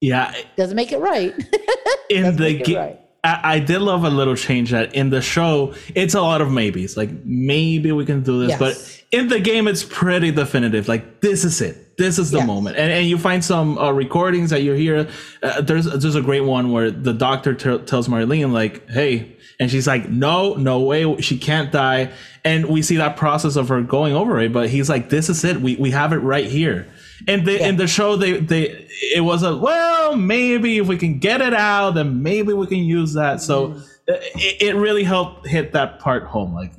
Yeah, 0.00 0.34
Doesn't 0.56 0.76
make 0.76 0.92
it 0.92 0.98
right. 0.98 1.34
in 2.10 2.36
the 2.36 2.58
game. 2.62 2.76
right. 2.76 3.00
I, 3.24 3.54
I 3.54 3.58
did 3.58 3.80
love 3.80 4.04
a 4.04 4.10
little 4.10 4.36
change 4.36 4.70
that 4.70 4.94
in 4.94 5.10
the 5.10 5.20
show 5.22 5.74
it's 5.94 6.14
a 6.14 6.20
lot 6.20 6.40
of 6.40 6.52
maybes 6.52 6.96
like 6.96 7.10
maybe 7.24 7.90
we 7.90 8.04
can 8.04 8.22
do 8.22 8.40
this 8.46 8.50
Yes. 8.50 8.58
but 8.60 9.02
in 9.18 9.26
the 9.28 9.40
game 9.40 9.66
it's 9.66 9.82
pretty 9.82 10.30
definitive 10.30 10.86
like 10.86 11.20
this 11.22 11.44
is 11.44 11.60
it 11.60 11.76
this 11.98 12.18
is 12.18 12.30
the 12.30 12.38
Yes. 12.38 12.46
moment. 12.46 12.76
And, 12.76 12.92
and 12.92 13.06
you 13.08 13.18
find 13.18 13.44
some 13.44 13.78
uh, 13.78 13.90
recordings 13.90 14.50
that 14.50 14.62
you 14.62 14.72
hear. 14.72 15.08
Uh, 15.42 15.60
there's 15.60 15.86
there's 15.86 16.14
a 16.14 16.20
great 16.22 16.42
one 16.42 16.70
where 16.72 16.90
the 16.90 17.12
doctor 17.12 17.54
t- 17.54 17.78
tells 17.78 18.08
Marlene 18.08 18.52
like 18.52 18.88
hey 18.90 19.36
and 19.58 19.70
she's 19.70 19.86
like 19.86 20.08
no 20.08 20.54
no 20.54 20.80
way. 20.80 21.20
She 21.20 21.38
can't 21.38 21.72
die. 21.72 22.12
And 22.44 22.66
we 22.66 22.82
see 22.82 22.96
that 22.96 23.16
process 23.16 23.56
of 23.56 23.68
her 23.70 23.82
going 23.82 24.14
over 24.14 24.38
it 24.40 24.52
but 24.52 24.68
he's 24.68 24.88
like 24.88 25.08
this 25.08 25.28
is 25.28 25.42
it. 25.44 25.60
We, 25.60 25.76
we 25.76 25.90
have 25.92 26.12
it 26.12 26.18
right 26.18 26.46
here. 26.46 26.86
And 27.26 27.46
they, 27.46 27.66
in 27.66 27.76
the 27.76 27.86
show 27.86 28.16
they 28.16 28.40
they 28.40 28.86
it 29.14 29.24
was 29.24 29.42
a 29.42 29.56
well 29.56 30.16
maybe 30.16 30.78
if 30.78 30.86
we 30.86 30.98
can 30.98 31.18
get 31.18 31.40
it 31.40 31.54
out 31.54 31.92
then 31.94 32.22
maybe 32.22 32.52
we 32.52 32.66
can 32.66 32.78
use 32.78 33.14
that. 33.14 33.40
So 33.40 33.72
uh, 34.08 34.12
it, 34.34 34.62
it 34.62 34.76
really 34.76 35.02
helped 35.04 35.46
hit 35.48 35.72
that 35.72 35.98
part 35.98 36.24
home. 36.24 36.54
Like 36.54 36.72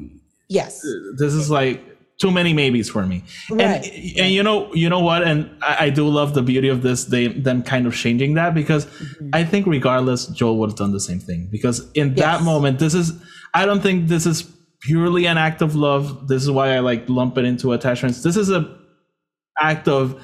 yes. 0.47 0.81
this 1.17 1.33
is 1.33 1.49
like 1.49 1.81
too 2.19 2.31
many 2.31 2.51
maybes 2.53 2.89
for 2.89 3.05
me. 3.05 3.23
And 3.51 3.59
Right. 3.59 4.13
and 4.17 4.31
you 4.33 4.41
know 4.43 4.73
you 4.73 4.89
know 4.89 4.99
what? 5.01 5.21
And 5.23 5.49
I, 5.61 5.85
I 5.85 5.89
do 5.91 6.07
love 6.07 6.33
the 6.33 6.41
beauty 6.41 6.67
of 6.67 6.81
this 6.81 7.05
they 7.05 7.27
them 7.27 7.61
kind 7.63 7.85
of 7.85 7.93
changing 7.95 8.33
that 8.35 8.53
because 8.55 8.85
Mm-hmm. 8.87 9.29
i 9.33 9.43
think 9.43 9.67
regardless 9.67 10.25
joel 10.27 10.57
would 10.59 10.69
have 10.71 10.77
done 10.77 10.91
the 10.93 10.99
same 10.99 11.19
thing 11.19 11.47
because 11.51 11.77
in 11.93 12.15
that 12.15 12.41
moment 12.41 12.79
this 12.79 12.93
is 12.95 13.13
i 13.53 13.65
don't 13.67 13.81
think 13.81 14.07
this 14.07 14.25
is 14.25 14.43
purely 14.81 15.25
an 15.25 15.37
act 15.37 15.61
of 15.63 15.75
love. 15.75 16.27
This 16.27 16.43
is 16.43 16.51
why 16.51 16.75
i 16.75 16.79
like 16.79 17.09
lump 17.09 17.37
it 17.39 17.45
into 17.45 17.73
attachments. 17.73 18.21
This 18.23 18.37
is 18.37 18.49
a 18.51 18.77
act 19.59 19.87
of 19.87 20.21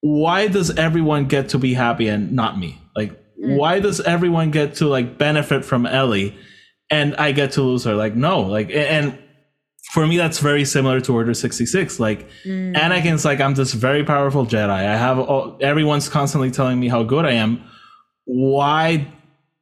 why 0.00 0.48
does 0.48 0.70
everyone 0.76 1.26
get 1.26 1.50
to 1.50 1.58
be 1.58 1.74
happy 1.74 2.08
and 2.08 2.32
not 2.32 2.58
me? 2.58 2.80
Like 2.96 3.12
why 3.36 3.80
does 3.80 4.00
everyone 4.00 4.50
get 4.50 4.74
to 4.76 4.86
like 4.88 5.18
benefit 5.18 5.64
from 5.64 5.84
ellie 5.86 6.34
and 6.90 7.14
i 7.16 7.32
get 7.32 7.52
to 7.52 7.62
lose 7.62 7.84
her? 7.84 7.94
Like 7.94 8.14
no 8.14 8.40
like 8.40 8.70
and 8.72 9.18
for 9.94 10.06
me 10.10 10.16
that's 10.22 10.40
very 10.50 10.64
similar 10.64 10.98
to 11.06 11.10
order 11.18 11.32
66 11.34 12.00
like 12.00 12.20
anakin's 12.82 13.24
like 13.24 13.40
i'm 13.44 13.54
this 13.54 13.72
very 13.88 14.02
powerful 14.04 14.44
jedi. 14.52 14.68
I 14.94 14.96
have 15.06 15.18
all, 15.18 15.56
everyone's 15.60 16.08
constantly 16.08 16.50
telling 16.50 16.78
me 16.80 16.88
how 16.88 17.02
good 17.14 17.24
i 17.24 17.34
am. 17.44 17.52
Why 18.24 19.06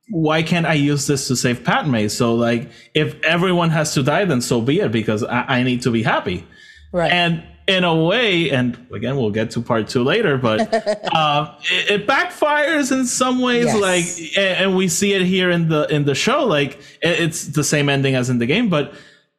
why 0.09 0.43
can't 0.43 0.67
i 0.67 0.75
use 0.75 1.07
this 1.07 1.29
to 1.29 1.37
save 1.37 1.65
padme? 1.65 2.07
So 2.09 2.35
like 2.35 2.71
if 2.95 3.09
everyone 3.25 3.71
has 3.71 3.95
to 3.95 4.03
die 4.03 4.25
then 4.25 4.41
so 4.41 4.61
be 4.61 4.81
it 4.81 4.93
because 4.93 5.23
i, 5.25 5.41
I 5.59 5.63
need 5.63 5.83
to 5.83 5.91
be 5.91 6.03
happy. 6.03 6.47
Right. 6.93 7.11
and 7.13 7.43
in 7.69 7.85
a 7.85 7.95
way 7.95 8.51
and 8.51 8.77
again 8.95 9.17
we'll 9.17 9.31
get 9.31 9.51
to 9.53 9.61
part 9.63 9.89
two 9.89 10.03
later 10.03 10.37
but 10.37 10.61
uh, 11.15 11.55
it, 11.71 11.91
it 12.01 12.07
backfires 12.07 12.91
in 12.93 13.07
some 13.07 13.41
ways 13.41 13.67
Yes. 13.67 13.81
like 13.81 14.07
and, 14.37 14.55
and 14.65 14.77
we 14.77 14.89
see 14.89 15.13
it 15.15 15.23
here 15.23 15.49
in 15.51 15.69
the 15.69 15.87
in 15.97 16.05
the 16.05 16.15
show 16.15 16.45
like 16.45 16.73
it- 17.01 17.19
it's 17.25 17.47
the 17.59 17.65
same 17.65 17.89
ending 17.89 18.15
as 18.15 18.29
in 18.31 18.39
the 18.39 18.47
game 18.47 18.69
but 18.69 18.93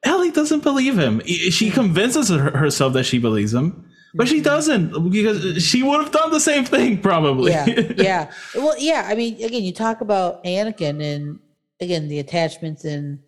ellie 0.04 0.32
doesn't 0.32 0.64
believe 0.64 0.98
him. 0.98 1.22
She 1.26 1.70
hmm. 1.70 1.76
convinces 1.76 2.30
herself 2.30 2.94
that 2.94 3.04
she 3.04 3.20
believes 3.20 3.54
him 3.54 3.90
but 4.16 4.28
she 4.28 4.38
hmm. 4.38 4.44
doesn't 4.44 5.10
because 5.10 5.64
she 5.64 5.82
would 5.84 6.02
have 6.02 6.12
done 6.12 6.32
the 6.32 6.40
same 6.40 6.66
thing 6.66 7.02
probably. 7.02 7.52
Yeah 7.52 7.66
yeah. 7.98 8.32
Well 8.56 8.76
yeah 8.78 9.08
i 9.10 9.16
mean 9.16 9.36
again 9.44 9.64
you 9.64 9.74
talk 9.74 10.02
about 10.02 10.44
anakin 10.44 11.02
and 11.02 11.40
again 11.80 12.08
the 12.08 12.20
attachments 12.20 12.86
and 12.86 13.20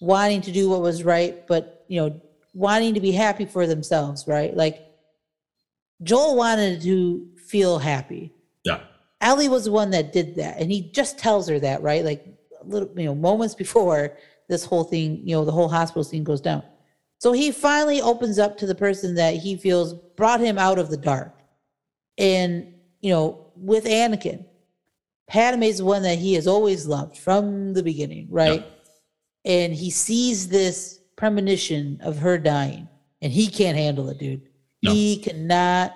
wanting 0.00 0.40
to 0.42 0.52
do 0.52 0.68
what 0.68 0.80
was 0.80 1.02
right 1.02 1.46
but 1.48 1.84
you 1.88 2.00
know 2.00 2.20
wanting 2.54 2.94
to 2.94 3.00
be 3.00 3.12
happy 3.12 3.44
for 3.44 3.66
themselves 3.66 4.26
right? 4.26 4.56
Like 4.56 4.84
joel 6.02 6.36
wanted 6.36 6.82
to 6.82 7.26
feel 7.46 7.78
happy. 7.78 8.32
Yeah. 8.64 8.80
Ellie 9.20 9.48
was 9.48 9.64
the 9.64 9.72
one 9.72 9.90
that 9.90 10.12
did 10.12 10.36
that, 10.36 10.60
and 10.60 10.70
he 10.70 10.92
just 10.92 11.18
tells 11.18 11.48
her 11.48 11.58
that, 11.58 11.82
right? 11.82 12.04
Like 12.04 12.24
a 12.60 12.64
little, 12.64 12.88
you 12.96 13.06
know, 13.06 13.14
moments 13.14 13.54
before 13.54 14.16
this 14.48 14.64
whole 14.64 14.84
thing, 14.84 15.20
you 15.24 15.34
know, 15.34 15.44
the 15.44 15.52
whole 15.52 15.68
hospital 15.68 16.04
scene 16.04 16.24
goes 16.24 16.40
down. 16.40 16.62
So 17.18 17.32
he 17.32 17.50
finally 17.50 18.00
opens 18.00 18.38
up 18.38 18.56
to 18.58 18.66
the 18.66 18.74
person 18.74 19.14
that 19.16 19.34
he 19.34 19.56
feels 19.56 19.94
brought 20.16 20.40
him 20.40 20.58
out 20.58 20.78
of 20.78 20.88
the 20.88 20.96
dark. 20.96 21.34
And, 22.16 22.74
you 23.00 23.10
know, 23.10 23.52
with 23.56 23.84
Anakin, 23.84 24.44
Padme's 25.28 25.78
the 25.78 25.84
one 25.84 26.02
that 26.02 26.18
he 26.18 26.34
has 26.34 26.46
always 26.46 26.86
loved 26.86 27.18
from 27.18 27.74
the 27.74 27.82
beginning, 27.82 28.28
right? 28.30 28.66
And 29.44 29.74
he 29.74 29.90
sees 29.90 30.48
this 30.48 31.00
premonition 31.16 31.98
of 32.02 32.18
her 32.18 32.38
dying, 32.38 32.88
and 33.20 33.32
he 33.32 33.48
can't 33.48 33.76
handle 33.76 34.08
it, 34.08 34.18
dude. 34.18 34.42
No. 34.82 34.92
He 34.92 35.18
cannot, 35.18 35.94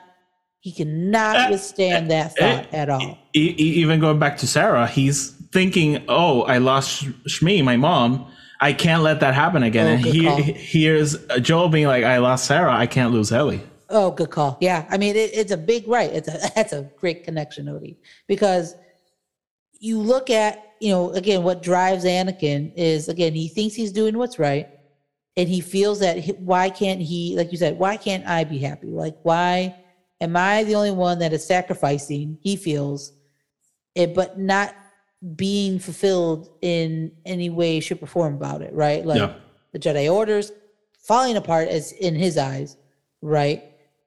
he 0.60 0.72
cannot 0.72 1.36
Uh, 1.36 1.46
withstand 1.50 2.10
that 2.10 2.32
uh, 2.32 2.62
thought 2.62 2.74
at 2.74 2.90
all. 2.90 3.18
Even 3.32 4.00
going 4.00 4.18
back 4.18 4.36
to 4.38 4.46
Sarah, 4.46 4.86
he's 4.86 5.30
thinking, 5.52 6.02
"Oh, 6.08 6.42
I 6.42 6.58
lost 6.58 7.04
Shmi, 7.26 7.62
my 7.64 7.76
mom. 7.76 8.26
I 8.62 8.72
can't 8.72 9.02
let 9.02 9.20
that 9.20 9.34
happen 9.34 9.62
again." 9.62 9.86
Oh, 9.86 9.90
and 9.90 10.04
he 10.04 10.24
call. 10.24 10.36
hears 10.36 11.16
Joel 11.40 11.68
being 11.68 11.88
like, 11.88 12.04
"I 12.04 12.18
lost 12.18 12.46
Sarah. 12.46 12.72
I 12.72 12.86
can't 12.86 13.12
lose 13.12 13.32
Ellie." 13.32 13.60
Oh, 13.90 14.10
good 14.10 14.30
call. 14.30 14.56
Yeah, 14.60 14.86
I 14.88 14.96
mean, 14.96 15.16
it, 15.16 15.30
it's 15.34 15.52
a 15.52 15.56
big 15.56 15.86
right. 15.86 16.10
It's 16.10 16.28
a 16.28 16.50
that's 16.54 16.72
a 16.72 16.90
great 16.96 17.24
connection, 17.24 17.66
Odie, 17.66 17.96
because 18.26 18.74
you 19.78 19.98
look 19.98 20.30
at 20.30 20.74
you 20.80 20.90
know 20.90 21.10
again 21.10 21.42
what 21.42 21.62
drives 21.62 22.04
Anakin 22.04 22.72
is 22.76 23.08
again 23.08 23.34
he 23.34 23.48
thinks 23.48 23.74
he's 23.74 23.92
doing 23.92 24.16
what's 24.16 24.38
right, 24.38 24.68
and 25.36 25.48
he 25.48 25.60
feels 25.60 26.00
that 26.00 26.18
he, 26.18 26.32
why 26.32 26.70
can't 26.70 27.00
he 27.00 27.36
like 27.36 27.52
you 27.52 27.58
said 27.58 27.78
why 27.78 27.96
can't 27.96 28.26
I 28.26 28.44
be 28.44 28.58
happy? 28.58 28.86
Like 28.86 29.16
why 29.22 29.76
am 30.20 30.36
I 30.36 30.64
the 30.64 30.76
only 30.76 30.92
one 30.92 31.18
that 31.18 31.32
is 31.32 31.44
sacrificing? 31.44 32.38
He 32.40 32.56
feels 32.56 33.12
it, 33.94 34.14
but 34.14 34.38
not 34.38 34.74
being 35.36 35.78
fulfilled 35.78 36.48
in 36.62 37.12
any 37.24 37.48
way, 37.50 37.80
shape, 37.80 38.02
or 38.02 38.06
form 38.06 38.34
about 38.34 38.62
it. 38.62 38.72
Right? 38.72 39.04
Like 39.06 39.18
Yeah. 39.18 39.34
the 39.72 39.78
Jedi 39.78 40.12
orders 40.12 40.52
falling 40.98 41.36
apart 41.36 41.68
as 41.68 41.92
in 41.92 42.14
his 42.14 42.36
eyes, 42.38 42.76
right? 43.20 43.62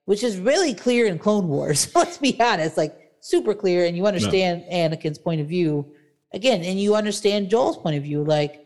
Which 0.06 0.24
is 0.24 0.38
really 0.38 0.74
clear 0.74 1.08
in 1.08 1.18
Clone 1.20 1.48
Wars. 1.48 1.90
Let's 1.96 2.18
be 2.18 2.40
honest, 2.40 2.78
like 2.78 2.96
super 3.22 3.54
clear, 3.54 3.86
and 3.86 3.96
you 3.98 4.06
understand 4.06 4.64
Anakin's 4.72 5.18
point 5.18 5.42
of 5.42 5.48
view 5.48 5.94
again, 6.34 6.62
and 6.64 6.80
you 6.80 6.96
understand 6.96 7.50
Joel's 7.50 7.78
point 7.78 7.96
of 7.98 8.04
view. 8.04 8.24
Like 8.24 8.66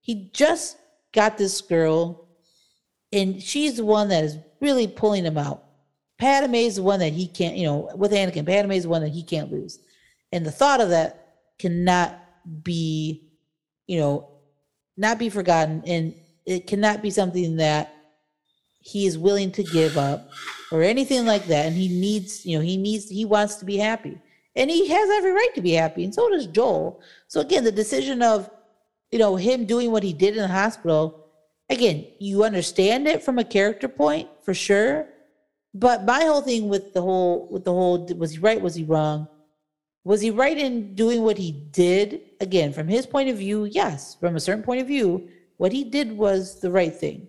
he 0.00 0.30
just 0.32 0.76
got 1.12 1.36
this 1.38 1.60
girl, 1.60 2.28
and 3.12 3.42
she's 3.42 3.76
the 3.76 3.84
one 3.84 4.08
that 4.08 4.24
is 4.24 4.38
really 4.60 4.86
pulling 4.88 5.24
him 5.24 5.36
out. 5.38 5.64
Padme 6.18 6.54
is 6.54 6.76
the 6.76 6.82
one 6.82 7.00
that 7.00 7.12
he 7.12 7.26
can't, 7.26 7.56
you 7.56 7.64
know, 7.64 7.90
with 7.96 8.12
Anakin, 8.12 8.46
Padme 8.46 8.72
is 8.72 8.82
the 8.82 8.88
one 8.90 9.02
that 9.02 9.08
he 9.12 9.22
can't 9.22 9.50
lose, 9.52 9.78
and 10.32 10.44
the 10.44 10.50
thought 10.50 10.80
of 10.80 10.90
that 10.90 11.29
cannot 11.60 12.18
be, 12.62 13.30
you 13.86 14.00
know, 14.00 14.28
not 14.96 15.18
be 15.18 15.28
forgotten, 15.28 15.82
and 15.86 16.14
it 16.46 16.66
cannot 16.66 17.02
be 17.02 17.10
something 17.10 17.56
that 17.56 17.94
he 18.80 19.06
is 19.06 19.18
willing 19.18 19.52
to 19.52 19.62
give 19.62 19.98
up 19.98 20.30
or 20.72 20.82
anything 20.82 21.26
like 21.26 21.44
that. 21.46 21.66
And 21.66 21.76
he 21.76 21.88
needs, 21.88 22.46
you 22.46 22.56
know, 22.56 22.64
he 22.64 22.76
needs, 22.76 23.08
he 23.10 23.24
wants 23.24 23.56
to 23.56 23.64
be 23.64 23.76
happy, 23.76 24.18
and 24.56 24.70
he 24.70 24.88
has 24.88 25.10
every 25.10 25.32
right 25.32 25.54
to 25.54 25.60
be 25.60 25.72
happy, 25.72 26.04
and 26.04 26.14
so 26.14 26.28
does 26.30 26.46
Joel. 26.46 27.00
So 27.28 27.40
again, 27.40 27.64
the 27.64 27.72
decision 27.72 28.22
of, 28.22 28.50
you 29.12 29.18
know, 29.18 29.36
him 29.36 29.66
doing 29.66 29.90
what 29.90 30.02
he 30.02 30.12
did 30.12 30.36
in 30.36 30.42
the 30.42 30.48
hospital, 30.48 31.26
again, 31.68 32.06
you 32.18 32.44
understand 32.44 33.06
it 33.06 33.22
from 33.22 33.38
a 33.38 33.44
character 33.44 33.88
point 33.88 34.28
for 34.42 34.54
sure. 34.54 35.06
But 35.74 36.04
my 36.04 36.24
whole 36.24 36.42
thing 36.42 36.68
with 36.68 36.94
the 36.94 37.02
whole, 37.02 37.48
with 37.50 37.64
the 37.64 37.72
whole, 37.72 38.06
was 38.16 38.32
he 38.32 38.38
right? 38.38 38.60
Was 38.60 38.74
he 38.74 38.84
wrong? 38.84 39.28
Was 40.04 40.20
he 40.20 40.30
right 40.30 40.56
in 40.56 40.94
doing 40.94 41.22
what 41.22 41.36
he 41.38 41.52
did? 41.52 42.22
Again, 42.40 42.72
from 42.72 42.88
his 42.88 43.06
point 43.06 43.28
of 43.28 43.36
view, 43.36 43.64
yes. 43.66 44.16
From 44.18 44.34
a 44.36 44.40
certain 44.40 44.62
point 44.62 44.80
of 44.80 44.86
view, 44.86 45.28
what 45.58 45.72
he 45.72 45.84
did 45.84 46.16
was 46.16 46.60
the 46.60 46.70
right 46.70 46.94
thing. 46.94 47.28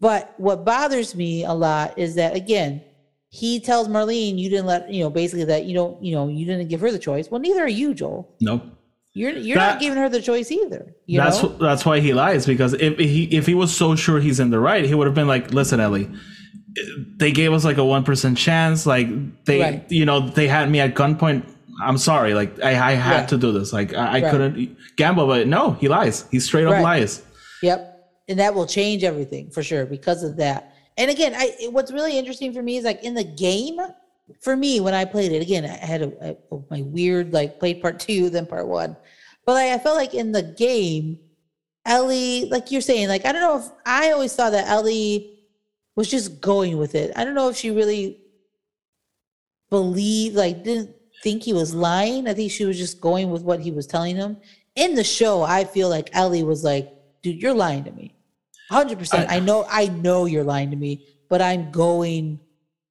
But 0.00 0.34
what 0.38 0.64
bothers 0.64 1.14
me 1.14 1.44
a 1.44 1.52
lot 1.52 1.98
is 1.98 2.14
that 2.16 2.34
again, 2.34 2.82
he 3.28 3.60
tells 3.60 3.88
Marlene, 3.88 4.38
"You 4.38 4.48
didn't 4.48 4.66
let 4.66 4.90
you 4.92 5.02
know 5.04 5.10
basically 5.10 5.44
that 5.44 5.64
you 5.66 5.74
don't 5.74 6.02
you 6.02 6.14
know 6.14 6.28
you 6.28 6.46
didn't 6.46 6.68
give 6.68 6.80
her 6.80 6.90
the 6.90 6.98
choice." 6.98 7.30
Well, 7.30 7.40
neither 7.40 7.62
are 7.64 7.68
you, 7.68 7.92
Joel. 7.92 8.34
No, 8.40 8.60
You're 9.14 9.32
you're 9.32 9.56
That- 9.56 9.72
not 9.74 9.80
giving 9.80 9.98
her 9.98 10.08
the 10.08 10.20
choice 10.22 10.50
either. 10.50 10.94
You 11.06 11.20
that's 11.20 11.42
know? 11.42 11.48
that's 11.58 11.84
why 11.84 12.00
he 12.00 12.12
lies 12.14 12.46
because 12.46 12.72
if 12.74 12.98
he 12.98 13.24
if 13.24 13.46
he 13.46 13.54
was 13.54 13.74
so 13.74 13.96
sure 13.96 14.20
he's 14.20 14.40
in 14.40 14.50
the 14.50 14.58
right, 14.58 14.84
he 14.84 14.94
would 14.94 15.06
have 15.06 15.14
been 15.14 15.28
like, 15.28 15.52
"Listen, 15.52 15.80
Ellie." 15.80 16.08
They 17.16 17.32
gave 17.32 17.52
us 17.54 17.64
like 17.64 17.78
a 17.78 17.84
one 17.84 18.04
percent 18.04 18.36
chance. 18.36 18.84
Like 18.86 19.08
they, 19.46 19.60
Right. 19.60 19.90
you 19.90 20.04
know, 20.04 20.20
they 20.28 20.46
had 20.46 20.70
me 20.70 20.80
at 20.80 20.94
gunpoint. 20.94 21.46
I'm 21.82 21.98
sorry. 21.98 22.34
Like 22.34 22.60
I, 22.62 22.92
I 22.92 22.92
had 22.92 23.28
to 23.28 23.36
do 23.36 23.52
this. 23.52 23.72
Like 23.72 23.92
I, 23.94 24.18
I 24.18 24.20
Right. 24.22 24.30
couldn't 24.30 24.76
gamble. 24.96 25.26
But 25.26 25.46
no, 25.46 25.72
he 25.72 25.88
lies. 25.88 26.24
He 26.30 26.40
straight 26.40 26.66
up 26.66 26.72
Right. 26.72 26.82
lies. 26.82 27.22
Yep. 27.62 27.92
And 28.28 28.38
that 28.38 28.54
will 28.54 28.66
change 28.66 29.04
everything 29.04 29.50
for 29.50 29.62
sure 29.62 29.86
because 29.86 30.22
of 30.22 30.36
that. 30.38 30.74
And 30.98 31.10
again, 31.10 31.32
I 31.36 31.68
what's 31.70 31.92
really 31.92 32.18
interesting 32.18 32.52
for 32.52 32.62
me 32.62 32.76
is 32.78 32.84
like 32.84 33.02
in 33.04 33.14
the 33.14 33.24
game, 33.24 33.78
for 34.40 34.56
me 34.56 34.80
when 34.80 34.94
I 34.94 35.04
played 35.04 35.30
it 35.32 35.42
again, 35.42 35.64
I 35.64 35.68
had 35.84 36.02
a, 36.02 36.36
a, 36.50 36.58
my 36.70 36.82
weird 36.82 37.32
like 37.32 37.58
played 37.58 37.80
part 37.82 38.00
two, 38.00 38.30
then 38.30 38.46
part 38.46 38.66
one, 38.66 38.96
but 39.44 39.52
like, 39.52 39.70
I 39.70 39.78
felt 39.78 39.96
like 39.96 40.14
in 40.14 40.32
the 40.32 40.42
game, 40.42 41.18
Ellie, 41.84 42.46
like 42.46 42.72
you're 42.72 42.80
saying, 42.80 43.08
like 43.08 43.24
I 43.26 43.32
don't 43.32 43.42
know 43.42 43.58
if 43.58 43.66
I 43.84 44.10
always 44.12 44.34
thought 44.34 44.50
that 44.50 44.66
Ellie 44.68 45.38
was 45.94 46.10
just 46.10 46.40
going 46.40 46.78
with 46.78 46.94
it. 46.96 47.12
I 47.14 47.24
don't 47.24 47.34
know 47.34 47.48
if 47.48 47.56
she 47.56 47.70
really 47.70 48.18
believed, 49.70 50.34
like 50.36 50.64
didn't 50.64 50.90
think 51.22 51.42
he 51.42 51.52
was 51.52 51.74
lying. 51.74 52.28
I 52.28 52.34
think 52.34 52.50
she 52.50 52.64
was 52.64 52.78
just 52.78 53.00
going 53.00 53.30
with 53.30 53.42
what 53.42 53.60
he 53.60 53.70
was 53.70 53.86
telling 53.86 54.16
him. 54.16 54.36
In 54.74 54.94
the 54.94 55.04
show, 55.04 55.42
I 55.42 55.64
feel 55.64 55.88
like 55.88 56.10
Ellie 56.14 56.42
was 56.42 56.64
like, 56.64 56.92
"Dude, 57.22 57.40
you're 57.40 57.54
lying 57.54 57.84
to 57.84 57.90
me." 57.92 58.14
100%. 58.70 59.28
I, 59.28 59.36
I 59.36 59.40
know 59.40 59.64
I 59.70 59.86
know 59.88 60.26
you're 60.26 60.44
lying 60.44 60.70
to 60.70 60.76
me, 60.76 61.06
but 61.28 61.40
I'm 61.40 61.70
going 61.70 62.40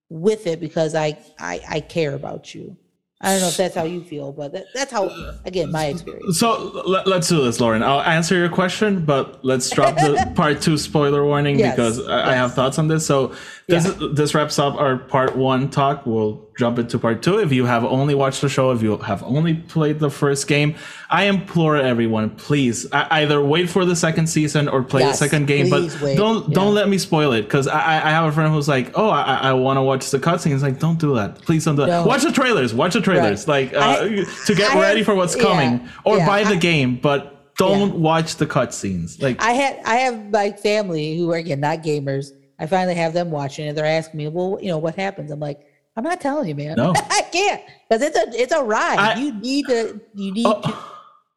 with 0.09 0.47
it 0.47 0.59
because 0.59 0.95
I 0.95 1.17
I 1.39 1.61
I 1.69 1.79
care 1.81 2.13
about 2.13 2.55
you. 2.55 2.77
I 3.21 3.31
don't 3.31 3.41
know 3.41 3.47
if 3.47 3.57
that's 3.57 3.75
how 3.75 3.85
you 3.85 4.03
feel, 4.03 4.33
but 4.33 4.51
that, 4.51 4.65
that's 4.73 4.91
how 4.91 5.09
again 5.45 5.71
my 5.71 5.85
experience. 5.85 6.37
So 6.39 6.83
let, 6.85 7.07
us 7.07 7.29
do 7.29 7.43
this, 7.43 7.59
Lauren. 7.59 7.81
I'll 7.81 8.01
answer 8.01 8.35
your 8.35 8.49
question, 8.49 9.05
but 9.05 9.43
let's 9.43 9.69
drop 9.69 9.95
the 9.95 10.31
part 10.35 10.61
two 10.61 10.77
spoiler 10.77 11.25
warning 11.25 11.57
Yes, 11.57 11.75
because 11.75 12.07
I, 12.07 12.31
I 12.31 12.33
have 12.35 12.53
thoughts 12.53 12.77
on 12.77 12.87
this. 12.87 13.05
So 13.05 13.33
this 13.67 13.85
Yeah. 13.85 14.07
this 14.13 14.35
wraps 14.35 14.59
up 14.59 14.75
our 14.75 14.97
part 14.97 15.35
one 15.35 15.69
talk. 15.69 16.05
We'll 16.05 16.45
jump 16.57 16.77
into 16.79 16.99
part 16.99 17.21
two. 17.23 17.39
If 17.39 17.51
you 17.51 17.65
have 17.65 17.83
only 17.83 18.13
watched 18.15 18.41
the 18.41 18.49
show, 18.49 18.71
if 18.71 18.81
you 18.83 18.97
have 18.97 19.23
only 19.23 19.55
played 19.55 19.99
the 19.99 20.09
first 20.11 20.47
game, 20.47 20.75
I 21.09 21.23
implore 21.25 21.75
everyone, 21.75 22.29
please 22.31 22.85
either 22.91 23.43
wait 23.43 23.69
for 23.69 23.83
the 23.85 23.95
second 23.95 24.27
season 24.27 24.67
or 24.67 24.83
play 24.83 25.01
Yes, 25.01 25.19
the 25.19 25.25
second 25.25 25.47
game, 25.47 25.69
but 25.69 25.81
wait. 26.01 26.15
don't 26.15 26.53
don't 26.53 26.67
Yeah. 26.67 26.79
let 26.81 26.89
me 26.89 26.97
spoil 26.99 27.31
it 27.33 27.41
because 27.43 27.67
I, 27.67 27.95
I 27.95 28.09
have 28.11 28.25
a 28.25 28.31
friend 28.31 28.53
who's 28.53 28.67
like, 28.67 28.91
oh, 28.95 29.09
I, 29.09 29.35
I 29.49 29.53
want 29.53 29.77
to 29.77 29.81
watch 29.81 30.09
the 30.11 30.19
cutscenes. 30.19 30.61
Like, 30.61 30.79
don't 30.79 30.99
do 30.99 31.15
that. 31.15 31.41
Please 31.41 31.65
don't 31.65 31.75
do 31.75 31.81
that. 31.87 32.01
No. 32.01 32.05
Watch 32.05 32.21
the 32.23 32.31
trailers. 32.31 32.73
Watch 32.73 32.93
the 32.93 33.01
trailers. 33.01 33.47
Right. 33.47 33.71
Like 33.71 33.73
uh, 33.75 34.03
I- 34.03 34.25
to 34.45 34.53
get 34.55 34.75
ready 34.75 34.99
have- 34.99 35.05
for 35.05 35.15
what's 35.15 35.35
yeah, 35.35 35.43
coming 35.43 35.89
or 36.03 36.17
buy 36.19 36.43
the 36.43 36.55
game, 36.57 36.99
but 37.01 37.31
don't 37.57 37.95
watch 38.01 38.35
the 38.35 38.45
cutscenes. 38.45 39.21
Like, 39.21 39.41
I 39.41 39.51
had 39.53 39.79
I 39.85 39.95
have 39.95 40.29
my 40.29 40.51
family 40.51 41.17
who 41.17 41.31
are 41.31 41.37
again 41.37 41.61
not 41.61 41.83
gamers. 41.83 42.27
I 42.59 42.65
finally 42.67 42.95
have 42.95 43.13
them 43.13 43.31
watching 43.31 43.67
and 43.67 43.77
they're 43.77 43.85
asking 43.85 44.17
me, 44.17 44.27
well, 44.27 44.57
you 44.61 44.69
know, 44.69 44.77
what 44.77 44.95
happens? 44.95 45.29
I'm 45.31 45.39
like, 45.39 45.59
I'm 45.97 46.03
not 46.03 46.21
telling 46.21 46.47
you, 46.49 46.55
man. 46.55 46.77
No. 46.77 46.93
I 47.09 47.21
can't 47.31 47.61
because 47.89 48.01
it's 48.01 48.17
a 48.17 48.41
it's 48.41 48.53
a 48.53 48.63
ride. 48.63 48.97
I- 48.99 49.15
you 49.19 49.33
need 49.33 49.65
to 49.67 49.99
you 50.13 50.31
need 50.33 50.45
Oh. 50.45 50.61
to 50.61 50.73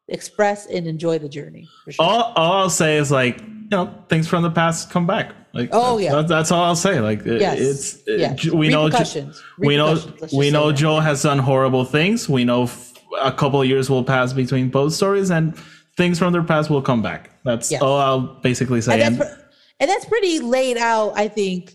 express 0.07 0.65
and 0.67 0.87
enjoy 0.87 1.19
the 1.19 1.29
journey. 1.29 1.67
For 1.85 1.91
sure. 1.91 2.05
all, 2.05 2.33
all 2.35 2.53
I'll 2.53 2.69
say 2.69 2.97
is 2.97 3.11
like, 3.11 3.39
you 3.39 3.67
know, 3.69 3.93
things 4.09 4.27
from 4.27 4.43
the 4.43 4.49
past 4.51 4.89
come 4.89 5.05
back. 5.05 5.33
Like, 5.53 5.69
Oh, 5.71 5.97
that's, 5.97 6.03
yeah. 6.03 6.15
that- 6.15 6.27
that's 6.27 6.51
all 6.51 6.63
I'll 6.63 6.75
say. 6.75 6.99
Like, 6.99 7.23
Yes. 7.25 7.59
it's 7.59 7.97
it- 8.07 8.53
we 8.53 8.69
know, 8.69 8.85
we 8.85 9.77
know, 9.77 10.11
we 10.31 10.51
know 10.51 10.71
that. 10.71 11.01
Has 11.03 11.23
done 11.23 11.39
horrible 11.39 11.85
things. 11.85 12.27
We 12.29 12.43
know 12.43 12.63
f- 12.63 12.93
a 13.21 13.31
couple 13.31 13.61
of 13.61 13.67
years 13.67 13.89
will 13.89 14.03
pass 14.03 14.33
between 14.33 14.69
both 14.69 14.93
stories, 14.93 15.31
and 15.31 15.55
things 15.97 16.17
from 16.19 16.33
their 16.33 16.43
past 16.43 16.69
will 16.69 16.81
come 16.81 17.01
back. 17.01 17.31
That's 17.43 17.71
Yes. 17.71 17.81
all 17.81 17.97
I'll 17.99 18.19
basically 18.41 18.81
say. 18.81 18.93
and 19.01 19.01
And, 19.01 19.21
that's 19.21 19.35
and 19.79 19.89
that's 19.89 20.05
pretty 20.05 20.39
laid 20.39 20.77
out, 20.77 21.13
I 21.15 21.27
think, 21.27 21.73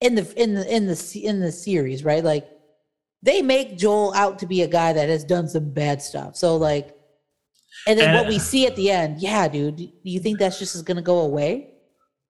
in 0.00 0.14
the 0.14 0.42
in 0.42 0.54
the 0.54 0.74
in 0.74 0.86
the 0.86 1.20
in 1.24 1.40
the 1.40 1.52
series, 1.52 2.04
right? 2.04 2.22
Like 2.24 2.46
they 3.22 3.42
make 3.42 3.78
Joel 3.78 4.12
out 4.14 4.38
to 4.40 4.46
be 4.46 4.62
a 4.62 4.68
guy 4.68 4.92
that 4.92 5.08
has 5.08 5.24
done 5.24 5.48
some 5.48 5.70
bad 5.72 6.02
stuff. 6.02 6.36
So 6.36 6.56
like, 6.56 6.94
and 7.86 7.98
then 7.98 8.10
And- 8.10 8.18
what 8.18 8.28
we 8.28 8.38
see 8.38 8.66
at 8.66 8.76
the 8.76 8.90
end, 8.90 9.20
yeah, 9.20 9.48
dude, 9.48 9.76
do 9.76 9.88
you 10.02 10.20
think 10.20 10.38
that's 10.38 10.58
just 10.58 10.84
going 10.84 10.96
to 10.96 11.02
go 11.02 11.20
away? 11.20 11.70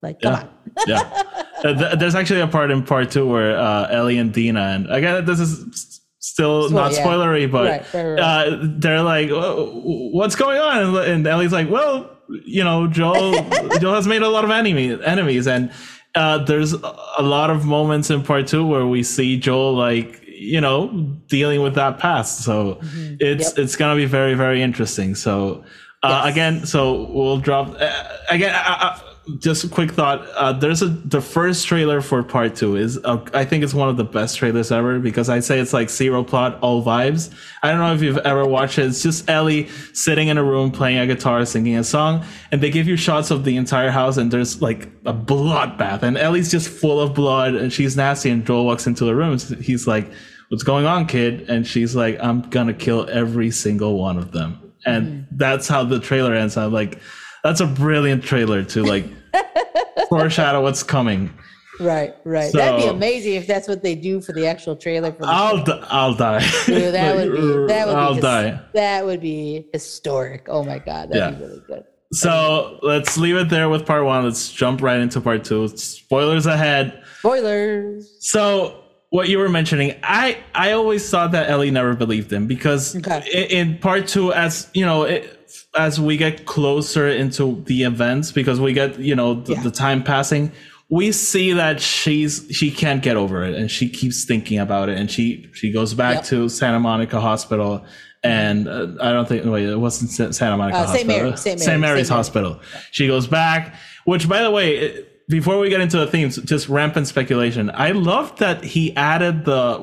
Like, 0.02 0.20
come 0.20 0.32
Yeah. 0.34 0.40
on. 0.40 0.48
yeah. 0.86 1.22
Uh, 1.64 1.94
there's 1.96 2.14
actually 2.14 2.40
a 2.42 2.46
part 2.46 2.70
in 2.70 2.82
part 2.82 3.10
two 3.10 3.26
where 3.26 3.56
uh, 3.56 3.86
Ellie 3.88 4.18
and 4.18 4.34
Dina, 4.34 4.60
and 4.60 4.90
again, 4.92 5.24
this 5.24 5.40
is 5.40 6.02
still 6.18 6.68
Spoil- 6.68 6.76
not 6.78 6.92
yeah. 6.92 7.06
spoilery, 7.06 7.50
but 7.50 7.64
Right, 7.70 7.94
right, 7.94 8.04
right. 8.10 8.20
Uh, 8.20 8.58
they're 8.80 9.00
like, 9.00 9.30
"What's 9.32 10.36
going 10.36 10.58
on?" 10.60 10.94
And 11.08 11.26
Ellie's 11.26 11.52
like, 11.52 11.70
"Well, 11.70 12.13
you 12.28 12.62
know, 12.64 12.86
Joel, 12.86 13.32
Joel 13.80 13.94
has 13.94 14.06
made 14.06 14.22
a 14.22 14.28
lot 14.28 14.44
of 14.44 14.50
enemy 14.50 14.98
enemies, 15.04 15.46
and 15.46 15.70
uh, 16.14 16.38
there's 16.44 16.72
a 16.72 17.22
lot 17.22 17.50
of 17.50 17.64
moments 17.64 18.10
in 18.10 18.22
part 18.22 18.46
two 18.46 18.66
where 18.66 18.86
we 18.86 19.02
see 19.02 19.38
Joel 19.38 19.74
like." 19.74 20.20
You 20.36 20.60
know, 20.60 20.88
dealing 21.28 21.62
with 21.62 21.76
that 21.76 22.00
past, 22.00 22.42
so 22.42 22.78
it's 22.82 22.84
Mm-hmm. 22.94 23.20
Yep. 23.22 23.52
it's 23.64 23.76
gonna 23.76 23.94
be 23.94 24.04
very 24.04 24.34
very 24.34 24.60
interesting. 24.62 25.14
So 25.14 25.64
uh, 26.02 26.22
Yes. 26.24 26.32
again, 26.32 26.66
so 26.66 27.04
we'll 27.12 27.38
drop 27.38 27.68
uh, 27.80 28.02
again. 28.28 28.52
Uh, 28.52 28.76
uh, 28.80 28.98
just 29.38 29.64
a 29.64 29.68
quick 29.68 29.92
thought. 29.92 30.26
Uh, 30.30 30.52
there's 30.52 30.82
a 30.82 30.88
the 30.88 31.20
first 31.20 31.66
trailer 31.66 32.00
for 32.00 32.22
part 32.22 32.56
two 32.56 32.76
is 32.76 32.98
uh, 33.04 33.24
I 33.32 33.44
think 33.44 33.64
it's 33.64 33.72
one 33.72 33.88
of 33.88 33.96
the 33.96 34.04
best 34.04 34.36
trailers 34.36 34.70
ever 34.70 34.98
because 34.98 35.28
I 35.28 35.40
say 35.40 35.60
it's 35.60 35.72
like 35.72 35.88
zero 35.88 36.22
plot, 36.22 36.58
all 36.60 36.84
vibes. 36.84 37.34
I 37.62 37.70
don't 37.70 37.80
know 37.80 37.94
if 37.94 38.02
you've 38.02 38.18
ever 38.18 38.46
watched 38.46 38.78
it. 38.78 38.86
It's 38.86 39.02
just 39.02 39.28
Ellie 39.28 39.68
sitting 39.92 40.28
in 40.28 40.36
a 40.36 40.44
room 40.44 40.70
playing 40.70 40.98
a 40.98 41.06
guitar, 41.06 41.44
singing 41.46 41.76
a 41.76 41.84
song, 41.84 42.24
and 42.52 42.62
they 42.62 42.70
give 42.70 42.86
you 42.86 42.96
shots 42.96 43.30
of 43.30 43.44
the 43.44 43.56
entire 43.56 43.90
house, 43.90 44.16
and 44.18 44.30
there's 44.30 44.60
like 44.60 44.86
a 45.06 45.14
bloodbath, 45.14 46.02
and 46.02 46.18
Ellie's 46.18 46.50
just 46.50 46.68
full 46.68 47.00
of 47.00 47.14
blood, 47.14 47.54
and 47.54 47.72
she's 47.72 47.96
nasty. 47.96 48.30
And 48.30 48.46
Joel 48.46 48.66
walks 48.66 48.86
into 48.86 49.04
the 49.04 49.14
room, 49.14 49.32
and 49.32 49.64
he's 49.64 49.86
like, 49.86 50.10
"What's 50.48 50.64
going 50.64 50.84
on, 50.84 51.06
kid?" 51.06 51.48
And 51.48 51.66
she's 51.66 51.96
like, 51.96 52.18
"I'm 52.20 52.42
gonna 52.50 52.74
kill 52.74 53.08
every 53.08 53.50
single 53.50 53.98
one 53.98 54.18
of 54.18 54.32
them." 54.32 54.60
And 54.86 55.26
that's 55.30 55.66
how 55.66 55.82
the 55.84 55.98
trailer 55.98 56.34
ends. 56.34 56.58
I'm 56.58 56.70
like, 56.70 57.00
that's 57.44 57.60
a 57.60 57.66
brilliant 57.66 58.24
trailer 58.24 58.64
to 58.64 58.82
like 58.82 59.04
foreshadow 60.08 60.62
what's 60.62 60.82
coming. 60.82 61.32
Right, 61.80 62.14
right. 62.24 62.52
That'd 62.52 62.80
be 62.82 62.86
amazing 62.88 63.34
if 63.34 63.46
that's 63.48 63.66
what 63.66 63.82
they 63.82 63.94
do 63.96 64.20
for 64.20 64.32
the 64.32 64.46
actual 64.46 64.76
trailer 64.76 65.10
for 65.12 65.22
the 65.22 65.26
I'll 65.28 65.62
di- 65.64 65.86
I'll 65.88 66.14
die. 66.14 66.40
Dude, 66.66 66.94
that 66.94 67.16
would 67.16 67.32
be 67.32 67.40
that 67.72 67.86
would 67.88 67.96
I'll 67.96 68.14
be 68.14 68.20
die. 68.20 68.60
That 68.74 69.04
would 69.04 69.20
be 69.20 69.66
historic. 69.72 70.46
Oh 70.48 70.62
my 70.64 70.78
god, 70.78 71.10
that'd 71.10 71.16
Yeah. 71.16 71.30
be 71.32 71.44
really 71.44 71.62
good. 71.66 71.84
So 72.12 72.78
let's 72.82 73.18
leave 73.18 73.34
it 73.36 73.48
there 73.48 73.68
with 73.68 73.86
part 73.86 74.04
one. 74.04 74.22
Let's 74.24 74.52
jump 74.52 74.82
right 74.82 75.00
into 75.00 75.20
part 75.20 75.42
two. 75.44 75.66
Spoilers 75.76 76.46
ahead. 76.46 77.02
Spoilers. 77.18 78.08
So 78.20 78.80
what 79.10 79.28
you 79.28 79.38
were 79.38 79.48
mentioning, 79.48 79.96
I 80.04 80.38
I 80.54 80.72
always 80.72 81.08
thought 81.10 81.32
that 81.32 81.50
Ellie 81.50 81.72
never 81.72 81.96
believed 81.96 82.32
him 82.32 82.46
because 82.46 82.94
Okay. 82.96 83.24
in, 83.32 83.68
in 83.72 83.78
part 83.78 84.06
two, 84.06 84.32
as 84.32 84.70
you 84.74 84.86
know, 84.86 85.02
it, 85.04 85.33
as 85.76 86.00
we 86.00 86.16
get 86.16 86.46
closer 86.46 87.08
into 87.08 87.62
the 87.66 87.82
events, 87.84 88.32
because 88.32 88.60
we 88.60 88.72
get 88.72 88.98
you 88.98 89.14
know 89.14 89.34
the, 89.34 89.54
Yeah. 89.54 89.62
the 89.62 89.70
time 89.70 90.02
passing, 90.02 90.52
we 90.88 91.12
see 91.12 91.52
that 91.52 91.80
she's 91.80 92.46
she 92.50 92.70
can't 92.70 93.02
get 93.02 93.16
over 93.16 93.42
it, 93.44 93.54
and 93.54 93.70
she 93.70 93.88
keeps 93.88 94.24
thinking 94.24 94.58
about 94.58 94.88
it, 94.88 94.98
and 94.98 95.10
she 95.10 95.48
she 95.54 95.70
goes 95.72 95.94
back 95.94 96.16
Yep. 96.16 96.24
to 96.26 96.48
Santa 96.48 96.80
Monica 96.80 97.20
Hospital. 97.20 97.84
And 98.26 98.66
uh, 98.68 98.86
I 99.02 99.12
don't 99.12 99.28
think 99.28 99.44
wait, 99.44 99.68
it 99.68 99.76
wasn't 99.76 100.10
Santa 100.34 100.56
Monica 100.56 100.78
Uh, 100.78 100.86
St. 100.86 101.06
Hospital. 101.06 101.24
Mary- 101.26 101.36
St. 101.36 101.60
St. 101.60 101.68
Mary's, 101.78 101.80
Mary's 101.80 102.06
St. 102.08 102.34
Mary. 102.40 102.48
Hospital. 102.48 102.60
She 102.90 103.06
goes 103.06 103.26
back, 103.26 103.74
which 104.06 104.26
by 104.30 104.42
the 104.42 104.50
way, 104.50 104.76
it- 104.76 105.10
before 105.28 105.58
we 105.58 105.68
get 105.70 105.80
into 105.82 105.96
the 105.98 106.06
themes, 106.06 106.36
just 106.36 106.68
rampant 106.70 107.06
speculation. 107.06 107.70
I 107.74 107.92
love 107.92 108.36
that 108.40 108.62
he 108.62 108.94
added 108.96 109.44
the 109.46 109.78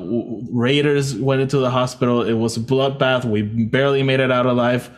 Raiders 0.52 1.16
went 1.16 1.42
into 1.42 1.58
the 1.58 1.70
hospital. 1.72 2.22
It 2.24 2.34
was 2.34 2.58
a 2.58 2.60
bloodbath. 2.60 3.26
We 3.26 3.42
barely 3.42 4.04
made 4.04 4.20
it 4.20 4.32
out 4.32 4.46
alive. 4.46 4.90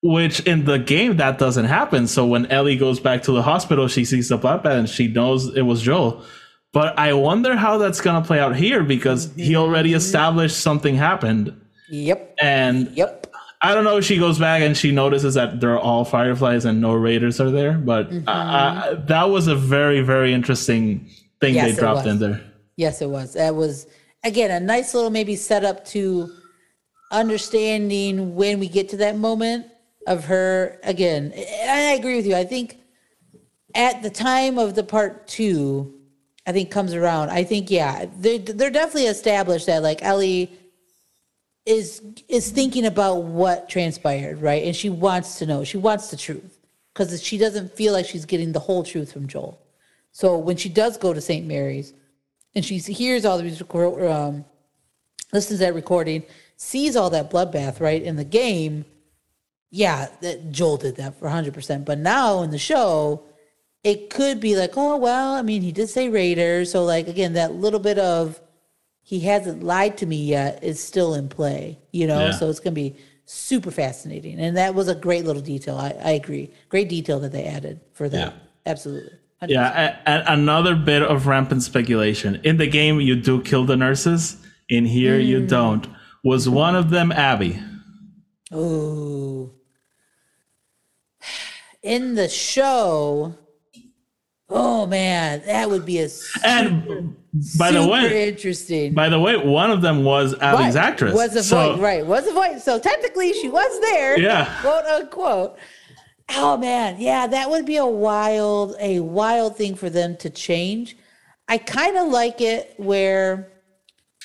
Which 0.00 0.40
in 0.40 0.64
the 0.64 0.78
game 0.78 1.16
that 1.16 1.38
doesn't 1.38 1.64
happen. 1.64 2.06
So 2.06 2.24
when 2.24 2.46
Ellie 2.46 2.76
goes 2.76 3.00
back 3.00 3.22
to 3.24 3.32
the 3.32 3.42
hospital, 3.42 3.88
she 3.88 4.04
sees 4.04 4.28
the 4.28 4.38
bloodbath 4.38 4.78
and 4.78 4.88
she 4.88 5.08
knows 5.08 5.54
it 5.56 5.62
was 5.62 5.82
Joel. 5.82 6.24
But 6.72 6.96
I 6.98 7.14
wonder 7.14 7.56
how 7.56 7.78
that's 7.78 8.00
gonna 8.00 8.24
play 8.24 8.38
out 8.38 8.54
here 8.54 8.84
because 8.84 9.32
he 9.34 9.56
already 9.56 9.94
established 9.94 10.58
something 10.58 10.94
happened. 10.94 11.60
Yep. 11.88 12.36
And 12.40 12.96
Yep. 12.96 13.26
I 13.60 13.74
don't 13.74 13.82
know 13.82 13.96
if 13.96 14.04
she 14.04 14.18
goes 14.18 14.38
back 14.38 14.62
and 14.62 14.76
she 14.76 14.92
notices 14.92 15.34
that 15.34 15.60
they're 15.60 15.78
all 15.78 16.04
fireflies 16.04 16.64
and 16.64 16.80
no 16.80 16.92
raiders 16.94 17.40
are 17.40 17.50
there, 17.50 17.72
but 17.72 18.08
I, 18.28 18.90
I, 18.90 18.94
that 18.94 19.24
was 19.30 19.48
a 19.48 19.56
very, 19.56 20.00
very 20.00 20.32
interesting 20.32 21.10
thing 21.40 21.54
Yes, 21.54 21.74
they 21.74 21.80
dropped 21.80 22.06
in 22.06 22.20
there. 22.20 22.40
Yes, 22.76 23.02
it 23.02 23.10
was. 23.10 23.34
That 23.34 23.56
was 23.56 23.86
again 24.22 24.50
a 24.50 24.60
nice 24.60 24.94
little 24.94 25.10
maybe 25.10 25.34
setup 25.34 25.84
to 25.86 26.30
understanding 27.10 28.36
when 28.36 28.60
we 28.60 28.68
get 28.68 28.90
to 28.90 28.96
that 28.98 29.16
moment 29.16 29.66
of 30.08 30.24
her 30.24 30.80
again. 30.82 31.32
I 31.36 31.94
agree 31.98 32.16
with 32.16 32.26
you. 32.26 32.34
I 32.34 32.44
think 32.44 32.78
at 33.74 34.02
the 34.02 34.10
time 34.10 34.58
of 34.58 34.74
the 34.74 34.82
part 34.82 35.28
two, 35.28 35.94
I 36.46 36.52
think 36.52 36.70
comes 36.70 36.94
around. 36.94 37.30
I 37.30 37.44
think 37.44 37.70
yeah, 37.70 38.06
they 38.18 38.38
they're 38.38 38.70
definitely 38.70 39.06
established 39.06 39.66
that 39.66 39.82
like 39.82 40.02
Ellie 40.02 40.50
is 41.66 42.02
is 42.26 42.50
thinking 42.50 42.86
about 42.86 43.24
what 43.24 43.68
transpired, 43.68 44.40
right? 44.40 44.64
And 44.64 44.74
she 44.74 44.88
wants 44.88 45.38
to 45.38 45.46
know. 45.46 45.62
She 45.62 45.76
wants 45.76 46.10
the 46.10 46.16
truth 46.16 46.58
because 46.94 47.22
she 47.22 47.36
doesn't 47.36 47.74
feel 47.74 47.92
like 47.92 48.06
she's 48.06 48.24
getting 48.24 48.52
the 48.52 48.60
whole 48.60 48.82
truth 48.82 49.12
from 49.12 49.28
Joel. 49.28 49.60
So 50.10 50.38
when 50.38 50.56
she 50.56 50.70
does 50.70 50.96
go 50.96 51.12
to 51.12 51.20
St. 51.20 51.46
Mary's 51.46 51.92
and 52.54 52.64
she 52.64 52.78
hears 52.78 53.26
all 53.26 53.38
these 53.38 53.60
um, 53.60 54.44
listens 55.32 55.60
to 55.60 55.66
that 55.66 55.74
recording, 55.74 56.24
sees 56.56 56.96
all 56.96 57.10
that 57.10 57.30
bloodbath, 57.30 57.78
right, 57.78 58.02
in 58.02 58.16
the 58.16 58.24
game, 58.24 58.86
yeah, 59.70 60.08
that 60.22 60.50
Joel 60.50 60.76
did 60.78 60.96
that 60.96 61.18
for 61.18 61.28
100%. 61.28 61.84
But 61.84 61.98
now 61.98 62.42
in 62.42 62.50
the 62.50 62.58
show, 62.58 63.22
it 63.84 64.10
could 64.10 64.40
be 64.40 64.56
like, 64.56 64.72
oh 64.76 64.96
well, 64.96 65.34
I 65.34 65.42
mean, 65.42 65.62
he 65.62 65.72
did 65.72 65.88
say 65.88 66.08
Raiders, 66.08 66.70
so 66.72 66.84
like 66.84 67.08
again, 67.08 67.34
that 67.34 67.54
little 67.54 67.80
bit 67.80 67.98
of 67.98 68.40
he 69.02 69.20
hasn't 69.20 69.62
lied 69.62 69.96
to 69.98 70.06
me 70.06 70.16
yet 70.24 70.62
is 70.62 70.82
still 70.82 71.14
in 71.14 71.28
play, 71.28 71.78
you 71.92 72.06
know. 72.06 72.26
Yeah. 72.26 72.30
So 72.32 72.50
it's 72.50 72.60
gonna 72.60 72.74
be 72.74 72.96
super 73.24 73.70
fascinating, 73.70 74.40
and 74.40 74.56
that 74.56 74.74
was 74.74 74.88
a 74.88 74.94
great 74.94 75.24
little 75.24 75.42
detail. 75.42 75.76
I, 75.78 75.90
I 76.02 76.10
agree, 76.12 76.50
great 76.68 76.88
detail 76.88 77.20
that 77.20 77.32
they 77.32 77.44
added 77.44 77.80
for 77.92 78.08
that. 78.08 78.32
Yeah. 78.34 78.38
Absolutely. 78.66 79.12
100%. 79.42 79.48
Yeah, 79.50 79.96
a- 80.06 80.32
another 80.32 80.74
bit 80.74 81.02
of 81.02 81.26
rampant 81.26 81.62
speculation. 81.62 82.40
In 82.42 82.56
the 82.56 82.66
game, 82.66 83.00
you 83.00 83.14
do 83.16 83.40
kill 83.42 83.64
the 83.64 83.76
nurses. 83.76 84.36
In 84.68 84.84
here, 84.84 85.18
you 85.18 85.40
Mm. 85.40 85.48
don't. 85.48 85.86
Was 86.24 86.48
one 86.48 86.74
of 86.74 86.90
them 86.90 87.12
Abby? 87.12 87.58
Oh. 88.52 89.52
In 91.82 92.14
the 92.14 92.28
show, 92.28 93.34
oh 94.48 94.86
man, 94.86 95.42
that 95.46 95.70
would 95.70 95.86
be 95.86 95.98
a 96.00 96.08
super, 96.08 96.46
And 96.46 97.16
by 97.58 97.70
the 97.70 97.86
way, 97.86 98.28
interesting. 98.28 98.94
by 98.94 99.08
the 99.08 99.20
way, 99.20 99.36
one 99.36 99.70
of 99.70 99.80
them 99.80 100.02
was 100.04 100.34
Abby's 100.40 100.74
Right. 100.74 100.84
actress. 100.84 101.14
Was 101.14 101.36
a 101.36 101.42
So- 101.42 101.72
voice, 101.74 101.80
right? 101.80 102.06
Was 102.06 102.26
a 102.26 102.32
voice. 102.32 102.64
So 102.64 102.78
technically, 102.78 103.32
she 103.34 103.48
was 103.48 103.80
there. 103.80 104.18
Yeah. 104.18 104.52
quote 104.60 104.84
unquote. 104.86 105.56
Oh 106.36 106.56
man, 106.56 106.96
yeah, 106.98 107.26
that 107.26 107.48
would 107.48 107.64
be 107.64 107.76
a 107.76 107.86
wild, 107.86 108.74
a 108.80 109.00
wild 109.00 109.56
thing 109.56 109.74
for 109.74 109.88
them 109.88 110.16
to 110.18 110.28
change. 110.28 110.96
I 111.48 111.56
kind 111.58 111.96
of 111.96 112.08
like 112.08 112.40
it 112.42 112.74
where 112.76 113.48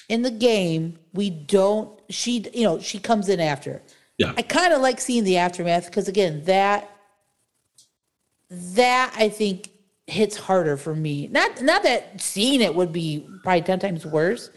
in 0.09 0.23
the 0.23 0.31
game 0.31 0.97
we 1.13 1.29
don't. 1.29 1.97
She, 2.09 2.45
you 2.53 2.63
know, 2.63 2.79
she 2.79 2.99
comes 2.99 3.29
in 3.29 3.39
after. 3.39 3.81
Yeah. 4.17 4.33
I 4.37 4.41
kind 4.41 4.73
of 4.73 4.81
like 4.81 4.99
seeing 4.99 5.23
the 5.23 5.37
aftermath 5.37 5.85
because 5.85 6.07
again, 6.09 6.43
that 6.45 6.89
that 8.75 9.13
I 9.17 9.29
think 9.29 9.69
hits 10.07 10.35
harder 10.37 10.77
for 10.77 10.95
me. 10.95 11.27
Not 11.27 11.61
not 11.61 11.83
that 11.83 12.21
seeing 12.21 12.61
it 12.61 12.75
would 12.75 12.91
be 12.91 13.27
probably 13.43 13.61
ten 13.61 13.79
times 13.79 14.05
worse, 14.05 14.49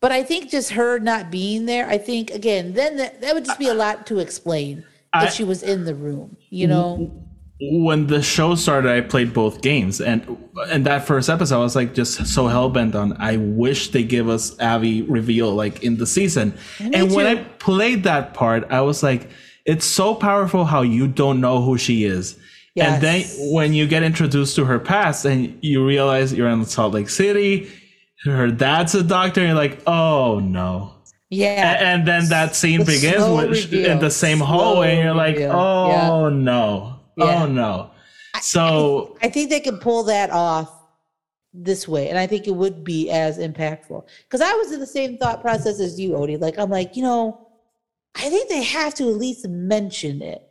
but 0.00 0.12
I 0.12 0.22
think 0.22 0.50
just 0.50 0.70
her 0.70 0.98
not 0.98 1.30
being 1.30 1.66
there. 1.66 1.88
I 1.88 1.98
think 1.98 2.30
again, 2.30 2.72
then 2.74 2.96
that, 2.96 3.20
that 3.20 3.34
would 3.34 3.44
just 3.44 3.58
be 3.58 3.68
a 3.68 3.74
lot 3.74 4.06
to 4.08 4.18
explain 4.18 4.84
I- 5.12 5.26
if 5.26 5.32
she 5.32 5.44
was 5.44 5.62
in 5.62 5.84
the 5.84 5.94
room. 5.94 6.36
You 6.50 6.66
know, 6.68 7.24
when 7.60 8.06
the 8.06 8.22
show 8.22 8.54
started, 8.54 8.90
I 8.90 9.00
played 9.00 9.32
both 9.32 9.62
games, 9.62 10.00
and 10.00 10.36
and 10.68 10.84
that 10.86 11.06
first 11.06 11.28
episode, 11.28 11.56
I 11.56 11.62
was 11.62 11.76
like 11.76 11.94
just 11.94 12.26
so 12.26 12.46
hell 12.46 12.68
bent 12.68 12.94
on. 12.94 13.16
I 13.18 13.36
wish 13.36 13.90
they 13.90 14.02
give 14.02 14.28
us 14.28 14.58
Abby 14.60 15.02
reveal 15.02 15.52
like 15.54 15.82
in 15.82 15.96
the 15.96 16.06
season. 16.06 16.54
and 16.80 17.12
when 17.14 17.26
I 17.26 17.36
played 17.58 18.04
that 18.04 18.34
part, 18.34 18.66
I 18.70 18.80
was 18.82 19.02
like, 19.02 19.30
it's 19.64 19.84
so 19.84 20.14
powerful 20.14 20.64
how 20.64 20.82
you 20.82 21.06
don't 21.08 21.40
know 21.40 21.62
who 21.62 21.78
she 21.78 22.04
is. 22.04 22.36
And 22.86 23.02
then 23.02 23.24
when 23.52 23.72
you 23.72 23.86
get 23.86 24.02
introduced 24.02 24.56
to 24.56 24.64
her 24.64 24.78
past 24.78 25.24
and 25.24 25.58
you 25.62 25.84
realize 25.86 26.32
you're 26.32 26.48
in 26.48 26.64
Salt 26.64 26.94
Lake 26.94 27.08
City, 27.08 27.70
her 28.24 28.50
dad's 28.50 28.94
a 28.94 29.02
doctor, 29.02 29.40
and 29.40 29.48
you're 29.48 29.56
like, 29.56 29.80
oh 29.86 30.40
no. 30.40 30.94
yeah. 31.30 31.74
A- 31.74 31.84
And 31.84 32.06
then 32.06 32.28
that 32.28 32.54
scene 32.56 32.84
begins 32.84 33.24
with 33.28 33.72
in 33.72 33.98
the 34.00 34.10
same 34.10 34.38
Slow 34.38 34.46
hallway, 34.46 34.94
and 34.96 35.04
you're 35.04 35.14
like, 35.14 35.36
reveal. 35.36 35.52
oh 35.52 36.28
no, 36.28 36.96
Yeah. 37.16 37.42
oh 37.44 37.46
no. 37.46 37.90
So 38.40 39.16
I 39.22 39.28
think 39.28 39.50
they 39.50 39.60
can 39.60 39.78
pull 39.78 40.04
that 40.04 40.30
off 40.30 40.72
this 41.54 41.88
way, 41.88 42.08
and 42.08 42.18
I 42.18 42.26
think 42.26 42.46
it 42.46 42.54
would 42.54 42.84
be 42.84 43.10
as 43.10 43.38
impactful. 43.38 44.06
Because 44.24 44.40
I 44.40 44.52
was 44.54 44.70
in 44.72 44.80
the 44.80 44.86
same 44.86 45.16
thought 45.18 45.40
process 45.40 45.80
as 45.80 45.98
you, 45.98 46.10
Odie. 46.12 46.40
Like 46.40 46.58
I'm 46.58 46.70
like, 46.70 46.94
you 46.96 47.02
know, 47.02 47.48
I 48.14 48.28
think 48.28 48.48
they 48.48 48.62
have 48.62 48.94
to 48.96 49.04
at 49.10 49.16
least 49.16 49.46
mention 49.48 50.22
it 50.22 50.42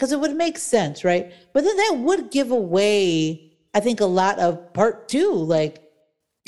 because 0.00 0.12
it 0.12 0.20
would 0.20 0.34
make 0.34 0.56
sense, 0.56 1.04
right? 1.04 1.30
But 1.52 1.62
then 1.62 1.76
that 1.76 1.96
would 1.98 2.30
give 2.30 2.50
away, 2.50 3.52
I 3.74 3.80
think, 3.80 4.00
a 4.00 4.06
lot 4.06 4.38
of 4.38 4.72
part 4.72 5.08
two, 5.10 5.30
like 5.34 5.82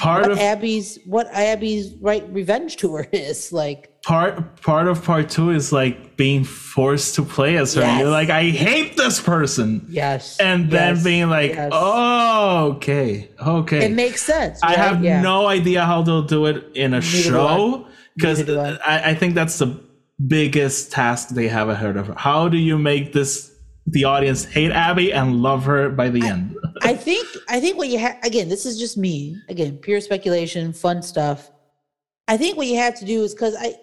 part 0.00 0.22
what 0.22 0.30
of 0.32 0.38
Abby's 0.38 0.98
what 1.04 1.26
Abby's 1.34 1.92
right 2.00 2.26
revenge 2.32 2.76
tour 2.76 3.06
is 3.12 3.52
like. 3.52 4.00
part 4.04 4.62
part 4.62 4.88
of 4.88 5.04
part 5.04 5.28
two 5.28 5.50
is 5.50 5.70
like 5.70 6.16
being 6.16 6.44
forced 6.44 7.14
to 7.16 7.22
play 7.22 7.58
as 7.58 7.74
her. 7.74 7.82
Yes. 7.82 8.00
You're 8.00 8.08
like, 8.10 8.30
I 8.30 8.44
hate 8.48 8.96
this 8.96 9.20
person, 9.20 9.84
Yes, 9.90 10.38
and 10.40 10.70
then 10.70 10.94
yes, 10.94 11.04
being 11.04 11.28
like, 11.28 11.50
yes. 11.52 11.72
oh, 11.74 12.72
okay, 12.76 13.28
okay. 13.38 13.84
it 13.84 13.92
makes 13.92 14.22
sense. 14.22 14.60
I 14.62 14.76
have 14.76 15.04
Yeah. 15.04 15.20
no 15.20 15.46
idea 15.46 15.84
how 15.84 16.00
they'll 16.00 16.22
do 16.22 16.46
it 16.46 16.74
in 16.74 16.94
a 16.94 17.00
do 17.00 17.06
show 17.06 17.86
because 18.16 18.38
Neither. 18.38 18.78
I, 18.82 19.10
I 19.10 19.14
think 19.14 19.34
that's 19.34 19.58
the 19.58 19.78
biggest 20.26 20.92
task 20.92 21.30
they 21.30 21.48
have 21.48 21.68
ahead 21.68 21.96
of 21.96 22.06
her. 22.08 22.14
How 22.16 22.48
do 22.48 22.56
you 22.56 22.78
make 22.78 23.12
this 23.12 23.50
the 23.86 24.04
audience 24.04 24.44
hate 24.44 24.70
Abby 24.70 25.12
and 25.12 25.42
love 25.42 25.64
her 25.64 25.88
by 25.90 26.08
the 26.08 26.24
end? 26.26 26.56
I 26.82 26.94
think 26.94 27.26
I 27.48 27.60
think 27.60 27.76
what 27.78 27.88
you 27.88 27.98
have 27.98 28.18
again, 28.24 28.48
this 28.48 28.66
is 28.66 28.78
just 28.78 28.96
me. 28.96 29.36
Again, 29.48 29.78
pure 29.78 30.00
speculation, 30.00 30.72
fun 30.72 31.02
stuff. 31.02 31.50
I 32.28 32.36
think 32.36 32.56
what 32.56 32.66
you 32.66 32.76
have 32.76 32.94
to 33.00 33.04
do 33.04 33.22
is 33.24 33.34
because 33.34 33.56
I 33.58 33.74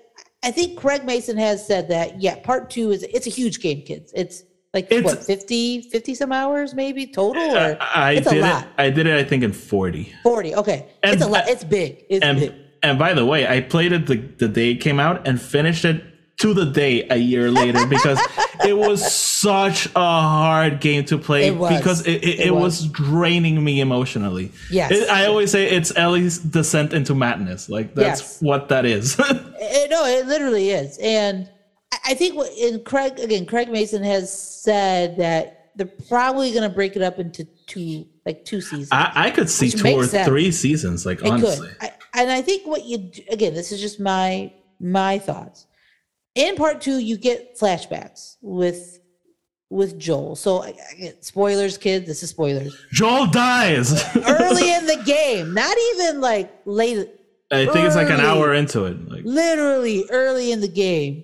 I 0.43 0.51
think 0.51 0.77
Craig 0.79 1.03
Mazin 1.05 1.37
has 1.37 1.65
said 1.65 1.89
that 1.89 2.21
yeah, 2.21 2.35
part 2.39 2.69
two 2.69 2.91
is 2.91 3.03
it's 3.03 3.27
a 3.27 3.29
huge 3.29 3.59
game, 3.59 3.81
kids. 3.81 4.11
It's 4.15 4.43
like 4.73 4.85
It's- 4.91 5.03
what 5.03 5.23
50, 5.23 5.81
50 5.89 6.13
some 6.15 6.31
hours 6.31 6.73
maybe 6.75 7.07
total 7.07 7.41
or 7.57 7.77
I 7.81 8.13
it's 8.13 8.27
a 8.27 8.29
did 8.29 8.37
it. 8.39 8.41
lot. 8.43 8.67
I 8.77 8.89
did 8.91 9.07
it. 9.07 9.15
I 9.17 9.23
think 9.23 9.43
in 9.43 9.51
forty. 9.51 10.13
40. 10.23 10.55
Okay. 10.55 10.85
And- 11.03 11.13
it's 11.15 11.23
a 11.23 11.27
lot. 11.27 11.47
It's 11.49 11.63
big. 11.63 12.05
It's 12.09 12.23
And 12.23 12.39
big. 12.39 12.53
and 12.83 12.97
by 12.99 13.13
the 13.13 13.25
way, 13.25 13.47
I 13.47 13.61
played 13.61 13.91
it 13.91 14.05
the, 14.07 14.17
the 14.37 14.47
day 14.47 14.71
it 14.71 14.75
came 14.77 14.99
out 14.99 15.27
and 15.27 15.41
finished 15.41 15.83
it 15.85 16.03
to 16.39 16.53
the 16.53 16.65
day 16.65 17.05
a 17.09 17.17
year 17.17 17.51
later 17.51 17.85
because 17.89 18.19
it 18.65 18.75
was 18.77 19.13
such 19.13 19.87
a 19.87 19.99
hard 19.99 20.79
game 20.79 21.03
to 21.05 21.17
play 21.17 21.47
It 21.49 21.53
because 21.53 22.05
it, 22.07 22.23
it, 22.23 22.39
It 22.39 22.51
was. 22.55 22.81
was. 22.83 22.87
draining 22.91 23.63
me 23.63 23.79
emotionally. 23.81 24.51
Yes. 24.71 24.91
It- 24.91 25.09
I 25.09 25.25
always 25.25 25.51
say 25.51 25.69
it's 25.69 25.91
Ellie's 25.95 26.39
descent 26.39 26.93
into 26.93 27.13
madness. 27.13 27.69
Like 27.69 27.93
that's 27.93 28.21
Yes. 28.21 28.41
what 28.41 28.69
that 28.69 28.85
is. 28.85 29.19
It, 29.61 29.89
no, 29.91 30.05
it 30.05 30.25
literally 30.25 30.69
is. 30.71 30.97
And 30.99 31.49
I- 32.05 32.13
think 32.13 32.35
what 32.35 32.49
in 32.57 32.83
Craig 32.85 33.19
again, 33.19 33.45
Craig 33.45 33.69
Mazin 33.69 34.03
has 34.03 34.31
said 34.31 35.17
that 35.17 35.71
they're 35.75 35.85
probably 36.07 36.51
going 36.51 36.63
to 36.67 36.73
break 36.73 36.95
it 36.95 37.01
up 37.01 37.19
into 37.19 37.45
two, 37.67 38.05
like 38.25 38.45
two 38.45 38.61
seasons. 38.61 38.89
I, 38.91 39.11
I 39.13 39.31
could 39.31 39.49
see 39.49 39.69
two 39.69 39.87
or 39.95 40.05
sense. 40.05 40.27
three 40.27 40.51
seasons. 40.51 41.05
Like 41.05 41.19
It 41.21 41.27
honestly. 41.27 41.69
I, 41.81 41.91
and 42.15 42.31
I 42.31 42.41
think 42.41 42.65
what 42.67 42.85
you 42.85 43.11
again, 43.29 43.53
this 43.53 43.71
is 43.73 43.79
just 43.81 43.99
my 43.99 44.51
my 44.79 45.19
thoughts. 45.19 45.65
In 46.35 46.55
part 46.55 46.81
two, 46.81 46.99
you 46.99 47.17
get 47.17 47.57
flashbacks 47.59 48.37
with 48.41 48.99
with 49.69 49.99
Joel. 49.99 50.35
So 50.35 50.65
spoilers, 51.21 51.77
kids. 51.77 52.07
This 52.07 52.23
is 52.23 52.29
spoilers. 52.31 52.75
Joel 52.91 53.27
dies. 53.27 53.93
Early 54.15 54.73
in 54.73 54.85
the 54.85 55.01
game, 55.05 55.53
not 55.53 55.75
even 55.93 56.21
like 56.21 56.51
late. 56.65 57.09
I 57.51 57.65
think 57.65 57.85
it's 57.85 57.95
like 57.95 58.09
an 58.09 58.19
hour 58.19 58.53
into 58.53 58.85
it. 58.85 59.09
Like 59.09 59.21
Literally 59.25 60.05
early 60.11 60.51
in 60.51 60.61
the 60.61 60.67
game, 60.67 61.23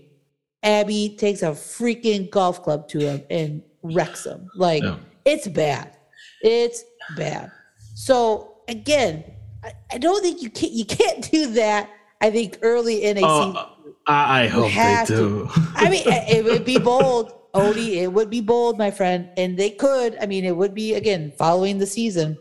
Abby 0.64 1.15
takes 1.19 1.44
a 1.44 1.52
freaking 1.52 2.32
golf 2.32 2.64
club 2.64 2.88
to 2.90 2.99
him 2.99 3.22
and 3.30 3.61
wrecks 3.84 4.26
him. 4.26 4.49
Like 4.56 4.82
Yeah. 4.82 4.98
it's 5.23 5.48
bad. 5.48 5.95
It's 6.41 6.84
bad. 7.15 7.52
So 7.94 8.57
again, 8.68 9.23
I, 9.64 9.73
I 9.91 9.98
don't 9.99 10.22
think 10.23 10.41
you 10.41 10.49
can 10.49 10.69
not 10.69 10.76
you 10.77 10.86
can't 10.86 11.32
do 11.32 11.53
that. 11.53 11.91
I 12.22 12.32
think 12.32 12.57
early 12.64 13.03
in 13.03 13.18
a 13.18 13.22
oh, 13.23 13.40
season. 13.41 13.57
Uh, 13.57 13.69
I, 14.07 14.44
I 14.44 14.48
hope 14.48 14.72
they 14.72 15.03
to. 15.07 15.15
do. 15.15 15.49
I 15.76 15.90
mean, 15.90 16.03
it 16.06 16.44
would 16.44 16.65
be 16.65 16.77
bold, 16.77 17.52
Odie. 17.53 17.95
It 18.03 18.11
would 18.11 18.30
be 18.30 18.41
bold, 18.41 18.77
my 18.77 18.91
friend, 18.91 19.30
and 19.38 19.57
they 19.57 19.72
could. 19.72 20.18
I 20.22 20.26
mean, 20.26 20.45
it 20.45 20.56
would 20.56 20.73
be 20.73 20.94
again 20.94 21.34
following 21.38 21.77
the 21.77 21.88
season. 21.88 22.38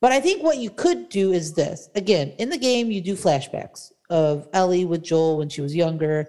But 0.00 0.12
I 0.12 0.20
think 0.20 0.42
what 0.42 0.58
you 0.58 0.68
could 0.68 1.08
do 1.08 1.32
is 1.32 1.54
this. 1.54 1.88
Again, 1.94 2.32
in 2.38 2.50
the 2.50 2.58
game, 2.58 2.90
you 2.90 3.00
do 3.00 3.14
flashbacks 3.14 3.92
of 4.10 4.48
Ellie 4.52 4.84
with 4.84 5.02
Joel 5.02 5.38
when 5.38 5.48
she 5.48 5.60
was 5.60 5.74
younger. 5.74 6.28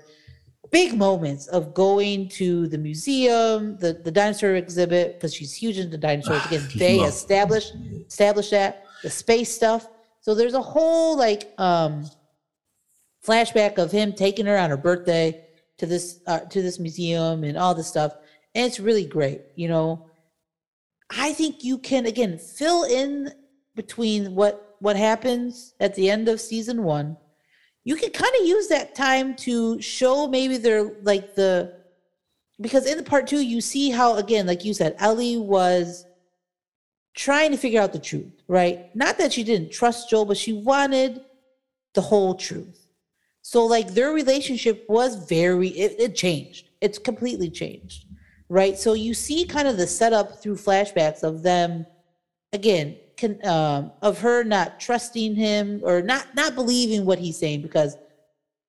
Big 0.72 0.95
moments 0.95 1.48
of 1.48 1.73
going 1.73 2.30
to 2.30 2.68
the 2.68 2.77
museum, 2.77 3.77
the, 3.77 3.94
the 3.94 4.11
dinosaur 4.11 4.56
exhibit, 4.56 5.15
because 5.15 5.34
she's 5.34 5.53
huge 5.53 5.77
into 5.77 5.98
dinosaurs. 5.98 6.45
Again, 6.48 6.68
they 6.76 6.99
established 6.99 7.73
established 8.07 8.52
that 8.52 8.85
the 9.02 9.10
space 9.10 9.53
stuff. 9.53 9.88
So 10.22 10.34
there's 10.34 10.53
a 10.53 10.61
whole 10.61 11.18
like 11.18 11.53
um 11.57 12.06
flashback 13.25 13.77
of 13.77 13.91
him 13.91 14.13
taking 14.13 14.45
her 14.45 14.57
on 14.57 14.69
her 14.69 14.77
birthday 14.77 15.45
to 15.77 15.85
this 15.85 16.19
uh, 16.27 16.39
to 16.39 16.61
this 16.61 16.79
museum 16.79 17.43
and 17.43 17.57
all 17.57 17.73
this 17.73 17.87
stuff. 17.87 18.13
And 18.55 18.65
it's 18.65 18.79
really 18.79 19.05
great 19.05 19.41
you 19.55 19.67
know? 19.67 20.09
I 21.09 21.33
think 21.33 21.63
you 21.63 21.77
can 21.77 22.05
again 22.05 22.37
fill 22.37 22.83
in 22.83 23.31
between 23.75 24.35
what 24.35 24.75
what 24.79 24.95
happens 24.95 25.73
at 25.79 25.95
the 25.95 26.09
end 26.09 26.27
of 26.27 26.41
season 26.41 26.83
one. 26.83 27.17
You 27.85 27.95
can 27.95 28.11
kind 28.11 28.31
of 28.39 28.47
use 28.47 28.67
that 28.67 28.95
time 28.95 29.35
to 29.37 29.81
show 29.81 30.27
maybe 30.27 30.57
they're 30.57 30.91
like 31.03 31.35
the 31.35 31.81
because 32.61 32.85
in 32.85 32.97
the 32.97 33.03
part 33.03 33.27
two 33.27 33.41
you 33.41 33.61
see 33.61 33.89
how 33.89 34.15
again 34.15 34.45
like 34.45 34.63
you 34.63 34.73
said 34.73 34.95
ellie 34.99 35.37
was 35.37 36.05
trying 37.15 37.51
to 37.51 37.57
figure 37.57 37.81
out 37.81 37.93
the 37.93 37.99
truth 37.99 38.41
right? 38.47 38.95
Not 38.95 39.17
that 39.17 39.33
she 39.33 39.43
didn't 39.43 39.71
trust 39.71 40.09
joel 40.09 40.25
but 40.25 40.37
she 40.37 40.53
wanted 40.53 41.21
the 41.93 42.01
whole 42.01 42.35
truth 42.35 42.82
so 43.43 43.65
like 43.65 43.93
their 43.93 44.11
relationship 44.13 44.85
was 44.87 45.27
very 45.27 45.67
it, 45.67 45.99
it 45.99 46.15
changed. 46.15 46.69
It's 46.81 46.97
completely 46.97 47.51
changed. 47.51 48.05
Right? 48.49 48.77
So 48.77 48.93
you 48.93 49.13
see 49.13 49.45
kind 49.45 49.67
of 49.67 49.77
the 49.77 49.87
setup 49.87 50.41
through 50.41 50.55
flashbacks 50.55 51.23
of 51.23 51.43
them 51.43 51.85
again 52.53 52.97
can, 53.17 53.45
um, 53.45 53.91
of 54.01 54.19
her 54.19 54.43
not 54.43 54.79
trusting 54.79 55.35
him 55.35 55.81
or 55.83 56.01
not 56.01 56.33
not 56.35 56.55
believing 56.55 57.05
what 57.05 57.19
he's 57.19 57.37
saying 57.37 57.61
because 57.61 57.97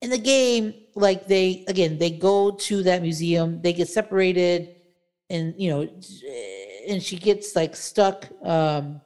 in 0.03 0.11
the 0.11 0.19
game, 0.19 0.75
like 0.95 1.27
they 1.27 1.65
again 1.69 1.97
they 1.99 2.11
go 2.11 2.51
to 2.51 2.83
that 2.83 3.01
museum, 3.01 3.63
they 3.63 3.73
get 3.73 3.89
separated, 3.89 4.75
and 5.31 5.55
you 5.57 5.71
know, 5.71 5.89
and 6.89 7.03
she 7.03 7.17
gets 7.17 7.55
like 7.55 7.77
stuck. 7.77 8.29
Um, 8.43 9.01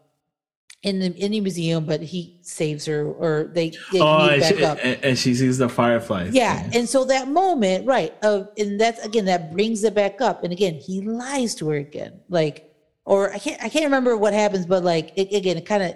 in 0.83 1.01
the 1.01 1.07
in 1.17 1.33
the 1.33 1.41
museum, 1.41 1.85
but 1.87 2.01
he 2.01 2.39
saves 2.43 2.87
her, 2.87 3.05
or 3.05 3.51
they, 3.53 3.71
they 3.93 4.01
oh, 4.01 4.27
meet 4.29 4.33
and 4.35 4.41
back 4.43 4.55
she, 4.57 4.65
up. 4.65 4.79
and- 4.83 5.19
she 5.19 5.35
sees 5.35 5.59
the 5.59 5.69
fireflies. 5.69 6.33
Yeah, 6.33 6.71
and 6.73 6.89
so 6.89 7.05
that 7.07 7.29
moment, 7.29 7.87
right? 7.87 8.15
Of 8.23 8.49
and 8.57 8.81
that's 8.81 9.05
again 9.05 9.25
that 9.25 9.53
brings 9.53 9.83
it 9.85 9.95
back 9.95 10.21
up, 10.21 10.45
and 10.45 10.53
again 10.53 10.75
he 10.75 11.01
lies 11.01 11.55
to 11.57 11.69
her 11.71 11.77
again, 11.77 12.21
like, 12.29 12.73
or 13.05 13.33
I 13.33 13.39
can't 13.39 13.63
I 13.63 13.69
can't 13.69 13.85
remember 13.87 14.17
what 14.17 14.33
happens, 14.35 14.67
but 14.67 14.85
like 14.85 15.13
it, 15.17 15.35
again, 15.35 15.57
it 15.57 15.67
kind 15.67 15.83
of 15.83 15.95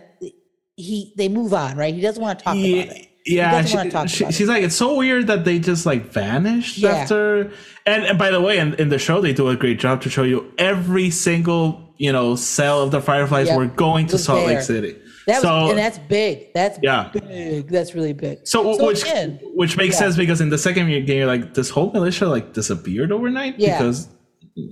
he 0.76 1.12
they 1.16 1.28
move 1.28 1.54
on, 1.54 1.76
right? 1.76 1.94
He 1.94 2.00
doesn't 2.00 2.22
want 2.22 2.38
to 2.40 2.44
talk 2.44 2.54
about 2.56 2.64
it. 2.64 3.08
Yeah, 3.24 3.62
she- 3.62 3.68
she- 3.78 3.88
about 3.88 4.20
it. 4.20 4.34
she's 4.34 4.48
like, 4.48 4.64
it's 4.64 4.74
so 4.74 4.96
weird 4.96 5.28
that 5.28 5.44
they 5.44 5.60
just 5.60 5.86
like 5.86 6.06
vanished 6.06 6.78
Yeah. 6.78 6.88
after. 6.90 7.52
And, 7.86 8.04
and 8.04 8.18
by 8.18 8.30
the 8.32 8.40
way, 8.40 8.58
in, 8.58 8.74
in 8.74 8.88
the 8.88 8.98
show, 8.98 9.20
they 9.20 9.32
do 9.32 9.48
a 9.48 9.54
great 9.54 9.78
job 9.78 10.02
to 10.02 10.10
show 10.10 10.24
you 10.24 10.52
every 10.58 11.10
single 11.10 11.91
you 12.02 12.10
know 12.12 12.34
cell 12.34 12.82
of 12.82 12.90
the 12.90 13.00
Fireflies 13.00 13.46
Yep. 13.46 13.56
were 13.58 13.66
going 13.86 14.06
to 14.08 14.14
Was 14.14 14.24
Salt 14.24 14.44
Lake. 14.48 14.60
City. 14.60 14.92
That 15.28 15.34
was, 15.36 15.42
so 15.42 15.70
and 15.70 15.78
that's 15.78 15.98
big. 15.98 16.52
That's 16.52 16.76
Yeah. 16.82 17.10
big. 17.12 17.68
That's 17.68 17.94
really 17.94 18.12
big. 18.12 18.40
so, 18.42 18.76
So 18.76 18.86
which 18.88 19.02
again, 19.02 19.38
which 19.54 19.76
makes 19.76 19.94
yeah. 19.94 20.00
sense 20.00 20.16
because 20.16 20.40
in 20.40 20.50
the 20.50 20.58
second 20.58 20.88
game, 20.88 21.16
you're 21.18 21.26
like, 21.26 21.54
this 21.54 21.70
whole 21.70 21.92
militia 21.92 22.26
like 22.26 22.52
disappeared 22.54 23.12
overnight. 23.12 23.54
Yeah. 23.56 23.78
Because 23.78 24.08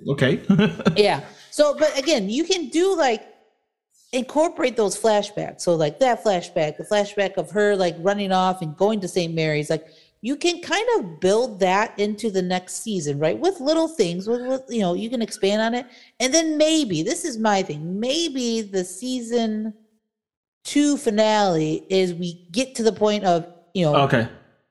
okay, 0.09 0.40
yeah. 0.97 1.20
So, 1.52 1.77
but 1.78 1.97
again, 1.97 2.28
you 2.28 2.43
can 2.44 2.69
do 2.69 2.97
like 2.97 3.23
incorporate 4.12 4.77
those 4.77 5.01
flashbacks. 5.01 5.61
So, 5.61 5.77
like 5.77 6.01
that 6.01 6.24
flashback, 6.24 6.78
the 6.78 6.85
flashback 6.93 7.36
of 7.36 7.52
her 7.52 7.77
like 7.77 7.94
running 8.01 8.32
off 8.32 8.61
and 8.61 8.77
going 8.77 8.98
to 9.02 9.09
St. 9.09 9.32
Mary's, 9.32 9.70
like 9.70 9.86
you 10.23 10.37
can 10.37 10.61
kind 10.61 10.87
of 10.99 11.21
build 11.21 11.61
that 11.61 11.99
into 11.99 12.31
the 12.31 12.43
next 12.43 12.83
season, 12.83 13.19
right? 13.19 13.39
With 13.39 13.61
little 13.61 13.89
things, 13.89 14.29
with, 14.29 14.47
with 14.47 14.63
you 14.69 14.81
know, 14.81 14.95
you 14.95 15.09
can 15.09 15.23
expand 15.23 15.63
on 15.63 15.75
it, 15.75 15.87
and 16.19 16.35
then 16.35 16.59
maybe 16.59 17.03
this 17.03 17.25
is 17.25 17.39
my 17.39 17.63
thing. 17.63 17.99
Maybe 17.99 18.63
the 18.63 18.85
season 18.85 19.73
two 20.65 20.97
finale 20.99 21.87
is 21.89 22.13
we 22.13 22.47
get 22.51 22.75
to 22.75 22.83
the 22.83 22.93
point 22.93 23.25
of 23.25 23.47
you 23.75 23.85
know 23.87 23.97
okay, 23.97 24.29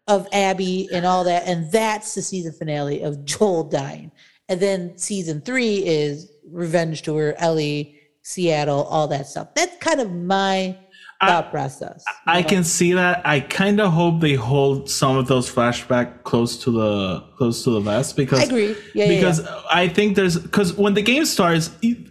of 0.07 0.27
Abby 0.33 0.87
and 0.93 1.05
all 1.05 1.23
that, 1.23 1.47
and 1.47 1.71
that's 1.71 2.13
the 2.13 2.21
season 2.21 2.53
finale 2.53 3.01
of 3.01 3.25
Joel 3.25 3.63
dying. 3.63 4.11
And 4.49 4.59
then 4.59 4.97
season 4.97 5.41
three 5.41 5.85
is 5.85 6.31
Revenge 6.47 7.03
Tour, 7.03 7.35
Ellie, 7.37 7.99
Seattle, 8.23 8.83
all 8.83 9.07
that 9.07 9.27
stuff. 9.27 9.53
That's 9.55 9.77
kind 9.77 10.01
of 10.01 10.11
my 10.11 10.77
thought 11.27 11.51
process. 11.51 12.03
you 12.07 12.13
I 12.33 12.41
know? 12.41 12.47
can 12.47 12.63
see 12.63 12.93
that. 12.93 13.21
I 13.25 13.39
kind 13.41 13.79
of 13.81 13.91
hope 13.91 14.21
they 14.21 14.33
hold 14.35 14.89
some 14.89 15.17
of 15.17 15.27
those 15.27 15.53
flashback 15.53 16.23
close 16.23 16.57
to 16.63 16.71
the 16.71 17.21
close 17.37 17.63
to 17.65 17.71
the 17.71 17.79
vest 17.81 18.15
because 18.15 18.39
I 18.39 18.43
agree. 18.43 18.67
Yeah, 18.93 19.05
yeah, 19.05 19.07
because 19.07 19.43
yeah. 19.43 19.61
I 19.71 19.87
think 19.87 20.15
there's 20.15 20.37
because 20.39 20.73
when 20.73 20.93
the 20.93 21.01
game 21.01 21.25
starts. 21.25 21.71
You, 21.81 22.05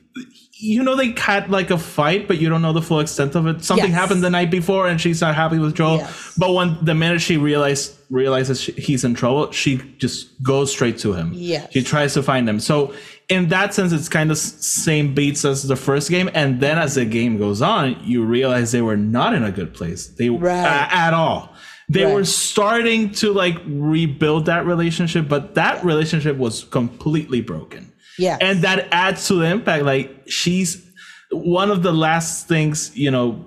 you 0.60 0.82
know 0.82 0.96
they 0.96 1.12
had 1.12 1.50
like 1.50 1.70
a 1.70 1.78
fight, 1.78 2.26
but 2.26 2.38
you 2.38 2.48
don't 2.48 2.62
know 2.62 2.72
the 2.72 2.82
full 2.82 2.98
extent 2.98 3.36
of 3.36 3.46
it. 3.46 3.62
Something 3.62 3.90
Yes. 3.90 3.94
happened 4.00 4.24
the 4.24 4.30
night 4.30 4.50
before, 4.50 4.88
and 4.88 5.00
she's 5.00 5.20
not 5.20 5.36
happy 5.36 5.58
with 5.60 5.76
Joel. 5.76 5.98
Yes. 5.98 6.34
But 6.36 6.52
when 6.52 6.76
the 6.82 6.96
minute 6.96 7.20
she 7.20 7.36
realized 7.36 7.94
realizes 8.10 8.60
she, 8.60 8.72
he's 8.72 9.04
in 9.04 9.14
trouble, 9.14 9.52
she 9.52 9.76
just 9.98 10.42
goes 10.42 10.72
straight 10.72 10.98
to 10.98 11.12
him. 11.12 11.30
Yeah, 11.32 11.68
she 11.70 11.84
tries 11.84 12.14
to 12.14 12.24
find 12.24 12.48
him. 12.48 12.58
So 12.58 12.92
in 13.28 13.48
that 13.48 13.74
sense, 13.74 13.92
it's 13.92 14.08
kind 14.08 14.30
of 14.30 14.38
same 14.38 15.14
beats 15.14 15.44
as 15.44 15.62
the 15.68 15.76
first 15.76 16.08
game. 16.10 16.30
And 16.32 16.60
then 16.60 16.78
as 16.78 16.94
the 16.94 17.04
game 17.04 17.36
goes 17.38 17.60
on, 17.60 17.96
you 18.02 18.24
realize 18.24 18.72
they 18.72 18.80
were 18.82 18.96
not 18.96 19.34
in 19.34 19.44
a 19.44 19.52
good 19.52 19.74
place. 19.74 20.06
They 20.06 20.28
uh, 20.28 20.32
Right. 20.32 20.64
a- 20.64 20.94
at 20.96 21.12
all. 21.14 21.52
They 21.90 22.04
Right. 22.04 22.14
were 22.14 22.24
starting 22.24 23.10
to 23.12 23.32
like 23.32 23.56
rebuild 23.66 24.46
that 24.46 24.64
relationship, 24.66 25.28
but 25.28 25.54
that 25.56 25.84
relationship 25.84 26.36
was 26.36 26.64
completely 26.64 27.40
broken. 27.42 27.92
Yes. 28.18 28.38
And 28.40 28.62
that 28.62 28.88
adds 28.92 29.26
to 29.28 29.34
the 29.34 29.46
impact. 29.46 29.84
Like 29.84 30.10
she's 30.26 30.82
one 31.30 31.70
of 31.70 31.82
the 31.82 31.92
last 31.92 32.48
things, 32.48 32.90
you 32.94 33.10
know, 33.10 33.46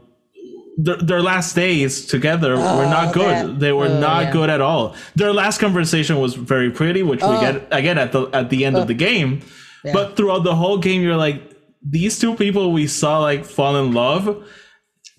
their, 0.77 0.97
their 0.97 1.21
last 1.21 1.55
days 1.55 2.05
together 2.05 2.55
were 2.55 2.61
oh, 2.85 2.89
not 2.89 3.13
good. 3.13 3.23
that- 3.49 3.59
they 3.59 3.71
were 3.73 3.87
oh, 3.87 3.99
not 3.99 4.25
yeah. 4.25 4.31
good 4.31 4.49
at 4.49 4.61
all. 4.61 4.95
Their 5.15 5.33
last 5.33 5.59
conversation 5.59 6.19
was 6.19 6.33
very 6.35 6.69
pretty, 6.71 7.03
which 7.03 7.21
we 7.21 7.27
Oh. 7.27 7.41
get 7.41 7.67
again 7.71 7.97
at 7.97 8.11
the 8.11 8.27
at 8.31 8.49
the 8.49 8.63
end 8.65 8.77
of 8.77 8.87
the 8.87 8.93
oh. 8.93 8.97
game. 8.97 9.41
But 9.83 10.15
throughout 10.15 10.43
the 10.43 10.55
whole 10.55 10.77
game, 10.77 11.01
you're 11.01 11.17
like, 11.17 11.41
these 11.81 12.19
two 12.19 12.35
people 12.35 12.71
we 12.71 12.87
saw 12.87 13.19
like 13.19 13.43
fall 13.45 13.75
in 13.77 13.93
love. 13.93 14.47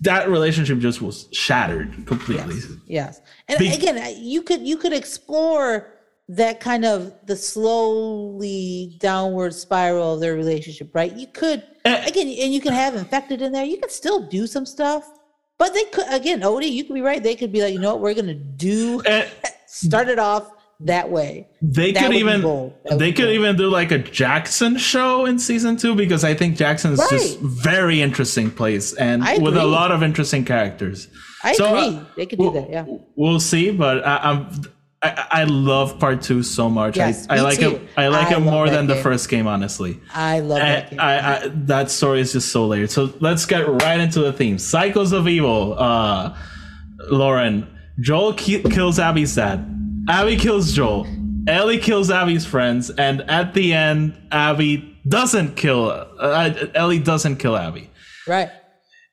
That 0.01 0.29
relationship 0.29 0.79
just 0.79 1.01
was 1.01 1.27
shattered 1.33 2.05
completely. 2.05 2.55
Yes. 2.87 3.21
And 3.47 3.57
Be- 3.59 3.69
again, 3.73 4.15
you 4.17 4.41
could 4.41 4.61
you 4.67 4.77
could 4.77 4.93
explore 4.93 5.89
that 6.29 6.59
kind 6.59 6.83
of 6.85 7.13
the 7.25 7.35
slowly 7.35 8.95
downward 8.99 9.53
spiral 9.53 10.15
of 10.15 10.19
their 10.19 10.35
relationship, 10.35 10.93
right? 10.93 11.13
You 11.15 11.27
could 11.27 11.63
Eh. 11.85 12.05
again, 12.07 12.27
and 12.27 12.53
you 12.53 12.61
can 12.61 12.73
have 12.73 12.95
infected 12.95 13.41
in 13.41 13.51
there. 13.51 13.65
You 13.65 13.77
can 13.77 13.89
still 13.89 14.27
do 14.27 14.47
some 14.47 14.65
stuff, 14.65 15.09
but 15.57 15.73
they 15.73 15.83
could 15.85 16.05
again, 16.09 16.41
Odie, 16.41 16.71
you 16.71 16.83
could 16.85 16.93
be 16.95 17.01
right. 17.01 17.21
They 17.21 17.35
could 17.35 17.51
be 17.51 17.61
like, 17.61 17.73
you 17.73 17.79
know 17.79 17.93
what, 17.93 18.01
we're 18.01 18.13
gonna 18.13 18.33
do 18.33 19.01
And 19.01 19.29
start 19.67 20.07
it 20.07 20.19
off 20.19 20.49
that 20.85 21.09
way. 21.09 21.47
they 21.61 21.91
That 21.91 22.03
could 22.07 22.15
even. 22.15 22.41
That 22.41 22.99
they 22.99 23.11
could 23.11 23.25
bold. 23.25 23.35
even 23.35 23.55
do 23.55 23.69
like 23.69 23.91
a 23.91 23.97
Jackson 23.99 24.77
show 24.77 25.25
in 25.25 25.39
season 25.39 25.77
two 25.77 25.95
because 25.95 26.23
I 26.23 26.33
think 26.33 26.57
Jackson 26.57 26.93
is 26.93 27.01
just 27.09 27.39
very 27.39 28.01
interesting 28.01 28.51
place 28.51 28.93
and 28.93 29.23
with 29.41 29.57
a 29.57 29.65
lot 29.65 29.91
of 29.91 30.03
interesting 30.03 30.45
characters. 30.45 31.07
I 31.43 31.53
So, 31.53 31.65
uh, 31.65 31.87
agree. 31.87 31.99
they 32.15 32.25
could 32.25 32.39
do 32.39 32.43
we'll- 32.51 32.53
that. 32.53 32.69
Yeah. 32.69 32.85
We'll 33.15 33.39
see, 33.39 33.71
but 33.71 34.05
I, 34.05 34.17
I'm 34.17 34.47
I, 35.05 35.27
I 35.31 35.43
love 35.43 35.99
part 35.99 36.21
two 36.21 36.43
so 36.43 36.69
much. 36.69 36.95
Yes, 36.95 37.27
I, 37.29 37.35
I 37.37 37.41
like 37.41 37.59
too. 37.59 37.71
it. 37.75 37.81
I 37.97 38.07
like 38.07 38.27
I 38.27 38.37
it 38.37 38.39
more 38.39 38.69
that 38.69 38.73
than 38.75 38.87
the 38.87 38.95
first 38.95 39.27
game, 39.27 39.47
honestly. 39.47 39.99
I 40.13 40.39
love 40.39 40.59
that. 40.59 40.93
I. 40.97 41.17
I, 41.17 41.35
I, 41.43 41.47
that 41.65 41.91
story 41.91 42.21
is 42.21 42.31
just 42.31 42.53
so 42.53 42.65
layered. 42.67 42.89
So 42.89 43.13
let's 43.19 43.45
get 43.45 43.67
right 43.67 43.99
into 43.99 44.21
the 44.21 44.31
theme. 44.31 44.57
Cycles 44.57 45.11
of 45.11 45.27
Evil. 45.27 45.75
Uh, 45.77 46.37
Lauren, 47.11 47.67
Joel 47.99 48.33
ki- 48.33 48.63
kills 48.63 48.97
Abby's 48.97 49.35
dad. 49.35 49.72
Abby 50.09 50.35
kills 50.37 50.73
Joel. 50.73 51.07
Ellie 51.47 51.77
kills 51.77 52.09
Abby's 52.09 52.45
friends, 52.45 52.89
and 52.91 53.21
at 53.29 53.53
the 53.53 53.73
end, 53.73 54.17
Abby 54.31 54.97
doesn't 55.07 55.55
kill. 55.55 55.89
Uh, 56.19 56.53
Ellie 56.73 56.99
doesn't 56.99 57.37
kill 57.37 57.55
Abby. 57.57 57.89
right. 58.27 58.49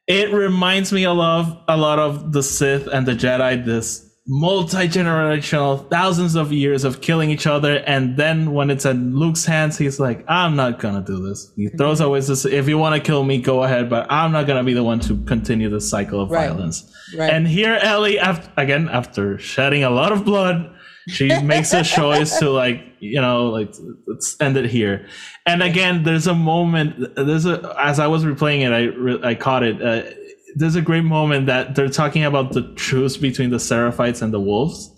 It 0.06 0.32
reminds 0.32 0.92
me 0.92 1.04
a 1.04 1.12
lot, 1.12 1.40
of, 1.46 1.58
a 1.68 1.76
lot 1.76 2.00
of 2.00 2.32
the 2.32 2.42
Sith 2.42 2.88
and 2.88 3.06
the 3.06 3.12
Jedi. 3.12 3.64
This 3.64 4.04
multi-generational, 4.26 5.88
thousands 5.90 6.34
of 6.34 6.52
years 6.52 6.82
of 6.84 7.00
killing 7.00 7.30
each 7.30 7.46
other, 7.46 7.76
and 7.86 8.16
then 8.16 8.52
when 8.52 8.70
it's 8.70 8.84
in 8.84 9.14
Luke's 9.16 9.44
hands, 9.44 9.78
he's 9.78 10.00
like, 10.00 10.24
"I'm 10.28 10.56
not 10.56 10.78
gonna 10.80 11.02
do 11.02 11.24
this." 11.28 11.52
He 11.56 11.68
throws 11.68 12.00
away 12.00 12.20
this. 12.20 12.44
If 12.44 12.68
you 12.68 12.76
want 12.78 12.96
to 12.96 13.00
kill 13.00 13.22
me, 13.24 13.38
go 13.40 13.62
ahead, 13.62 13.88
but 13.88 14.06
I'm 14.10 14.32
not 14.32 14.46
gonna 14.48 14.64
be 14.64 14.74
the 14.74 14.82
one 14.84 14.98
to 15.00 15.16
continue 15.26 15.68
the 15.70 15.80
cycle 15.80 16.20
of 16.20 16.30
Right. 16.30 16.48
violence. 16.48 16.90
Right. 17.16 17.32
And 17.32 17.46
here, 17.46 17.78
Ellie, 17.80 18.18
after, 18.18 18.48
again, 18.56 18.88
after 18.92 19.38
shedding 19.38 19.84
a 19.84 19.90
lot 19.90 20.10
of 20.12 20.24
blood, 20.24 20.70
she 21.10 21.40
makes 21.42 21.72
a 21.72 21.82
choice 21.82 22.38
to 22.38 22.50
like, 22.50 22.82
you 23.00 23.20
know, 23.20 23.48
like 23.48 23.74
let's 24.06 24.36
end 24.40 24.56
it 24.56 24.66
here. 24.66 25.06
And 25.46 25.62
again, 25.62 26.04
there's 26.04 26.26
a 26.26 26.34
moment. 26.34 27.14
There's 27.16 27.46
a 27.46 27.74
as 27.78 27.98
I 27.98 28.06
was 28.06 28.24
replaying 28.24 28.60
it, 28.66 29.22
I 29.24 29.30
I 29.30 29.34
caught 29.34 29.62
it. 29.62 29.82
Uh, 29.82 30.10
there's 30.56 30.76
a 30.76 30.82
great 30.82 31.04
moment 31.04 31.46
that 31.46 31.74
they're 31.74 31.88
talking 31.88 32.24
about 32.24 32.52
the 32.52 32.62
truce 32.74 33.16
between 33.16 33.50
the 33.50 33.58
Seraphites 33.58 34.22
and 34.22 34.32
the 34.32 34.40
wolves, 34.40 34.90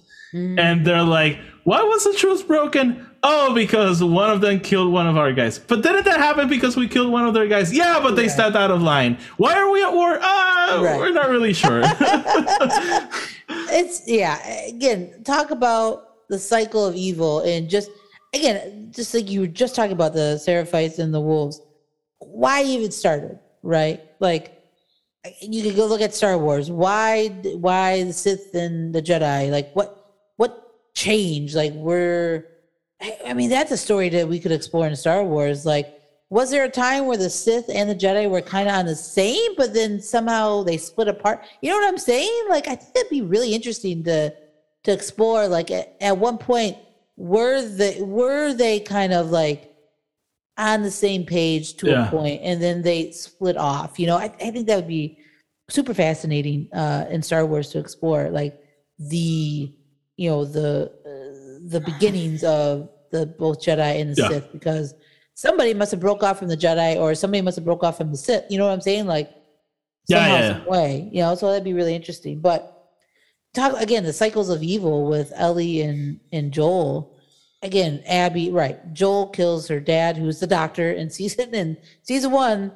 and 0.58 0.86
they're 0.86 1.02
like, 1.02 1.38
"Why 1.64 1.82
was 1.82 2.04
the 2.04 2.14
truce 2.14 2.42
broken?" 2.42 3.06
Oh, 3.24 3.54
because 3.54 4.02
one 4.02 4.30
of 4.30 4.40
them 4.40 4.58
killed 4.60 4.92
one 4.92 5.06
of 5.06 5.16
our 5.16 5.32
guys. 5.32 5.56
But 5.58 5.82
didn't 5.82 6.04
that 6.06 6.18
happen 6.18 6.48
because 6.48 6.76
we 6.76 6.88
killed 6.88 7.12
one 7.12 7.24
of 7.24 7.34
their 7.34 7.46
guys? 7.46 7.72
Yeah, 7.72 8.00
but 8.02 8.16
they 8.16 8.26
stepped 8.28 8.56
out 8.56 8.70
of 8.72 8.82
line. 8.82 9.16
Why 9.36 9.54
are 9.54 9.70
we 9.70 9.82
at 9.82 9.92
war? 9.92 10.18
Ah, 10.20 10.80
Right. 10.82 10.98
we're 10.98 11.12
not 11.12 11.28
really 11.30 11.52
sure. 11.52 11.82
it's 13.74 14.02
yeah 14.06 14.38
again 14.66 15.22
talk 15.24 15.50
about 15.50 16.28
the 16.28 16.38
cycle 16.38 16.84
of 16.86 16.94
evil 16.94 17.40
and 17.40 17.68
just 17.68 17.90
again 18.34 18.90
just 18.94 19.12
like 19.14 19.28
you 19.30 19.40
were 19.40 19.46
just 19.46 19.74
talking 19.74 19.92
about 19.92 20.12
the 20.12 20.40
seraphites 20.46 20.98
and 20.98 21.12
the 21.12 21.20
wolves 21.20 21.60
why 22.18 22.62
even 22.62 22.90
started 22.90 23.38
right 23.62 24.00
like 24.20 24.58
you 25.42 25.62
could 25.62 25.76
go 25.76 25.86
look 25.86 26.00
at 26.00 26.14
star 26.14 26.38
wars 26.38 26.70
why 26.70 27.28
why 27.56 28.02
the 28.04 28.12
sith 28.12 28.54
and 28.54 28.94
the 28.94 29.02
jedi 29.02 29.50
like 29.50 29.72
what 29.74 30.14
what 30.36 30.72
changed 30.94 31.54
like 31.54 31.72
we're 31.74 32.46
I- 33.02 33.18
i 33.26 33.34
mean 33.34 33.50
that's 33.50 33.72
a 33.72 33.76
story 33.76 34.08
that 34.10 34.28
we 34.28 34.38
could 34.38 34.52
explore 34.52 34.86
in 34.86 34.94
star 34.96 35.24
wars 35.24 35.66
like 35.66 35.98
was 36.30 36.50
there 36.50 36.64
a 36.64 36.70
time 36.70 37.04
where 37.04 37.18
the 37.18 37.28
Sith 37.28 37.68
and 37.68 37.90
the 37.90 37.94
Jedi 37.94 38.26
were 38.30 38.40
kind 38.40 38.66
of 38.66 38.74
on 38.74 38.86
the 38.86 38.96
same, 38.96 39.54
but 39.58 39.74
then 39.74 40.00
somehow 40.00 40.62
they 40.62 40.78
split 40.78 41.06
apart? 41.06 41.42
You 41.60 41.68
know 41.68 41.76
what 41.76 41.86
I'm 41.88 41.98
saying? 41.98 42.46
Like, 42.48 42.68
I 42.68 42.74
think 42.74 42.94
that'd 42.94 43.10
be 43.10 43.20
really 43.20 43.52
interesting 43.54 44.02
to 44.04 44.34
to 44.84 44.90
explore. 44.94 45.46
Like, 45.46 45.70
at, 45.70 45.94
at 46.00 46.16
one 46.16 46.38
point, 46.38 46.78
were 47.18 47.60
they 47.60 48.00
were 48.00 48.54
they 48.54 48.80
kind 48.80 49.12
of 49.12 49.30
like 49.30 49.74
on 50.56 50.80
the 50.82 50.90
same 50.90 51.26
page 51.26 51.74
to 51.78 51.88
Yeah. 51.90 52.08
a 52.08 52.10
point, 52.10 52.40
and 52.42 52.62
then 52.62 52.80
they 52.80 53.10
split 53.10 53.58
off. 53.58 54.00
You 54.00 54.06
know, 54.06 54.16
I, 54.16 54.32
I 54.40 54.50
think 54.52 54.66
that 54.68 54.76
would 54.76 54.88
be 54.88 55.18
super 55.68 55.92
fascinating 55.92 56.66
uh, 56.72 57.04
in 57.10 57.20
Star 57.22 57.44
Wars 57.44 57.68
to 57.72 57.78
explore, 57.78 58.30
like 58.30 58.58
the 58.98 59.70
you 60.16 60.30
know 60.30 60.46
the 60.46 60.90
uh, 61.04 61.68
the 61.68 61.80
beginnings 61.80 62.42
of 62.42 62.88
the 63.12 63.26
both 63.38 63.60
Jedi 63.62 64.00
and 64.00 64.14
the 64.16 64.20
Yeah. 64.22 64.28
Sith, 64.28 64.52
because 64.52 64.94
somebody 65.34 65.72
must 65.74 65.92
have 65.92 66.00
broke 66.00 66.22
off 66.24 66.38
from 66.40 66.48
the 66.48 66.56
Jedi, 66.56 66.96
or 66.96 67.14
somebody 67.14 67.40
must 67.42 67.56
have 67.56 67.64
broke 67.64 67.84
off 67.84 67.96
from 67.98 68.10
the 68.10 68.16
Sith. 68.16 68.44
You 68.50 68.58
know 68.58 68.66
what 68.66 68.72
I'm 68.72 68.80
saying? 68.80 69.06
Like 69.06 69.30
somehow, 70.10 70.26
yeah, 70.26 70.40
yeah. 70.40 70.52
some 70.58 70.66
way. 70.66 71.08
You 71.12 71.22
know, 71.22 71.34
so 71.36 71.48
that'd 71.48 71.62
be 71.64 71.72
really 71.74 71.94
interesting. 71.94 72.40
But 72.40 72.68
talk 73.54 73.80
again 73.80 74.02
the 74.04 74.12
cycles 74.12 74.48
of 74.50 74.62
evil 74.62 75.06
with 75.08 75.32
Ellie 75.36 75.82
and 75.82 76.18
and 76.32 76.52
Joel. 76.52 77.10
Again, 77.64 78.02
Abby, 78.08 78.50
right? 78.50 78.92
Joel 78.92 79.28
kills 79.28 79.68
her 79.68 79.78
dad, 79.78 80.16
who's 80.16 80.40
the 80.40 80.48
doctor 80.48 80.90
in 80.90 81.08
season 81.10 81.54
in 81.54 81.76
season 82.02 82.32
one. 82.32 82.72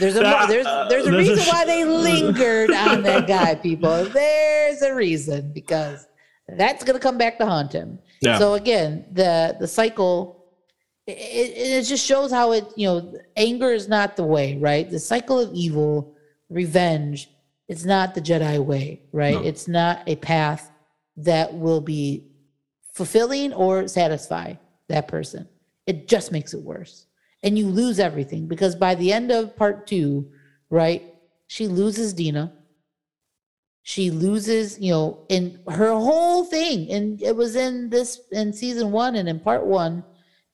There's 0.00 0.16
a 0.16 0.24
Ah, 0.24 0.46
there's 0.46 0.64
uh, 0.64 0.86
there's 0.88 1.06
a 1.06 1.10
there's 1.10 1.28
a 1.28 1.32
reason 1.34 1.44
sh- 1.44 1.48
why 1.48 1.66
they 1.66 1.84
lingered 2.08 2.70
on 2.70 3.02
that 3.02 3.26
guy, 3.26 3.54
people. 3.56 4.04
There's 4.06 4.80
a 4.80 4.94
reason 4.94 5.52
because 5.52 6.06
that's 6.56 6.82
gonna 6.82 6.98
come 6.98 7.18
back 7.18 7.36
to 7.40 7.44
haunt 7.46 7.74
him. 7.74 7.98
Yeah. 8.22 8.38
So 8.38 8.54
again, 8.54 9.04
the 9.12 9.56
the 9.58 9.66
cycle 9.66 10.46
it, 11.06 11.12
it, 11.12 11.78
it 11.78 11.82
just 11.82 12.06
shows 12.06 12.30
how 12.30 12.52
it 12.52 12.66
you 12.76 12.86
know 12.86 13.14
anger 13.36 13.72
is 13.72 13.88
not 13.88 14.16
the 14.16 14.24
way 14.24 14.56
right? 14.58 14.88
The 14.88 15.00
cycle 15.00 15.38
of 15.38 15.52
evil 15.52 16.14
revenge 16.48 17.28
it's 17.68 17.84
not 17.84 18.14
the 18.14 18.20
jedi 18.20 18.64
way 18.64 19.02
right? 19.12 19.34
No. 19.34 19.42
it's 19.42 19.66
not 19.66 20.02
a 20.06 20.16
path 20.16 20.70
that 21.16 21.52
will 21.54 21.80
be 21.80 22.28
fulfilling 22.92 23.52
or 23.52 23.88
satisfy 23.88 24.54
that 24.88 25.08
person. 25.08 25.48
It 25.86 26.08
just 26.08 26.30
makes 26.30 26.54
it 26.54 26.62
worse. 26.62 27.06
And 27.42 27.58
you 27.58 27.66
lose 27.66 27.98
everything 27.98 28.46
because 28.46 28.76
by 28.76 28.94
the 28.94 29.12
end 29.12 29.32
of 29.32 29.56
part 29.56 29.86
two 29.86 30.30
right 30.70 31.02
she 31.48 31.66
loses 31.66 32.14
dina 32.14 32.52
she 33.82 34.10
loses 34.10 34.78
you 34.78 34.92
know 34.92 35.26
in 35.28 35.58
her 35.68 35.90
whole 35.92 36.44
thing. 36.44 36.90
And 36.90 37.20
it 37.22 37.34
was 37.36 37.56
in 37.56 37.90
this 37.90 38.20
in 38.30 38.52
season 38.52 38.92
one 38.92 39.16
and 39.16 39.28
in 39.28 39.40
part 39.40 39.66
one 39.66 40.04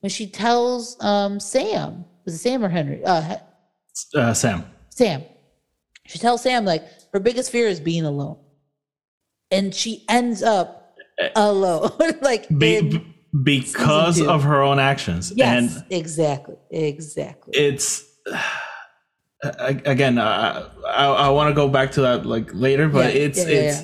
when 0.01 0.09
she 0.09 0.27
tells 0.27 0.97
um 1.03 1.39
sam 1.39 2.05
was 2.25 2.35
it 2.35 2.39
sam 2.39 2.63
or 2.63 2.69
henry? 2.69 3.03
Uh 3.05 3.37
Uh, 4.15 4.33
Sam. 4.33 4.63
sam. 4.89 5.23
She 6.07 6.17
tells 6.19 6.41
sam 6.41 6.65
like 6.65 6.83
her 7.13 7.19
biggest 7.19 7.51
fear 7.51 7.67
is 7.67 7.79
being 7.79 8.05
alone. 8.05 8.37
And 9.51 9.73
she 9.73 10.05
ends 10.09 10.41
up 10.43 10.95
alone. 11.35 11.91
Like 12.21 12.47
Be, 12.57 12.77
in- 12.77 13.13
because 13.43 14.21
of 14.21 14.43
her 14.43 14.61
own 14.63 14.79
actions. 14.79 15.31
yes 15.35 15.75
And 15.75 15.85
exactly 15.91 16.55
exactly. 16.71 17.53
it's 17.55 18.05
again 19.43 20.17
uh, 20.17 20.69
i 20.87 21.05
i 21.05 21.29
want 21.29 21.49
to 21.49 21.53
go 21.55 21.67
back 21.69 21.91
to 21.91 22.01
that 22.01 22.25
like 22.25 22.49
later 22.53 22.87
but 22.89 23.13
Yeah, 23.13 23.21
it's 23.21 23.37
yeah, 23.39 23.47
yeah, 23.47 23.59
it's 23.61 23.83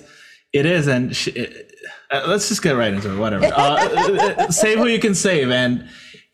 it 0.54 0.66
is 0.66 0.88
and 0.88 1.16
sh- 1.16 1.30
it, 1.30 1.72
uh, 2.12 2.24
let's 2.28 2.50
just 2.50 2.62
get 2.62 2.74
right 2.76 2.94
into 2.94 3.14
it 3.14 3.18
whatever 3.18 3.46
uh, 3.56 4.50
save 4.50 4.78
who 4.80 4.88
you 4.88 5.00
can 5.00 5.16
save 5.16 5.50
and 5.52 5.82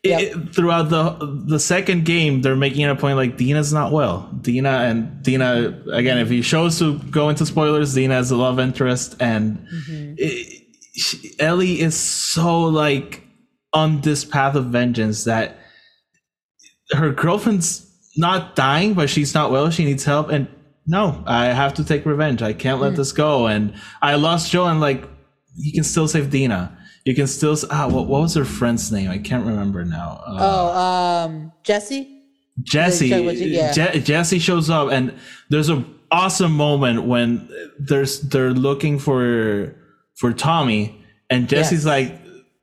it, 0.02 0.10
Yep. 0.10 0.20
it- 0.22 0.54
throughout 0.54 0.88
the 0.90 1.44
the 1.46 1.60
second 1.60 2.04
game 2.04 2.42
they're 2.42 2.56
making 2.56 2.80
it 2.82 2.90
a 2.90 2.96
point 2.96 3.16
like 3.16 3.36
dina's 3.36 3.72
not 3.72 3.92
well 3.92 4.28
dina 4.40 4.70
and 4.88 5.22
dina 5.22 5.80
again 5.92 6.18
if 6.18 6.28
he 6.28 6.42
shows 6.42 6.78
to 6.80 6.98
go 6.98 7.28
into 7.28 7.46
spoilers 7.46 7.94
dina 7.94 8.18
is 8.18 8.30
a 8.32 8.36
love 8.36 8.58
interest 8.58 9.14
and 9.20 9.58
Mm-hmm. 9.72 10.14
it, 10.18 10.58
she, 10.94 11.30
ellie 11.38 11.80
is 11.80 11.94
so 11.96 12.62
like 12.62 13.22
on 13.72 14.00
this 14.02 14.24
path 14.24 14.56
of 14.56 14.66
vengeance 14.66 15.24
that 15.24 15.56
her 16.90 17.10
girlfriend's 17.12 17.88
not 18.16 18.54
dying, 18.56 18.94
but 18.94 19.08
she's 19.10 19.34
not 19.34 19.50
well. 19.50 19.70
She 19.70 19.84
needs 19.84 20.04
help, 20.04 20.28
and 20.30 20.46
no, 20.86 21.22
I 21.26 21.46
have 21.46 21.74
to 21.74 21.84
take 21.84 22.04
revenge. 22.06 22.42
I 22.42 22.52
can't 22.52 22.78
Hmm. 22.78 22.84
let 22.84 22.96
this 22.96 23.12
go. 23.12 23.46
And 23.46 23.72
I 24.02 24.14
lost 24.16 24.50
Joe, 24.50 24.66
and 24.66 24.80
like, 24.80 25.08
you 25.56 25.72
can 25.72 25.84
still 25.84 26.08
save 26.08 26.30
Dina. 26.30 26.76
You 27.04 27.14
can 27.14 27.26
still 27.26 27.56
ah. 27.70 27.88
What, 27.88 28.06
what 28.06 28.20
was 28.22 28.34
her 28.34 28.44
friend's 28.44 28.90
name? 28.92 29.10
I 29.10 29.18
can't 29.18 29.44
remember 29.46 29.84
now. 29.84 30.22
Uh, 30.26 30.38
oh 30.40 30.78
um 30.78 31.52
jesse 31.64 32.20
Jesse. 32.62 33.08
Check 33.08 33.24
what 33.24 33.36
you- 33.36 33.46
yeah. 33.48 33.72
Je- 33.72 34.00
Jesse 34.00 34.38
shows 34.38 34.68
up, 34.70 34.90
and 34.92 35.12
there's 35.48 35.68
an 35.68 35.84
awesome 36.10 36.52
moment 36.52 37.04
when 37.04 37.48
there's 37.78 38.20
they're 38.20 38.52
looking 38.52 38.98
for 38.98 39.74
for 40.16 40.32
Tommy, 40.32 41.02
and 41.30 41.48
Jesse's 41.48 41.84
Yes. 41.84 41.86
like, 41.86 42.20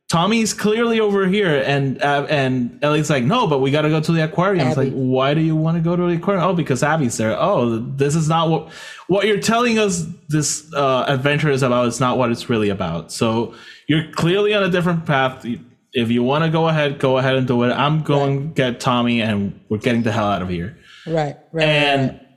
Tommy's 0.09 0.53
clearly 0.53 0.99
over 0.99 1.27
here, 1.27 1.63
and 1.65 2.01
uh, 2.01 2.25
and 2.29 2.79
Ellie's 2.83 3.09
like, 3.09 3.23
no, 3.23 3.45
but 3.45 3.59
we 3.59 3.69
got 3.69 3.83
to 3.83 3.89
go 3.89 4.01
to 4.01 4.11
the 4.11 4.23
aquarium. 4.23 4.67
It's 4.67 4.77
like, 4.77 4.91
why 4.91 5.35
do 5.35 5.41
you 5.41 5.55
want 5.55 5.77
to 5.77 5.81
go 5.81 5.95
to 5.95 6.01
the 6.07 6.15
aquarium? 6.15 6.43
Oh, 6.43 6.53
because 6.53 6.81
Abby's 6.81 7.15
there. 7.17 7.37
Oh, 7.39 7.77
this 7.77 8.15
is 8.15 8.27
not 8.27 8.49
what 8.49 8.69
what 9.07 9.27
you're 9.27 9.39
telling 9.39 9.77
us. 9.77 10.05
This 10.27 10.71
uh, 10.73 11.05
adventure 11.07 11.51
is 11.51 11.61
about. 11.61 11.87
It's 11.87 11.99
not 11.99 12.17
what 12.17 12.31
it's 12.31 12.49
really 12.49 12.69
about. 12.69 13.11
So 13.11 13.53
you're 13.87 14.11
clearly 14.11 14.53
on 14.53 14.63
a 14.63 14.69
different 14.69 15.05
path. 15.05 15.45
If 15.93 16.11
you 16.11 16.23
want 16.23 16.43
to 16.43 16.49
go 16.49 16.67
ahead, 16.67 16.99
go 16.99 17.17
ahead 17.19 17.35
and 17.35 17.47
do 17.47 17.63
it. 17.63 17.71
I'm 17.71 18.01
going 18.01 18.49
to 18.49 18.53
get 18.55 18.79
Tommy, 18.79 19.21
and 19.21 19.59
we're 19.69 19.77
getting 19.77 20.01
the 20.01 20.11
hell 20.11 20.27
out 20.27 20.41
of 20.41 20.49
here 20.49 20.75
right 21.09 21.37
right 21.51 21.67
and 21.67 22.11
right. 22.11 22.27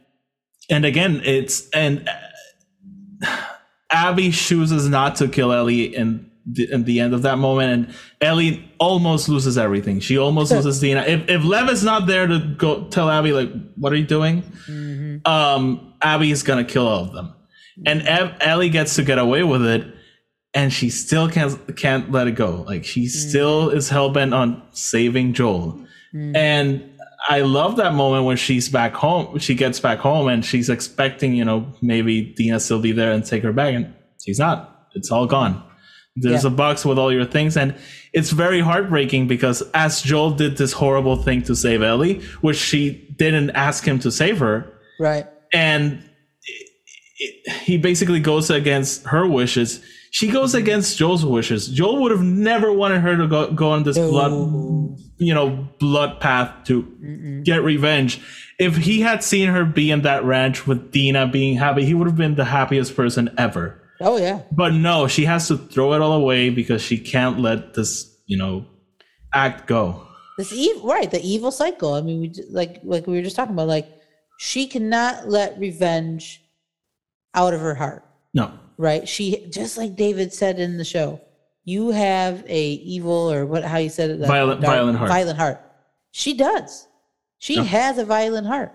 and 0.70 0.84
again 0.84 1.20
it's 1.24 1.68
and 1.70 2.08
abby 3.90 4.30
chooses 4.30 4.88
not 4.88 5.16
to 5.16 5.28
kill 5.28 5.52
ellie 5.52 5.94
in 5.94 6.30
the, 6.46 6.70
in 6.72 6.84
the 6.84 7.00
end 7.00 7.14
of 7.14 7.22
that 7.22 7.38
moment 7.38 7.72
and 7.72 7.94
ellie 8.20 8.68
almost 8.78 9.28
loses 9.28 9.56
everything. 9.56 10.00
She 10.00 10.18
almost 10.18 10.52
loses 10.52 10.80
dina. 10.80 11.02
If, 11.02 11.28
if 11.28 11.44
lev 11.44 11.68
is 11.68 11.84
not 11.84 12.06
there 12.06 12.26
to 12.26 12.38
go 12.38 12.84
tell 12.88 13.10
abby 13.10 13.32
like 13.32 13.50
what 13.76 13.92
are 13.92 13.96
you 13.96 14.06
doing? 14.06 14.42
Mm-hmm. 14.68 15.26
Um 15.26 15.94
abby 16.02 16.30
is 16.30 16.42
gonna 16.42 16.64
kill 16.64 16.86
all 16.86 17.04
of 17.04 17.12
them. 17.12 17.34
And 17.86 18.02
Ev- 18.02 18.36
ellie 18.40 18.70
gets 18.70 18.96
to 18.96 19.02
get 19.02 19.18
away 19.18 19.42
with 19.42 19.64
it 19.64 19.86
and 20.54 20.72
she 20.72 20.90
still 20.90 21.28
can't 21.30 21.76
can't 21.76 22.10
let 22.12 22.26
it 22.26 22.32
go. 22.32 22.62
Like 22.62 22.84
she 22.84 23.04
mm. 23.04 23.08
still 23.08 23.70
is 23.70 23.88
hell-bent 23.88 24.34
on 24.34 24.62
saving 24.72 25.32
joel. 25.32 25.80
Mm. 26.14 26.36
And 26.36 26.88
I 27.28 27.42
love 27.42 27.76
that 27.76 27.94
moment 27.94 28.24
when 28.24 28.36
she's 28.36 28.68
back 28.68 28.94
home. 28.94 29.38
She 29.38 29.54
gets 29.54 29.78
back 29.78 29.98
home 29.98 30.28
and 30.28 30.44
she's 30.44 30.68
expecting, 30.68 31.34
you 31.34 31.44
know, 31.44 31.72
maybe 31.80 32.22
Dina 32.22 32.58
still 32.58 32.80
be 32.80 32.92
there 32.92 33.12
and 33.12 33.24
take 33.24 33.42
her 33.44 33.52
back, 33.52 33.74
and 33.74 33.94
she's 34.22 34.38
not. 34.38 34.88
It's 34.94 35.10
all 35.10 35.26
gone. 35.26 35.62
There's 36.14 36.44
Yeah. 36.44 36.50
a 36.50 36.52
box 36.52 36.84
with 36.84 36.98
all 36.98 37.12
your 37.12 37.24
things, 37.24 37.56
and 37.56 37.74
it's 38.12 38.30
very 38.30 38.60
heartbreaking 38.60 39.28
because 39.28 39.62
as 39.72 40.02
Joel 40.02 40.32
did 40.32 40.58
this 40.58 40.72
horrible 40.72 41.16
thing 41.16 41.42
to 41.42 41.56
save 41.56 41.82
Ellie, 41.82 42.20
which 42.42 42.58
she 42.58 43.08
didn't 43.16 43.50
ask 43.50 43.86
him 43.86 43.98
to 44.00 44.10
save 44.10 44.38
her, 44.38 44.72
right 45.00 45.26
and 45.54 46.02
it- 46.46 46.66
it- 47.18 47.52
he 47.64 47.78
basically 47.78 48.20
goes 48.20 48.50
against 48.50 49.06
her 49.06 49.26
wishes. 49.26 49.80
She 50.10 50.28
goes 50.28 50.50
mm-hmm. 50.50 50.58
against 50.62 50.98
Joel's 50.98 51.24
wishes. 51.24 51.68
Joel 51.68 52.02
would 52.02 52.10
have 52.10 52.22
never 52.22 52.70
wanted 52.70 53.00
her 53.00 53.16
to 53.16 53.26
go, 53.26 53.50
go 53.50 53.70
on 53.70 53.84
this 53.84 53.96
blood, 53.98 54.32
you 55.18 55.32
know, 55.32 55.68
blood 55.80 56.20
path 56.20 56.50
to 56.66 57.40
get 57.44 57.62
revenge. 57.64 58.20
If 58.58 58.76
he 58.76 59.00
had 59.00 59.24
seen 59.24 59.48
her 59.48 59.64
be 59.64 59.90
in 59.90 60.02
that 60.02 60.24
ranch 60.24 60.66
with 60.66 60.92
Dina 60.92 61.26
being 61.26 61.56
happy, 61.56 61.86
he 61.86 61.94
would 61.94 62.06
have 62.06 62.16
been 62.16 62.34
the 62.34 62.44
happiest 62.44 62.94
person 62.94 63.30
ever. 63.38 63.81
Oh 64.02 64.16
yeah 64.16 64.42
But 64.52 64.74
no, 64.74 65.06
she 65.06 65.24
has 65.24 65.48
to 65.48 65.56
throw 65.56 65.92
it 65.94 66.00
all 66.02 66.12
away 66.12 66.50
because 66.50 66.82
she 66.82 66.98
can't 66.98 67.38
let 67.40 67.74
this, 67.74 68.16
you 68.26 68.36
know, 68.36 68.66
act 69.34 69.66
go. 69.66 70.06
this 70.38 70.52
evil 70.52 70.88
right 70.88 71.10
the 71.10 71.20
evil 71.22 71.50
cycle 71.50 71.94
i 71.94 72.00
mean 72.00 72.20
we 72.20 72.32
like 72.50 72.80
like 72.84 73.06
we 73.06 73.14
were 73.16 73.22
just 73.22 73.36
talking 73.36 73.54
about 73.54 73.68
like 73.68 73.88
she 74.38 74.66
cannot 74.66 75.28
let 75.28 75.58
revenge 75.58 76.42
out 77.34 77.54
of 77.54 77.60
her 77.60 77.74
heart 77.74 78.04
No. 78.34 78.52
right 78.76 79.06
she 79.08 79.46
just 79.50 79.76
like 79.78 79.94
david 79.96 80.32
said 80.32 80.58
in 80.58 80.76
the 80.78 80.84
show 80.84 81.20
you 81.64 81.90
have 81.92 82.44
a 82.48 82.64
evil 82.96 83.30
or 83.32 83.46
what 83.46 83.62
how 83.64 83.78
you 83.78 83.88
said 83.88 84.10
it 84.10 84.18
Violent- 84.26 84.60
violent 84.60 84.98
heart. 84.98 85.10
violent 85.10 85.38
heart 85.38 85.60
she 86.12 86.34
does 86.34 86.88
she 87.38 87.54
Yeah. 87.56 87.62
has 87.64 87.98
a 87.98 88.04
violent 88.04 88.46
heart 88.46 88.72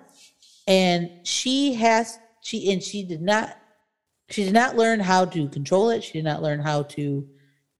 and 0.67 1.09
she 1.23 1.73
has 1.75 2.17
she 2.41 2.71
and 2.71 2.81
she 2.81 3.03
did 3.03 3.21
not 3.21 3.55
she 4.29 4.43
did 4.43 4.53
not 4.53 4.75
learn 4.75 4.99
how 4.99 5.25
to 5.25 5.47
control 5.49 5.89
it. 5.89 6.03
She 6.03 6.13
did 6.13 6.25
not 6.25 6.41
learn 6.41 6.59
how 6.59 6.83
to 6.83 7.27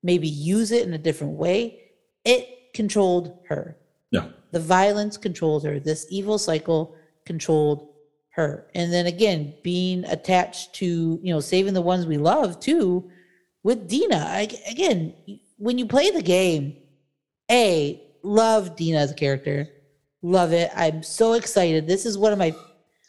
maybe 0.03 0.27
use 0.27 0.71
it 0.71 0.87
in 0.87 0.93
a 0.93 0.97
different 0.97 1.33
way. 1.33 1.79
It 2.23 2.73
controlled 2.73 3.37
her. 3.49 3.77
Yeah. 4.11 4.27
the 4.51 4.59
violence 4.61 5.17
controlled 5.17 5.65
her. 5.65 5.79
This 5.79 6.05
evil 6.09 6.37
cycle 6.37 6.95
controlled 7.25 7.89
her. 8.29 8.67
And 8.73 8.93
then 8.93 9.05
again 9.07 9.53
being 9.63 10.05
attached 10.05 10.73
to 10.75 11.19
you 11.21 11.33
know 11.33 11.39
saving 11.41 11.73
the 11.73 11.81
ones 11.81 12.05
we 12.05 12.17
love 12.17 12.59
too 12.59 13.09
with 13.63 13.89
dina. 13.89 14.23
I, 14.29 14.47
again 14.69 15.13
when 15.57 15.77
you 15.77 15.85
play 15.85 16.11
the 16.11 16.21
game 16.21 16.77
a 17.51 18.01
love 18.23 18.75
dina 18.77 18.99
as 18.99 19.11
a 19.11 19.15
character. 19.15 19.67
Love 20.21 20.53
it. 20.53 20.71
I'm 20.75 21.03
so 21.03 21.33
excited. 21.33 21.87
This 21.87 22.05
is 22.05 22.17
one 22.17 22.31
of 22.31 22.39
my 22.39 22.55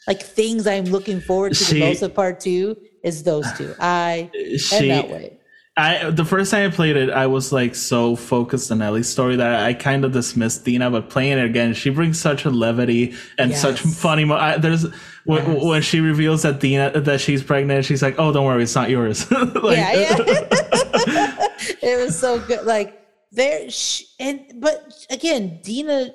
like 0.07 0.21
things 0.23 0.65
i'm 0.65 0.85
looking 0.85 1.19
forward 1.21 1.49
to 1.53 1.63
She- 1.63 1.73
the 1.75 1.79
most 1.81 2.01
of 2.01 2.13
part 2.15 2.39
two 2.39 2.75
is 3.03 3.23
those 3.23 3.45
two 3.57 3.73
i 3.79 4.29
She, 4.57 4.87
cannot 4.87 5.09
wait 5.09 5.33
I 5.77 6.09
the 6.09 6.25
first 6.25 6.51
time 6.51 6.69
I 6.69 6.75
played 6.75 6.97
it, 6.97 7.09
I 7.09 7.27
was 7.27 7.53
like 7.53 7.73
so 7.73 8.17
focused 8.17 8.69
on 8.69 8.81
Ellie's 8.81 9.07
story 9.07 9.37
that 9.37 9.63
I 9.63 9.73
kind 9.73 10.03
of 10.03 10.11
dismissed 10.11 10.65
Dina. 10.65 10.91
But 10.91 11.09
playing 11.09 11.37
it 11.37 11.45
again, 11.45 11.73
she 11.73 11.89
brings 11.89 12.19
such 12.19 12.43
a 12.43 12.49
levity 12.49 13.15
and 13.37 13.55
such 13.55 13.79
funny. 13.79 14.25
Mo- 14.25 14.35
I, 14.35 14.57
there's 14.57 14.83
when, 15.23 15.53
Yes. 15.53 15.63
when 15.63 15.81
she 15.81 16.01
reveals 16.01 16.41
that 16.41 16.59
Dina 16.59 16.99
that 16.99 17.21
she's 17.21 17.41
pregnant, 17.43 17.85
she's 17.85 18.01
like, 18.01 18.15
"Oh, 18.19 18.33
don't 18.33 18.45
worry, 18.45 18.63
it's 18.63 18.75
not 18.75 18.89
yours." 18.89 19.31
like, 19.31 19.77
yeah, 19.77 19.93
yeah. 19.93 20.17
it 21.81 22.03
was 22.03 22.17
so 22.19 22.39
good. 22.41 22.65
Like 22.65 23.01
there, 23.31 23.69
sh- 23.69 24.03
and 24.19 24.41
but 24.55 25.05
again, 25.09 25.61
Dina 25.63 26.13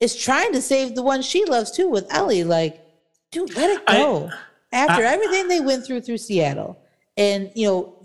is 0.00 0.16
trying 0.16 0.54
to 0.54 0.62
save 0.62 0.94
the 0.94 1.02
one 1.02 1.20
she 1.20 1.44
loves 1.44 1.70
too 1.70 1.90
with 1.90 2.06
Ellie. 2.10 2.44
Like, 2.44 2.82
dude, 3.30 3.54
let 3.56 3.68
it 3.68 3.82
I- 3.86 3.96
go. 3.98 4.30
After 4.72 5.04
I- 5.04 5.12
everything 5.12 5.48
they 5.48 5.60
went 5.60 5.84
through 5.84 6.02
through 6.02 6.18
Seattle, 6.18 6.78
and 7.16 7.50
you 7.54 7.66
know, 7.66 7.96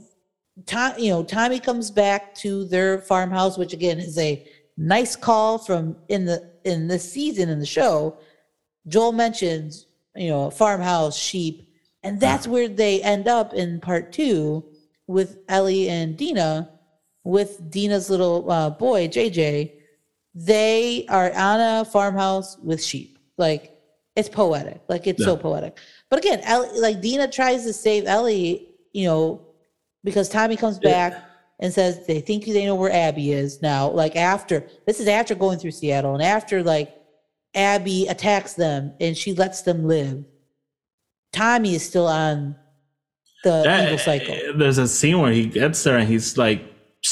Tom, 0.65 0.93
you 0.97 1.09
know, 1.09 1.23
Tommy 1.23 1.59
comes 1.59 1.91
back 1.91 2.33
to 2.35 2.65
their 2.65 2.99
farmhouse, 2.99 3.57
which 3.57 3.73
again 3.73 3.99
is 3.99 4.17
a 4.17 4.47
nice 4.77 5.15
call 5.15 5.57
from 5.57 5.95
in 6.09 6.25
the 6.25 6.51
in 6.63 6.87
this 6.87 7.11
season 7.11 7.49
in 7.49 7.59
the 7.59 7.65
show. 7.65 8.17
Joel 8.87 9.11
mentions, 9.11 9.87
you 10.15 10.29
know, 10.29 10.49
farmhouse, 10.49 11.17
sheep, 11.17 11.69
and 12.03 12.19
that's 12.19 12.47
where 12.47 12.67
they 12.67 13.01
end 13.01 13.27
up 13.27 13.53
in 13.53 13.79
part 13.79 14.11
two 14.11 14.63
with 15.07 15.39
Ellie 15.49 15.89
and 15.89 16.17
Dina, 16.17 16.69
with 17.23 17.69
Dina's 17.69 18.09
little 18.09 18.49
uh, 18.49 18.69
boy 18.69 19.07
JJ. 19.07 19.71
They 20.33 21.05
are 21.09 21.31
on 21.33 21.59
a 21.61 21.85
farmhouse 21.85 22.57
with 22.57 22.83
sheep. 22.83 23.19
Like 23.37 23.75
it's 24.15 24.29
poetic. 24.29 24.81
Like 24.87 25.07
it's 25.07 25.23
so 25.23 25.35
poetic. 25.37 25.77
But 26.09 26.19
again, 26.19 26.39
Ellie, 26.43 26.79
like 26.79 27.01
Dina 27.01 27.27
tries 27.29 27.63
to 27.65 27.73
save 27.73 28.05
Ellie, 28.05 28.69
you 28.93 29.05
know, 29.05 29.41
because 30.03 30.29
Tommy 30.29 30.55
comes 30.55 30.79
Yeah. 30.81 31.09
back 31.09 31.23
and 31.59 31.73
says 31.73 32.05
they 32.05 32.19
think 32.21 32.45
they 32.45 32.65
know 32.65 32.75
where 32.75 32.91
Abby 32.91 33.31
is 33.31 33.61
now. 33.61 33.89
Like 33.89 34.15
after 34.15 34.67
this 34.85 34.99
is 34.99 35.07
after 35.07 35.35
going 35.35 35.57
through 35.59 35.71
Seattle 35.71 36.13
and 36.13 36.23
after 36.23 36.63
like 36.63 36.93
Abby 37.55 38.07
attacks 38.07 38.53
them 38.53 38.93
and 38.99 39.17
she 39.17 39.33
lets 39.33 39.61
them 39.61 39.87
live. 39.87 40.23
Tommy 41.33 41.75
is 41.75 41.85
still 41.85 42.07
on 42.07 42.55
the 43.43 43.63
Yeah, 43.65 43.85
evil 43.85 43.97
cycle. 43.97 44.33
Eh, 44.35 44.51
there's 44.55 44.77
a 44.77 44.87
scene 44.87 45.19
where 45.19 45.31
he 45.31 45.45
gets 45.45 45.83
there 45.83 45.97
and 45.97 46.07
he's 46.07 46.37
like 46.37 46.61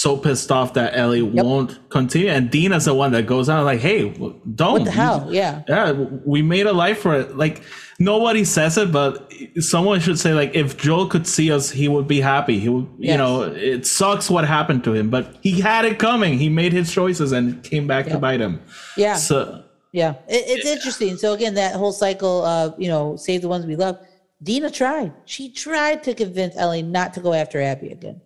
so 0.04 0.18
pissed 0.18 0.52
off 0.52 0.74
that 0.74 0.98
Ellie 0.98 1.22
won't 1.22 1.90
continue, 1.90 2.30
and 2.30 2.52
Dina's 2.52 2.86
the 2.86 2.94
one 2.94 3.14
that 3.14 3.26
goes 3.26 3.48
out 3.48 3.64
like, 3.64 3.80
"Hey, 3.80 4.10
don't." 4.10 4.74
What 4.74 4.84
the 4.84 4.92
hell? 4.92 5.28
Yeah. 5.32 5.64
Yeah, 5.68 5.94
we 6.26 6.42
made 6.42 6.66
a 6.66 6.74
life 6.74 7.00
for 7.00 7.14
it. 7.16 7.38
Like 7.38 7.64
nobody 8.00 8.44
says 8.44 8.78
it, 8.78 8.92
but 8.92 9.32
someone 9.60 10.02
should 10.02 10.20
say 10.20 10.34
like, 10.34 10.56
if 10.56 10.78
Joel 10.78 11.08
could 11.08 11.26
see 11.26 11.52
us, 11.52 11.72
he 11.72 11.88
would 11.88 12.08
be 12.08 12.20
happy. 12.20 12.60
He 12.60 12.68
would, 12.68 12.88
you 12.98 13.18
know, 13.18 13.44
it 13.44 13.86
sucks 13.86 14.30
what 14.30 14.46
happened 14.46 14.84
to 14.84 14.94
him, 14.94 15.10
but 15.10 15.38
he 15.42 15.62
had 15.62 15.86
it 15.86 16.00
coming. 16.00 16.38
He 16.38 16.50
made 16.50 16.74
his 16.74 16.92
choices 16.92 17.32
and 17.32 17.64
came 17.64 17.88
back 17.88 18.08
to 18.08 18.20
bite 18.20 18.42
him. 18.42 18.62
Yeah. 18.98 19.16
So 19.16 19.64
Yeah, 19.94 20.16
it, 20.28 20.44
it's 20.48 20.66
interesting. 20.66 21.18
So 21.18 21.34
again, 21.34 21.54
that 21.54 21.76
whole 21.76 21.94
cycle 21.94 22.44
of 22.44 22.76
you 22.78 22.90
know 22.90 23.16
save 23.16 23.42
the 23.42 23.48
ones 23.48 23.66
we 23.66 23.78
love. 23.78 23.98
Dina 24.42 24.70
tried. 24.70 25.14
She 25.24 25.50
tried 25.50 26.04
to 26.04 26.14
convince 26.14 26.58
Ellie 26.58 26.82
not 26.82 27.14
to 27.14 27.22
go 27.22 27.32
after 27.32 27.62
Abby 27.62 27.90
again, 27.94 28.20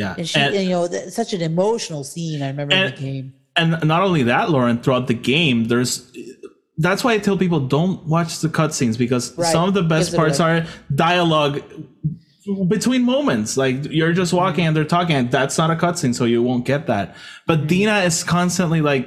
yeah, 0.00 0.14
and 0.18 0.26
she, 0.28 0.38
and, 0.40 0.54
and, 0.54 0.64
you 0.64 0.70
know, 0.70 0.86
such 1.20 1.32
an 1.34 1.42
emotional 1.42 2.02
scene. 2.02 2.40
I 2.42 2.48
remember 2.48 2.74
in 2.74 2.82
And- 2.82 2.96
the 2.96 3.00
game. 3.00 3.26
and 3.60 3.70
not 3.92 4.00
only 4.02 4.22
that, 4.24 4.50
Lauren, 4.50 4.76
throughout 4.82 5.06
the 5.12 5.14
game, 5.32 5.58
there's. 5.70 5.92
That's 6.78 7.04
why 7.04 7.12
I 7.12 7.18
tell 7.18 7.36
people 7.36 7.60
don't 7.60 7.98
watch 8.14 8.32
the 8.40 8.48
cutscenes 8.48 8.96
because 8.96 9.24
Right. 9.36 9.52
some 9.52 9.68
of 9.68 9.74
the 9.74 9.82
best 9.94 10.16
parts 10.16 10.40
are 10.40 10.64
dialogue 11.06 11.60
between 12.68 13.02
moments. 13.04 13.56
Like 13.56 13.76
you're 13.90 14.14
just 14.14 14.32
walking 14.32 14.66
and 14.66 14.74
they're 14.76 14.84
talking, 14.96 15.14
and 15.16 15.30
that's 15.30 15.58
not 15.58 15.70
a 15.70 15.76
cutscene, 15.76 16.14
so 16.14 16.24
you 16.24 16.42
won't 16.42 16.64
get 16.64 16.86
that. 16.86 17.14
But 17.46 17.58
Mm-hmm. 17.58 17.66
Dina 17.68 17.98
is 18.00 18.24
constantly 18.24 18.80
like, 18.80 19.06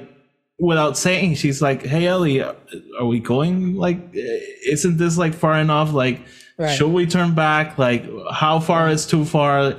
without 0.59 0.97
saying, 0.97 1.35
she's 1.35 1.61
like, 1.61 1.85
"Hey 1.85 2.05
Ellie, 2.07 2.41
are 2.41 3.05
we 3.13 3.19
going? 3.19 3.75
Like, 3.75 3.99
isn't 4.13 4.97
this 4.97 5.17
like 5.17 5.33
far 5.33 5.57
enough? 5.57 5.91
Like, 5.91 6.21
Right. 6.57 6.77
should 6.77 6.93
we 6.93 7.05
turn 7.05 7.33
back? 7.35 7.77
Like, 7.77 8.05
how 8.31 8.59
far 8.59 8.89
is 8.89 9.05
too 9.05 9.25
far?" 9.25 9.75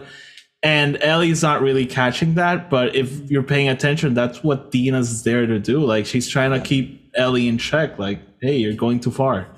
And 0.63 0.99
Ellie's 1.03 1.43
not 1.43 1.61
really 1.63 1.87
catching 1.87 2.35
that, 2.35 2.71
but 2.71 2.97
if 2.97 3.11
mm-hmm. 3.11 3.27
you're 3.27 3.43
paying 3.43 3.69
attention, 3.69 4.15
that's 4.15 4.43
what 4.43 4.71
Dina's 4.71 5.23
there 5.23 5.47
to 5.47 5.59
do. 5.59 5.85
Like, 5.85 6.07
she's 6.07 6.29
trying 6.29 6.51
to 6.51 6.61
keep 6.61 7.13
Ellie 7.15 7.47
in 7.47 7.59
check. 7.59 7.99
Like, 7.99 8.21
hey, 8.41 8.57
you're 8.57 8.75
going 8.75 9.01
too 9.01 9.11
far. 9.11 9.49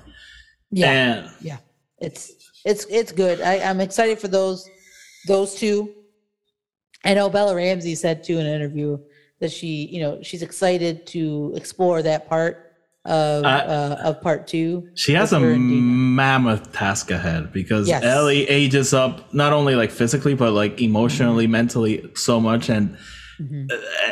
Yeah, 0.71 0.91
And 0.91 1.31
yeah, 1.41 1.57
it's 1.97 2.31
it's 2.65 2.85
it's 2.89 3.11
good. 3.11 3.41
I, 3.41 3.59
I'm 3.59 3.81
excited 3.81 4.19
for 4.19 4.27
those 4.27 4.69
those 5.27 5.55
two. 5.55 5.93
I 7.03 7.13
know 7.13 7.29
Bella 7.29 7.55
Ramsey 7.55 7.95
said 7.95 8.23
too 8.23 8.37
in 8.39 8.45
an 8.45 8.53
interview 8.53 8.99
that 9.39 9.51
she, 9.51 9.87
you 9.87 10.01
know, 10.01 10.21
she's 10.21 10.41
excited 10.41 11.07
to 11.07 11.53
explore 11.55 12.01
that 12.03 12.27
part 12.27 12.68
of 13.05 13.45
I- 13.45 13.59
uh, 13.59 14.01
of 14.05 14.21
part 14.21 14.47
two. 14.47 14.89
She 14.95 15.13
has 15.13 15.31
a 15.33 15.39
her 15.39 15.51
and 15.51 15.69
Dina. 15.69 15.81
mammoth 15.81 16.71
task 16.73 17.11
ahead 17.11 17.51
because 17.53 17.87
Yes. 17.87 18.03
Ellie 18.03 18.47
ages 18.49 18.93
up 18.93 19.33
not 19.33 19.53
only 19.53 19.75
like 19.75 19.91
physically 19.91 20.33
but 20.35 20.51
like 20.51 20.81
emotionally, 20.81 21.47
mentally 21.47 22.09
so 22.15 22.39
much, 22.39 22.69
and 22.69 22.97
Mm-hmm. 23.41 23.67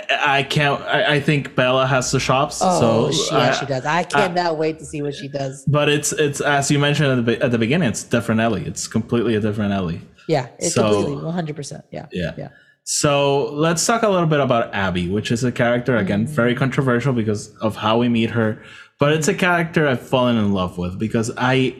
I, 0.10 0.40
I 0.40 0.44
can't. 0.44 0.82
I, 0.84 1.16
I 1.16 1.20
think 1.20 1.54
Bella 1.54 1.86
has 1.86 2.14
the 2.14 2.20
shops. 2.20 2.60
Oh, 2.64 3.12
so 3.12 3.24
she, 3.26 3.36
I- 3.36 3.48
yeah, 3.48 3.52
she 3.52 3.66
does. 3.66 3.86
I 3.86 4.04
cannot 4.04 4.58
wait 4.58 4.80
to 4.80 4.86
see 4.86 5.02
what 5.02 5.16
she 5.16 5.28
does. 5.28 5.66
But 5.68 5.90
it's 5.90 6.14
it's 6.14 6.40
as 6.40 6.72
you 6.72 6.80
mentioned 6.80 7.20
at 7.20 7.26
the 7.26 7.44
at 7.44 7.52
the 7.52 7.58
beginning, 7.58 7.90
it's 7.90 8.04
different 8.04 8.40
Ellie. 8.40 8.64
It's 8.66 8.88
completely 8.88 9.36
a 9.36 9.42
different 9.42 9.74
Ellie. 9.74 10.00
Yeah, 10.30 10.48
it's 10.60 10.76
So- 10.76 11.04
completely 11.04 11.24
100%. 11.54 11.84
Yeah. 11.92 12.06
Yeah. 12.14 12.32
Yeah. 12.38 12.48
So 12.90 13.50
let's 13.52 13.86
talk 13.86 14.04
a 14.04 14.08
little 14.08 14.28
bit 14.28 14.40
about 14.40 14.74
Abby, 14.74 15.10
which 15.10 15.30
is 15.30 15.44
a 15.44 15.52
character 15.52 15.98
again 15.98 16.24
Mm-hmm. 16.24 16.34
very 16.34 16.56
controversial 16.56 17.12
because 17.12 17.54
of 17.58 17.76
how 17.76 17.98
we 17.98 18.08
meet 18.08 18.30
her, 18.30 18.64
but 18.98 19.12
it's 19.12 19.28
a 19.28 19.34
character 19.34 19.86
I've 19.86 20.00
fallen 20.02 20.38
in 20.38 20.54
love 20.54 20.78
with 20.78 20.98
because 20.98 21.30
I 21.38 21.76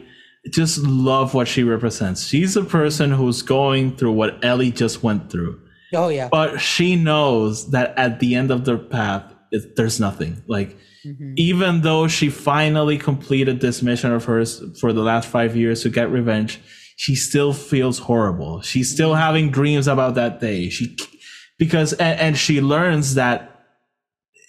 just 0.50 0.76
love 0.80 1.32
what 1.32 1.48
she 1.48 1.62
represents. 1.64 2.26
She's 2.26 2.58
a 2.58 2.62
person 2.62 3.10
who's 3.10 3.40
going 3.40 3.96
through 3.96 4.12
what 4.12 4.44
Ellie 4.44 4.70
just 4.70 5.02
went 5.02 5.30
through, 5.32 5.58
Oh, 5.94 6.08
yeah. 6.10 6.28
but 6.30 6.58
she 6.60 6.94
knows 6.94 7.70
that 7.70 7.96
at 7.96 8.20
the 8.20 8.34
end 8.34 8.50
of 8.50 8.66
the 8.66 8.76
path, 8.76 9.32
it, 9.50 9.76
there's 9.76 9.98
nothing. 9.98 10.42
Like 10.46 10.76
even 11.36 11.80
though 11.80 12.06
she 12.06 12.28
finally 12.28 12.98
completed 12.98 13.60
this 13.62 13.82
mission 13.82 14.12
of 14.12 14.26
hers 14.26 14.62
for 14.78 14.92
the 14.92 15.00
last 15.00 15.26
five 15.26 15.56
years 15.56 15.82
to 15.84 15.88
get 15.88 16.10
revenge, 16.10 16.60
she 16.98 17.14
still 17.14 17.52
feels 17.52 18.00
horrible. 18.00 18.60
She's 18.60 18.92
still 18.92 19.12
mm-hmm. 19.12 19.20
having 19.20 19.50
dreams 19.52 19.86
about 19.86 20.16
that 20.16 20.40
day. 20.40 20.68
She 20.68 20.96
because 21.56 21.92
and, 21.92 22.18
and 22.18 22.36
she 22.36 22.60
learns 22.60 23.14
that 23.14 23.66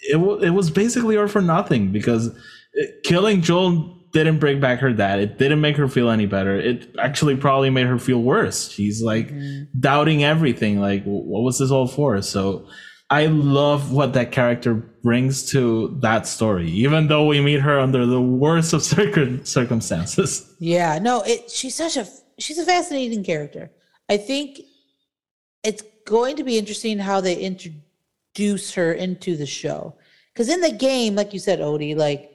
it 0.10 0.14
w- 0.14 0.40
it 0.40 0.50
was 0.50 0.72
basically 0.72 1.16
all 1.16 1.28
for 1.28 1.42
nothing 1.42 1.92
because 1.92 2.36
it- 2.74 3.04
killing 3.04 3.42
Joel 3.42 3.96
didn't 4.14 4.40
bring 4.40 4.60
back 4.60 4.80
her 4.80 4.92
dad. 4.92 5.20
It 5.20 5.38
didn't 5.38 5.62
make 5.62 5.78
her 5.78 5.88
feel 5.88 6.10
any 6.10 6.26
better. 6.26 6.60
It 6.60 6.88
actually 6.98 7.36
probably 7.36 7.70
made 7.70 7.86
her 7.86 8.00
feel 8.00 8.24
worse. 8.24 8.72
She's 8.72 9.00
like 9.00 9.28
mm-hmm. 9.28 9.80
doubting 9.80 10.24
everything. 10.24 10.82
Like, 10.82 11.04
what 11.04 11.44
was 11.44 11.60
this 11.60 11.70
all 11.70 11.86
for? 11.86 12.20
So, 12.24 12.68
I 13.12 13.28
love 13.28 13.92
what 13.92 14.14
that 14.14 14.32
character 14.32 14.74
brings 14.74 15.52
to 15.52 15.96
that 16.02 16.26
story, 16.26 16.70
even 16.72 17.08
though 17.08 17.26
we 17.26 17.42
meet 17.42 17.60
her 17.60 17.80
under 17.80 18.08
the 18.08 18.22
worst 18.22 18.74
of 18.74 18.82
circum- 18.84 19.46
circumstances. 19.46 20.52
Yeah, 20.58 20.98
no, 20.98 21.22
it 21.22 21.52
she's 21.52 21.76
such 21.76 21.96
a 21.96 22.08
she's 22.40 22.57
a 22.57 22.66
fascinating 22.66 23.24
character. 23.24 23.70
I 24.10 24.18
think 24.18 24.61
it's 25.64 25.84
going 26.06 26.36
to 26.38 26.44
be 26.44 26.57
interesting 26.57 26.98
how 26.98 27.22
they 27.22 27.36
introduce 27.36 28.74
her 28.74 28.94
into 28.94 29.36
the 29.36 29.45
show. 29.45 29.95
Cuz 30.36 30.49
in 30.49 30.61
the 30.61 30.72
game, 30.72 31.16
like 31.16 31.34
you 31.34 31.40
said, 31.40 31.60
Odie, 31.60 31.95
like 31.95 32.32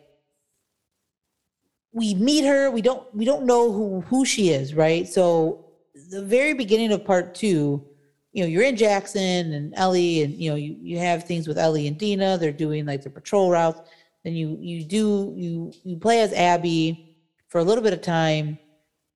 we 1.93 2.15
meet 2.15 2.45
her, 2.45 2.71
we 2.71 2.83
don't 2.83 3.03
we 3.15 3.25
don't 3.25 3.47
know 3.47 3.73
who 3.73 4.01
who 4.03 4.25
she 4.25 4.51
is, 4.51 4.75
right? 4.75 5.09
So 5.09 5.67
the 6.11 6.23
very 6.23 6.53
beginning 6.53 6.93
of 6.93 7.05
part 7.05 7.35
2, 7.35 7.85
you 8.33 8.43
know, 8.43 8.49
you're 8.49 8.65
in 8.65 8.77
Jackson 8.77 9.53
and 9.53 9.73
Ellie 9.77 10.23
and 10.23 10.35
you 10.35 10.51
know, 10.51 10.57
you 10.57 10.77
you 10.81 10.99
have 10.99 11.25
things 11.25 11.49
with 11.49 11.59
Ellie 11.59 11.87
and 11.87 11.97
Dina, 11.97 12.37
they're 12.39 12.53
doing 12.53 12.85
like 12.85 13.03
their 13.03 13.13
patrol 13.13 13.51
routes. 13.51 13.81
Then 14.23 14.35
you 14.35 14.59
you 14.61 14.85
do 14.85 15.35
you 15.37 15.73
you 15.85 15.97
play 15.97 16.21
as 16.21 16.33
Abby 16.33 17.17
for 17.49 17.59
a 17.61 17.65
little 17.65 17.85
bit 17.85 17.93
of 17.93 18.03
time 18.03 18.59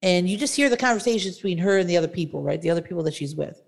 and 0.03 0.29
you 0.29 0.37
just 0.37 0.55
hear 0.55 0.69
the 0.69 0.77
conversations 0.77 1.37
between 1.37 1.59
her 1.59 1.79
and 1.79 1.89
the 1.89 1.97
other 1.97 2.09
people, 2.09 2.43
right? 2.43 2.61
The 2.61 2.71
other 2.71 2.83
people 2.83 3.03
that 3.05 3.15
she's 3.15 3.35
with. 3.35 3.61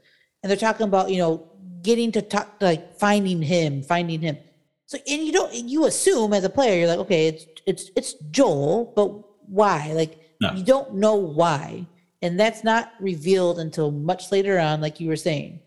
And 0.42 0.50
they're 0.50 0.56
talking 0.56 0.86
about, 0.86 1.10
you 1.10 1.18
know, 1.18 1.48
getting 1.82 2.12
to 2.12 2.22
talk, 2.22 2.54
like 2.60 2.98
finding 2.98 3.42
him, 3.42 3.82
finding 3.82 4.20
him. 4.20 4.38
So, 4.86 4.98
and 5.08 5.22
you 5.24 5.32
don't, 5.32 5.52
you 5.54 5.86
assume 5.86 6.32
as 6.32 6.44
a 6.44 6.50
player, 6.50 6.78
you're 6.78 6.88
like, 6.88 6.98
okay, 7.00 7.28
it's, 7.28 7.46
it's, 7.66 7.90
it's 7.96 8.12
Joel, 8.30 8.92
but 8.96 9.08
why? 9.48 9.92
Like, 9.94 10.18
No. 10.40 10.52
you 10.52 10.64
don't 10.64 10.94
know 10.94 11.14
why. 11.14 11.86
And 12.22 12.38
that's 12.38 12.64
not 12.64 12.92
revealed 13.00 13.58
until 13.58 13.90
much 13.90 14.30
later 14.30 14.58
on, 14.58 14.80
like 14.80 15.00
you 15.00 15.08
were 15.08 15.16
saying, 15.16 15.60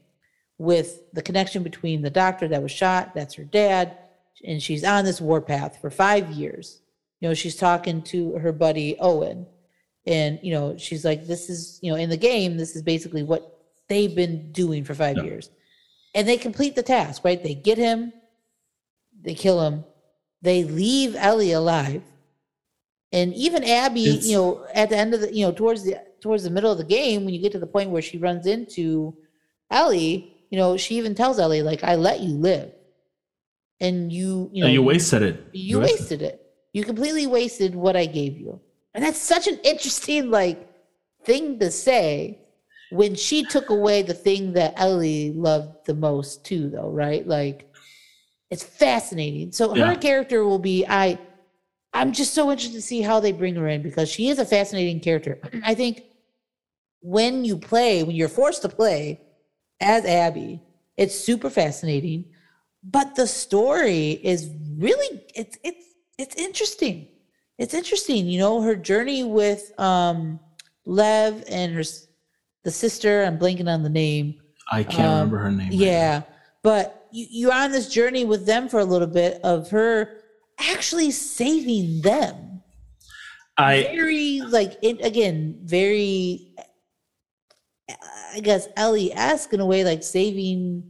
with 0.58 1.02
the 1.14 1.22
connection 1.22 1.64
between 1.64 2.02
the 2.02 2.10
doctor 2.10 2.48
that 2.48 2.62
was 2.62 2.72
shot, 2.72 3.14
that's 3.16 3.34
her 3.36 3.44
dad, 3.44 3.98
and 4.46 4.62
she's 4.62 4.84
on 4.84 5.04
this 5.04 5.20
warpath 5.20 5.80
for 5.82 5.90
five 5.90 6.30
years. 6.32 6.82
You 7.20 7.30
know, 7.30 7.34
she's 7.34 7.56
talking 7.56 8.02
to 8.04 8.34
her 8.38 8.52
buddy 8.52 8.98
Owen, 9.00 9.48
and 10.06 10.40
you 10.44 10.52
know, 10.54 10.78
she's 10.78 11.06
like, 11.06 11.26
"This 11.28 11.50
is, 11.50 11.80
you 11.82 11.92
know, 11.92 11.98
in 11.98 12.10
the 12.10 12.18
game, 12.18 12.58
this 12.58 12.76
is 12.76 12.82
basically 12.82 13.24
what 13.24 13.60
they've 13.88 14.16
been 14.16 14.52
doing 14.52 14.84
for 14.84 14.94
five 14.96 15.18
Yeah. 15.18 15.24
years. 15.24 15.50
And 16.16 16.28
they 16.28 16.38
complete 16.38 16.76
the 16.76 16.84
task, 16.84 17.24
right? 17.26 17.42
They 17.42 17.56
get 17.56 17.78
him, 17.78 18.14
they 19.22 19.34
kill 19.34 19.62
him, 19.62 19.84
they 20.42 20.64
leave 20.64 21.16
Ellie 21.16 21.52
alive. 21.54 22.04
And 23.12 23.34
even 23.36 23.64
Abby, 23.64 24.06
It's- 24.10 24.28
you 24.28 24.36
know, 24.38 24.66
at 24.74 24.90
the 24.90 24.98
end 24.98 25.14
of 25.14 25.22
the, 25.22 25.34
you 25.34 25.46
know, 25.46 25.52
towards 25.52 25.84
the 25.84 25.98
towards 26.22 26.44
the 26.44 26.50
middle 26.50 26.72
of 26.72 26.78
the 26.78 26.86
game, 26.86 27.26
when 27.26 27.34
you 27.34 27.42
get 27.42 27.52
to 27.52 27.60
the 27.60 27.68
point 27.68 27.90
where 27.90 28.02
she 28.02 28.18
runs 28.18 28.46
into 28.48 29.14
Ellie, 29.70 30.34
you 30.50 30.58
know, 30.58 30.78
she 30.78 30.96
even 30.98 31.14
tells 31.16 31.38
Ellie, 31.38 31.62
like, 31.62 31.84
I 31.84 31.96
let 31.96 32.22
you 32.22 32.34
live. 32.36 32.72
And 33.82 34.12
you, 34.12 34.50
you 34.54 34.62
know, 34.62 34.68
And 34.68 34.74
you 34.74 34.82
wasted 34.84 35.22
it. 35.22 35.44
you 35.52 35.80
wasted 35.80 36.22
it. 36.22 36.40
You 36.72 36.84
completely 36.86 37.28
wasted 37.28 37.76
what 37.76 37.98
I 37.98 38.06
gave 38.06 38.38
you. 38.38 38.62
And 38.94 39.04
that's 39.04 39.20
such 39.20 39.48
an 39.48 39.60
interesting 39.64 40.30
like 40.30 40.70
thing 41.26 41.60
to 41.60 41.72
say 41.72 42.40
when 42.90 43.16
she 43.16 43.44
took 43.46 43.70
away 43.70 44.04
the 44.04 44.14
thing 44.14 44.54
that 44.54 44.74
Ellie 44.78 45.32
loved 45.34 45.86
the 45.86 45.96
most 45.96 46.46
too 46.46 46.70
though, 46.70 46.90
right? 46.90 47.26
Like 47.28 47.68
it's 48.52 48.64
fascinating. 48.64 49.52
So 49.52 49.76
Yeah. 49.76 49.88
her 49.88 49.96
character 49.96 50.46
will 50.46 50.60
be 50.60 50.86
I 50.88 51.20
I'm 51.94 52.12
just 52.12 52.34
so 52.34 52.52
interested 52.52 52.78
to 52.78 52.82
see 52.82 53.02
how 53.02 53.20
they 53.20 53.32
bring 53.32 53.56
her 53.56 53.68
in 53.68 53.82
because 53.84 54.10
she 54.10 54.30
is 54.30 54.40
a 54.40 54.46
fascinating 54.46 55.00
character. 55.00 55.40
I 55.64 55.76
think 55.76 56.04
when 57.02 57.46
you 57.46 57.58
play, 57.58 58.04
when 58.04 58.16
you're 58.16 58.30
forced 58.30 58.62
to 58.64 58.70
play 58.70 59.22
as 59.82 60.06
Abby, 60.06 60.62
it's 60.98 61.16
super 61.16 61.50
fascinating. 61.50 62.26
But 62.84 63.16
the 63.16 63.28
story 63.28 64.12
is 64.12 64.50
really 64.78 65.24
it's 65.36 65.58
it's 65.64 65.86
it's 66.18 66.36
interesting. 66.36 67.08
It's 67.58 67.74
interesting, 67.74 68.28
you 68.28 68.40
know, 68.40 68.62
her 68.62 68.76
journey 68.76 69.24
with 69.24 69.78
um 69.80 70.40
Lev 70.86 71.44
and 71.50 71.74
her 71.74 71.84
the 72.64 72.72
sister, 72.72 73.24
I'm 73.24 73.38
blanking 73.38 73.68
on 73.72 73.84
the 73.84 73.90
name. 73.90 74.36
I 74.72 74.84
can't 74.84 75.00
Um, 75.02 75.14
remember 75.14 75.38
her 75.40 75.52
name. 75.52 75.70
right 75.70 75.74
Yeah. 75.74 76.22
But 76.62 77.08
you, 77.12 77.26
you're 77.30 77.54
on 77.54 77.72
this 77.72 77.90
journey 77.90 78.24
with 78.26 78.46
them 78.46 78.70
for 78.70 78.80
a 78.80 78.86
little 78.86 79.08
bit 79.08 79.42
of 79.44 79.70
her 79.72 80.22
actually 80.60 81.12
saving 81.12 82.02
them. 82.02 82.62
I 83.58 83.84
very 83.84 84.42
like 84.42 84.78
it 84.82 85.06
again 85.06 85.60
very 85.64 86.56
i 88.34 88.40
guess 88.42 88.68
ellie-esque 88.78 89.54
in 89.54 89.60
a 89.60 89.66
way 89.66 89.84
like 89.84 90.02
saving 90.02 90.84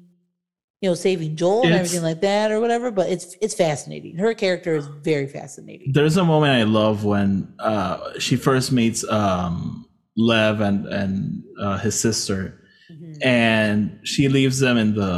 you 0.83 0.89
know 0.89 0.95
saving 0.95 1.33
joel 1.37 1.63
and 1.65 1.73
everything 1.75 2.01
like 2.03 2.19
that 2.19 2.51
or 2.51 2.59
whatever 2.59 2.91
but 2.91 3.09
it's 3.09 3.37
it's 3.41 3.55
fascinating 3.55 4.17
her 4.17 4.33
character 4.33 4.75
is 4.75 4.85
very 5.01 5.27
fascinating 5.27 5.89
there's 5.93 6.17
a 6.17 6.25
moment 6.25 6.51
I 6.51 6.63
love 6.63 7.05
when 7.05 7.53
uh, 7.59 8.19
she 8.19 8.35
first 8.35 8.73
meets 8.73 9.07
um, 9.09 9.87
Lev 10.17 10.59
and 10.59 10.85
and 10.87 11.41
uh, 11.59 11.77
his 11.77 11.97
sister, 11.99 12.59
Mhm. 12.91 13.17
and 13.25 13.99
she 14.03 14.27
leaves 14.27 14.59
them 14.59 14.77
in 14.77 14.93
the 14.93 15.13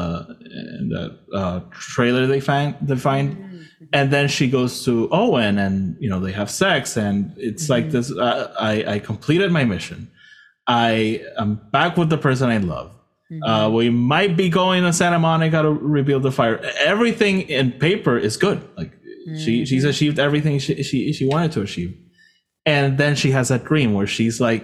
in 0.80 0.90
the 0.90 1.04
uh, 1.40 1.60
trailer 1.72 2.28
they 2.28 2.40
find 2.40 2.76
they 2.90 2.96
find, 2.96 3.28
Mhm. 3.36 3.66
and 3.92 4.06
then 4.14 4.28
she 4.30 4.46
goes 4.58 4.86
to 4.86 5.10
Owen 5.12 5.58
and 5.58 5.98
you 6.00 6.10
know 6.12 6.20
they 6.26 6.32
have 6.42 6.50
sex 6.50 6.96
and 6.96 7.34
it's 7.38 7.68
like 7.74 7.86
Mhm. 7.88 7.92
this. 7.96 8.08
Uh, 8.12 8.54
I 8.72 8.74
I 8.96 9.00
completed 9.00 9.50
my 9.52 9.66
mission. 9.66 10.00
I 10.68 11.22
am 11.44 11.60
back 11.78 11.98
with 11.98 12.10
the 12.10 12.18
person 12.28 12.50
I 12.50 12.60
love. 12.76 12.92
Uh, 13.44 13.70
we 13.74 13.90
might 13.90 14.38
be 14.38 14.50
going 14.50 14.84
to 14.84 14.94
Santa 14.94 15.18
Monica 15.20 15.62
to 15.64 15.72
rebuild 15.72 16.24
the 16.24 16.32
fire. 16.32 16.60
Everything 16.86 17.42
in 17.42 17.72
paper 17.72 18.18
is 18.18 18.38
good. 18.38 18.62
Like 18.78 18.92
she 19.44 19.66
she's 19.66 19.84
achieved 19.84 20.20
everything 20.20 20.60
she, 20.60 20.84
she 20.84 21.12
she 21.12 21.26
wanted 21.28 21.52
to 21.54 21.62
achieve, 21.62 21.98
and 22.66 22.98
then 22.98 23.16
she 23.16 23.32
has 23.32 23.50
that 23.50 23.64
dream 23.66 23.94
where 23.94 24.06
she's 24.08 24.40
like, 24.40 24.64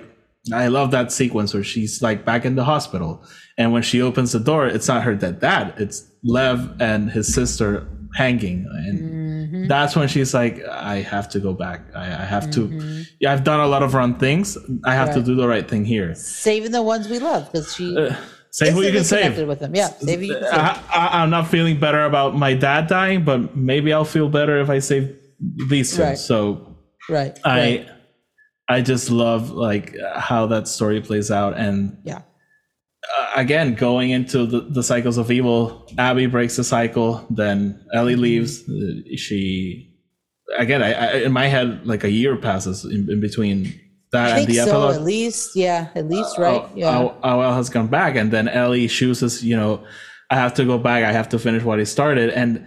I 0.54 0.68
love 0.68 0.92
that 0.92 1.12
sequence 1.12 1.54
where 1.54 1.64
she's 1.64 2.02
like 2.02 2.24
back 2.26 2.46
in 2.46 2.56
the 2.56 2.64
hospital, 2.64 3.24
and 3.58 3.72
when 3.74 3.82
she 3.82 4.02
opens 4.02 4.32
the 4.32 4.40
door, 4.40 4.68
it's 4.68 4.88
not 4.88 5.04
her 5.04 5.16
dead 5.16 5.40
dad. 5.40 5.74
It's 5.78 6.08
Lev 6.24 6.80
and 6.80 7.10
his 7.12 7.34
sister 7.34 7.88
hanging, 8.16 8.68
and 8.88 9.00
Mhm. 9.52 9.68
that's 9.68 9.96
when 9.96 10.08
she's 10.08 10.34
like, 10.36 10.64
I 10.68 10.98
have 10.98 11.28
to 11.30 11.40
go 11.40 11.54
back. 11.54 11.82
I, 11.96 12.06
I 12.06 12.26
have 12.26 12.52
to. 12.52 13.04
Yeah, 13.20 13.34
I've 13.34 13.44
done 13.44 13.60
a 13.60 13.68
lot 13.68 13.82
of 13.84 13.94
wrong 13.96 14.16
things. 14.20 14.58
I 14.86 14.94
have 14.94 15.14
to 15.16 15.22
do 15.24 15.34
the 15.36 15.48
right 15.48 15.68
thing 15.68 15.84
here. 15.86 16.14
saving 16.14 16.72
the 16.72 16.84
ones 16.84 17.10
we 17.10 17.18
love 17.20 17.52
because 17.52 17.74
she 17.76 17.98
Uh, 17.98 18.14
say 18.52 18.70
who 18.72 18.82
you 18.82 18.92
can 18.92 19.04
save. 19.04 19.48
with 19.48 19.60
them 19.60 19.74
yeah 19.76 19.88
saving 19.88 20.30
you 20.30 20.34
save. 20.34 20.54
I, 20.54 20.82
I, 20.94 21.24
I'm 21.24 21.30
not 21.30 21.48
feeling 21.48 21.80
better 21.80 22.04
about 22.06 22.36
my 22.36 22.54
dad 22.54 22.88
dying, 22.88 23.24
but 23.24 23.56
maybe 23.56 23.92
I'll 23.94 24.06
feel 24.06 24.30
better 24.30 24.60
if 24.62 24.70
I 24.70 24.80
save 24.80 25.16
these 25.70 25.96
two. 25.96 26.04
Right. 26.04 26.18
So 26.18 26.78
right 27.10 27.40
I, 27.44 27.60
right. 27.60 27.90
I 28.70 28.82
just 28.82 29.10
love 29.10 29.50
like 29.52 29.96
how 30.16 30.48
that 30.48 30.68
story 30.68 31.02
plays 31.02 31.32
out, 31.32 31.58
and 31.58 31.98
yeah 32.04 32.22
uh, 33.18 33.32
again, 33.36 33.74
going 33.74 34.12
into 34.12 34.46
the, 34.46 34.62
the 34.62 34.84
cycles 34.84 35.18
of 35.18 35.32
evil, 35.32 35.90
Abby 35.98 36.28
breaks 36.28 36.56
the 36.56 36.64
cycle, 36.64 37.26
then 37.32 37.84
Ellie 37.94 38.14
Mm-hmm. 38.14 38.22
leaves. 38.22 38.62
Uh, 38.70 39.16
She 39.18 39.92
again, 40.58 40.84
I, 40.84 40.94
I 40.94 41.14
in 41.26 41.32
my 41.32 41.48
head, 41.48 41.86
like 41.88 42.04
a 42.04 42.12
year 42.12 42.36
passes 42.38 42.86
in, 42.86 43.10
in 43.10 43.20
between 43.20 43.74
that 44.12 44.32
i 44.32 44.36
think 44.38 44.50
the 44.50 44.56
so 44.66 44.90
at 44.90 45.02
least 45.02 45.56
yeah 45.56 45.90
at 45.96 46.08
least 46.08 46.38
right 46.38 46.62
Oh, 46.64 46.70
yeah 46.76 46.98
oh, 46.98 47.16
oh, 47.24 47.54
has 47.54 47.70
come 47.70 47.88
back, 47.88 48.16
and 48.16 48.32
then 48.32 48.48
Ellie 48.48 48.88
chooses, 48.88 49.44
you 49.44 49.56
know, 49.56 49.84
I 50.30 50.36
have 50.36 50.54
to 50.56 50.66
go 50.66 50.78
back. 50.78 51.04
I 51.04 51.12
have 51.12 51.30
to 51.30 51.40
finish 51.40 51.64
what 51.64 51.80
he 51.80 51.86
started, 51.86 52.30
and 52.32 52.66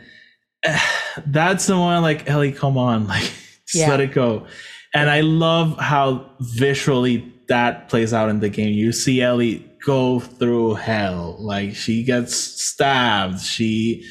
eh, 0.62 0.80
that's 1.26 1.66
the 1.66 1.76
one. 1.78 2.02
Like 2.02 2.28
Ellie, 2.28 2.52
come 2.52 2.76
on, 2.78 3.06
like 3.14 3.22
just 3.68 3.74
Yeah. 3.74 3.90
let 3.90 4.00
it 4.00 4.12
go. 4.12 4.46
And 4.94 5.10
I 5.10 5.20
love 5.22 5.76
how 5.78 6.30
visually 6.40 7.32
that 7.48 7.88
plays 7.88 8.12
out 8.14 8.28
in 8.30 8.40
the 8.40 8.48
game. 8.48 8.72
You 8.74 8.92
see 8.92 9.20
Ellie 9.20 9.68
go 9.84 10.20
through 10.20 10.74
hell, 10.74 11.36
like 11.40 11.74
she 11.74 12.04
gets 12.04 12.34
stabbed. 12.34 13.40
She 13.40 14.04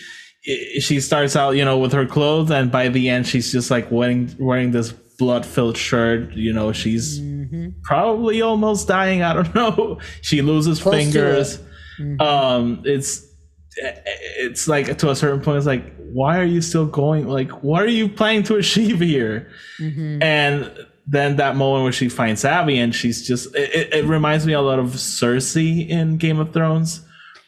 she 0.80 0.99
starts 0.99 1.35
out, 1.35 1.51
you 1.51 1.64
know, 1.65 1.77
with 1.77 1.93
her 1.93 2.05
clothes, 2.05 2.51
and 2.51 2.72
by 2.72 2.89
the 2.89 3.10
end, 3.10 3.26
she's 3.27 3.51
just 3.51 3.72
like 3.72 3.89
wearing 3.91 4.35
wearing 4.39 4.72
this 4.72 4.93
blood-filled 5.18 5.77
shirt. 5.77 6.34
You 6.34 6.53
know, 6.53 6.72
she's 6.72 7.19
Mhm. 7.19 7.73
probably 7.84 8.41
almost 8.41 8.88
dying. 8.88 9.22
I 9.22 9.34
don't 9.34 9.53
know. 9.56 9.99
She 10.22 10.41
loses 10.41 10.81
Close 10.81 10.95
fingers. 10.95 11.56
it. 11.56 11.61
Mhm. 12.02 12.22
Um, 12.22 12.81
it's 12.85 13.26
it's 13.76 14.68
like 14.68 14.98
to 14.99 15.10
a 15.10 15.15
certain 15.15 15.41
point, 15.41 15.57
it's 15.57 15.65
like, 15.65 15.95
why 15.98 16.40
are 16.40 16.44
you 16.45 16.61
still 16.61 16.85
going? 16.85 17.27
Like, 17.27 17.49
what 17.64 17.81
are 17.84 17.88
you 17.88 18.07
planning 18.07 18.44
to 18.44 18.56
achieve 18.56 18.99
here? 18.99 19.48
Mhm. 19.80 20.22
And 20.23 20.72
then 21.07 21.35
that 21.38 21.56
moment 21.56 21.84
where 21.84 21.91
she 21.91 22.07
finds 22.07 22.45
Abby, 22.45 22.77
and 22.77 22.94
she's 22.94 23.27
just 23.27 23.53
it, 23.56 23.73
it- 23.76 23.94
it 23.94 24.06
reminds 24.06 24.45
me 24.45 24.53
a 24.53 24.61
lot 24.61 24.80
of 24.80 24.88
Cersei 24.94 25.88
in 25.90 26.18
Game 26.18 26.40
of 26.40 26.53
Thrones. 26.53 27.02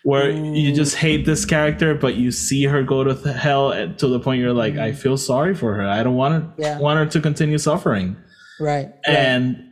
Where 0.06 0.30
you 0.30 0.72
mm. 0.72 0.76
just 0.76 0.96
hate 0.96 1.26
this 1.26 1.46
character, 1.46 1.96
but 1.96 2.14
you 2.14 2.32
see 2.32 2.66
her 2.66 2.84
go 2.84 3.04
to 3.04 3.34
hell 3.34 3.72
to 3.72 4.08
the 4.08 4.20
point 4.20 4.40
you're 4.40 4.54
like, 4.54 4.76
I 4.78 4.92
mm. 4.92 4.96
feel 4.96 5.18
sorry 5.18 5.56
for 5.56 5.74
her. 5.74 5.88
I 5.88 6.04
don't 6.04 6.16
want 6.16 6.56
to 6.56 6.62
Yeah. 6.62 6.80
want 6.80 7.00
her 7.00 7.08
to 7.08 7.20
continue 7.20 7.58
suffering 7.58 8.16
right 8.60 8.86
right. 8.86 8.94
and 9.08 9.64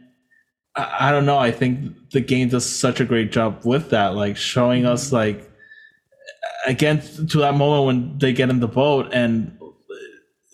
I, 0.75 1.07
I 1.07 1.11
don't 1.11 1.25
know 1.25 1.37
i 1.37 1.51
think 1.51 2.09
the 2.11 2.21
game 2.21 2.49
does 2.49 2.65
such 2.65 2.99
a 2.99 3.05
great 3.05 3.31
job 3.31 3.61
with 3.63 3.89
that 3.91 4.15
like 4.15 4.37
showing 4.37 4.85
us 4.85 5.09
mm. 5.09 5.13
like 5.13 5.51
again 6.65 7.01
to 7.01 7.37
that 7.39 7.55
moment 7.55 7.85
when 7.85 8.17
they 8.17 8.33
get 8.33 8.49
in 8.49 8.59
the 8.59 8.67
boat 8.67 9.09
and 9.13 9.57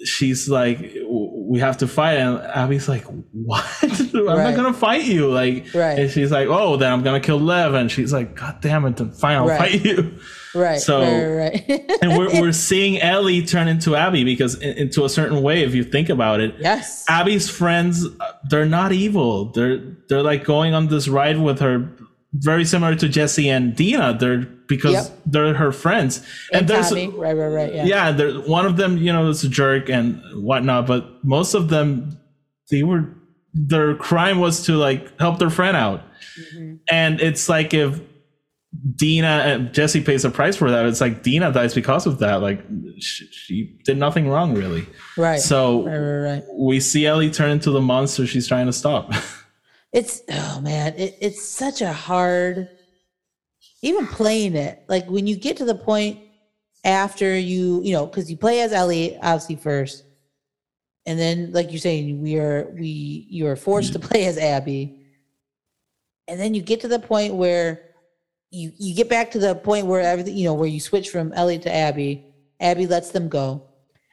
she's 0.04 0.50
like 0.50 0.80
we 1.50 1.60
have 1.60 1.78
to 1.78 1.88
fight 1.88 2.18
and 2.20 2.38
abby's 2.54 2.88
like 2.88 3.04
what 3.50 3.66
i'm 3.82 3.90
Right. 4.28 4.44
not 4.44 4.56
gonna 4.56 4.74
fight 4.88 5.04
you 5.06 5.28
like 5.32 5.74
Right. 5.74 5.98
and 6.00 6.12
she's 6.12 6.32
like 6.32 6.48
oh 6.48 6.78
then 6.78 6.94
i'm 6.94 7.02
gonna 7.02 7.20
kill 7.20 7.40
lev 7.40 7.74
and 7.74 7.90
she's 7.92 8.14
like 8.14 8.36
god 8.36 8.62
damn 8.62 8.86
it 8.86 8.98
then 8.98 9.12
fine 9.12 9.36
i'll 9.38 9.48
Right. 9.48 9.58
fight 9.60 9.84
you 9.86 9.98
right 10.54 10.80
so- 10.80 11.02
right, 11.02 11.66
right. 11.68 11.92
and 12.04 12.16
we're, 12.18 12.30
we're 12.42 12.52
seeing 12.52 13.02
ellie 13.02 13.42
turn 13.44 13.68
into 13.68 13.96
abby 13.96 14.24
because 14.24 14.54
in, 14.62 14.78
into 14.78 15.06
a 15.06 15.10
certain 15.10 15.42
way 15.42 15.64
if 15.64 15.74
you 15.74 15.84
think 15.84 16.10
about 16.10 16.40
it 16.40 16.54
yes 16.60 17.04
Abby's 17.10 17.50
friends, 17.50 18.06
they're 18.50 18.68
not 18.80 18.92
evil. 18.92 19.52
They're 19.52 19.80
they're 20.08 20.22
like 20.32 20.44
going 20.44 20.76
on 20.76 20.88
this 20.90 21.08
ride 21.08 21.40
with 21.40 21.60
her, 21.60 21.90
very 22.34 22.64
similar 22.66 22.96
to 22.96 23.10
Jesse 23.10 23.50
and 23.50 23.76
Dina. 23.76 24.16
They're 24.20 24.46
because 24.68 24.94
Yep. 24.94 25.22
they're 25.26 25.54
her 25.56 25.72
friends, 25.72 26.20
and, 26.54 26.62
and 26.62 26.68
there's 26.70 26.90
Tommy. 26.90 27.08
right 27.08 27.36
right 27.36 27.48
right 27.48 27.74
yeah 27.74 27.86
yeah, 27.86 28.12
there 28.12 28.34
one 28.42 28.66
of 28.68 28.78
them, 28.78 28.98
you 28.98 29.12
know, 29.12 29.28
is 29.30 29.44
a 29.44 29.50
jerk 29.50 29.90
and 29.90 30.22
whatnot, 30.44 30.86
but 30.86 31.24
most 31.24 31.54
of 31.56 31.70
them, 31.70 32.18
they 32.70 32.84
were 32.84 33.10
their 33.54 33.96
crime 33.96 34.40
was 34.40 34.64
to 34.68 34.74
like 34.74 35.20
help 35.20 35.40
their 35.40 35.50
friend 35.50 35.76
out, 35.76 36.04
Mhm. 36.56 36.80
and 36.92 37.20
it's 37.20 37.50
like 37.50 37.74
if 37.74 38.00
Dina 38.96 39.28
and 39.48 39.74
Jesse 39.74 40.00
pays 40.02 40.24
a 40.24 40.30
price 40.30 40.56
for 40.56 40.70
that, 40.70 40.86
it's 40.86 41.02
like 41.02 41.24
Dina 41.24 41.52
dies 41.52 41.74
because 41.74 42.06
of 42.06 42.20
that. 42.20 42.44
Like 42.44 42.64
she, 43.00 43.26
she 43.32 43.80
did 43.86 43.98
nothing 43.98 44.28
wrong 44.28 44.54
really. 44.54 44.86
right 45.18 45.40
So 45.40 45.84
right 45.88 45.98
right 45.98 46.34
right 46.34 46.44
we 46.56 46.80
see 46.80 47.08
Ellie 47.08 47.32
turn 47.32 47.50
into 47.50 47.72
the 47.72 47.82
monster 47.82 48.28
she's 48.28 48.48
trying 48.48 48.68
to 48.68 48.74
stop. 48.74 49.12
It's 49.92 50.22
oh 50.30 50.62
man, 50.62 50.94
it, 50.96 51.18
it's 51.20 51.42
such 51.42 51.82
a 51.82 51.92
hard 51.92 52.70
even 53.82 54.08
playing 54.08 54.56
it. 54.56 54.84
Like 54.88 55.10
when 55.10 55.28
you 55.28 55.36
get 55.36 55.58
to 55.58 55.66
the 55.66 55.76
point 55.76 56.20
after 56.84 57.38
you, 57.38 57.82
you 57.84 57.94
know, 57.94 58.06
because 58.06 58.30
you 58.30 58.38
play 58.38 58.62
as 58.62 58.72
Ellie 58.72 59.18
obviously 59.18 59.56
first, 59.56 60.04
and 61.06 61.18
then 61.18 61.52
like 61.52 61.72
you're 61.72 61.80
saying, 61.80 62.22
we 62.22 62.38
are 62.38 62.72
we 62.78 63.28
you 63.30 63.48
are 63.48 63.56
forced 63.56 63.94
to 63.94 64.00
mm. 64.00 64.04
play 64.04 64.26
as 64.26 64.38
Abby, 64.38 65.06
and 66.28 66.40
then 66.40 66.54
you 66.54 66.62
get 66.62 66.82
to 66.82 66.88
the 66.88 67.00
point 67.00 67.36
where 67.36 67.82
you 68.52 68.72
you 68.78 68.96
get 68.96 69.10
back 69.10 69.32
to 69.32 69.40
the 69.40 69.56
point 69.56 69.88
where 69.88 70.02
everything 70.02 70.38
you 70.38 70.46
know 70.46 70.54
where 70.54 70.68
you 70.68 70.80
switch 70.80 71.10
from 71.10 71.34
Ellie 71.34 71.60
to 71.60 71.74
Abby. 71.74 72.26
Abby 72.62 72.88
lets 72.88 73.12
them 73.12 73.30
go, 73.30 73.64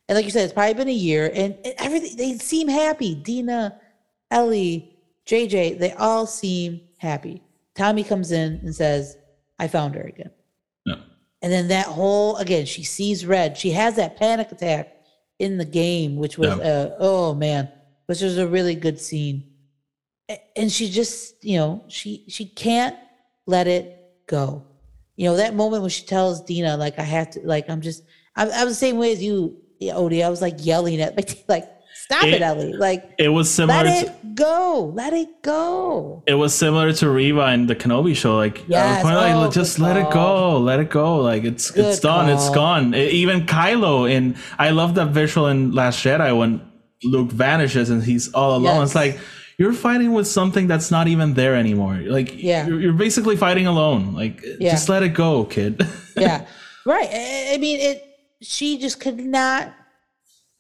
and 0.09 0.16
like 0.16 0.24
you 0.24 0.31
said, 0.31 0.44
it's 0.44 0.53
probably 0.53 0.74
been 0.74 0.89
a 0.89 0.93
year, 0.93 1.31
and, 1.35 1.57
and 1.65 1.74
everything 1.78 2.16
they 2.16 2.39
seem 2.39 2.69
happy. 2.69 3.15
Dina, 3.16 3.78
Ellie, 4.31 4.95
JJ, 5.27 5.78
they 5.78 5.93
all 5.93 6.27
seem 6.27 6.81
happy. 6.98 7.43
Tommy 7.74 8.05
comes 8.05 8.32
in 8.32 8.61
and 8.62 8.74
says, 8.74 9.16
"I 9.59 9.69
found 9.69 9.94
her 9.94 10.03
again." 10.03 10.31
Yeah. 10.85 10.97
And 11.43 11.53
then 11.53 11.69
that 11.69 11.86
whole 11.86 12.36
again, 12.36 12.65
she 12.66 12.82
sees 12.85 13.27
red. 13.27 13.57
She 13.59 13.70
has 13.70 13.97
that 13.97 14.16
panic 14.16 14.53
attack 14.53 14.94
in 15.39 15.59
the 15.59 15.65
game, 15.65 16.16
which 16.16 16.39
was 16.39 16.57
Yeah. 16.59 16.65
uh, 16.65 16.97
oh 16.98 17.35
man, 17.35 17.69
which 18.07 18.20
was 18.23 18.39
a 18.39 18.47
really 18.47 18.74
good 18.74 19.01
scene. 19.01 19.44
And 20.57 20.73
she 20.73 20.90
just, 20.90 21.44
you 21.44 21.57
know, 21.59 21.85
she 21.89 22.24
she 22.28 22.47
can't 22.47 22.97
let 23.47 23.66
it 23.69 24.01
go. 24.27 24.65
You 25.16 25.27
know, 25.28 25.36
that 25.36 25.55
moment 25.55 25.82
when 25.82 25.90
she 25.90 26.05
tells 26.05 26.40
Dina, 26.43 26.77
like, 26.77 26.98
I 26.98 27.03
have 27.03 27.31
to, 27.31 27.40
like, 27.40 27.70
I'm 27.70 27.81
just, 27.81 28.03
I, 28.35 28.43
I 28.43 28.65
was 28.65 28.73
the 28.74 28.86
same 28.86 28.98
way 28.98 29.12
as 29.12 29.23
you, 29.23 29.57
Odie. 29.81 30.23
I 30.24 30.28
was 30.28 30.43
like 30.43 30.57
yelling 30.59 31.01
at, 31.01 31.16
like, 31.16 31.44
like 31.48 31.69
stop 32.05 32.24
it, 32.24 32.35
It- 32.35 32.43
Ellie. 32.43 32.73
Like, 32.73 33.14
It 33.18 33.28
was 33.28 33.51
similar. 33.52 33.85
let 33.85 34.06
to, 34.06 34.10
it 34.12 34.35
go. 34.35 34.93
Let 34.94 35.12
it 35.12 35.43
go. 35.43 36.23
it 36.27 36.35
was 36.35 36.55
similar 36.55 36.93
to 36.93 37.09
Reva 37.10 37.52
in 37.52 37.66
the 37.66 37.74
Kenobi 37.77 38.14
show. 38.14 38.36
Like, 38.36 38.64
Yes. 38.68 39.02
was 39.05 39.12
like, 39.14 39.35
Oh, 39.35 39.51
just 39.51 39.78
let 39.78 39.97
it 39.97 40.10
go, 40.10 40.59
let 40.59 40.81
it 40.81 40.90
go. 40.90 41.16
Like, 41.16 41.44
it's 41.44 41.70
it's 41.70 42.01
Good 42.01 42.02
done, 42.02 42.28
It's 42.31 42.51
gone. 42.51 42.94
E- 42.94 43.09
even 43.23 43.47
Kylo 43.47 44.10
in, 44.10 44.36
I 44.59 44.70
love 44.70 44.94
that 44.97 45.09
visual 45.09 45.47
in 45.48 45.73
Last 45.73 46.05
Jedi 46.05 46.36
when 46.36 46.60
Luke 47.05 47.31
vanishes 47.32 47.90
and 47.90 48.02
he's 48.02 48.32
all 48.32 48.52
alone. 48.56 48.77
Yes. 48.81 48.89
It's 48.89 48.94
like 48.94 49.18
you're 49.59 49.73
fighting 49.73 50.12
with 50.12 50.27
something 50.27 50.66
that's 50.66 50.90
not 50.90 51.09
even 51.09 51.32
there 51.35 51.55
anymore. 51.55 51.97
Like, 52.06 52.43
Yeah. 52.43 52.66
you're, 52.66 52.81
you're 52.81 52.93
basically 52.93 53.36
fighting 53.36 53.66
alone. 53.66 54.12
Like, 54.14 54.43
Yeah. 54.60 54.70
just 54.73 54.89
let 54.89 55.02
it 55.02 55.10
go, 55.14 55.44
kid. 55.44 55.86
yeah 56.16 56.44
right 56.86 57.09
I, 57.12 57.55
I 57.55 57.59
mean 57.59 57.81
it 57.81 58.02
she 58.43 58.78
just 58.78 59.01
could 59.01 59.18
not 59.18 59.74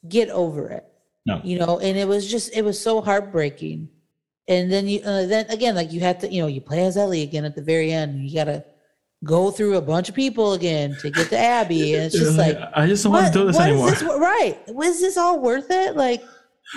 get 0.08 0.28
over 0.30 0.68
it 0.68 0.84
no, 1.26 1.40
you 1.44 1.58
know 1.58 1.78
and 1.80 1.96
it 1.98 2.06
was 2.08 2.30
just 2.30 2.54
it 2.56 2.62
was 2.62 2.80
so 2.80 3.00
heartbreaking. 3.00 3.88
And 4.48 4.70
then 4.72 4.86
you 4.86 5.00
uh, 5.00 5.26
then 5.26 5.46
again 5.50 5.74
like 5.74 5.92
you 5.92 6.00
have 6.00 6.18
to 6.20 6.32
you 6.32 6.40
know 6.40 6.46
you 6.46 6.60
play 6.60 6.84
as 6.86 6.96
ellie 6.96 7.22
again 7.22 7.44
at 7.44 7.54
the 7.56 7.62
very 7.62 7.92
end 7.92 8.22
you 8.28 8.32
gotta 8.34 8.64
go 9.24 9.50
through 9.50 9.76
a 9.76 9.80
bunch 9.82 10.08
of 10.08 10.14
people 10.14 10.52
again 10.52 10.96
to 11.00 11.10
get 11.10 11.28
to 11.30 11.38
abby 11.38 11.94
and 11.94 12.04
it's 12.04 12.14
just 12.16 12.38
like 12.38 12.56
I 12.74 12.86
just 12.86 13.02
don't 13.02 13.12
want 13.12 13.26
to 13.26 13.32
do 13.32 13.46
this 13.46 13.56
what 13.56 13.68
is 13.70 13.72
anymore. 13.72 13.90
this 13.90 14.02
right 14.02 14.56
was 14.68 15.00
this 15.00 15.16
all 15.16 15.40
worth 15.40 15.70
it? 15.70 15.96
Like 15.96 16.22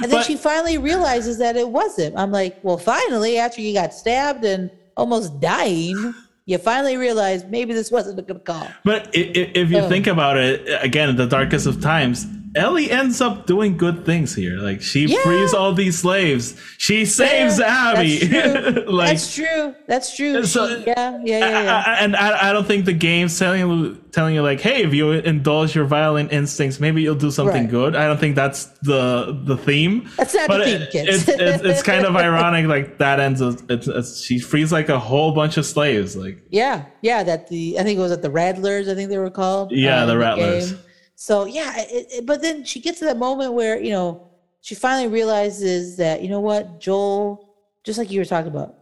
and 0.02 0.12
then 0.12 0.20
But- 0.20 0.26
she 0.26 0.36
finally 0.36 0.78
realizes 0.78 1.38
that 1.40 1.56
it 1.58 1.70
wasn't. 1.70 2.18
I'm 2.18 2.32
like 2.32 2.58
well 2.64 2.78
finally 2.78 3.38
after 3.38 3.62
you 3.62 3.74
got 3.74 3.94
stabbed 3.94 4.44
and 4.46 4.72
almost 4.98 5.40
dying 5.40 6.14
you 6.46 6.58
finally 6.58 6.98
realize 6.98 7.46
maybe 7.46 7.74
this 7.76 7.92
wasn't 7.92 8.18
a 8.18 8.24
good 8.24 8.44
call. 8.46 8.68
But 8.84 9.10
i- 9.16 9.32
i- 9.40 9.52
if 9.54 9.70
you 9.70 9.78
Oh. 9.80 9.88
think 9.90 10.08
about 10.08 10.36
it, 10.38 10.68
again, 10.82 11.16
the 11.16 11.28
darkest 11.28 11.68
of 11.68 11.80
times, 11.80 12.26
Ellie 12.56 12.90
ends 12.90 13.22
up 13.22 13.46
doing 13.46 13.78
good 13.78 14.06
things 14.06 14.34
here. 14.36 14.58
Like 14.58 14.82
she 14.82 15.06
Yeah. 15.06 15.22
frees 15.24 15.54
all 15.54 15.74
these 15.74 16.00
slaves. 16.00 16.56
She 16.78 17.06
saves 17.06 17.60
Yeah, 17.60 17.94
Abby. 17.96 18.18
That's 18.26 18.74
true. 18.74 18.86
like 18.88 19.10
that's 19.10 19.36
true. 19.36 19.76
That's 19.88 20.16
true. 20.16 20.44
So- 20.46 20.68
She- 20.80 20.84
yeah, 20.88 21.20
yeah, 21.24 21.40
yeah, 21.40 21.64
yeah. 21.64 21.84
I- 21.86 21.96
and 22.04 22.16
I, 22.16 22.50
I 22.50 22.54
don't 22.54 22.66
think 22.68 22.86
the 22.86 22.94
game's 22.94 23.38
telling 23.38 23.60
you 23.62 23.96
telling 24.12 24.34
you 24.34 24.42
like, 24.42 24.60
hey, 24.60 24.82
if 24.84 24.92
you 24.94 25.12
indulge 25.12 25.76
your 25.76 25.86
violent 25.86 26.34
instincts, 26.34 26.80
maybe 26.80 27.02
you'll 27.04 27.14
do 27.14 27.30
something 27.30 27.64
Right. 27.66 27.70
good. 27.70 27.96
I 27.96 28.08
don't 28.08 28.20
think 28.20 28.36
that's 28.36 28.66
the 28.82 29.40
the 29.46 29.56
theme. 29.58 30.10
That's 30.18 30.34
not 30.34 30.44
the 30.44 30.48
But 30.58 30.66
theme, 30.66 30.82
it- 30.82 30.92
kids. 30.92 31.28
It's, 31.30 31.40
it's, 31.40 31.64
it's 31.64 31.84
kind 31.84 32.06
of 32.06 32.16
ironic. 32.28 32.66
Like 32.66 32.98
that 32.98 33.20
ends. 33.20 33.42
It's, 33.42 33.64
it's, 33.70 33.88
it's 33.88 34.22
she 34.22 34.40
frees 34.40 34.72
like 34.72 34.90
a 34.90 34.98
whole 35.00 35.34
bunch 35.34 35.58
of 35.58 35.66
slaves. 35.66 36.16
Like 36.16 36.42
yeah, 36.50 36.86
yeah. 37.02 37.22
That 37.24 37.48
the 37.50 37.78
I 37.80 37.84
think 37.84 38.00
it 38.00 38.02
was 38.02 38.12
at 38.12 38.22
the 38.24 38.32
Rattlers. 38.32 38.88
I 38.88 38.96
think 38.96 39.10
they 39.10 39.18
were 39.20 39.30
called. 39.30 39.72
Yeah, 39.72 40.04
uh, 40.04 40.06
the 40.08 40.18
Rattlers. 40.18 40.72
game. 40.72 40.82
So 41.22 41.44
yeah, 41.44 41.74
it, 41.80 42.08
it- 42.12 42.26
but 42.26 42.42
then 42.42 42.64
she 42.64 42.80
gets 42.80 43.00
to 43.00 43.06
that 43.06 43.18
moment 43.18 43.52
where 43.54 43.78
you 43.78 43.92
know 43.92 44.30
she 44.62 44.74
finally 44.74 45.10
realizes 45.10 45.98
that 45.98 46.22
you 46.24 46.30
know 46.30 46.40
what 46.40 46.80
Joel, 46.80 47.56
just 47.84 48.00
like 48.00 48.10
you 48.10 48.22
were 48.22 48.26
talking 48.26 48.50
about, 48.50 48.76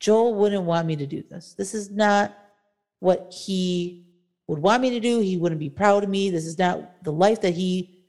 Joel 0.00 0.34
wouldn't 0.34 0.64
want 0.64 0.88
me 0.88 0.96
to 0.96 1.06
do 1.06 1.22
this. 1.22 1.54
This 1.54 1.72
is 1.72 1.92
not 1.92 2.36
what 2.98 3.32
he 3.32 4.06
would 4.48 4.58
want 4.58 4.82
me 4.82 4.90
to 4.90 4.98
do. 4.98 5.20
He 5.20 5.36
wouldn't 5.36 5.60
be 5.60 5.70
proud 5.70 6.02
of 6.02 6.10
me. 6.10 6.30
This 6.30 6.46
is 6.46 6.58
not 6.58 7.04
the 7.04 7.12
life 7.12 7.40
that 7.42 7.54
he 7.54 8.02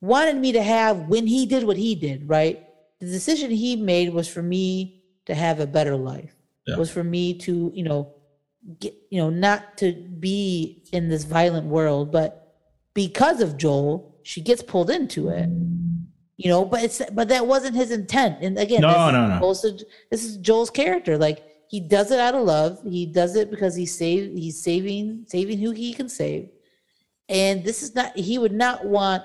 wanted 0.00 0.36
me 0.36 0.52
to 0.52 0.62
have 0.62 1.08
when 1.08 1.26
he 1.26 1.44
did 1.44 1.64
what 1.64 1.76
he 1.76 1.94
did, 1.94 2.26
right? 2.26 2.64
The 3.00 3.06
decision 3.06 3.50
he 3.50 3.76
made 3.76 4.14
was 4.14 4.28
for 4.28 4.42
me 4.42 5.02
to 5.26 5.34
have 5.34 5.60
a 5.60 5.66
better 5.66 5.94
life. 5.94 6.34
Yeah. 6.66 6.76
Was 6.76 6.90
for 6.90 7.04
me 7.04 7.34
to, 7.40 7.70
you 7.74 7.82
know, 7.84 8.14
get, 8.78 8.94
you 9.10 9.20
know, 9.20 9.28
not 9.28 9.76
to 9.78 9.92
be 9.92 10.84
in 10.92 11.08
this 11.10 11.24
violent 11.24 11.66
world, 11.66 12.10
but 12.12 12.49
because 12.94 13.40
of 13.40 13.56
Joel, 13.56 14.18
she 14.22 14.40
gets 14.40 14.62
pulled 14.62 14.90
into 14.90 15.28
it. 15.28 15.48
You 16.36 16.48
know, 16.48 16.64
but 16.64 16.82
it's 16.82 17.02
but 17.12 17.28
that 17.28 17.46
wasn't 17.46 17.76
his 17.76 17.90
intent. 17.90 18.38
And 18.42 18.58
again, 18.58 18.80
No, 18.80 18.88
this 18.88 18.96
is 18.96 19.12
no, 19.12 19.26
no. 19.28 19.38
Joel's- 19.40 19.84
this 20.10 20.24
is 20.24 20.36
Joel's 20.38 20.70
character. 20.70 21.18
Like 21.18 21.44
he 21.68 21.80
does 21.80 22.10
it 22.10 22.18
out 22.18 22.34
of 22.34 22.44
love. 22.44 22.78
He 22.88 23.04
does 23.06 23.36
it 23.36 23.50
because 23.50 23.74
he's 23.76 23.96
save 23.96 24.32
he's 24.36 24.62
saving 24.62 25.26
saving 25.28 25.58
who 25.58 25.72
he 25.72 25.92
can 25.92 26.08
save. 26.08 26.48
And 27.28 27.62
this 27.62 27.82
is 27.82 27.94
not 27.94 28.16
he 28.16 28.38
would 28.38 28.52
not 28.52 28.86
want 28.86 29.22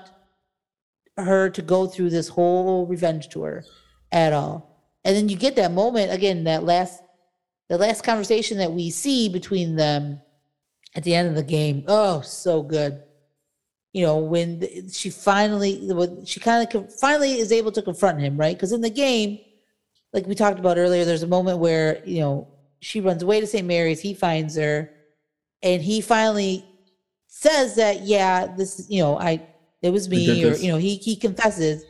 her 1.16 1.48
to 1.48 1.62
go 1.62 1.86
through 1.86 2.10
this 2.10 2.28
whole 2.28 2.86
revenge 2.86 3.28
tour 3.28 3.64
at 4.12 4.34
all. 4.34 4.84
And 5.04 5.16
then 5.16 5.28
you 5.30 5.36
get 5.36 5.56
that 5.56 5.72
moment 5.72 6.12
again, 6.12 6.44
that 6.44 6.64
last 6.64 7.02
the 7.70 7.78
last 7.78 8.04
conversation 8.04 8.58
that 8.58 8.72
we 8.72 8.90
see 8.90 9.28
between 9.30 9.76
them 9.76 10.20
at 10.94 11.02
the 11.04 11.14
end 11.14 11.28
of 11.28 11.34
the 11.34 11.42
game. 11.42 11.84
Oh, 11.88 12.20
so 12.20 12.62
good. 12.62 13.02
You 13.96 14.04
know, 14.04 14.18
when 14.18 14.60
th- 14.60 14.92
she 14.92 15.08
finally, 15.08 15.90
when 15.90 16.22
she 16.26 16.38
kind 16.38 16.68
of 16.74 16.94
finally 17.00 17.32
is 17.38 17.50
able 17.50 17.72
to 17.72 17.80
confront 17.80 18.20
him, 18.20 18.36
right? 18.36 18.54
Because 18.54 18.72
in 18.72 18.82
the 18.82 18.90
game, 18.90 19.38
like 20.12 20.26
we 20.26 20.34
talked 20.34 20.58
about 20.58 20.76
earlier, 20.76 21.06
there's 21.06 21.22
a 21.22 21.26
moment 21.26 21.60
where, 21.60 22.02
you 22.04 22.20
know, 22.20 22.46
she 22.80 23.00
runs 23.00 23.22
away 23.22 23.40
to 23.40 23.46
St. 23.46 23.66
Mary's, 23.66 23.98
he 24.00 24.12
finds 24.12 24.54
her, 24.56 24.90
and 25.62 25.80
he 25.80 26.02
finally 26.02 26.62
says 27.26 27.74
that, 27.76 28.02
yeah, 28.02 28.46
this 28.54 28.84
you 28.90 29.00
know, 29.02 29.18
I, 29.18 29.40
it 29.80 29.88
was 29.90 30.10
me, 30.10 30.44
or, 30.44 30.54
you 30.56 30.70
know, 30.70 30.76
he, 30.76 30.96
he 30.96 31.16
confesses. 31.16 31.82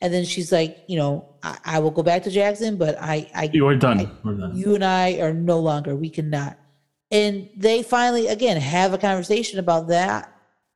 And 0.00 0.12
then 0.12 0.24
she's 0.24 0.50
like, 0.50 0.78
you 0.88 0.96
know, 0.96 1.28
I, 1.44 1.58
I 1.64 1.78
will 1.78 1.92
go 1.92 2.02
back 2.02 2.24
to 2.24 2.30
Jackson, 2.32 2.76
but 2.76 2.96
I, 3.00 3.30
I, 3.36 3.50
you 3.52 3.68
are 3.68 3.76
done. 3.76 4.00
I- 4.00 4.10
We're 4.24 4.34
done. 4.34 4.56
you 4.56 4.74
and 4.74 4.84
I 4.84 5.20
are 5.20 5.32
no 5.32 5.60
longer, 5.60 5.94
we 5.94 6.10
cannot. 6.10 6.58
And 7.12 7.48
they 7.56 7.84
finally, 7.84 8.26
again, 8.26 8.56
have 8.60 8.92
a 8.94 8.98
conversation 8.98 9.60
about 9.60 9.86
that 9.86 10.31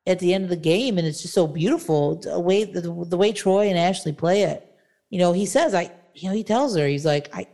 at 0.06 0.18
the 0.18 0.32
end 0.34 0.44
of 0.44 0.50
the 0.50 0.56
game. 0.56 0.98
And 0.98 1.06
it's 1.06 1.22
just 1.22 1.34
so 1.34 1.46
beautiful. 1.46 2.16
The 2.16 2.38
way, 2.38 2.64
the, 2.64 2.80
the 2.80 3.16
way 3.16 3.32
Troy 3.32 3.68
and 3.68 3.78
Ashley 3.78 4.12
play 4.12 4.42
it. 4.42 4.66
You 5.10 5.18
know, 5.18 5.32
he 5.32 5.46
says, 5.46 5.74
I, 5.74 5.90
you 6.14 6.28
know, 6.28 6.34
he 6.34 6.44
tells 6.44 6.76
her, 6.76 6.86
he's 6.86 7.04
like, 7.06 7.28
I, 7.34 7.46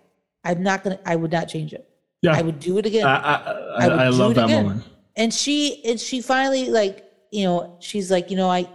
I'm 0.45 0.63
not 0.63 0.83
going 0.85 0.97
to, 0.97 1.09
I 1.09 1.17
would 1.17 1.33
not 1.33 1.49
change 1.49 1.73
it. 1.73 1.89
yeah, 2.23 2.37
I 2.37 2.43
would 2.43 2.59
do 2.59 2.79
it 2.79 2.87
again. 2.87 3.07
I, 3.07 3.17
I, 3.17 3.35
I, 3.35 3.87
I 3.87 4.05
I 4.05 4.09
love 4.09 4.35
that 4.37 4.45
again. 4.47 4.67
moment. 4.67 4.85
and 5.17 5.33
she, 5.33 5.85
and 5.85 5.99
she 6.01 6.21
finally 6.21 6.69
like, 6.71 7.05
you 7.31 7.45
know, 7.45 7.77
she's 7.81 8.11
like, 8.11 8.31
you 8.31 8.37
know, 8.37 8.49
I, 8.51 8.69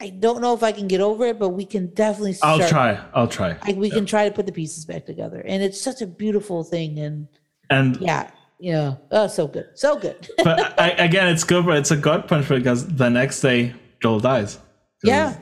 I 0.00 0.08
don't 0.10 0.40
know 0.40 0.54
if 0.54 0.62
I 0.62 0.72
can 0.72 0.88
get 0.88 1.00
over 1.00 1.26
it, 1.26 1.38
but 1.38 1.50
we 1.50 1.66
can 1.66 1.88
definitely 1.88 2.36
I'll 2.42 2.66
try. 2.68 2.98
I'll 3.12 3.28
try. 3.28 3.56
I, 3.62 3.72
we 3.74 3.90
can 3.90 4.06
try 4.06 4.26
to 4.28 4.34
put 4.34 4.46
the 4.46 4.52
pieces 4.52 4.84
back 4.86 5.04
together. 5.04 5.42
And 5.44 5.62
it's 5.62 5.80
such 5.80 6.00
a 6.00 6.06
beautiful 6.06 6.64
thing. 6.64 6.98
And 7.00 7.28
And 7.68 7.96
yeah, 7.98 8.30
yeah. 8.60 8.96
Oh, 9.10 9.26
so 9.26 9.46
good. 9.46 9.68
So 9.74 9.98
good. 9.98 10.28
but 10.44 10.78
I, 10.78 10.90
again, 10.90 11.28
it's 11.28 11.44
good, 11.44 11.66
but 11.66 11.78
it's 11.78 11.90
a 11.90 11.96
gut 11.96 12.28
punch 12.28 12.48
because 12.48 12.86
the 12.86 13.08
next 13.08 13.40
day 13.40 13.74
Joel 14.02 14.20
dies. 14.20 14.58
yeah. 15.02 15.36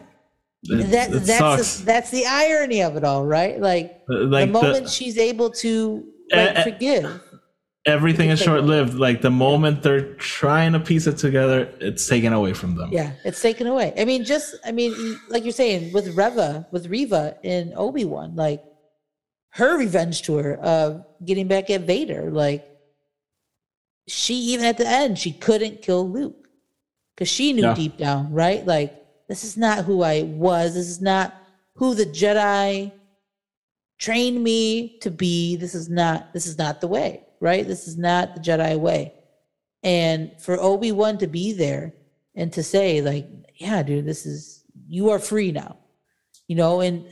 It, 0.65 0.91
That 0.91 1.11
it 1.13 1.21
that's 1.21 1.79
the, 1.79 1.85
that's 1.85 2.11
the 2.11 2.27
irony 2.27 2.83
of 2.83 2.97
it 2.97 3.05
all, 3.05 3.25
right? 3.25 3.61
Like, 3.61 4.03
like 4.09 4.49
the 4.49 4.53
moment 4.53 4.85
the, 4.85 4.91
she's 4.91 5.17
able 5.17 5.51
to 5.51 6.05
like, 6.33 6.57
eh, 6.57 6.63
forgive. 6.65 7.23
everything 7.87 8.31
is 8.31 8.41
short 8.41 8.65
lived. 8.65 8.95
Like 8.95 9.23
the 9.23 9.31
moment 9.31 9.85
they're 9.85 10.15
trying 10.15 10.73
to 10.73 10.81
piece 10.81 11.07
it 11.07 11.17
together, 11.17 11.73
it's 11.81 12.09
taken 12.09 12.33
away 12.33 12.55
from 12.55 12.75
them. 12.75 12.91
Yeah, 12.93 13.13
it's 13.25 13.41
taken 13.41 13.69
away. 13.69 13.95
I 13.97 14.05
mean, 14.05 14.25
just 14.25 14.57
I 14.65 14.73
mean, 14.73 15.21
like 15.29 15.45
you're 15.45 15.53
saying 15.53 15.93
with 15.93 16.17
Reva, 16.17 16.67
with 16.73 16.89
Reva 16.89 17.37
in 17.45 17.73
Obi 17.77 18.05
Wan, 18.05 18.35
like 18.35 18.63
her 19.51 19.79
revenge 19.79 20.23
tour 20.23 20.57
of 20.57 21.05
getting 21.25 21.47
back 21.47 21.71
at 21.71 21.83
Vader, 21.83 22.33
like 22.33 22.69
she 24.09 24.35
even 24.35 24.65
at 24.67 24.79
the 24.79 24.89
end 24.89 25.19
she 25.19 25.33
couldn't 25.33 25.83
kill 25.83 26.09
Luke 26.11 26.49
because 27.15 27.29
she 27.29 27.53
knew 27.53 27.63
Yeah. 27.63 27.75
deep 27.75 27.97
down, 27.97 28.33
right? 28.33 28.65
Like 28.67 28.95
this 29.29 29.45
is 29.45 29.57
not 29.57 29.85
who 29.85 30.03
I 30.03 30.23
was. 30.23 30.75
This 30.75 30.89
is 30.89 31.01
not 31.01 31.35
who 31.75 31.95
the 31.95 32.07
Jedi 32.07 32.93
trained 33.99 34.43
me 34.43 34.99
to 35.01 35.11
be. 35.11 35.57
This 35.57 35.75
is 35.75 35.89
not. 35.89 36.33
This 36.33 36.47
is 36.47 36.59
not 36.59 36.81
the 36.81 36.89
way, 36.89 37.25
right? 37.41 37.67
This 37.67 37.87
is 37.87 37.99
not 37.99 38.35
the 38.35 38.41
Jedi 38.41 38.79
way. 38.79 39.13
And 39.83 40.33
for 40.41 40.59
Obi 40.61 40.93
Wan 40.93 41.19
to 41.19 41.27
be 41.27 41.53
there 41.53 41.95
and 42.35 42.53
to 42.53 42.63
say, 42.63 43.01
like, 43.01 43.29
yeah, 43.57 43.83
dude, 43.83 44.07
this 44.07 44.27
is 44.27 44.65
you 44.89 45.11
are 45.11 45.19
free 45.19 45.53
now, 45.53 45.77
you 46.47 46.57
know. 46.57 46.81
And 46.81 47.07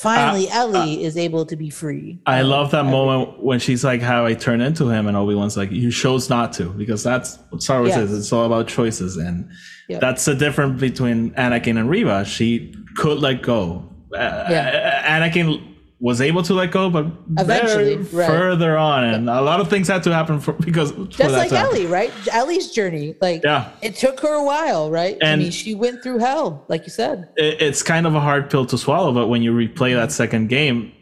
finally 0.00 0.48
Ellie 0.50 1.04
is 1.04 1.16
able 1.16 1.44
to 1.46 1.56
be 1.56 1.70
free. 1.70 2.18
I 2.26 2.42
love 2.42 2.70
that 2.72 2.84
moment 2.84 3.42
when 3.42 3.58
she's 3.58 3.84
like, 3.84 4.00
"How 4.00 4.24
I 4.26 4.34
turn 4.34 4.60
into 4.60 4.88
him," 4.88 5.06
and 5.06 5.16
Obi 5.16 5.34
Wan's 5.34 5.56
like, 5.56 5.70
"You 5.70 5.90
chose 5.90 6.28
not 6.30 6.52
to," 6.54 6.70
because 6.70 7.02
that's 7.02 7.38
what 7.50 7.62
Star 7.62 7.78
Wars 7.80 7.90
Yes. 7.90 8.10
is. 8.10 8.18
It's 8.18 8.32
all 8.32 8.44
about 8.46 8.68
choices, 8.68 9.16
and 9.16 9.48
Yep. 9.88 10.00
that's 10.00 10.24
the 10.24 10.34
difference 10.34 10.80
between 10.80 11.30
Anakin 11.32 11.78
and 11.78 11.88
Reva. 11.90 12.24
She 12.24 12.74
could 12.96 13.18
let 13.20 13.42
go. 13.42 13.84
Uh, 14.14 14.46
Yeah. 14.50 15.18
Anakin 15.20 15.60
was 16.00 16.20
able 16.20 16.42
to 16.44 16.54
let 16.54 16.70
go, 16.70 16.88
but 16.90 17.06
Eventually, 17.38 17.96
right. 17.96 18.26
further 18.28 18.76
on, 18.78 19.02
and 19.04 19.28
a 19.28 19.40
lot 19.40 19.58
of 19.60 19.68
things 19.68 19.88
had 19.88 20.02
to 20.04 20.12
happen 20.14 20.38
for 20.38 20.52
because 20.68 20.92
for 20.92 21.06
Just 21.06 21.18
that 21.18 21.32
like 21.32 21.50
happen. 21.50 21.72
Ellie, 21.76 21.86
right? 21.86 22.12
Ellie's 22.30 22.70
journey. 22.70 23.16
Like 23.20 23.42
Yeah. 23.42 23.70
it 23.82 23.96
took 23.96 24.20
her 24.20 24.32
a 24.34 24.44
while, 24.44 24.90
right? 24.90 25.16
I 25.20 25.26
And- 25.26 25.42
mean, 25.42 25.50
she 25.50 25.74
went 25.74 26.02
through 26.02 26.18
hell, 26.20 26.64
like 26.68 26.84
you 26.84 26.90
said. 26.90 27.28
it- 27.36 27.60
it's 27.60 27.82
kind 27.82 28.06
of 28.06 28.14
a 28.14 28.20
hard 28.20 28.48
pill 28.48 28.64
to 28.66 28.78
swallow, 28.78 29.12
but 29.12 29.26
when 29.28 29.42
you 29.42 29.52
replay 29.52 29.94
that 29.94 30.12
second 30.12 30.48
game, 30.48 30.92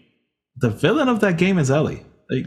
the 0.56 0.70
villain 0.70 1.08
of 1.08 1.20
that 1.20 1.36
game 1.36 1.58
is 1.58 1.70
Ellie. 1.70 2.02
Like 2.30 2.46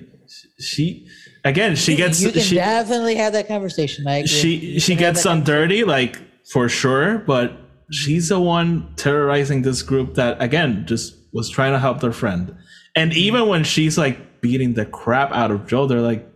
she, 0.59 1.05
again, 1.45 1.75
she 1.75 1.95
gets 1.95 2.19
you 2.21 2.31
can 2.31 2.41
she 2.41 2.55
definitely 2.55 3.15
have 3.15 3.33
that 3.33 3.47
conversation. 3.47 4.07
I 4.07 4.17
agree. 4.17 4.27
she 4.27 4.79
she 4.79 4.95
gets 4.95 5.23
done 5.23 5.43
dirty, 5.43 5.83
like 5.83 6.19
for 6.51 6.67
sure, 6.67 7.19
but 7.19 7.53
she's 7.91 8.29
the 8.29 8.39
one 8.39 8.91
terrorizing 8.95 9.61
this 9.61 9.83
group 9.83 10.15
that 10.15 10.41
again 10.41 10.85
just 10.87 11.15
was 11.33 11.49
trying 11.49 11.73
to 11.73 11.79
help 11.79 11.99
their 11.99 12.11
friend. 12.11 12.55
And 12.95 13.13
even 13.13 13.47
when 13.47 13.63
she's 13.63 13.97
like 13.97 14.41
beating 14.41 14.73
the 14.73 14.85
crap 14.85 15.31
out 15.31 15.51
of 15.51 15.67
Joel, 15.67 15.87
they're 15.87 16.01
like, 16.01 16.27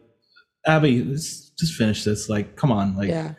Abby, 0.65 1.03
let's 1.03 1.49
just 1.59 1.73
finish 1.73 2.03
this. 2.03 2.29
Like, 2.29 2.55
come 2.55 2.71
on, 2.71 2.95
like. 2.95 3.09
Yeah. 3.09 3.33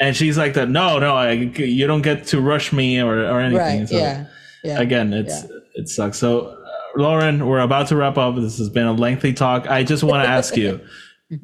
And 0.00 0.16
she's 0.16 0.36
like 0.36 0.54
that. 0.54 0.68
No, 0.68 0.98
no, 0.98 1.14
I, 1.14 1.32
you 1.32 1.86
don't 1.86 2.02
get 2.02 2.26
to 2.28 2.40
rush 2.40 2.72
me 2.72 3.00
or 3.00 3.20
or 3.26 3.40
anything. 3.40 3.80
Right. 3.80 3.88
So, 3.88 3.96
yeah. 3.96 4.26
Yeah. 4.64 4.80
again 4.80 5.12
it's 5.12 5.44
it 5.74 5.90
sucks 5.90 6.16
so 6.16 6.46
uh, 6.46 6.56
lauren 6.96 7.46
we're 7.46 7.60
about 7.60 7.88
to 7.88 7.96
wrap 7.96 8.16
up 8.16 8.34
this 8.36 8.56
has 8.56 8.70
been 8.70 8.86
a 8.86 8.94
lengthy 8.94 9.34
talk 9.34 9.68
i 9.68 9.82
just 9.84 10.02
want 10.02 10.24
to 10.24 10.28
ask 10.38 10.56
you 10.56 10.80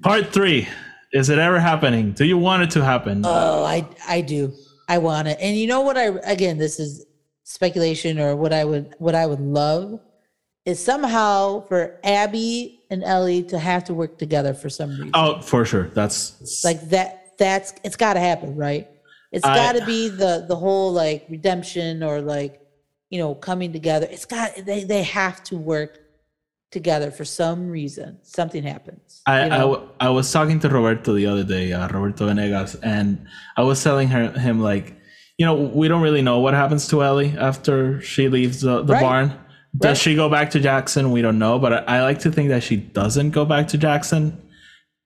part 0.00 0.28
three 0.32 0.66
is 1.12 1.28
it 1.28 1.38
ever 1.38 1.60
happening 1.60 2.12
do 2.12 2.24
you 2.24 2.38
want 2.38 2.62
it 2.62 2.70
to 2.70 2.82
happen 2.82 3.20
Oh, 3.26 3.62
I 3.62 3.86
I 4.08 4.22
do. 4.22 4.54
I 4.88 4.96
want 4.96 5.28
it. 5.28 5.36
And 5.38 5.54
you 5.54 5.66
know 5.66 5.82
what 5.82 5.98
I 5.98 6.04
again, 6.24 6.56
this 6.56 6.80
is 6.80 7.04
speculation 7.50 8.20
or 8.20 8.36
what 8.36 8.52
I 8.52 8.64
would 8.64 8.94
what 8.98 9.16
I 9.16 9.26
would 9.26 9.40
love 9.40 10.00
is 10.64 10.82
somehow 10.82 11.66
for 11.66 11.98
Abby 12.04 12.80
and 12.90 13.02
Ellie 13.02 13.42
to 13.44 13.58
have 13.58 13.82
to 13.84 13.94
work 13.94 14.18
together 14.18 14.54
for 14.54 14.68
some 14.70 14.90
reason. 14.90 15.10
oh 15.14 15.40
for 15.40 15.64
sure 15.64 15.88
that's 15.88 16.64
Like 16.64 16.80
that 16.90 17.36
that's 17.38 17.74
it's 17.82 17.96
got 17.96 18.14
to 18.14 18.20
happen, 18.20 18.54
right? 18.54 18.88
It's 19.32 19.44
got 19.44 19.74
to 19.74 19.84
be 19.84 20.08
the 20.08 20.44
the 20.46 20.54
whole 20.54 20.92
like 20.92 21.26
redemption 21.28 22.02
or 22.02 22.20
like 22.20 22.60
you 23.08 23.18
know 23.18 23.34
coming 23.34 23.72
together. 23.72 24.06
It's 24.08 24.26
got 24.26 24.54
they 24.64 24.84
they 24.84 25.02
have 25.02 25.42
to 25.44 25.56
work 25.56 25.98
together 26.70 27.10
for 27.10 27.24
some 27.24 27.68
reason. 27.68 28.18
Something 28.22 28.62
happens. 28.62 29.22
I, 29.26 29.46
you 29.46 29.88
I, 29.98 30.08
was 30.08 30.30
talking 30.30 30.60
to 30.60 30.68
Roberto 30.68 31.14
the 31.14 31.26
other 31.26 31.42
day, 31.42 31.72
uh, 31.72 31.88
Roberto 31.88 32.26
Venegas, 32.26 32.76
and 32.76 33.26
I 33.56 33.62
was 33.62 33.82
telling 33.82 34.08
her 34.08 34.30
him 34.30 34.60
like, 34.60 34.94
you 35.40 35.46
know, 35.46 35.54
we 35.54 35.88
don't 35.88 36.02
really 36.02 36.20
know 36.20 36.38
what 36.40 36.52
happens 36.52 36.86
to 36.88 37.02
Ellie 37.02 37.34
after 37.38 37.98
she 38.02 38.28
leaves 38.28 38.60
the, 38.60 38.82
the 38.82 38.92
Right. 38.92 39.00
barn. 39.02 39.28
Does 39.74 39.96
Right. 39.96 39.96
she 39.96 40.14
go 40.14 40.28
back 40.28 40.50
to 40.50 40.60
Jackson? 40.60 41.12
We 41.12 41.22
don't 41.22 41.38
know, 41.38 41.58
but 41.58 41.72
I, 41.72 41.96
I 41.96 42.02
like 42.02 42.18
to 42.20 42.30
think 42.30 42.50
that 42.50 42.62
she 42.62 42.76
doesn't 42.76 43.30
go 43.30 43.46
back 43.46 43.68
to 43.68 43.78
Jackson, 43.78 44.36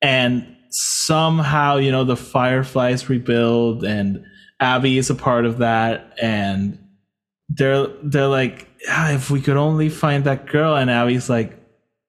and 0.02 0.44
somehow 0.70 1.76
you 1.76 1.92
know 1.92 2.02
the 2.02 2.16
Fireflies 2.16 3.08
rebuild, 3.08 3.84
and 3.84 4.24
Abby 4.58 4.98
is 4.98 5.08
a 5.08 5.14
part 5.14 5.44
of 5.46 5.58
that, 5.58 6.12
and 6.20 6.78
they're 7.48 7.86
they're 8.02 8.26
like, 8.26 8.66
ah, 8.90 9.12
if 9.12 9.30
we 9.30 9.40
could 9.40 9.56
only 9.56 9.88
find 9.88 10.24
that 10.24 10.46
girl, 10.46 10.74
and 10.74 10.90
Abby's 10.90 11.30
like, 11.30 11.56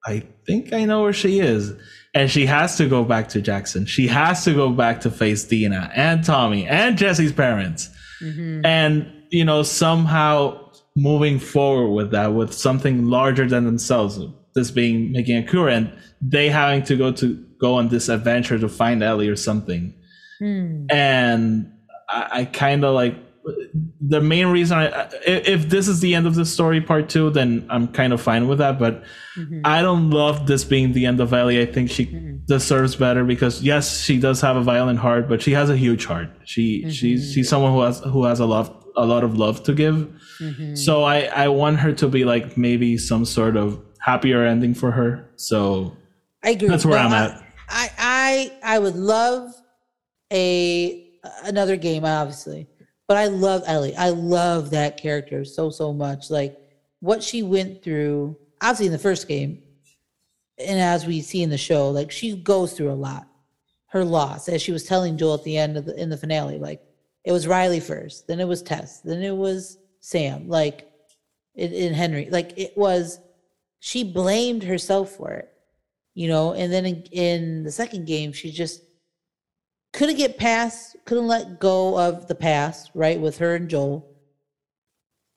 I 0.04 0.24
think 0.48 0.74
I 0.74 0.86
know 0.86 1.04
where 1.04 1.14
she 1.14 1.40
is. 1.40 1.74
And 2.16 2.32
she 2.32 2.46
has 2.46 2.78
to 2.78 2.88
go 2.88 3.04
back 3.04 3.28
to 3.30 3.42
Jackson. 3.42 3.86
She 3.86 4.08
has 4.08 4.46
to 4.46 4.54
go 4.54 4.70
back 4.72 5.02
to 5.02 5.12
face 5.12 5.44
Dina 5.44 5.92
and 5.94 6.24
Tommy 6.24 6.66
and 6.66 6.98
Jesse's 6.98 7.34
parents. 7.34 7.90
Mm-hmm. 8.26 8.66
And, 8.66 9.24
you 9.30 9.46
know, 9.46 9.64
somehow 9.64 10.72
moving 10.96 11.40
forward 11.40 11.92
with 11.92 12.12
that, 12.12 12.34
with 12.34 12.54
something 12.54 13.06
larger 13.06 13.48
than 13.48 13.66
themselves, 13.66 14.20
this 14.56 14.72
being 14.72 15.12
making 15.12 15.38
a 15.38 15.44
cure 15.44 15.70
and 15.70 15.92
they 16.22 16.50
having 16.50 16.82
to 16.84 16.96
go 16.96 17.12
to 17.12 17.36
go 17.60 17.76
on 17.76 17.90
this 17.90 18.10
adventure 18.10 18.58
to 18.58 18.70
find 18.70 19.04
Ellie 19.04 19.30
or 19.30 19.36
something. 19.36 19.94
Hmm. 20.40 20.88
And 20.90 21.72
I, 22.10 22.28
I 22.32 22.46
kind 22.46 22.84
of 22.84 22.96
like 22.96 23.16
the 24.02 24.22
main 24.22 24.48
reason 24.48 24.78
I, 24.78 25.10
if 25.26 25.70
this 25.70 25.88
is 25.88 26.00
the 26.00 26.16
end 26.16 26.28
of 26.28 26.36
the 26.36 26.46
story 26.46 26.82
part 26.82 27.10
two, 27.10 27.30
then 27.30 27.66
I'm 27.70 27.88
kind 27.88 28.14
of 28.14 28.22
fine 28.22 28.48
with 28.48 28.60
that. 28.60 28.80
But 28.80 29.04
mm-hmm. 29.38 29.62
I 29.64 29.82
don't 29.82 30.10
love 30.10 30.48
this 30.48 30.64
being 30.64 30.94
the 30.94 31.06
end 31.06 31.20
of 31.20 31.34
Ellie. 31.34 31.62
I 31.62 31.66
think 31.66 31.90
she 31.90 32.06
mm-hmm. 32.06 32.46
deserves 32.46 32.96
better 32.96 33.24
because 33.24 33.62
yes, 33.62 34.02
she 34.02 34.20
does 34.20 34.42
have 34.42 34.56
a 34.56 34.62
violent 34.62 35.00
heart, 35.00 35.28
but 35.28 35.42
she 35.42 35.52
has 35.52 35.70
a 35.70 35.78
huge 35.78 36.06
heart. 36.06 36.30
She 36.46 36.90
she's 36.92 37.24
mm-hmm. 37.24 37.34
she's 37.34 37.50
someone 37.50 37.74
who 37.74 37.82
has 37.82 38.00
who 38.00 38.26
has 38.26 38.40
a 38.40 38.46
love 38.46 38.76
a 38.96 39.06
lot 39.06 39.24
of 39.24 39.38
love 39.38 39.64
to 39.64 39.74
give. 39.74 40.10
So 40.76 41.04
I 41.04 41.24
I 41.24 41.48
want 41.48 41.80
her 41.80 41.94
to 41.94 42.08
be 42.08 42.26
like 42.26 42.58
maybe 42.58 42.98
some 42.98 43.26
sort 43.26 43.56
of 43.58 43.82
happier 44.00 44.44
ending 44.46 44.74
for 44.74 44.92
her. 44.92 45.30
So 45.36 45.96
I 46.44 46.52
agree. 46.52 46.68
That's 46.68 46.86
where 46.86 47.00
No, 47.00 47.06
I'm 47.06 47.14
I- 47.14 47.26
at. 47.26 47.42
I, 47.68 47.90
I 47.98 48.76
I 48.76 48.80
would 48.80 48.96
love 48.96 49.52
a 50.32 51.06
another 51.44 51.78
game, 51.78 52.06
obviously, 52.06 52.68
but 53.08 53.18
I 53.18 53.28
love 53.28 53.64
Ellie. 53.66 53.96
I 53.96 54.10
love 54.10 54.72
that 54.72 54.98
character 54.98 55.46
so 55.46 55.70
so 55.70 55.94
much. 55.94 56.30
Like 56.30 56.58
what 57.00 57.24
she 57.24 57.44
went 57.44 57.84
through, 57.84 58.38
obviously 58.62 58.88
in 58.88 58.92
the 58.92 58.98
first 58.98 59.28
game, 59.28 59.62
and 60.58 60.80
as 60.80 61.06
we 61.06 61.22
see 61.22 61.44
in 61.44 61.50
the 61.50 61.58
show, 61.58 61.90
like 61.90 62.12
she 62.12 62.36
goes 62.36 62.74
through 62.74 62.92
a 62.92 62.94
lot. 62.94 63.28
Her 63.88 64.04
loss, 64.04 64.50
as 64.50 64.62
she 64.62 64.74
was 64.74 64.84
telling 64.84 65.18
Joel 65.18 65.36
at 65.36 65.44
the 65.44 65.58
end 65.58 65.78
of 65.78 65.86
the 65.86 65.96
in 65.96 66.10
the 66.10 66.18
finale, 66.18 66.58
like 66.58 66.82
it 67.24 67.32
was 67.32 67.48
Riley 67.48 67.80
first, 67.80 68.28
then 68.28 68.40
it 68.40 68.48
was 68.48 68.62
Tess, 68.62 69.00
then 69.00 69.22
it 69.22 69.36
was 69.36 69.78
Sam, 70.02 70.50
like 70.50 70.92
in, 71.56 71.72
in 71.72 71.94
Henry, 71.94 72.30
like 72.30 72.58
it 72.58 72.78
was. 72.78 73.20
She 73.80 74.04
blamed 74.04 74.64
herself 74.64 75.12
for 75.12 75.32
it 75.32 75.56
you 76.16 76.28
know 76.28 76.54
and 76.54 76.74
then 76.74 76.86
in, 76.86 77.04
in 77.12 77.64
the 77.64 77.72
second 77.72 78.08
game 78.08 78.34
she 78.34 78.50
just 78.50 78.82
couldn't 79.96 80.18
get 80.18 80.38
past 80.38 80.96
couldn't 81.06 81.28
let 81.28 81.60
go 81.60 81.98
of 81.98 82.28
the 82.28 82.36
past 82.36 82.92
right 82.94 83.20
with 83.20 83.38
her 83.38 83.56
and 83.56 83.70
joel. 83.70 84.12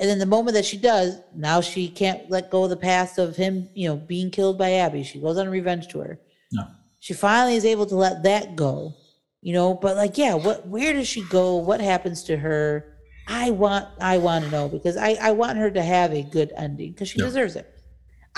And 0.00 0.08
then 0.08 0.18
the 0.18 0.26
moment 0.26 0.54
that 0.54 0.64
she 0.64 0.76
does 0.78 1.20
now 1.34 1.60
she 1.60 1.88
can't 1.88 2.28
let 2.28 2.50
go 2.50 2.64
of 2.64 2.70
the 2.70 2.76
past 2.76 3.18
of 3.18 3.36
him 3.36 3.68
you 3.74 3.88
know 3.88 3.96
being 3.96 4.30
killed 4.30 4.58
by 4.58 4.72
abby. 4.74 5.02
She 5.04 5.20
goes 5.20 5.38
on 5.38 5.46
a 5.46 5.50
revenge 5.50 5.88
tour 5.88 6.18
no. 6.52 6.64
she 6.98 7.14
finally 7.14 7.54
is 7.56 7.64
able 7.64 7.86
to 7.86 7.94
let 7.94 8.22
that 8.24 8.56
go 8.56 8.94
you 9.40 9.52
know 9.52 9.74
but 9.74 9.96
like 9.96 10.18
yeah 10.18 10.34
what 10.34 10.66
where 10.66 10.92
does 10.92 11.08
she 11.08 11.22
go? 11.28 11.56
What 11.56 11.80
happens 11.80 12.24
to 12.24 12.36
her? 12.36 12.94
I 13.28 13.50
want 13.50 13.86
i 14.00 14.18
want 14.18 14.44
to 14.44 14.50
know 14.50 14.68
because 14.68 14.96
i 14.96 15.10
i 15.20 15.30
want 15.32 15.58
her 15.58 15.70
to 15.70 15.82
have 15.82 16.12
a 16.12 16.22
good 16.22 16.52
ending 16.56 16.92
because 16.92 17.08
she 17.10 17.18
Yeah. 17.20 17.26
deserves 17.26 17.54
it. 17.56 17.66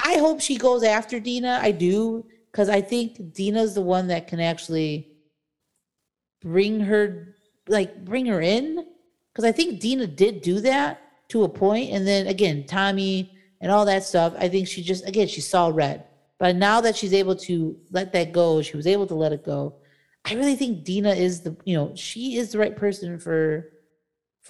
I 0.04 0.14
hope 0.18 0.40
she 0.40 0.56
goes 0.56 0.82
after 0.82 1.18
dina. 1.20 1.60
I 1.62 1.70
do 1.70 2.26
because 2.50 2.68
i 2.68 2.80
think 2.80 3.32
dina's 3.32 3.74
the 3.74 3.80
one 3.80 4.08
that 4.08 4.26
can 4.26 4.40
actually 4.40 5.09
bring 6.40 6.80
her 6.80 7.34
like 7.68 8.04
bring 8.04 8.26
her 8.26 8.40
in? 8.40 8.86
Because 9.32 9.44
i 9.44 9.52
think 9.52 9.80
dina 9.80 10.06
did 10.06 10.42
do 10.42 10.60
that 10.60 11.00
to 11.28 11.44
a 11.44 11.48
point 11.48 11.90
and 11.92 12.06
then 12.06 12.26
again 12.26 12.66
tommy 12.66 13.32
and 13.60 13.70
all 13.70 13.84
that 13.84 14.02
stuff 14.02 14.34
i 14.38 14.48
think 14.48 14.66
she 14.66 14.82
just 14.82 15.06
again 15.06 15.28
she 15.28 15.40
saw 15.40 15.68
red. 15.68 16.04
But 16.38 16.56
now 16.56 16.80
that 16.80 16.96
she's 16.96 17.12
able 17.12 17.36
to 17.36 17.78
let 17.90 18.12
that 18.12 18.32
go 18.32 18.62
she 18.62 18.76
was 18.76 18.86
able 18.86 19.06
to 19.06 19.14
let 19.14 19.32
it 19.32 19.44
go 19.44 19.74
i 20.24 20.34
really 20.34 20.56
think 20.56 20.84
dina 20.84 21.10
is 21.10 21.42
the 21.42 21.56
you 21.64 21.76
know 21.76 21.92
she 21.94 22.36
is 22.36 22.52
the 22.52 22.58
right 22.58 22.76
person 22.76 23.18
for 23.18 23.70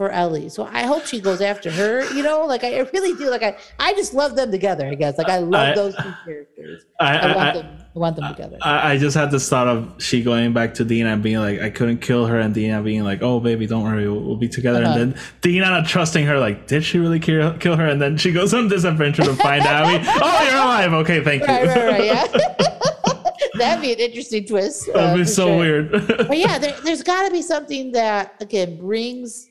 for 0.00 0.08
ellie 0.08 0.48
so 0.48 0.64
i 0.72 0.84
hope 0.84 1.04
she 1.04 1.20
goes 1.20 1.42
after 1.42 1.70
her 1.70 2.10
you 2.14 2.22
know 2.22 2.46
like 2.46 2.64
i 2.64 2.78
really 2.94 3.12
do 3.18 3.28
like 3.28 3.42
i 3.42 3.54
i 3.78 3.92
just 3.92 4.14
love 4.14 4.34
them 4.34 4.50
together 4.50 4.88
i 4.88 4.94
guess 4.94 5.18
like 5.18 5.28
i 5.28 5.36
love 5.36 5.68
I- 5.68 5.74
those 5.74 5.94
two 5.94 6.14
characters 6.24 6.86
I, 6.98 7.18
i, 7.18 7.32
I, 7.32 7.36
want 7.36 7.54
them 7.54 7.78
i 7.94 7.98
want 7.98 8.16
them 8.16 8.28
together 8.28 8.56
I 8.62 8.92
I 8.92 8.96
just 8.96 9.14
had 9.14 9.30
this 9.30 9.46
thought 9.46 9.68
of 9.68 10.02
she 10.02 10.22
going 10.22 10.54
back 10.54 10.72
to 10.74 10.86
Dina 10.86 11.10
and 11.10 11.22
being 11.22 11.38
like, 11.38 11.60
I 11.60 11.70
couldn't 11.70 11.98
kill 11.98 12.26
her, 12.26 12.38
and 12.38 12.54
Dina 12.54 12.82
being 12.82 13.04
like, 13.04 13.20
Oh, 13.22 13.40
baby, 13.40 13.66
don't 13.66 13.82
worry, 13.82 14.08
we'll, 14.08 14.20
we'll 14.20 14.36
be 14.36 14.48
together. 14.48 14.82
Uh-huh. 14.84 14.98
And 14.98 15.12
then 15.12 15.20
Dina 15.42 15.66
not 15.66 15.86
trusting 15.86 16.24
her, 16.26 16.38
like, 16.38 16.66
did 16.66 16.84
she 16.84 16.98
really 16.98 17.20
kill, 17.20 17.56
kill 17.58 17.76
her? 17.76 17.86
And 17.86 18.00
then 18.00 18.16
she 18.16 18.32
goes 18.32 18.54
on 18.54 18.68
this 18.68 18.84
adventure 18.84 19.24
to 19.24 19.34
find 19.34 19.62
Abby. 19.76 20.04
Oh, 20.08 20.42
you're 20.44 20.60
alive. 20.60 20.92
Okay, 20.92 21.22
thank 21.22 21.42
you. 21.42 21.48
right 21.48 21.66
right 21.66 21.86
right 21.86 22.04
yeah 22.04 22.26
that'd 23.60 23.82
be 23.82 23.92
an 23.92 23.98
interesting 23.98 24.44
twist 24.46 24.88
uh, 24.88 24.92
That'd 24.92 25.26
be 25.26 25.30
so 25.30 25.46
sure. 25.46 25.58
weird. 25.58 25.90
but 26.08 26.38
yeah, 26.38 26.58
there, 26.62 26.76
there's 26.82 27.02
got 27.02 27.26
to 27.26 27.30
be 27.30 27.42
something 27.42 27.92
that 27.92 28.34
again 28.40 28.78
brings 28.78 29.49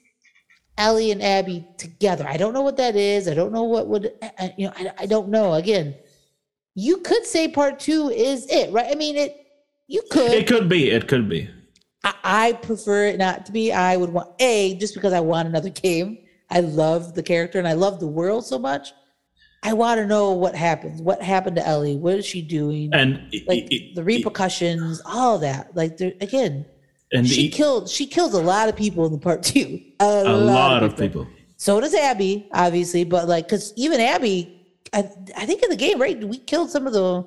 Ellie 0.80 1.11
and 1.11 1.22
Abby 1.22 1.68
together. 1.77 2.26
I 2.27 2.38
don't 2.38 2.53
know 2.53 2.61
what 2.61 2.77
that 2.77 2.95
is. 2.95 3.27
I 3.27 3.34
don't 3.35 3.51
know 3.51 3.64
what 3.64 3.88
would 3.88 4.14
I- 4.39 4.53
you 4.57 4.68
know. 4.68 4.73
I, 4.76 4.91
I 4.99 5.06
don't 5.06 5.30
know. 5.30 5.53
Again, 5.53 5.93
you 6.73 6.97
could 6.97 7.26
say 7.26 7.47
part 7.49 7.80
two 7.80 8.10
is 8.10 8.47
it, 8.49 8.72
right? 8.72 8.88
I 8.91 8.95
mean, 8.95 9.15
it. 9.18 9.35
You 9.88 10.01
could. 10.10 10.31
it 10.31 10.47
could 10.47 10.69
be. 10.69 10.89
It 10.89 11.07
could 11.07 11.27
be. 11.27 11.49
I, 12.03 12.14
I 12.23 12.53
prefer 12.53 13.07
it 13.07 13.18
not 13.18 13.45
to 13.47 13.51
be. 13.51 13.73
I 13.73 13.97
would 13.97 14.11
want 14.11 14.30
a 14.39 14.76
just 14.76 14.93
because 14.93 15.14
I 15.14 15.19
want 15.19 15.47
another 15.47 15.69
game. 15.69 16.19
I 16.49 16.61
love 16.61 17.14
the 17.14 17.23
character 17.23 17.60
and 17.60 17.68
I 17.68 17.73
love 17.73 17.99
the 17.99 18.07
world 18.07 18.45
so 18.45 18.57
much. 18.57 18.93
I 19.61 19.73
want 19.73 19.97
to 19.99 20.07
know 20.07 20.31
what 20.31 20.56
happens. 20.56 21.01
What 21.01 21.22
happened 21.22 21.57
to 21.57 21.68
Ellie? 21.68 21.97
What 21.97 22.14
is 22.15 22.26
she 22.26 22.41
doing? 22.41 22.91
And 22.93 23.15
like 23.47 23.64
it- 23.69 23.73
it- 23.73 23.95
the 23.95 24.03
repercussions, 24.03 25.01
all 25.06 25.35
of 25.35 25.41
that. 25.41 25.76
Like 25.76 25.97
there 25.97 26.14
again, 26.22 26.65
and 27.11 27.27
she 27.27 27.44
the- 27.44 27.49
killed 27.49 27.90
she 27.90 28.06
kills 28.06 28.34
a 28.34 28.41
lot 28.41 28.69
of 28.69 28.76
people 28.76 29.06
in 29.06 29.11
the 29.11 29.18
part 29.18 29.44
two. 29.44 29.81
A, 29.99 30.23
a 30.26 30.38
lot 30.38 30.84
of 30.84 30.98
people. 30.98 31.27
So 31.57 31.80
does 31.81 31.94
Abby, 31.94 32.48
obviously, 32.53 33.03
but 33.03 33.27
like 33.27 33.45
because 33.48 33.73
even 33.76 33.99
Abby, 33.99 34.65
I, 34.94 34.99
I 35.36 35.45
think 35.45 35.61
in 35.64 35.69
the 35.69 35.76
game, 35.76 35.99
right? 35.99 36.18
We 36.23 36.38
killed 36.38 36.69
some 36.69 36.88
of 36.88 36.94
the 36.94 37.26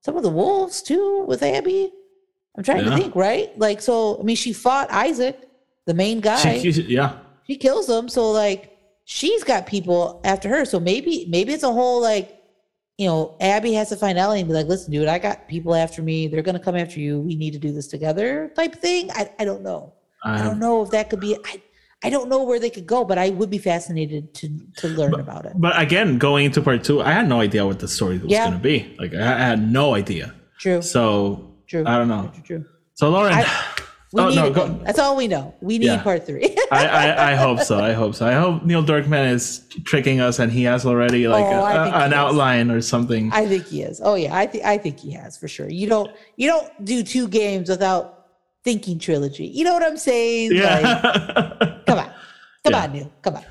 some 0.00 0.16
of 0.16 0.22
the 0.22 0.30
wolves 0.30 0.82
too 0.82 1.24
with 1.28 1.42
Abby. 1.42 1.92
I'm 2.56 2.64
trying 2.64 2.84
Yeah. 2.84 2.90
to 2.90 2.96
think, 2.96 3.14
right? 3.14 3.56
Like 3.58 3.80
so, 3.80 4.18
I 4.18 4.22
mean, 4.24 4.34
she 4.36 4.52
fought 4.52 4.90
Isaac, 4.90 5.48
the 5.86 5.94
main 5.94 6.20
guy. 6.20 6.58
She- 6.58 6.72
she- 6.72 6.82
yeah. 6.82 7.18
she 7.46 7.56
kills 7.56 7.88
him. 7.88 8.08
So 8.08 8.30
like 8.32 8.76
she's 9.04 9.44
got 9.44 9.66
people 9.66 10.20
after 10.24 10.48
her. 10.48 10.64
So 10.64 10.80
maybe 10.80 11.26
maybe 11.28 11.52
it's 11.52 11.62
a 11.62 11.72
whole 11.72 12.00
like, 12.02 12.37
you 12.98 13.06
know, 13.06 13.36
Abby 13.40 13.72
has 13.74 13.88
to 13.90 13.96
find 13.96 14.18
Ellie 14.18 14.40
and 14.40 14.48
be 14.48 14.54
like, 14.54 14.66
listen, 14.66 14.92
dude, 14.92 15.08
I 15.08 15.18
got 15.18 15.48
people 15.48 15.74
after 15.74 16.02
me. 16.02 16.26
They're 16.26 16.42
gonna 16.42 16.58
come 16.58 16.76
after 16.76 16.98
you. 17.00 17.20
We 17.20 17.36
need 17.36 17.52
to 17.52 17.58
do 17.58 17.72
this 17.72 17.86
together, 17.86 18.52
type 18.56 18.74
thing. 18.74 19.10
I, 19.12 19.30
I 19.38 19.44
don't 19.44 19.62
know. 19.62 19.94
I 20.24 20.42
don't 20.42 20.58
know 20.58 20.82
if 20.82 20.90
that 20.90 21.08
could 21.10 21.20
be. 21.20 21.36
I 21.46 21.62
I 22.04 22.10
don't 22.10 22.28
know 22.28 22.42
where 22.44 22.58
they 22.60 22.70
could 22.70 22.86
go, 22.86 23.04
but 23.04 23.18
I 23.18 23.30
would 23.30 23.50
be 23.50 23.58
fascinated 23.58 24.34
to 24.34 24.48
to 24.78 24.88
learn 24.88 25.14
about 25.14 25.46
it. 25.46 25.52
But 25.56 25.80
again, 25.80 26.18
going 26.18 26.44
into 26.46 26.60
part 26.60 26.82
two, 26.84 27.00
I 27.00 27.12
had 27.12 27.28
no 27.28 27.40
idea 27.40 27.64
what 27.64 27.78
the 27.78 27.88
story 27.88 28.18
was 28.18 28.30
Yeah. 28.30 28.46
going 28.48 28.58
to 28.58 28.62
be. 28.62 28.96
Like, 28.98 29.14
I 29.14 29.22
I 29.34 29.38
had 29.50 29.70
no 29.72 29.94
idea. 29.94 30.34
True. 30.58 30.82
So, 30.82 31.54
True. 31.68 31.84
I 31.86 31.96
don't 31.98 32.08
know. 32.08 32.30
True. 32.34 32.42
True. 32.58 32.64
So, 32.94 33.10
Lauren, 33.10 33.32
I- 33.32 33.44
We 34.12 34.22
Oh, 34.22 34.28
need 34.30 34.36
no, 34.36 34.50
go- 34.50 34.68
That's 34.84 34.98
all 34.98 35.16
we 35.16 35.28
know. 35.28 35.54
We 35.60 35.76
need 35.78 35.86
Yeah. 35.86 36.02
part 36.02 36.24
three. 36.24 36.56
I, 36.72 36.86
I, 36.86 37.32
I 37.32 37.34
hope 37.34 37.60
so. 37.60 37.78
I 37.78 37.92
hope 37.92 38.14
so. 38.14 38.26
I 38.26 38.32
hope 38.32 38.64
Neil 38.64 38.82
Druckmann 38.82 39.32
is 39.32 39.62
tricking 39.84 40.20
us 40.20 40.38
and 40.38 40.50
he 40.50 40.62
has 40.64 40.86
already 40.86 41.28
like 41.28 41.44
Oh, 41.44 41.64
a, 41.64 41.90
an 42.06 42.14
outline 42.14 42.70
or 42.70 42.80
something. 42.80 43.30
I 43.32 43.46
think 43.46 43.66
he 43.66 43.82
is. 43.82 44.00
Oh 44.02 44.14
yeah, 44.14 44.34
I 44.34 44.46
think 44.46 44.64
I 44.64 44.78
think 44.78 44.98
he 44.98 45.12
has 45.12 45.36
for 45.36 45.46
sure. 45.46 45.68
You 45.68 45.88
don't 45.88 46.10
you 46.36 46.48
don't 46.48 46.84
do 46.86 47.02
two 47.02 47.28
games 47.28 47.68
without 47.68 48.26
thinking 48.64 48.98
trilogy. 48.98 49.46
You 49.46 49.64
know 49.64 49.74
what 49.74 49.82
I'm 49.82 49.98
saying? 49.98 50.52
Like, 50.54 50.82
yeah. 50.82 51.78
come 51.86 51.98
on, 51.98 52.10
come 52.64 52.72
Yeah. 52.72 52.82
on, 52.84 52.92
Neil, 52.92 53.12
come 53.20 53.36
on. 53.36 53.44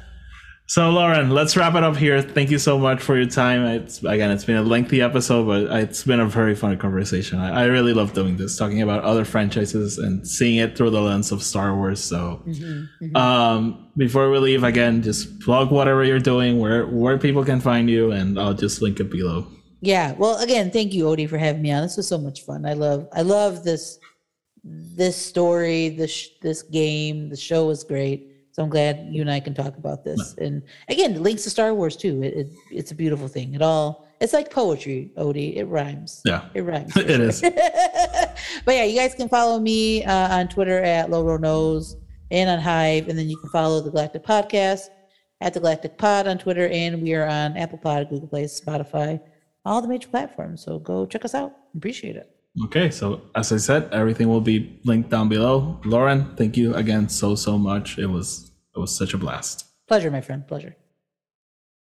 So, 0.67 0.89
Lauren, 0.89 1.29
let's 1.29 1.55
wrap 1.55 1.75
it 1.75 1.83
up 1.83 1.95
here. 1.95 2.21
Thank 2.21 2.51
you 2.51 2.59
so 2.59 2.77
much 2.77 3.01
for 3.01 3.15
your 3.15 3.25
time. 3.25 3.63
It's 3.65 4.03
again, 4.03 4.31
it's 4.31 4.43
been 4.43 4.57
a 4.57 4.61
lengthy 4.61 5.01
episode, 5.01 5.45
but 5.45 5.63
it's 5.81 6.03
been 6.03 6.19
a 6.19 6.25
very 6.25 6.55
fun 6.55 6.77
conversation. 6.77 7.39
I, 7.39 7.61
I 7.61 7.65
really 7.65 7.93
love 7.93 8.13
doing 8.13 8.35
this, 8.35 8.57
talking 8.57 8.81
about 8.81 9.03
other 9.03 9.23
franchises 9.23 9.97
and 9.97 10.27
seeing 10.27 10.57
it 10.57 10.77
through 10.77 10.89
the 10.89 11.01
lens 11.01 11.31
of 11.31 11.41
Star 11.41 11.73
Wars. 11.75 12.03
So, 12.03 12.43
Mm-hmm, 12.45 13.15
um, 13.15 13.87
before 13.95 14.29
we 14.29 14.37
leave, 14.39 14.63
again, 14.63 15.01
just 15.01 15.39
plug 15.39 15.71
whatever 15.71 16.03
you're 16.03 16.19
doing, 16.19 16.59
where 16.59 16.85
where 16.85 17.17
people 17.17 17.43
can 17.45 17.61
find 17.61 17.89
you, 17.89 18.11
and 18.11 18.37
I'll 18.39 18.53
just 18.53 18.81
link 18.81 18.99
it 18.99 19.09
below. 19.09 19.47
Yeah. 19.79 20.13
Well, 20.13 20.37
again, 20.39 20.71
thank 20.71 20.93
you, 20.93 21.05
Odie, 21.05 21.29
for 21.29 21.37
having 21.37 21.61
me 21.61 21.71
on. 21.71 21.83
This 21.83 21.97
was 21.97 22.07
so 22.07 22.17
much 22.17 22.41
fun. 22.41 22.65
I 22.65 22.73
love 22.73 23.07
I 23.13 23.21
love 23.21 23.63
this 23.63 23.99
this 24.63 25.15
story, 25.15 25.89
this 25.89 26.29
this 26.41 26.61
game. 26.63 27.29
The 27.29 27.37
show 27.37 27.67
was 27.67 27.83
great. 27.83 28.33
So 28.57 28.63
I'm 28.63 28.69
glad 28.69 29.09
you 29.11 29.21
and 29.21 29.29
I 29.29 29.39
can 29.39 29.53
talk 29.53 29.77
about 29.77 30.03
this. 30.03 30.33
And 30.39 30.63
again, 30.89 31.13
it 31.13 31.21
links 31.21 31.43
to 31.43 31.51
Star 31.51 31.75
Wars 31.75 31.95
too. 31.95 32.23
It, 32.23 32.33
it 32.33 32.51
it's 32.71 32.89
a 32.89 32.95
beautiful 32.95 33.27
thing. 33.27 33.53
It 33.53 33.61
all 33.61 34.07
it's 34.19 34.33
like 34.33 34.49
poetry, 34.49 35.11
Odie. 35.15 35.57
It 35.57 35.65
rhymes. 35.65 36.23
Yeah. 36.25 36.45
It 36.55 36.61
rhymes. 36.61 36.91
It 36.97 37.07
sure. 37.07 37.21
is. 37.21 37.41
but 38.65 38.73
yeah, 38.73 38.83
you 38.83 38.97
guys 38.97 39.13
can 39.13 39.29
follow 39.29 39.59
me 39.59 40.03
uh, 40.03 40.39
on 40.39 40.47
Twitter 40.47 40.81
at 40.81 41.11
Loro 41.11 41.37
Knows 41.37 41.97
and 42.31 42.49
on 42.49 42.57
Hive, 42.57 43.09
and 43.09 43.19
then 43.19 43.29
you 43.29 43.37
can 43.37 43.51
follow 43.51 43.79
the 43.79 43.91
Galactic 43.91 44.23
Podcast 44.23 44.87
at 45.39 45.53
the 45.53 45.59
Galactic 45.59 45.99
Pod 45.99 46.27
on 46.27 46.39
Twitter, 46.39 46.67
and 46.69 47.03
we 47.03 47.13
are 47.13 47.27
on 47.27 47.55
Apple 47.57 47.77
Pod, 47.77 48.09
Google 48.09 48.27
Play, 48.27 48.45
Spotify, 48.45 49.21
all 49.65 49.83
the 49.83 49.87
major 49.87 50.09
platforms. 50.09 50.63
So 50.63 50.79
go 50.79 51.05
check 51.05 51.23
us 51.23 51.35
out. 51.35 51.53
Appreciate 51.75 52.15
it. 52.15 52.33
Okay, 52.65 52.89
so 52.89 53.21
as 53.35 53.51
I 53.51 53.57
said, 53.57 53.93
everything 53.93 54.29
will 54.29 54.41
be 54.41 54.79
linked 54.83 55.11
down 55.11 55.29
below. 55.29 55.79
Lauren, 55.85 56.35
thank 56.35 56.57
you 56.57 56.73
again 56.73 57.07
so 57.07 57.35
so 57.35 57.55
much. 57.55 57.99
It 57.99 58.07
was 58.07 58.46
it 58.77 58.79
was 58.79 58.95
such 58.95 59.13
a 59.13 59.17
blast. 59.17 59.65
Pleasure, 59.87 60.11
my 60.11 60.21
friend. 60.21 60.47
Pleasure. 60.47 60.75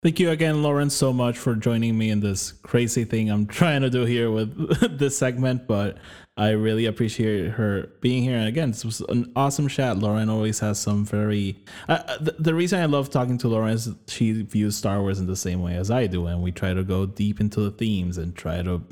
Thank 0.02 0.20
you 0.20 0.30
again, 0.30 0.62
Lauren, 0.62 0.90
so 0.90 1.12
much 1.12 1.36
for 1.36 1.54
joining 1.56 1.98
me 1.98 2.10
in 2.10 2.20
this 2.20 2.52
crazy 2.52 3.04
thing 3.04 3.28
I'm 3.28 3.46
trying 3.46 3.82
to 3.82 3.90
do 3.90 4.04
here 4.04 4.30
with 4.30 4.98
this 4.98 5.18
segment. 5.18 5.66
But 5.66 5.98
I 6.36 6.50
really 6.50 6.86
appreciate 6.86 7.52
her 7.52 7.90
being 8.00 8.22
here. 8.22 8.36
And 8.36 8.46
again, 8.46 8.70
this 8.70 8.84
was 8.84 9.00
an 9.00 9.32
awesome 9.34 9.68
chat. 9.68 9.98
Lauren 9.98 10.28
always 10.28 10.60
has 10.60 10.78
some 10.78 11.04
very. 11.04 11.56
Uh, 11.88 11.98
uh, 12.06 12.18
the, 12.18 12.36
the 12.38 12.54
reason 12.54 12.80
I 12.80 12.86
love 12.86 13.10
talking 13.10 13.36
to 13.38 13.48
Lauren 13.48 13.72
is 13.72 13.90
she 14.06 14.42
views 14.42 14.76
Star 14.76 15.00
Wars 15.00 15.18
in 15.18 15.26
the 15.26 15.34
same 15.34 15.62
way 15.62 15.74
as 15.76 15.90
I 15.90 16.06
do, 16.06 16.26
and 16.26 16.42
we 16.42 16.52
try 16.52 16.72
to 16.72 16.84
go 16.84 17.06
deep 17.06 17.40
into 17.40 17.60
the 17.60 17.70
themes 17.70 18.18
and 18.18 18.36
try 18.36 18.62
to 18.62 18.82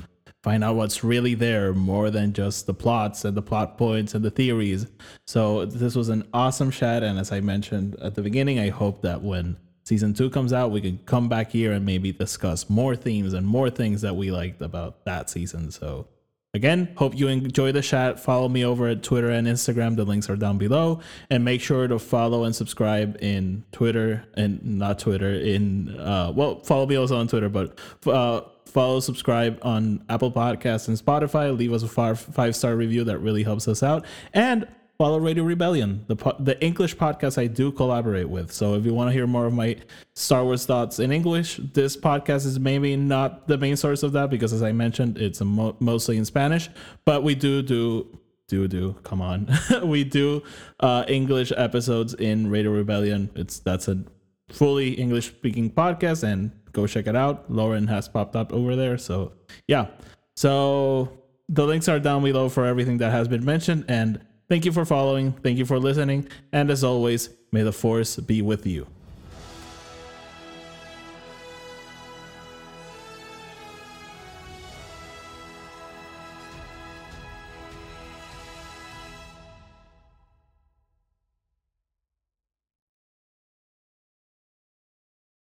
find 0.45 0.63
out 0.63 0.75
what's 0.75 1.03
really 1.03 1.33
there 1.33 1.73
more 1.73 2.11
than 2.11 2.31
just 2.31 2.67
the 2.67 2.73
plots 2.73 3.25
and 3.25 3.35
the 3.35 3.41
plot 3.41 3.79
points 3.79 4.13
and 4.13 4.23
the 4.23 4.29
theories. 4.29 4.85
So 5.25 5.65
this 5.65 5.95
was 5.95 6.09
an 6.09 6.23
awesome 6.35 6.69
chat, 6.69 7.01
and 7.01 7.17
as 7.17 7.31
I 7.31 7.39
mentioned 7.39 7.95
at 7.99 8.13
the 8.13 8.21
beginning, 8.21 8.59
I 8.59 8.69
hope 8.69 9.01
that 9.01 9.23
when 9.23 9.57
season 9.85 10.13
two 10.13 10.29
comes 10.29 10.53
out, 10.53 10.69
we 10.69 10.81
can 10.81 10.99
come 11.07 11.27
back 11.29 11.49
here 11.49 11.71
and 11.71 11.83
maybe 11.83 12.11
discuss 12.11 12.69
more 12.69 12.95
themes 12.95 13.33
and 13.33 13.47
more 13.47 13.71
things 13.71 14.01
that 14.01 14.15
we 14.15 14.29
liked 14.29 14.61
about 14.61 15.03
that 15.05 15.31
season. 15.31 15.71
So 15.71 16.07
again, 16.55 16.93
hope 16.95 17.17
you 17.17 17.27
enjoy 17.27 17.71
the 17.71 17.81
chat. 17.81 18.19
Follow 18.19 18.49
me 18.49 18.65
over 18.65 18.87
at 18.87 19.03
Twitter 19.03 19.29
and 19.29 19.45
Instagram. 19.45 19.95
The 19.95 20.05
links 20.05 20.29
are 20.29 20.35
down 20.35 20.57
below, 20.57 21.01
and 21.29 21.43
make 21.43 21.61
sure 21.61 21.87
to 21.87 21.99
follow 21.99 22.45
and 22.45 22.55
subscribe 22.55 23.17
in 23.21 23.63
Twitter 23.71 24.25
and 24.35 24.63
not 24.63 24.97
Twitter 24.99 25.33
in 25.33 25.99
uh, 25.99 26.31
well, 26.33 26.61
follow 26.61 26.85
me 26.85 26.95
also 26.95 27.17
on 27.17 27.27
Twitter, 27.27 27.49
but 27.49 27.77
uh, 28.07 28.41
follow, 28.65 28.99
subscribe 28.99 29.59
on 29.61 30.03
Apple 30.09 30.31
Podcasts 30.31 30.87
and 30.87 30.97
Spotify. 30.97 31.55
Leave 31.55 31.73
us 31.73 31.83
a 31.83 31.87
five 31.87 32.19
five 32.19 32.55
star 32.55 32.75
review 32.75 33.03
that 33.03 33.19
really 33.19 33.43
helps 33.43 33.67
us 33.67 33.83
out, 33.83 34.05
and 34.33 34.67
follow 34.97 35.19
Radio 35.19 35.43
Rebellion, 35.43 36.05
the 36.07 36.15
po- 36.15 36.35
the 36.39 36.61
English 36.63 36.95
podcast 36.95 37.37
I 37.37 37.47
do 37.47 37.71
collaborate 37.71 38.29
with. 38.29 38.51
So 38.51 38.75
if 38.75 38.85
you 38.85 38.93
want 38.93 39.09
to 39.09 39.13
hear 39.13 39.27
more 39.27 39.45
of 39.45 39.53
my 39.53 39.77
Star 40.13 40.43
Wars 40.43 40.65
thoughts 40.65 40.99
in 40.99 41.11
English, 41.11 41.59
this 41.73 41.97
podcast 41.97 42.45
is 42.45 42.59
maybe 42.59 42.95
not 42.95 43.47
the 43.47 43.57
main 43.57 43.75
source 43.75 44.03
of 44.03 44.13
that 44.13 44.29
because, 44.29 44.53
as 44.53 44.63
I 44.63 44.71
mentioned, 44.71 45.17
it's 45.17 45.41
mo- 45.41 45.75
mostly 45.79 46.17
in 46.17 46.25
Spanish. 46.25 46.69
But 47.03 47.23
we 47.23 47.35
do 47.35 47.61
do 47.61 48.19
do 48.47 48.67
do 48.67 48.95
come 49.03 49.21
on, 49.21 49.49
we 49.83 50.03
do 50.03 50.43
uh, 50.79 51.03
English 51.07 51.51
episodes 51.55 52.13
in 52.13 52.49
Radio 52.49 52.71
Rebellion. 52.71 53.29
It's 53.35 53.59
that's 53.59 53.87
a 53.87 54.03
fully 54.49 54.93
English 54.93 55.27
speaking 55.27 55.71
podcast, 55.71 56.23
and 56.23 56.51
go 56.71 56.87
check 56.87 57.07
it 57.07 57.15
out. 57.15 57.51
Lauren 57.51 57.87
has 57.87 58.07
popped 58.07 58.35
up 58.35 58.53
over 58.53 58.75
there, 58.75 58.97
so 58.97 59.33
yeah. 59.67 59.87
So 60.35 61.09
the 61.49 61.65
links 61.65 61.87
are 61.87 61.99
down 61.99 62.23
below 62.23 62.49
for 62.49 62.65
everything 62.65 62.97
that 62.99 63.11
has 63.11 63.27
been 63.27 63.43
mentioned 63.43 63.85
and. 63.87 64.23
Thank 64.47 64.65
you 64.65 64.71
for 64.71 64.85
following. 64.85 65.31
Thank 65.31 65.57
you 65.57 65.65
for 65.65 65.79
listening. 65.79 66.27
And 66.51 66.69
as 66.69 66.83
always, 66.83 67.29
may 67.51 67.63
the 67.63 67.73
force 67.73 68.17
be 68.17 68.41
with 68.41 68.65
you. 68.67 68.87